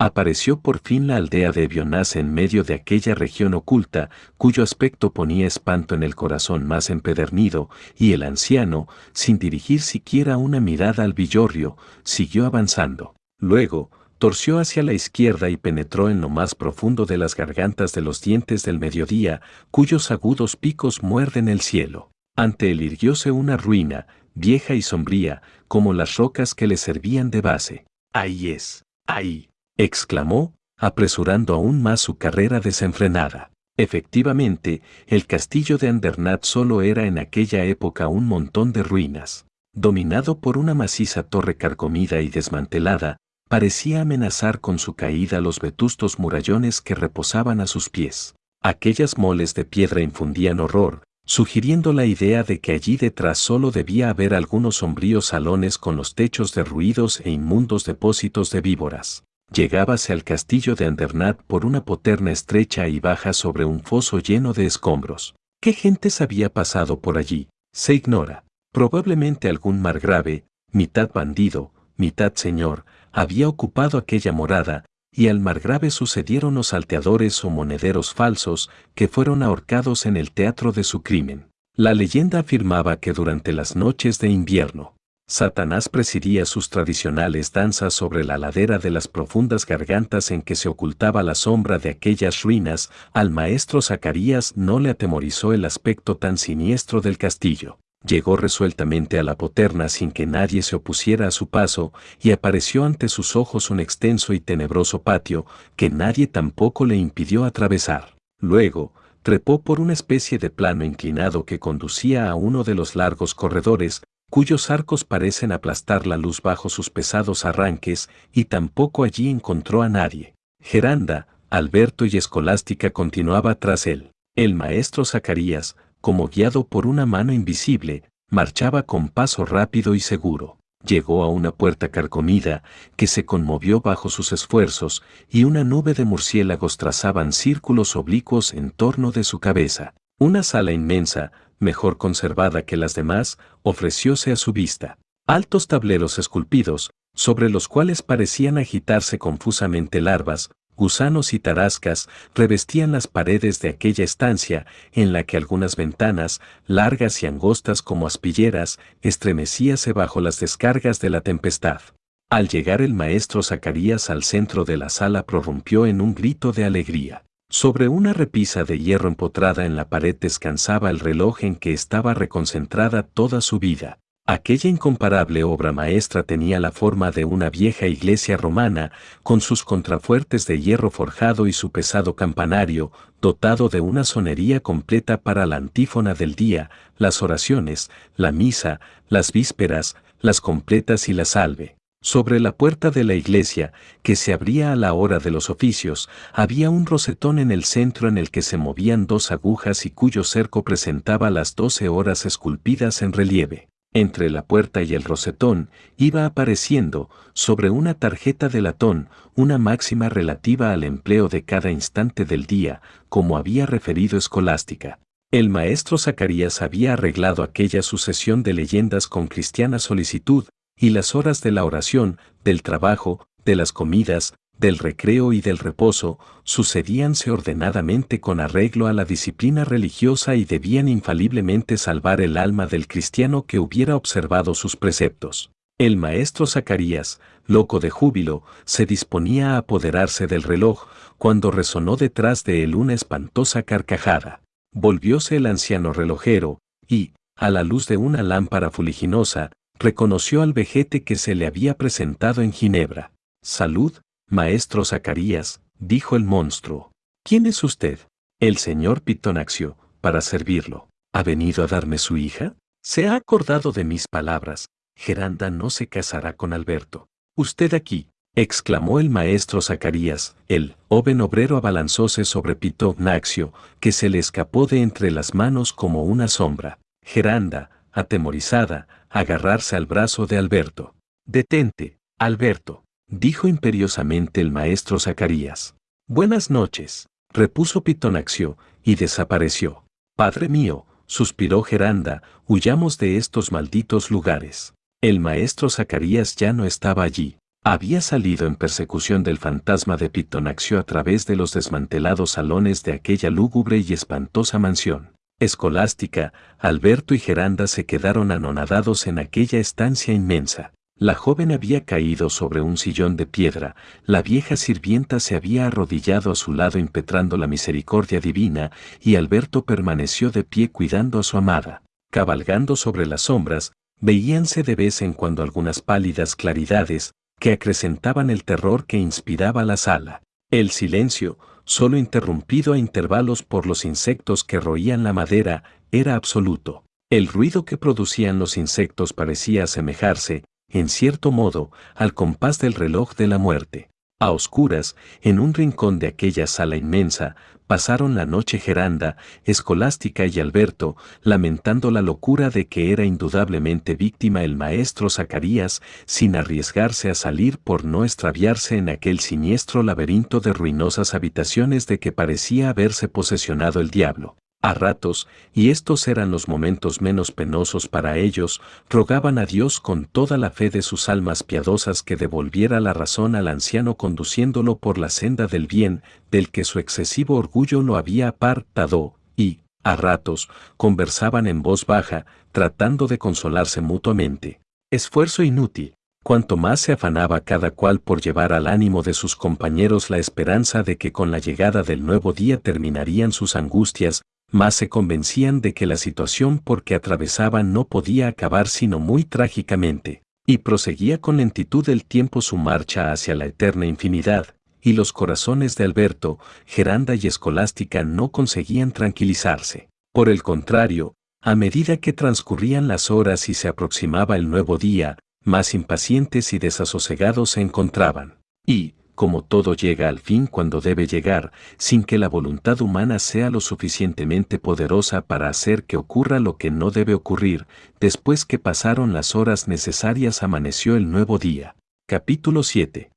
Apareció 0.00 0.58
por 0.58 0.80
fin 0.80 1.06
la 1.06 1.14
aldea 1.14 1.52
de 1.52 1.62
Ebionás 1.62 2.16
en 2.16 2.34
medio 2.34 2.64
de 2.64 2.74
aquella 2.74 3.14
región 3.14 3.54
oculta, 3.54 4.10
cuyo 4.36 4.64
aspecto 4.64 5.12
ponía 5.12 5.46
espanto 5.46 5.94
en 5.94 6.02
el 6.02 6.16
corazón 6.16 6.66
más 6.66 6.90
empedernido, 6.90 7.70
y 7.96 8.14
el 8.14 8.24
anciano, 8.24 8.88
sin 9.12 9.38
dirigir 9.38 9.80
siquiera 9.80 10.38
una 10.38 10.58
mirada 10.58 11.04
al 11.04 11.12
villorrio, 11.12 11.76
siguió 12.02 12.46
avanzando. 12.46 13.14
Luego, 13.38 13.92
torció 14.18 14.58
hacia 14.58 14.82
la 14.82 14.92
izquierda 14.92 15.50
y 15.50 15.56
penetró 15.56 16.10
en 16.10 16.20
lo 16.20 16.30
más 16.30 16.56
profundo 16.56 17.06
de 17.06 17.16
las 17.16 17.36
gargantas 17.36 17.92
de 17.92 18.00
los 18.00 18.22
dientes 18.22 18.64
del 18.64 18.80
mediodía, 18.80 19.40
cuyos 19.70 20.10
agudos 20.10 20.56
picos 20.56 21.04
muerden 21.04 21.48
el 21.48 21.60
cielo. 21.60 22.10
Ante 22.36 22.70
él 22.70 22.80
irguióse 22.80 23.30
una 23.30 23.56
ruina, 23.56 24.06
vieja 24.34 24.74
y 24.74 24.82
sombría, 24.82 25.42
como 25.68 25.92
las 25.92 26.16
rocas 26.16 26.54
que 26.54 26.66
le 26.66 26.76
servían 26.76 27.30
de 27.30 27.40
base. 27.40 27.84
Ahí 28.12 28.50
es, 28.50 28.84
ahí, 29.06 29.50
exclamó, 29.76 30.54
apresurando 30.76 31.54
aún 31.54 31.82
más 31.82 32.00
su 32.00 32.16
carrera 32.16 32.60
desenfrenada. 32.60 33.50
Efectivamente, 33.76 34.82
el 35.06 35.26
castillo 35.26 35.78
de 35.78 35.88
Andernat 35.88 36.44
solo 36.44 36.82
era 36.82 37.06
en 37.06 37.18
aquella 37.18 37.64
época 37.64 38.08
un 38.08 38.26
montón 38.26 38.72
de 38.72 38.82
ruinas. 38.82 39.46
Dominado 39.72 40.40
por 40.40 40.58
una 40.58 40.74
maciza 40.74 41.22
torre 41.22 41.56
carcomida 41.56 42.20
y 42.20 42.28
desmantelada, 42.28 43.16
parecía 43.48 44.02
amenazar 44.02 44.60
con 44.60 44.78
su 44.78 44.94
caída 44.94 45.40
los 45.40 45.60
vetustos 45.60 46.18
murallones 46.18 46.80
que 46.80 46.94
reposaban 46.94 47.60
a 47.60 47.66
sus 47.66 47.88
pies. 47.88 48.34
Aquellas 48.62 49.16
moles 49.16 49.54
de 49.54 49.64
piedra 49.64 50.02
infundían 50.02 50.60
horror, 50.60 51.04
sugiriendo 51.24 51.92
la 51.92 52.06
idea 52.06 52.42
de 52.42 52.60
que 52.60 52.72
allí 52.72 52.96
detrás 52.96 53.38
solo 53.38 53.70
debía 53.70 54.10
haber 54.10 54.34
algunos 54.34 54.76
sombríos 54.76 55.26
salones 55.26 55.78
con 55.78 55.96
los 55.96 56.14
techos 56.14 56.54
derruidos 56.54 57.20
e 57.20 57.30
inmundos 57.30 57.84
depósitos 57.84 58.50
de 58.50 58.60
víboras. 58.60 59.24
Llegábase 59.52 60.12
al 60.12 60.24
castillo 60.24 60.74
de 60.74 60.86
Andernat 60.86 61.40
por 61.42 61.66
una 61.66 61.84
poterna 61.84 62.30
estrecha 62.30 62.88
y 62.88 63.00
baja 63.00 63.32
sobre 63.32 63.64
un 63.64 63.80
foso 63.80 64.18
lleno 64.18 64.52
de 64.52 64.66
escombros. 64.66 65.34
¿Qué 65.60 65.72
gentes 65.72 66.20
había 66.20 66.52
pasado 66.52 67.00
por 67.00 67.18
allí? 67.18 67.48
Se 67.72 67.94
ignora. 67.94 68.44
Probablemente 68.72 69.48
algún 69.48 69.82
margrave, 69.82 70.44
mitad 70.72 71.10
bandido, 71.12 71.72
mitad 71.96 72.32
señor, 72.34 72.84
había 73.12 73.48
ocupado 73.48 73.98
aquella 73.98 74.32
morada, 74.32 74.84
y 75.12 75.28
al 75.28 75.40
margrave 75.40 75.90
sucedieron 75.90 76.54
los 76.54 76.68
salteadores 76.68 77.44
o 77.44 77.50
monederos 77.50 78.14
falsos 78.14 78.70
que 78.94 79.08
fueron 79.08 79.42
ahorcados 79.42 80.06
en 80.06 80.16
el 80.16 80.30
teatro 80.30 80.72
de 80.72 80.84
su 80.84 81.02
crimen. 81.02 81.46
La 81.74 81.94
leyenda 81.94 82.40
afirmaba 82.40 82.98
que 82.98 83.12
durante 83.12 83.52
las 83.52 83.76
noches 83.76 84.18
de 84.18 84.28
invierno, 84.28 84.94
Satanás 85.30 85.88
presidía 85.88 86.44
sus 86.44 86.70
tradicionales 86.70 87.52
danzas 87.52 87.94
sobre 87.94 88.24
la 88.24 88.36
ladera 88.36 88.78
de 88.78 88.90
las 88.90 89.06
profundas 89.06 89.64
gargantas 89.64 90.32
en 90.32 90.42
que 90.42 90.56
se 90.56 90.68
ocultaba 90.68 91.22
la 91.22 91.36
sombra 91.36 91.78
de 91.78 91.90
aquellas 91.90 92.42
ruinas, 92.42 92.90
al 93.12 93.30
maestro 93.30 93.80
Zacarías 93.80 94.56
no 94.56 94.80
le 94.80 94.90
atemorizó 94.90 95.52
el 95.52 95.64
aspecto 95.64 96.16
tan 96.16 96.36
siniestro 96.36 97.00
del 97.00 97.16
castillo. 97.16 97.78
Llegó 98.06 98.36
resueltamente 98.36 99.18
a 99.18 99.22
la 99.22 99.36
poterna 99.36 99.90
sin 99.90 100.10
que 100.10 100.24
nadie 100.24 100.62
se 100.62 100.74
opusiera 100.74 101.26
a 101.26 101.30
su 101.30 101.48
paso, 101.48 101.92
y 102.20 102.30
apareció 102.30 102.84
ante 102.84 103.08
sus 103.08 103.36
ojos 103.36 103.70
un 103.70 103.78
extenso 103.78 104.32
y 104.32 104.40
tenebroso 104.40 105.02
patio 105.02 105.44
que 105.76 105.90
nadie 105.90 106.26
tampoco 106.26 106.86
le 106.86 106.96
impidió 106.96 107.44
atravesar. 107.44 108.16
Luego, 108.40 108.94
trepó 109.22 109.60
por 109.60 109.80
una 109.80 109.92
especie 109.92 110.38
de 110.38 110.48
plano 110.48 110.84
inclinado 110.84 111.44
que 111.44 111.58
conducía 111.58 112.30
a 112.30 112.34
uno 112.34 112.64
de 112.64 112.74
los 112.74 112.96
largos 112.96 113.34
corredores, 113.34 114.02
cuyos 114.30 114.70
arcos 114.70 115.04
parecen 115.04 115.52
aplastar 115.52 116.06
la 116.06 116.16
luz 116.16 116.40
bajo 116.40 116.70
sus 116.70 116.88
pesados 116.88 117.44
arranques, 117.44 118.08
y 118.32 118.46
tampoco 118.46 119.04
allí 119.04 119.28
encontró 119.28 119.82
a 119.82 119.90
nadie. 119.90 120.34
Geranda, 120.62 121.26
Alberto 121.50 122.06
y 122.06 122.16
Escolástica 122.16 122.90
continuaba 122.90 123.56
tras 123.56 123.86
él. 123.86 124.12
El 124.36 124.54
maestro 124.54 125.04
Zacarías, 125.04 125.76
como 126.00 126.28
guiado 126.28 126.66
por 126.66 126.86
una 126.86 127.06
mano 127.06 127.32
invisible, 127.32 128.04
marchaba 128.30 128.84
con 128.84 129.08
paso 129.08 129.44
rápido 129.44 129.94
y 129.94 130.00
seguro. 130.00 130.58
Llegó 130.84 131.22
a 131.24 131.28
una 131.28 131.52
puerta 131.52 131.90
carcomida 131.90 132.62
que 132.96 133.06
se 133.06 133.26
conmovió 133.26 133.80
bajo 133.80 134.08
sus 134.08 134.32
esfuerzos 134.32 135.02
y 135.28 135.44
una 135.44 135.62
nube 135.62 135.92
de 135.92 136.06
murciélagos 136.06 136.78
trazaban 136.78 137.32
círculos 137.32 137.96
oblicuos 137.96 138.54
en 138.54 138.70
torno 138.70 139.12
de 139.12 139.24
su 139.24 139.40
cabeza. 139.40 139.94
Una 140.18 140.42
sala 140.42 140.72
inmensa, 140.72 141.32
mejor 141.58 141.98
conservada 141.98 142.62
que 142.62 142.78
las 142.78 142.94
demás, 142.94 143.38
ofrecióse 143.62 144.32
a 144.32 144.36
su 144.36 144.52
vista. 144.52 144.98
Altos 145.26 145.68
tableros 145.68 146.18
esculpidos, 146.18 146.90
sobre 147.14 147.50
los 147.50 147.68
cuales 147.68 148.02
parecían 148.02 148.56
agitarse 148.56 149.18
confusamente 149.18 150.00
larvas, 150.00 150.50
gusanos 150.80 151.34
y 151.34 151.38
tarascas 151.38 152.08
revestían 152.34 152.92
las 152.92 153.06
paredes 153.06 153.60
de 153.60 153.68
aquella 153.68 154.02
estancia 154.02 154.64
en 154.92 155.12
la 155.12 155.24
que 155.24 155.36
algunas 155.36 155.76
ventanas, 155.76 156.40
largas 156.66 157.22
y 157.22 157.26
angostas 157.26 157.82
como 157.82 158.06
aspilleras, 158.06 158.78
estremecíase 159.02 159.92
bajo 159.92 160.22
las 160.22 160.40
descargas 160.40 160.98
de 160.98 161.10
la 161.10 161.20
tempestad. 161.20 161.82
Al 162.30 162.48
llegar 162.48 162.80
el 162.80 162.94
maestro 162.94 163.42
Zacarías 163.42 164.08
al 164.08 164.22
centro 164.22 164.64
de 164.64 164.78
la 164.78 164.88
sala 164.88 165.24
prorrumpió 165.26 165.84
en 165.84 166.00
un 166.00 166.14
grito 166.14 166.52
de 166.52 166.64
alegría. 166.64 167.24
Sobre 167.50 167.88
una 167.88 168.14
repisa 168.14 168.64
de 168.64 168.78
hierro 168.78 169.08
empotrada 169.08 169.66
en 169.66 169.76
la 169.76 169.90
pared 169.90 170.16
descansaba 170.18 170.88
el 170.88 171.00
reloj 171.00 171.44
en 171.44 171.56
que 171.56 171.74
estaba 171.74 172.14
reconcentrada 172.14 173.02
toda 173.02 173.42
su 173.42 173.58
vida. 173.58 173.98
Aquella 174.32 174.70
incomparable 174.70 175.42
obra 175.42 175.72
maestra 175.72 176.22
tenía 176.22 176.60
la 176.60 176.70
forma 176.70 177.10
de 177.10 177.24
una 177.24 177.50
vieja 177.50 177.88
iglesia 177.88 178.36
romana, 178.36 178.92
con 179.24 179.40
sus 179.40 179.64
contrafuertes 179.64 180.46
de 180.46 180.60
hierro 180.60 180.92
forjado 180.92 181.48
y 181.48 181.52
su 181.52 181.72
pesado 181.72 182.14
campanario, 182.14 182.92
dotado 183.20 183.68
de 183.68 183.80
una 183.80 184.04
sonería 184.04 184.60
completa 184.60 185.16
para 185.16 185.46
la 185.46 185.56
antífona 185.56 186.14
del 186.14 186.36
día, 186.36 186.70
las 186.96 187.22
oraciones, 187.22 187.90
la 188.14 188.30
misa, 188.30 188.78
las 189.08 189.32
vísperas, 189.32 189.96
las 190.20 190.40
completas 190.40 191.08
y 191.08 191.12
la 191.12 191.24
salve. 191.24 191.74
Sobre 192.00 192.38
la 192.38 192.52
puerta 192.52 192.92
de 192.92 193.02
la 193.02 193.14
iglesia, 193.14 193.72
que 194.04 194.14
se 194.14 194.32
abría 194.32 194.70
a 194.70 194.76
la 194.76 194.92
hora 194.92 195.18
de 195.18 195.32
los 195.32 195.50
oficios, 195.50 196.08
había 196.32 196.70
un 196.70 196.86
rosetón 196.86 197.40
en 197.40 197.50
el 197.50 197.64
centro 197.64 198.06
en 198.06 198.16
el 198.16 198.30
que 198.30 198.42
se 198.42 198.58
movían 198.58 199.08
dos 199.08 199.32
agujas 199.32 199.86
y 199.86 199.90
cuyo 199.90 200.22
cerco 200.22 200.62
presentaba 200.62 201.30
las 201.30 201.56
doce 201.56 201.88
horas 201.88 202.26
esculpidas 202.26 203.02
en 203.02 203.12
relieve. 203.12 203.66
Entre 203.92 204.30
la 204.30 204.44
puerta 204.44 204.82
y 204.82 204.94
el 204.94 205.02
rosetón 205.02 205.68
iba 205.96 206.24
apareciendo, 206.24 207.10
sobre 207.32 207.70
una 207.70 207.94
tarjeta 207.94 208.48
de 208.48 208.62
latón, 208.62 209.08
una 209.34 209.58
máxima 209.58 210.08
relativa 210.08 210.72
al 210.72 210.84
empleo 210.84 211.28
de 211.28 211.42
cada 211.42 211.72
instante 211.72 212.24
del 212.24 212.46
día, 212.46 212.82
como 213.08 213.36
había 213.36 213.66
referido 213.66 214.16
Escolástica. 214.16 215.00
El 215.32 215.48
maestro 215.48 215.98
Zacarías 215.98 216.62
había 216.62 216.92
arreglado 216.92 217.42
aquella 217.42 217.82
sucesión 217.82 218.44
de 218.44 218.52
leyendas 218.52 219.08
con 219.08 219.26
cristiana 219.26 219.80
solicitud, 219.80 220.44
y 220.76 220.90
las 220.90 221.16
horas 221.16 221.40
de 221.40 221.50
la 221.50 221.64
oración, 221.64 222.18
del 222.44 222.62
trabajo, 222.62 223.26
de 223.44 223.56
las 223.56 223.72
comidas, 223.72 224.34
del 224.60 224.78
recreo 224.78 225.32
y 225.32 225.40
del 225.40 225.58
reposo, 225.58 226.18
sucedíanse 226.44 227.30
ordenadamente 227.30 228.20
con 228.20 228.40
arreglo 228.40 228.86
a 228.86 228.92
la 228.92 229.04
disciplina 229.04 229.64
religiosa 229.64 230.36
y 230.36 230.44
debían 230.44 230.86
infaliblemente 230.86 231.78
salvar 231.78 232.20
el 232.20 232.36
alma 232.36 232.66
del 232.66 232.86
cristiano 232.86 233.46
que 233.46 233.58
hubiera 233.58 233.96
observado 233.96 234.54
sus 234.54 234.76
preceptos. 234.76 235.50
El 235.78 235.96
maestro 235.96 236.46
Zacarías, 236.46 237.20
loco 237.46 237.80
de 237.80 237.88
júbilo, 237.88 238.42
se 238.64 238.84
disponía 238.84 239.54
a 239.54 239.56
apoderarse 239.56 240.26
del 240.26 240.42
reloj, 240.42 240.86
cuando 241.16 241.50
resonó 241.50 241.96
detrás 241.96 242.44
de 242.44 242.62
él 242.62 242.74
una 242.74 242.92
espantosa 242.92 243.62
carcajada. 243.62 244.42
Volvióse 244.72 245.36
el 245.36 245.46
anciano 245.46 245.94
relojero, 245.94 246.58
y, 246.86 247.14
a 247.34 247.48
la 247.48 247.62
luz 247.62 247.86
de 247.88 247.96
una 247.96 248.22
lámpara 248.22 248.70
fuliginosa, 248.70 249.52
reconoció 249.78 250.42
al 250.42 250.52
vejete 250.52 251.02
que 251.02 251.16
se 251.16 251.34
le 251.34 251.46
había 251.46 251.74
presentado 251.78 252.42
en 252.42 252.52
Ginebra. 252.52 253.12
Salud, 253.42 253.94
Maestro 254.32 254.84
Zacarías, 254.84 255.60
dijo 255.80 256.14
el 256.14 256.22
monstruo. 256.22 256.92
¿Quién 257.24 257.46
es 257.46 257.64
usted? 257.64 257.98
El 258.38 258.58
señor 258.58 259.02
Pitonaxio, 259.02 259.76
para 260.00 260.20
servirlo. 260.20 260.88
¿Ha 261.12 261.24
venido 261.24 261.64
a 261.64 261.66
darme 261.66 261.98
su 261.98 262.16
hija? 262.16 262.54
Se 262.80 263.08
ha 263.08 263.16
acordado 263.16 263.72
de 263.72 263.82
mis 263.82 264.06
palabras. 264.06 264.66
Geranda 264.96 265.50
no 265.50 265.68
se 265.68 265.88
casará 265.88 266.34
con 266.34 266.52
Alberto. 266.52 267.08
Usted 267.36 267.74
aquí, 267.74 268.06
exclamó 268.36 269.00
el 269.00 269.10
maestro 269.10 269.60
Zacarías. 269.62 270.36
El 270.46 270.76
joven 270.88 271.22
obrero 271.22 271.56
abalanzóse 271.56 272.24
sobre 272.24 272.54
Pitonaxio, 272.54 273.52
que 273.80 273.90
se 273.90 274.08
le 274.10 274.20
escapó 274.20 274.68
de 274.68 274.80
entre 274.80 275.10
las 275.10 275.34
manos 275.34 275.72
como 275.72 276.04
una 276.04 276.28
sombra. 276.28 276.78
Geranda, 277.04 277.84
atemorizada, 277.90 278.86
agarrarse 279.08 279.74
al 279.74 279.86
brazo 279.86 280.28
de 280.28 280.36
Alberto. 280.36 280.94
Detente, 281.26 281.98
Alberto 282.16 282.84
dijo 283.10 283.48
imperiosamente 283.48 284.40
el 284.40 284.50
maestro 284.50 284.98
Zacarías. 284.98 285.74
Buenas 286.08 286.50
noches, 286.50 287.06
repuso 287.32 287.82
Pitonaxio, 287.82 288.56
y 288.82 288.94
desapareció. 288.94 289.84
Padre 290.16 290.48
mío, 290.48 290.86
suspiró 291.06 291.62
Geranda, 291.62 292.22
huyamos 292.46 292.98
de 292.98 293.16
estos 293.16 293.52
malditos 293.52 294.10
lugares. 294.10 294.74
El 295.02 295.20
maestro 295.20 295.70
Zacarías 295.70 296.36
ya 296.36 296.52
no 296.52 296.64
estaba 296.64 297.02
allí. 297.02 297.36
Había 297.62 298.00
salido 298.00 298.46
en 298.46 298.56
persecución 298.56 299.22
del 299.22 299.36
fantasma 299.36 299.96
de 299.96 300.08
Pitonaxio 300.08 300.78
a 300.78 300.82
través 300.82 301.26
de 301.26 301.36
los 301.36 301.52
desmantelados 301.52 302.30
salones 302.30 302.82
de 302.84 302.92
aquella 302.92 303.28
lúgubre 303.28 303.78
y 303.78 303.92
espantosa 303.92 304.58
mansión. 304.58 305.10
Escolástica, 305.38 306.32
Alberto 306.58 307.14
y 307.14 307.18
Geranda 307.18 307.66
se 307.66 307.86
quedaron 307.86 308.30
anonadados 308.30 309.06
en 309.06 309.18
aquella 309.18 309.58
estancia 309.58 310.14
inmensa. 310.14 310.72
La 311.00 311.14
joven 311.14 311.50
había 311.50 311.86
caído 311.86 312.28
sobre 312.28 312.60
un 312.60 312.76
sillón 312.76 313.16
de 313.16 313.24
piedra, 313.24 313.74
la 314.04 314.20
vieja 314.20 314.54
sirvienta 314.56 315.18
se 315.18 315.34
había 315.34 315.66
arrodillado 315.66 316.30
a 316.30 316.34
su 316.34 316.52
lado 316.52 316.78
impetrando 316.78 317.38
la 317.38 317.46
misericordia 317.46 318.20
divina, 318.20 318.70
y 319.00 319.16
Alberto 319.16 319.64
permaneció 319.64 320.30
de 320.30 320.44
pie 320.44 320.70
cuidando 320.70 321.18
a 321.18 321.22
su 321.22 321.38
amada. 321.38 321.82
Cabalgando 322.10 322.76
sobre 322.76 323.06
las 323.06 323.22
sombras, 323.22 323.72
veíanse 323.98 324.62
de 324.62 324.74
vez 324.74 325.00
en 325.00 325.14
cuando 325.14 325.42
algunas 325.42 325.80
pálidas 325.80 326.36
claridades, 326.36 327.14
que 327.38 327.52
acrecentaban 327.52 328.28
el 328.28 328.44
terror 328.44 328.84
que 328.84 328.98
inspiraba 328.98 329.64
la 329.64 329.78
sala. 329.78 330.20
El 330.50 330.68
silencio, 330.68 331.38
solo 331.64 331.96
interrumpido 331.96 332.74
a 332.74 332.78
intervalos 332.78 333.42
por 333.42 333.66
los 333.66 333.86
insectos 333.86 334.44
que 334.44 334.60
roían 334.60 335.02
la 335.02 335.14
madera, 335.14 335.64
era 335.92 336.14
absoluto. 336.14 336.84
El 337.08 337.26
ruido 337.26 337.64
que 337.64 337.78
producían 337.78 338.38
los 338.38 338.58
insectos 338.58 339.14
parecía 339.14 339.64
asemejarse, 339.64 340.44
en 340.70 340.88
cierto 340.88 341.30
modo, 341.30 341.70
al 341.94 342.14
compás 342.14 342.58
del 342.58 342.74
reloj 342.74 343.14
de 343.14 343.26
la 343.26 343.38
muerte. 343.38 343.90
A 344.22 344.32
oscuras, 344.32 344.96
en 345.22 345.40
un 345.40 345.54
rincón 345.54 345.98
de 345.98 346.06
aquella 346.06 346.46
sala 346.46 346.76
inmensa, 346.76 347.36
pasaron 347.66 348.16
la 348.16 348.26
noche 348.26 348.58
Geranda, 348.58 349.16
Escolástica 349.44 350.26
y 350.26 350.40
Alberto, 350.40 350.96
lamentando 351.22 351.90
la 351.90 352.02
locura 352.02 352.50
de 352.50 352.66
que 352.66 352.92
era 352.92 353.04
indudablemente 353.04 353.94
víctima 353.94 354.42
el 354.42 354.56
maestro 354.56 355.08
Zacarías, 355.08 355.80
sin 356.04 356.36
arriesgarse 356.36 357.10
a 357.10 357.14
salir 357.14 357.58
por 357.58 357.84
no 357.84 358.04
extraviarse 358.04 358.76
en 358.76 358.88
aquel 358.88 359.20
siniestro 359.20 359.82
laberinto 359.82 360.40
de 360.40 360.52
ruinosas 360.52 361.14
habitaciones 361.14 361.86
de 361.86 361.98
que 361.98 362.12
parecía 362.12 362.70
haberse 362.70 363.08
posesionado 363.08 363.80
el 363.80 363.90
diablo. 363.90 364.36
A 364.62 364.74
ratos, 364.74 365.26
y 365.54 365.70
estos 365.70 366.06
eran 366.06 366.30
los 366.30 366.46
momentos 366.46 367.00
menos 367.00 367.32
penosos 367.32 367.88
para 367.88 368.18
ellos, 368.18 368.60
rogaban 368.90 369.38
a 369.38 369.46
Dios 369.46 369.80
con 369.80 370.04
toda 370.04 370.36
la 370.36 370.50
fe 370.50 370.68
de 370.68 370.82
sus 370.82 371.08
almas 371.08 371.42
piadosas 371.42 372.02
que 372.02 372.16
devolviera 372.16 372.78
la 372.78 372.92
razón 372.92 373.36
al 373.36 373.48
anciano 373.48 373.94
conduciéndolo 373.94 374.76
por 374.76 374.98
la 374.98 375.08
senda 375.08 375.46
del 375.46 375.66
bien, 375.66 376.02
del 376.30 376.50
que 376.50 376.64
su 376.64 376.78
excesivo 376.78 377.36
orgullo 377.36 377.80
lo 377.80 377.96
había 377.96 378.28
apartado, 378.28 379.14
y, 379.34 379.60
a 379.82 379.96
ratos, 379.96 380.50
conversaban 380.76 381.46
en 381.46 381.62
voz 381.62 381.86
baja, 381.86 382.26
tratando 382.52 383.06
de 383.06 383.16
consolarse 383.16 383.80
mutuamente. 383.80 384.60
Esfuerzo 384.90 385.42
inútil. 385.42 385.94
Cuanto 386.22 386.58
más 386.58 386.80
se 386.80 386.92
afanaba 386.92 387.40
cada 387.40 387.70
cual 387.70 388.00
por 388.00 388.20
llevar 388.20 388.52
al 388.52 388.66
ánimo 388.66 389.02
de 389.02 389.14
sus 389.14 389.36
compañeros 389.36 390.10
la 390.10 390.18
esperanza 390.18 390.82
de 390.82 390.98
que 390.98 391.12
con 391.12 391.30
la 391.30 391.38
llegada 391.38 391.82
del 391.82 392.04
nuevo 392.04 392.34
día 392.34 392.58
terminarían 392.58 393.32
sus 393.32 393.56
angustias, 393.56 394.20
más 394.50 394.74
se 394.74 394.88
convencían 394.88 395.60
de 395.60 395.74
que 395.74 395.86
la 395.86 395.96
situación 395.96 396.58
por 396.58 396.82
que 396.82 396.94
atravesaban 396.94 397.72
no 397.72 397.86
podía 397.86 398.28
acabar 398.28 398.68
sino 398.68 398.98
muy 398.98 399.24
trágicamente, 399.24 400.22
y 400.46 400.58
proseguía 400.58 401.20
con 401.20 401.36
lentitud 401.36 401.88
el 401.88 402.04
tiempo 402.04 402.42
su 402.42 402.56
marcha 402.56 403.12
hacia 403.12 403.34
la 403.34 403.46
eterna 403.46 403.86
infinidad, 403.86 404.54
y 404.82 404.94
los 404.94 405.12
corazones 405.12 405.76
de 405.76 405.84
Alberto, 405.84 406.38
Geranda 406.66 407.14
y 407.14 407.26
Escolástica 407.26 408.02
no 408.02 408.30
conseguían 408.30 408.92
tranquilizarse. 408.92 409.88
Por 410.12 410.28
el 410.28 410.42
contrario, 410.42 411.14
a 411.42 411.54
medida 411.54 411.98
que 411.98 412.12
transcurrían 412.12 412.88
las 412.88 413.10
horas 413.10 413.48
y 413.48 413.54
se 413.54 413.68
aproximaba 413.68 414.36
el 414.36 414.50
nuevo 414.50 414.76
día, 414.76 415.18
más 415.44 415.74
impacientes 415.74 416.52
y 416.52 416.58
desasosegados 416.58 417.50
se 417.50 417.60
encontraban. 417.60 418.40
Y, 418.66 418.94
como 419.20 419.42
todo 419.42 419.74
llega 419.74 420.08
al 420.08 420.18
fin 420.18 420.46
cuando 420.46 420.80
debe 420.80 421.06
llegar, 421.06 421.52
sin 421.76 422.04
que 422.04 422.16
la 422.16 422.26
voluntad 422.26 422.80
humana 422.80 423.18
sea 423.18 423.50
lo 423.50 423.60
suficientemente 423.60 424.58
poderosa 424.58 425.20
para 425.20 425.50
hacer 425.50 425.84
que 425.84 425.98
ocurra 425.98 426.40
lo 426.40 426.56
que 426.56 426.70
no 426.70 426.90
debe 426.90 427.12
ocurrir, 427.12 427.66
después 428.00 428.46
que 428.46 428.58
pasaron 428.58 429.12
las 429.12 429.34
horas 429.34 429.68
necesarias 429.68 430.42
amaneció 430.42 430.96
el 430.96 431.10
nuevo 431.10 431.36
día. 431.36 431.76
Capítulo 432.08 432.62
7. 432.62 433.10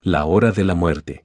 La 0.00 0.26
hora 0.26 0.52
de 0.52 0.62
la 0.62 0.76
muerte. 0.76 1.24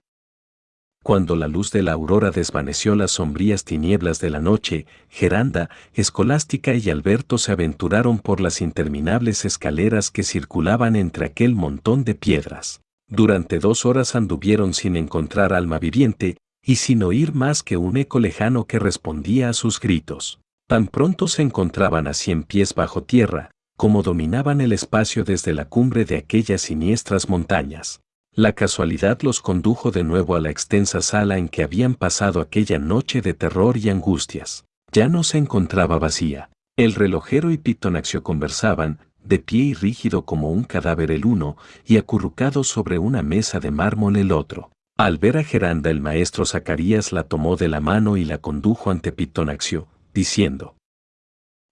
Cuando 1.04 1.36
la 1.36 1.48
luz 1.48 1.70
de 1.70 1.84
la 1.84 1.92
aurora 1.92 2.32
desvaneció 2.32 2.96
las 2.96 3.12
sombrías 3.12 3.66
tinieblas 3.66 4.20
de 4.20 4.32
la 4.32 4.40
noche, 4.40 4.88
Geranda, 5.10 5.70
Escolástica 5.94 6.74
y 6.74 6.90
Alberto 6.90 7.38
se 7.38 7.52
aventuraron 7.52 8.18
por 8.18 8.42
las 8.42 8.62
interminables 8.62 9.46
escaleras 9.46 10.10
que 10.10 10.24
circulaban 10.24 10.96
entre 10.96 11.28
aquel 11.28 11.54
montón 11.54 12.04
de 12.04 12.16
piedras. 12.16 12.82
Durante 13.08 13.60
dos 13.60 13.86
horas 13.86 14.16
anduvieron 14.16 14.74
sin 14.74 14.96
encontrar 14.96 15.54
alma 15.54 15.80
viviente 15.80 16.38
y 16.64 16.78
sin 16.78 17.04
oír 17.04 17.34
más 17.34 17.62
que 17.62 17.78
un 17.78 17.98
eco 17.98 18.20
lejano 18.20 18.66
que 18.66 18.80
respondía 18.80 19.50
a 19.50 19.54
sus 19.54 19.80
gritos. 19.80 20.40
Tan 20.68 20.88
pronto 20.88 21.28
se 21.28 21.44
encontraban 21.44 22.08
a 22.08 22.14
cien 22.14 22.44
pies 22.44 22.74
bajo 22.74 23.04
tierra, 23.04 23.52
como 23.78 24.02
dominaban 24.02 24.62
el 24.62 24.72
espacio 24.72 25.24
desde 25.24 25.54
la 25.54 25.66
cumbre 25.66 26.06
de 26.06 26.18
aquellas 26.18 26.62
siniestras 26.62 27.30
montañas. 27.30 28.02
La 28.34 28.54
casualidad 28.54 29.22
los 29.22 29.42
condujo 29.42 29.92
de 29.92 30.04
nuevo 30.04 30.36
a 30.36 30.42
la 30.42 30.50
extensa 30.50 31.02
sala 31.02 31.38
en 31.38 31.48
que 31.48 31.64
habían 31.64 31.94
pasado 31.94 32.42
aquella 32.42 32.80
noche 32.80 33.22
de 33.22 33.34
terror 33.34 33.78
y 33.78 33.90
angustias. 33.90 34.66
Ya 34.92 35.08
no 35.08 35.24
se 35.24 35.38
encontraba 35.38 36.00
vacía. 36.00 36.50
El 36.78 36.96
relojero 36.96 37.52
y 37.52 37.58
Pitonaxio 37.58 38.24
conversaban, 38.24 39.00
de 39.26 39.40
pie 39.40 39.64
y 39.64 39.74
rígido 39.74 40.26
como 40.26 40.52
un 40.52 40.64
cadáver 40.64 41.12
el 41.12 41.26
uno, 41.26 41.58
y 41.86 41.98
acurrucado 41.98 42.64
sobre 42.64 43.00
una 43.00 43.22
mesa 43.22 43.60
de 43.60 43.72
mármol 43.72 44.18
el 44.18 44.32
otro. 44.32 44.72
Al 44.98 45.18
ver 45.18 45.38
a 45.38 45.44
Geranda 45.44 45.90
el 45.90 46.00
maestro 46.00 46.46
Zacarías 46.46 47.12
la 47.12 47.24
tomó 47.24 47.58
de 47.58 47.68
la 47.68 47.82
mano 47.82 48.16
y 48.16 48.24
la 48.24 48.38
condujo 48.38 48.92
ante 48.92 49.12
Pitonaxio, 49.12 49.88
diciendo, 50.14 50.76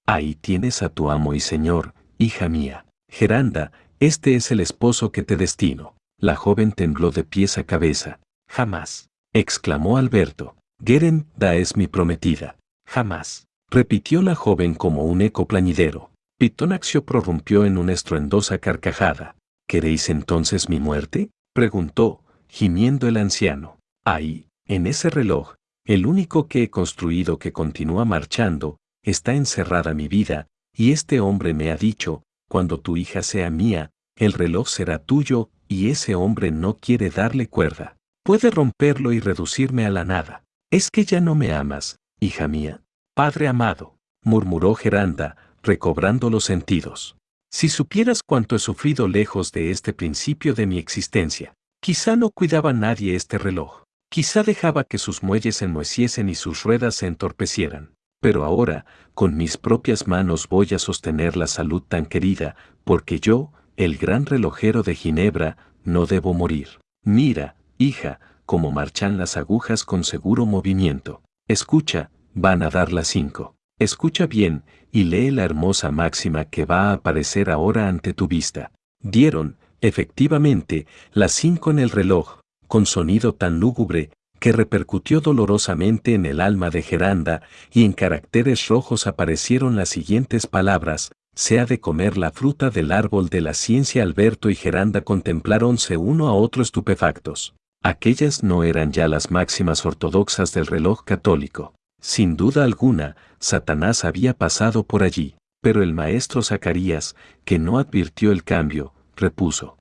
Ahí 0.05 0.35
tienes 0.35 0.83
a 0.83 0.89
tu 0.89 1.09
amo 1.09 1.33
y 1.33 1.39
señor, 1.39 1.93
hija 2.17 2.49
mía. 2.49 2.85
Geranda, 3.09 3.71
este 3.99 4.35
es 4.35 4.51
el 4.51 4.59
esposo 4.59 5.13
que 5.13 5.23
te 5.23 5.37
destino. 5.37 5.95
La 6.19 6.35
joven 6.35 6.73
tembló 6.73 7.11
de 7.11 7.23
pies 7.23 7.57
a 7.57 7.63
cabeza. 7.63 8.19
Jamás. 8.49 9.09
exclamó 9.33 9.97
Alberto. 9.97 10.55
Gerenda 10.83 11.55
es 11.55 11.77
mi 11.77 11.87
prometida. 11.87 12.57
Jamás. 12.85 13.47
repitió 13.69 14.21
la 14.21 14.35
joven 14.35 14.75
como 14.75 15.05
un 15.05 15.21
eco 15.21 15.47
plañidero. 15.47 16.11
Pitonaxio 16.37 17.05
prorrumpió 17.05 17.65
en 17.65 17.77
una 17.77 17.93
estruendosa 17.93 18.57
carcajada. 18.57 19.35
¿Queréis 19.67 20.09
entonces 20.09 20.69
mi 20.69 20.79
muerte? 20.79 21.29
preguntó, 21.53 22.23
gimiendo 22.47 23.07
el 23.07 23.17
anciano. 23.17 23.79
Ahí, 24.03 24.47
en 24.67 24.87
ese 24.87 25.09
reloj, 25.09 25.55
el 25.85 26.05
único 26.05 26.47
que 26.47 26.63
he 26.63 26.69
construido 26.69 27.37
que 27.37 27.51
continúa 27.51 28.05
marchando, 28.05 28.77
está 29.03 29.33
encerrada 29.33 29.93
mi 29.93 30.07
vida, 30.07 30.47
y 30.75 30.91
este 30.91 31.19
hombre 31.19 31.53
me 31.53 31.71
ha 31.71 31.77
dicho, 31.77 32.23
cuando 32.49 32.79
tu 32.79 32.97
hija 32.97 33.21
sea 33.21 33.49
mía, 33.49 33.91
el 34.15 34.33
reloj 34.33 34.67
será 34.67 34.99
tuyo, 34.99 35.49
y 35.67 35.89
ese 35.89 36.15
hombre 36.15 36.51
no 36.51 36.77
quiere 36.77 37.09
darle 37.09 37.47
cuerda. 37.47 37.97
Puede 38.23 38.51
romperlo 38.51 39.11
y 39.11 39.19
reducirme 39.19 39.85
a 39.85 39.89
la 39.89 40.05
nada. 40.05 40.43
¿Es 40.71 40.89
que 40.89 41.03
ya 41.05 41.19
no 41.19 41.35
me 41.35 41.53
amas, 41.53 41.97
hija 42.19 42.47
mía? 42.47 42.81
Padre 43.15 43.47
amado, 43.47 43.97
murmuró 44.23 44.75
Geranda, 44.75 45.35
recobrando 45.63 46.29
los 46.29 46.43
sentidos. 46.43 47.15
Si 47.51 47.69
supieras 47.69 48.21
cuánto 48.23 48.55
he 48.55 48.59
sufrido 48.59 49.07
lejos 49.07 49.51
de 49.51 49.71
este 49.71 49.93
principio 49.93 50.53
de 50.53 50.67
mi 50.67 50.77
existencia, 50.77 51.53
quizá 51.81 52.15
no 52.15 52.29
cuidaba 52.29 52.73
nadie 52.73 53.15
este 53.15 53.37
reloj, 53.37 53.83
quizá 54.09 54.43
dejaba 54.43 54.83
que 54.83 54.97
sus 54.97 55.23
muelles 55.23 55.57
se 55.57 55.65
enmoheciesen 55.65 56.29
y 56.29 56.35
sus 56.35 56.63
ruedas 56.63 56.95
se 56.95 57.07
entorpecieran, 57.07 57.95
pero 58.19 58.43
ahora, 58.43 58.85
con 59.13 59.35
mis 59.37 59.57
propias 59.57 60.07
manos 60.07 60.47
voy 60.49 60.69
a 60.73 60.79
sostener 60.79 61.37
la 61.37 61.47
salud 61.47 61.81
tan 61.81 62.05
querida, 62.05 62.55
porque 62.83 63.19
yo, 63.19 63.51
el 63.77 63.97
gran 63.97 64.25
relojero 64.25 64.83
de 64.83 64.95
Ginebra, 64.95 65.57
no 65.83 66.05
debo 66.05 66.33
morir. 66.33 66.79
Mira, 67.03 67.55
hija, 67.77 68.19
cómo 68.45 68.71
marchan 68.71 69.17
las 69.17 69.37
agujas 69.37 69.83
con 69.83 70.03
seguro 70.03 70.45
movimiento. 70.45 71.21
Escucha, 71.47 72.11
van 72.33 72.63
a 72.63 72.69
dar 72.69 72.93
las 72.93 73.07
cinco. 73.07 73.55
Escucha 73.83 74.27
bien, 74.27 74.63
y 74.93 75.03
lee 75.03 75.29
la 75.29 75.43
hermosa 75.43 75.91
máxima 75.91 76.45
que 76.45 76.63
va 76.63 76.89
a 76.89 76.93
aparecer 76.93 77.49
ahora 77.49 77.89
ante 77.89 78.13
tu 78.13 78.29
vista. 78.29 78.71
Dieron, 79.01 79.57
efectivamente, 79.81 80.87
las 81.11 81.33
cinco 81.33 81.69
en 81.69 81.79
el 81.79 81.89
reloj, 81.89 82.39
con 82.67 82.85
sonido 82.85 83.33
tan 83.33 83.59
lúgubre, 83.59 84.11
que 84.39 84.53
repercutió 84.53 85.19
dolorosamente 85.19 86.13
en 86.13 86.25
el 86.25 86.39
alma 86.39 86.69
de 86.69 86.81
Geranda, 86.81 87.41
y 87.73 87.83
en 87.83 87.91
caracteres 87.91 88.69
rojos 88.69 89.05
aparecieron 89.05 89.75
las 89.75 89.89
siguientes 89.89 90.47
palabras, 90.47 91.11
se 91.35 91.59
ha 91.59 91.65
de 91.65 91.81
comer 91.81 92.17
la 92.17 92.31
fruta 92.31 92.69
del 92.69 92.93
árbol 92.93 93.27
de 93.27 93.41
la 93.41 93.53
ciencia 93.53 94.03
Alberto 94.03 94.49
y 94.49 94.55
Geranda 94.55 95.01
contempláronse 95.01 95.97
uno 95.97 96.29
a 96.29 96.33
otro 96.33 96.61
estupefactos. 96.61 97.53
Aquellas 97.83 98.43
no 98.43 98.63
eran 98.63 98.93
ya 98.93 99.09
las 99.09 99.29
máximas 99.29 99.85
ortodoxas 99.85 100.53
del 100.53 100.67
reloj 100.67 101.03
católico. 101.03 101.73
Sin 102.03 102.35
duda 102.35 102.65
alguna, 102.65 103.15
Satanás 103.39 104.03
había 104.03 104.33
pasado 104.33 104.83
por 104.83 105.03
allí, 105.03 105.37
pero 105.61 105.81
el 105.81 105.93
maestro 105.93 106.43
Zacarías, 106.43 107.15
que 107.45 107.59
no 107.59 107.77
advirtió 107.77 108.33
el 108.33 108.43
cambio, 108.43 108.93
repuso. 109.15 109.77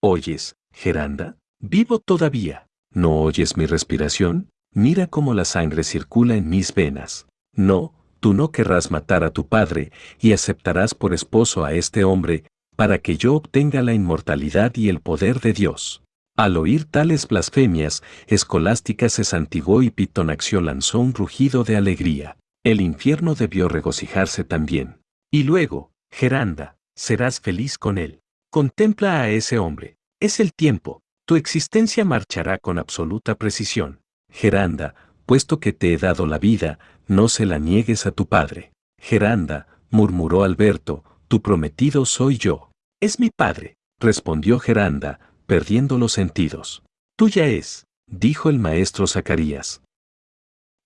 ¿Oyes, 0.00 0.56
Geranda? 0.72 1.36
Vivo 1.60 1.98
todavía. 1.98 2.66
¿No 2.94 3.20
oyes 3.20 3.58
mi 3.58 3.66
respiración? 3.66 4.48
Mira 4.72 5.06
cómo 5.06 5.34
la 5.34 5.44
sangre 5.44 5.84
circula 5.84 6.34
en 6.34 6.48
mis 6.48 6.72
venas. 6.74 7.26
No, 7.54 7.92
tú 8.20 8.32
no 8.32 8.50
querrás 8.50 8.90
matar 8.90 9.22
a 9.22 9.30
tu 9.30 9.48
padre, 9.48 9.92
y 10.18 10.32
aceptarás 10.32 10.94
por 10.94 11.12
esposo 11.12 11.62
a 11.62 11.74
este 11.74 12.04
hombre, 12.04 12.44
para 12.74 13.00
que 13.00 13.18
yo 13.18 13.34
obtenga 13.34 13.82
la 13.82 13.92
inmortalidad 13.92 14.74
y 14.76 14.88
el 14.88 15.00
poder 15.00 15.40
de 15.40 15.52
Dios. 15.52 16.02
Al 16.38 16.56
oír 16.56 16.84
tales 16.84 17.26
blasfemias, 17.26 18.04
Escolástica 18.28 19.08
se 19.08 19.24
santiguó 19.24 19.82
y 19.82 19.90
Pitonaxio 19.90 20.60
lanzó 20.60 21.00
un 21.00 21.12
rugido 21.12 21.64
de 21.64 21.76
alegría. 21.76 22.36
El 22.64 22.80
infierno 22.80 23.34
debió 23.34 23.68
regocijarse 23.68 24.44
también. 24.44 25.00
Y 25.32 25.42
luego, 25.42 25.90
Geranda, 26.12 26.76
serás 26.94 27.40
feliz 27.40 27.76
con 27.76 27.98
él. 27.98 28.20
Contempla 28.52 29.20
a 29.20 29.30
ese 29.30 29.58
hombre. 29.58 29.96
Es 30.20 30.38
el 30.38 30.52
tiempo. 30.52 31.02
Tu 31.26 31.34
existencia 31.34 32.04
marchará 32.04 32.58
con 32.58 32.78
absoluta 32.78 33.34
precisión. 33.34 33.98
Geranda, 34.30 34.94
puesto 35.26 35.58
que 35.58 35.72
te 35.72 35.92
he 35.92 35.98
dado 35.98 36.24
la 36.24 36.38
vida, 36.38 36.78
no 37.08 37.26
se 37.26 37.46
la 37.46 37.58
niegues 37.58 38.06
a 38.06 38.12
tu 38.12 38.28
padre. 38.28 38.70
Geranda, 39.00 39.66
murmuró 39.90 40.44
Alberto, 40.44 41.02
tu 41.26 41.42
prometido 41.42 42.04
soy 42.04 42.38
yo. 42.38 42.70
Es 43.00 43.18
mi 43.18 43.30
padre, 43.36 43.74
respondió 43.98 44.60
Geranda, 44.60 45.18
perdiendo 45.48 45.96
los 45.96 46.12
sentidos. 46.12 46.82
Tuya 47.16 47.46
es, 47.46 47.86
dijo 48.06 48.50
el 48.50 48.58
maestro 48.58 49.06
Zacarías. 49.06 49.82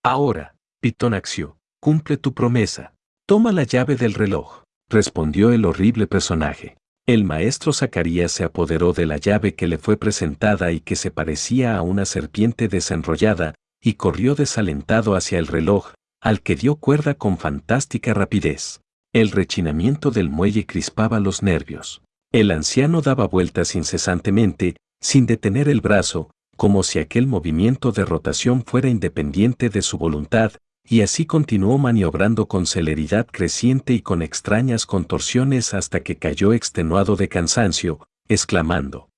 Ahora, 0.05 0.55
Pitonaxio, 0.81 1.57
cumple 1.81 2.15
tu 2.15 2.33
promesa. 2.33 2.93
Toma 3.27 3.51
la 3.51 3.63
llave 3.63 3.97
del 3.97 4.13
reloj, 4.13 4.63
respondió 4.89 5.51
el 5.51 5.65
horrible 5.65 6.07
personaje. 6.07 6.77
El 7.05 7.25
maestro 7.25 7.73
Zacarías 7.73 8.31
se 8.31 8.45
apoderó 8.45 8.93
de 8.93 9.05
la 9.05 9.17
llave 9.17 9.53
que 9.53 9.67
le 9.67 9.77
fue 9.77 9.97
presentada 9.97 10.71
y 10.71 10.79
que 10.79 10.95
se 10.95 11.11
parecía 11.11 11.75
a 11.75 11.81
una 11.81 12.05
serpiente 12.05 12.69
desenrollada, 12.69 13.55
y 13.81 13.95
corrió 13.95 14.33
desalentado 14.33 15.15
hacia 15.15 15.39
el 15.39 15.47
reloj, 15.47 15.91
al 16.21 16.41
que 16.41 16.55
dio 16.55 16.75
cuerda 16.75 17.15
con 17.15 17.37
fantástica 17.37 18.13
rapidez. 18.13 18.79
El 19.13 19.31
rechinamiento 19.31 20.09
del 20.09 20.29
muelle 20.29 20.65
crispaba 20.65 21.19
los 21.19 21.43
nervios. 21.43 22.01
El 22.33 22.49
anciano 22.49 23.03
daba 23.03 23.27
vueltas 23.27 23.75
incesantemente, 23.75 24.75
sin 24.99 25.27
detener 25.27 25.69
el 25.69 25.81
brazo, 25.81 26.31
como 26.57 26.81
si 26.81 26.97
aquel 26.97 27.27
movimiento 27.27 27.91
de 27.91 28.05
rotación 28.05 28.63
fuera 28.65 28.89
independiente 28.89 29.69
de 29.69 29.83
su 29.83 29.99
voluntad, 29.99 30.53
y 30.83 31.01
así 31.01 31.27
continuó 31.27 31.77
maniobrando 31.77 32.47
con 32.47 32.65
celeridad 32.65 33.27
creciente 33.27 33.93
y 33.93 34.01
con 34.01 34.23
extrañas 34.23 34.87
contorsiones 34.87 35.75
hasta 35.75 36.01
que 36.01 36.17
cayó 36.17 36.53
extenuado 36.53 37.15
de 37.15 37.29
cansancio, 37.29 37.99
exclamando. 38.27 39.09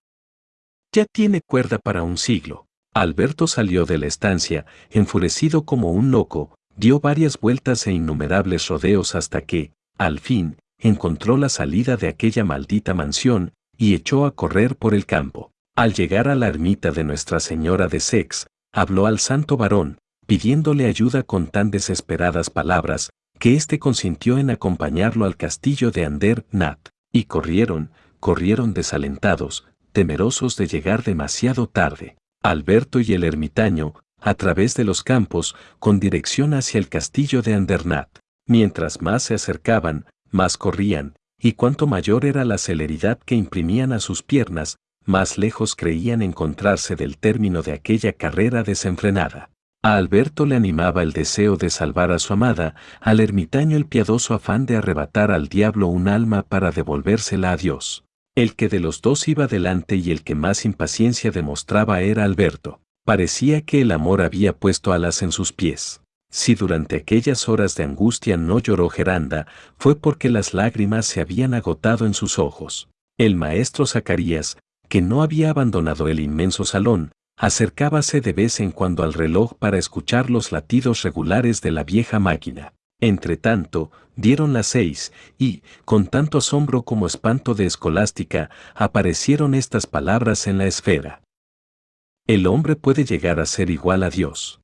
Ya 0.94 1.06
tiene 1.06 1.40
cuerda 1.40 1.80
para 1.80 2.04
un 2.04 2.18
siglo. 2.18 2.68
Alberto 2.94 3.48
salió 3.48 3.86
de 3.86 3.98
la 3.98 4.08
estancia, 4.08 4.66
enfurecido 4.90 5.64
como 5.64 5.94
un 5.94 6.12
loco, 6.12 6.54
dio 6.76 7.00
varias 7.00 7.40
vueltas 7.40 7.88
e 7.88 7.94
innumerables 7.94 8.68
rodeos 8.68 9.16
hasta 9.16 9.42
que, 9.42 9.72
al 9.98 10.20
fin, 10.20 10.58
encontró 10.80 11.38
la 11.38 11.50
salida 11.50 11.98
de 11.98 12.08
aquella 12.08 12.44
maldita 12.44 12.94
mansión 12.94 13.54
y 13.78 13.94
echó 13.94 14.26
a 14.26 14.36
correr 14.36 14.76
por 14.76 14.94
el 14.94 15.06
campo. 15.06 15.52
Al 15.76 15.94
llegar 15.94 16.28
a 16.28 16.36
la 16.36 16.48
ermita 16.48 16.92
de 16.92 17.04
Nuestra 17.04 17.40
Señora 17.40 17.88
de 17.88 18.00
Sex, 18.00 18.48
habló 18.72 19.06
al 19.06 19.20
santo 19.20 19.58
varón, 19.58 19.98
pidiéndole 20.26 20.86
ayuda 20.86 21.24
con 21.24 21.48
tan 21.48 21.72
desesperadas 21.72 22.50
palabras, 22.50 23.10
que 23.40 23.56
éste 23.56 23.80
consintió 23.80 24.38
en 24.38 24.50
acompañarlo 24.50 25.26
al 25.26 25.36
castillo 25.36 25.92
de 25.92 26.06
Ander 26.06 26.46
Nat, 26.52 26.80
y 27.12 27.26
corrieron, 27.26 27.92
corrieron 28.20 28.74
desalentados, 28.74 29.68
temerosos 29.92 30.56
de 30.56 30.68
llegar 30.68 31.04
demasiado 31.04 31.68
tarde. 31.68 32.16
Alberto 32.42 33.00
y 33.00 33.14
el 33.14 33.24
ermitaño, 33.24 33.96
a 34.20 34.34
través 34.34 34.76
de 34.76 34.84
los 34.84 35.04
campos, 35.04 35.56
con 35.80 36.00
dirección 36.00 36.54
hacia 36.54 36.80
el 36.80 36.90
castillo 36.90 37.42
de 37.42 37.54
Andernat. 37.54 38.10
Mientras 38.48 39.02
más 39.02 39.24
se 39.24 39.36
acercaban, 39.36 40.06
más 40.32 40.58
corrían, 40.58 41.16
y 41.40 41.54
cuanto 41.54 41.88
mayor 41.88 42.26
era 42.26 42.46
la 42.46 42.58
celeridad 42.58 43.20
que 43.20 43.36
imprimían 43.36 43.94
a 43.94 44.00
sus 44.00 44.24
piernas, 44.24 44.78
más 45.06 45.38
lejos 45.38 45.76
creían 45.76 46.22
encontrarse 46.22 46.96
del 46.96 47.18
término 47.18 47.62
de 47.62 47.74
aquella 47.74 48.14
carrera 48.14 48.64
desenfrenada. 48.64 49.52
A 49.84 49.98
Alberto 49.98 50.48
le 50.48 50.56
animaba 50.56 51.04
el 51.04 51.14
deseo 51.14 51.58
de 51.58 51.70
salvar 51.70 52.12
a 52.12 52.18
su 52.18 52.34
amada, 52.34 52.74
al 53.02 53.20
ermitaño 53.20 53.78
el 53.78 53.86
piadoso 53.86 54.34
afán 54.34 54.66
de 54.66 54.78
arrebatar 54.78 55.30
al 55.30 55.48
diablo 55.48 55.88
un 55.88 56.08
alma 56.08 56.42
para 56.42 56.72
devolvérsela 56.72 57.52
a 57.52 57.58
Dios. 57.58 58.04
El 58.34 58.56
que 58.56 58.68
de 58.68 58.80
los 58.80 59.04
dos 59.04 59.28
iba 59.28 59.46
delante 59.46 59.96
y 59.96 60.10
el 60.10 60.24
que 60.24 60.34
más 60.34 60.66
impaciencia 60.66 61.30
demostraba 61.30 62.02
era 62.02 62.24
Alberto. 62.24 62.82
Parecía 63.06 63.62
que 63.62 63.82
el 63.82 63.92
amor 63.92 64.24
había 64.24 64.58
puesto 64.58 64.92
alas 64.92 65.22
en 65.22 65.32
sus 65.32 65.54
pies. 65.54 66.02
Si 66.36 66.54
durante 66.54 66.98
aquellas 66.98 67.48
horas 67.48 67.76
de 67.76 67.86
angustia 67.86 68.36
no 68.36 68.60
lloró 68.60 68.90
Geranda, 68.90 69.48
fue 69.78 69.96
porque 69.96 70.28
las 70.28 70.54
lágrimas 70.54 71.06
se 71.06 71.22
habían 71.22 71.54
agotado 71.54 72.06
en 72.06 72.14
sus 72.14 72.40
ojos. 72.40 72.90
El 73.18 73.38
maestro 73.38 73.86
Zacarías, 73.86 74.58
que 74.90 75.02
no 75.02 75.24
había 75.24 75.52
abandonado 75.52 76.10
el 76.10 76.20
inmenso 76.20 76.66
salón, 76.66 77.14
Acercábase 77.38 78.20
de 78.20 78.34
vez 78.34 78.60
en 78.60 78.72
cuando 78.72 79.04
al 79.04 79.14
reloj 79.14 79.54
para 79.56 79.78
escuchar 79.78 80.30
los 80.30 80.52
latidos 80.52 81.04
regulares 81.04 81.62
de 81.62 81.72
la 81.72 81.86
vieja 81.86 82.20
máquina. 82.20 82.74
Entre 83.02 83.38
tanto, 83.38 83.92
dieron 84.18 84.52
las 84.52 84.68
seis, 84.68 85.14
y, 85.38 85.64
con 85.86 86.08
tanto 86.08 86.40
asombro 86.40 86.84
como 86.84 87.08
espanto 87.08 87.54
de 87.54 87.66
escolástica, 87.66 88.50
aparecieron 88.74 89.54
estas 89.54 89.88
palabras 89.88 90.48
en 90.48 90.58
la 90.58 90.66
esfera. 90.66 91.22
El 92.28 92.46
hombre 92.46 92.76
puede 92.76 93.06
llegar 93.06 93.40
a 93.40 93.46
ser 93.46 93.70
igual 93.70 94.04
a 94.04 94.10
Dios. 94.10 94.62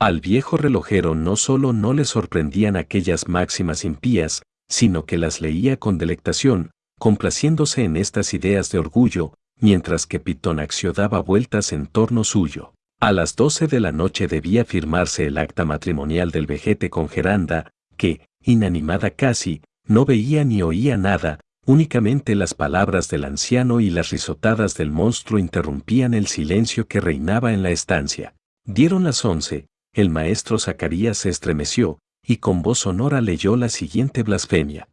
Al 0.00 0.20
viejo 0.20 0.56
relojero 0.56 1.16
no 1.16 1.34
solo 1.34 1.72
no 1.72 1.92
le 1.92 2.04
sorprendían 2.04 2.76
aquellas 2.76 3.26
máximas 3.26 3.84
impías, 3.84 4.42
sino 4.68 5.06
que 5.06 5.18
las 5.18 5.40
leía 5.40 5.76
con 5.76 5.98
delectación, 5.98 6.70
complaciéndose 7.00 7.82
en 7.82 7.96
estas 7.96 8.32
ideas 8.32 8.70
de 8.70 8.78
orgullo, 8.78 9.34
mientras 9.60 10.06
que 10.06 10.20
Pitonaxio 10.20 10.92
daba 10.92 11.20
vueltas 11.20 11.72
en 11.72 11.86
torno 11.86 12.22
suyo. 12.22 12.74
A 13.00 13.10
las 13.10 13.34
doce 13.34 13.66
de 13.66 13.80
la 13.80 13.90
noche 13.90 14.28
debía 14.28 14.64
firmarse 14.64 15.26
el 15.26 15.36
acta 15.36 15.64
matrimonial 15.64 16.30
del 16.30 16.46
vejete 16.46 16.90
con 16.90 17.08
Geranda, 17.08 17.72
que, 17.96 18.20
inanimada 18.40 19.10
casi, 19.10 19.62
no 19.84 20.04
veía 20.04 20.44
ni 20.44 20.62
oía 20.62 20.96
nada, 20.96 21.40
únicamente 21.66 22.36
las 22.36 22.54
palabras 22.54 23.08
del 23.08 23.24
anciano 23.24 23.80
y 23.80 23.90
las 23.90 24.10
risotadas 24.10 24.76
del 24.76 24.92
monstruo 24.92 25.40
interrumpían 25.40 26.14
el 26.14 26.28
silencio 26.28 26.86
que 26.86 27.00
reinaba 27.00 27.52
en 27.52 27.64
la 27.64 27.70
estancia. 27.70 28.34
Dieron 28.64 29.02
las 29.04 29.24
once, 29.24 29.66
el 29.98 30.10
maestro 30.10 30.60
Zacarías 30.60 31.18
se 31.18 31.28
estremeció, 31.28 31.98
y 32.24 32.36
con 32.36 32.62
voz 32.62 32.78
sonora 32.78 33.20
leyó 33.20 33.56
la 33.56 33.68
siguiente 33.68 34.22
blasfemia. 34.22 34.88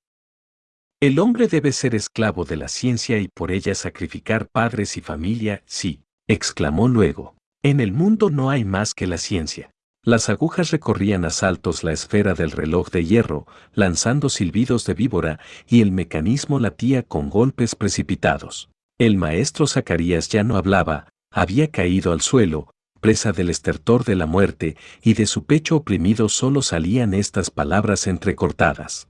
El 1.00 1.20
hombre 1.20 1.48
debe 1.48 1.74
ser 1.74 1.94
esclavo 1.94 2.44
de 2.44 2.56
la 2.56 2.68
ciencia 2.70 3.20
y 3.20 3.28
por 3.28 3.52
ella 3.52 3.76
sacrificar 3.76 4.48
padres 4.48 4.98
y 4.98 5.02
familia, 5.02 5.62
sí, 5.68 6.02
exclamó 6.28 6.88
luego. 6.88 7.36
En 7.62 7.82
el 7.82 7.92
mundo 7.92 8.32
no 8.32 8.50
hay 8.50 8.66
más 8.66 8.96
que 8.96 9.06
la 9.06 9.20
ciencia. 9.20 9.70
Las 10.02 10.28
agujas 10.30 10.72
recorrían 10.72 11.24
a 11.24 11.30
saltos 11.30 11.84
la 11.84 11.92
esfera 11.92 12.34
del 12.34 12.50
reloj 12.50 12.90
de 12.90 13.06
hierro, 13.06 13.46
lanzando 13.76 14.30
silbidos 14.30 14.88
de 14.88 14.96
víbora, 14.96 15.40
y 15.68 15.82
el 15.82 15.92
mecanismo 15.92 16.60
latía 16.60 17.04
con 17.04 17.30
golpes 17.30 17.76
precipitados. 17.76 18.72
El 18.98 19.18
maestro 19.18 19.68
Zacarías 19.68 20.30
ya 20.30 20.44
no 20.44 20.58
hablaba, 20.58 21.10
había 21.32 21.70
caído 21.70 22.12
al 22.12 22.22
suelo, 22.22 22.72
presa 23.06 23.34
del 23.34 23.52
estertor 23.52 24.04
de 24.04 24.16
la 24.16 24.26
muerte, 24.26 24.78
y 25.04 25.14
de 25.14 25.28
su 25.28 25.46
pecho 25.46 25.76
oprimido 25.76 26.28
solo 26.28 26.64
salían 26.64 27.14
estas 27.14 27.52
palabras 27.52 28.08
entrecortadas. 28.08 29.10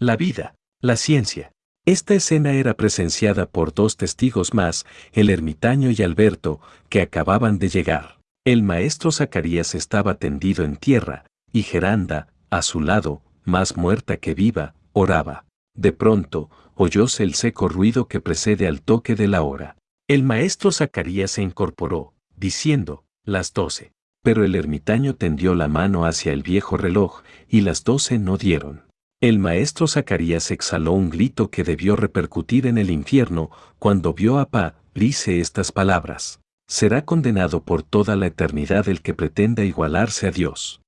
La 0.00 0.16
vida, 0.16 0.56
la 0.80 0.96
ciencia. 0.96 1.52
Esta 1.86 2.14
escena 2.14 2.50
era 2.50 2.74
presenciada 2.74 3.46
por 3.46 3.72
dos 3.74 3.96
testigos 3.96 4.54
más, 4.54 4.86
el 5.12 5.30
ermitaño 5.30 5.92
y 5.92 6.02
Alberto, 6.02 6.60
que 6.88 7.00
acababan 7.00 7.60
de 7.60 7.68
llegar. 7.68 8.18
El 8.44 8.64
maestro 8.64 9.12
Zacarías 9.12 9.76
estaba 9.76 10.16
tendido 10.16 10.64
en 10.64 10.74
tierra, 10.74 11.26
y 11.52 11.62
Geranda, 11.62 12.34
a 12.50 12.60
su 12.60 12.80
lado, 12.80 13.22
más 13.44 13.76
muerta 13.76 14.16
que 14.16 14.34
viva, 14.34 14.74
oraba. 14.92 15.44
De 15.76 15.92
pronto, 15.92 16.50
oyóse 16.74 17.22
el 17.22 17.34
seco 17.34 17.68
ruido 17.68 18.08
que 18.08 18.20
precede 18.20 18.66
al 18.66 18.82
toque 18.82 19.14
de 19.14 19.28
la 19.28 19.42
hora. 19.42 19.76
El 20.08 20.24
maestro 20.24 20.72
Zacarías 20.72 21.30
se 21.30 21.42
incorporó, 21.42 22.14
diciendo, 22.40 23.04
las 23.24 23.52
doce. 23.52 23.92
Pero 24.22 24.44
el 24.44 24.54
ermitaño 24.54 25.14
tendió 25.14 25.54
la 25.54 25.68
mano 25.68 26.04
hacia 26.04 26.32
el 26.32 26.42
viejo 26.42 26.76
reloj, 26.76 27.22
y 27.48 27.60
las 27.60 27.84
doce 27.84 28.18
no 28.18 28.36
dieron. 28.36 28.82
El 29.20 29.38
maestro 29.38 29.86
Zacarías 29.86 30.50
exhaló 30.50 30.92
un 30.92 31.10
grito 31.10 31.50
que 31.50 31.62
debió 31.62 31.94
repercutir 31.94 32.66
en 32.66 32.78
el 32.78 32.90
infierno 32.90 33.50
cuando 33.78 34.14
vio 34.14 34.38
a 34.38 34.48
Pa, 34.48 34.76
dice 34.94 35.40
estas 35.40 35.72
palabras. 35.72 36.40
Será 36.66 37.04
condenado 37.04 37.62
por 37.62 37.82
toda 37.82 38.16
la 38.16 38.26
eternidad 38.26 38.88
el 38.88 39.02
que 39.02 39.12
pretenda 39.12 39.64
igualarse 39.64 40.26
a 40.26 40.30
Dios. 40.30 40.80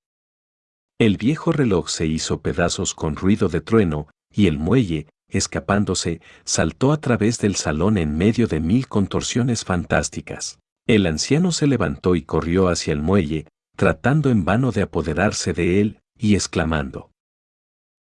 El 0.98 1.16
viejo 1.16 1.52
reloj 1.52 1.88
se 1.88 2.06
hizo 2.06 2.40
pedazos 2.40 2.94
con 2.94 3.16
ruido 3.16 3.48
de 3.48 3.60
trueno, 3.60 4.08
y 4.32 4.46
el 4.46 4.58
muelle, 4.58 5.08
escapándose, 5.28 6.20
saltó 6.44 6.92
a 6.92 6.98
través 6.98 7.38
del 7.38 7.56
salón 7.56 7.98
en 7.98 8.16
medio 8.16 8.46
de 8.46 8.60
mil 8.60 8.88
contorsiones 8.88 9.64
fantásticas. 9.64 10.58
El 10.86 11.06
anciano 11.06 11.52
se 11.52 11.66
levantó 11.66 12.16
y 12.16 12.22
corrió 12.22 12.68
hacia 12.68 12.92
el 12.92 13.00
muelle, 13.00 13.46
tratando 13.76 14.30
en 14.30 14.44
vano 14.44 14.72
de 14.72 14.82
apoderarse 14.82 15.52
de 15.52 15.80
él, 15.80 16.00
y 16.18 16.34
exclamando. 16.34 17.10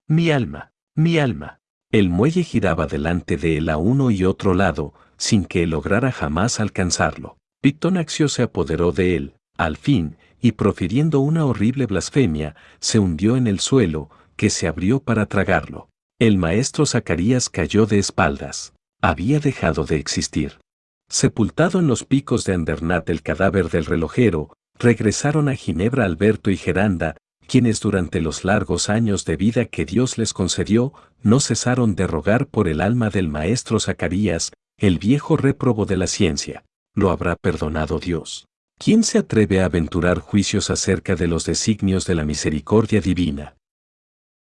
Mi 0.08 0.32
alma, 0.32 0.72
mi 0.96 1.20
alma. 1.20 1.60
El 1.92 2.10
muelle 2.10 2.44
giraba 2.44 2.86
delante 2.88 3.38
de 3.38 3.58
él 3.58 3.70
a 3.70 3.78
uno 3.78 4.12
y 4.12 4.24
otro 4.24 4.54
lado, 4.54 4.94
sin 5.18 5.46
que 5.46 5.66
lograra 5.68 6.12
jamás 6.12 6.60
alcanzarlo. 6.60 7.38
Pictonaxio 7.62 8.30
se 8.30 8.44
apoderó 8.44 8.92
de 8.92 9.16
él, 9.16 9.34
al 9.58 9.76
fin, 9.76 10.18
y 10.42 10.54
profiriendo 10.54 11.20
una 11.20 11.46
horrible 11.46 11.86
blasfemia, 11.86 12.56
se 12.80 13.00
hundió 13.00 13.36
en 13.36 13.48
el 13.48 13.60
suelo, 13.60 14.10
que 14.36 14.50
se 14.50 14.68
abrió 14.68 15.02
para 15.02 15.26
tragarlo. 15.26 15.90
El 16.20 16.38
maestro 16.38 16.86
Zacarías 16.86 17.50
cayó 17.50 17.86
de 17.86 18.00
espaldas. 18.00 18.74
Había 19.02 19.40
dejado 19.40 19.84
de 19.86 19.98
existir. 19.98 20.60
Sepultado 21.10 21.80
en 21.80 21.88
los 21.88 22.04
picos 22.04 22.46
de 22.46 22.54
Andernat 22.54 23.10
el 23.10 23.24
cadáver 23.24 23.70
del 23.70 23.86
relojero, 23.86 24.54
regresaron 24.78 25.50
a 25.50 25.56
Ginebra 25.56 26.06
Alberto 26.06 26.52
y 26.52 26.58
Geranda, 26.58 27.18
quienes 27.48 27.80
durante 27.80 28.22
los 28.22 28.46
largos 28.46 28.90
años 28.90 29.26
de 29.26 29.36
vida 29.36 29.66
que 29.66 29.86
Dios 29.86 30.20
les 30.20 30.34
concedió, 30.34 30.94
no 31.24 31.40
cesaron 31.40 31.96
de 31.96 32.06
rogar 32.06 32.46
por 32.46 32.68
el 32.68 32.80
alma 32.80 33.10
del 33.10 33.28
maestro 33.28 33.80
Zacarías, 33.80 34.52
el 34.78 35.00
viejo 35.00 35.36
réprobo 35.36 35.88
de 35.88 35.98
la 35.98 36.06
ciencia, 36.06 36.64
¿lo 36.94 37.10
habrá 37.10 37.36
perdonado 37.36 38.00
Dios? 38.00 38.46
¿Quién 38.78 39.04
se 39.04 39.18
atreve 39.18 39.62
a 39.62 39.66
aventurar 39.66 40.20
juicios 40.20 40.70
acerca 40.70 41.16
de 41.16 41.28
los 41.28 41.44
designios 41.44 42.06
de 42.06 42.16
la 42.16 42.24
misericordia 42.24 43.02
divina? 43.02 43.56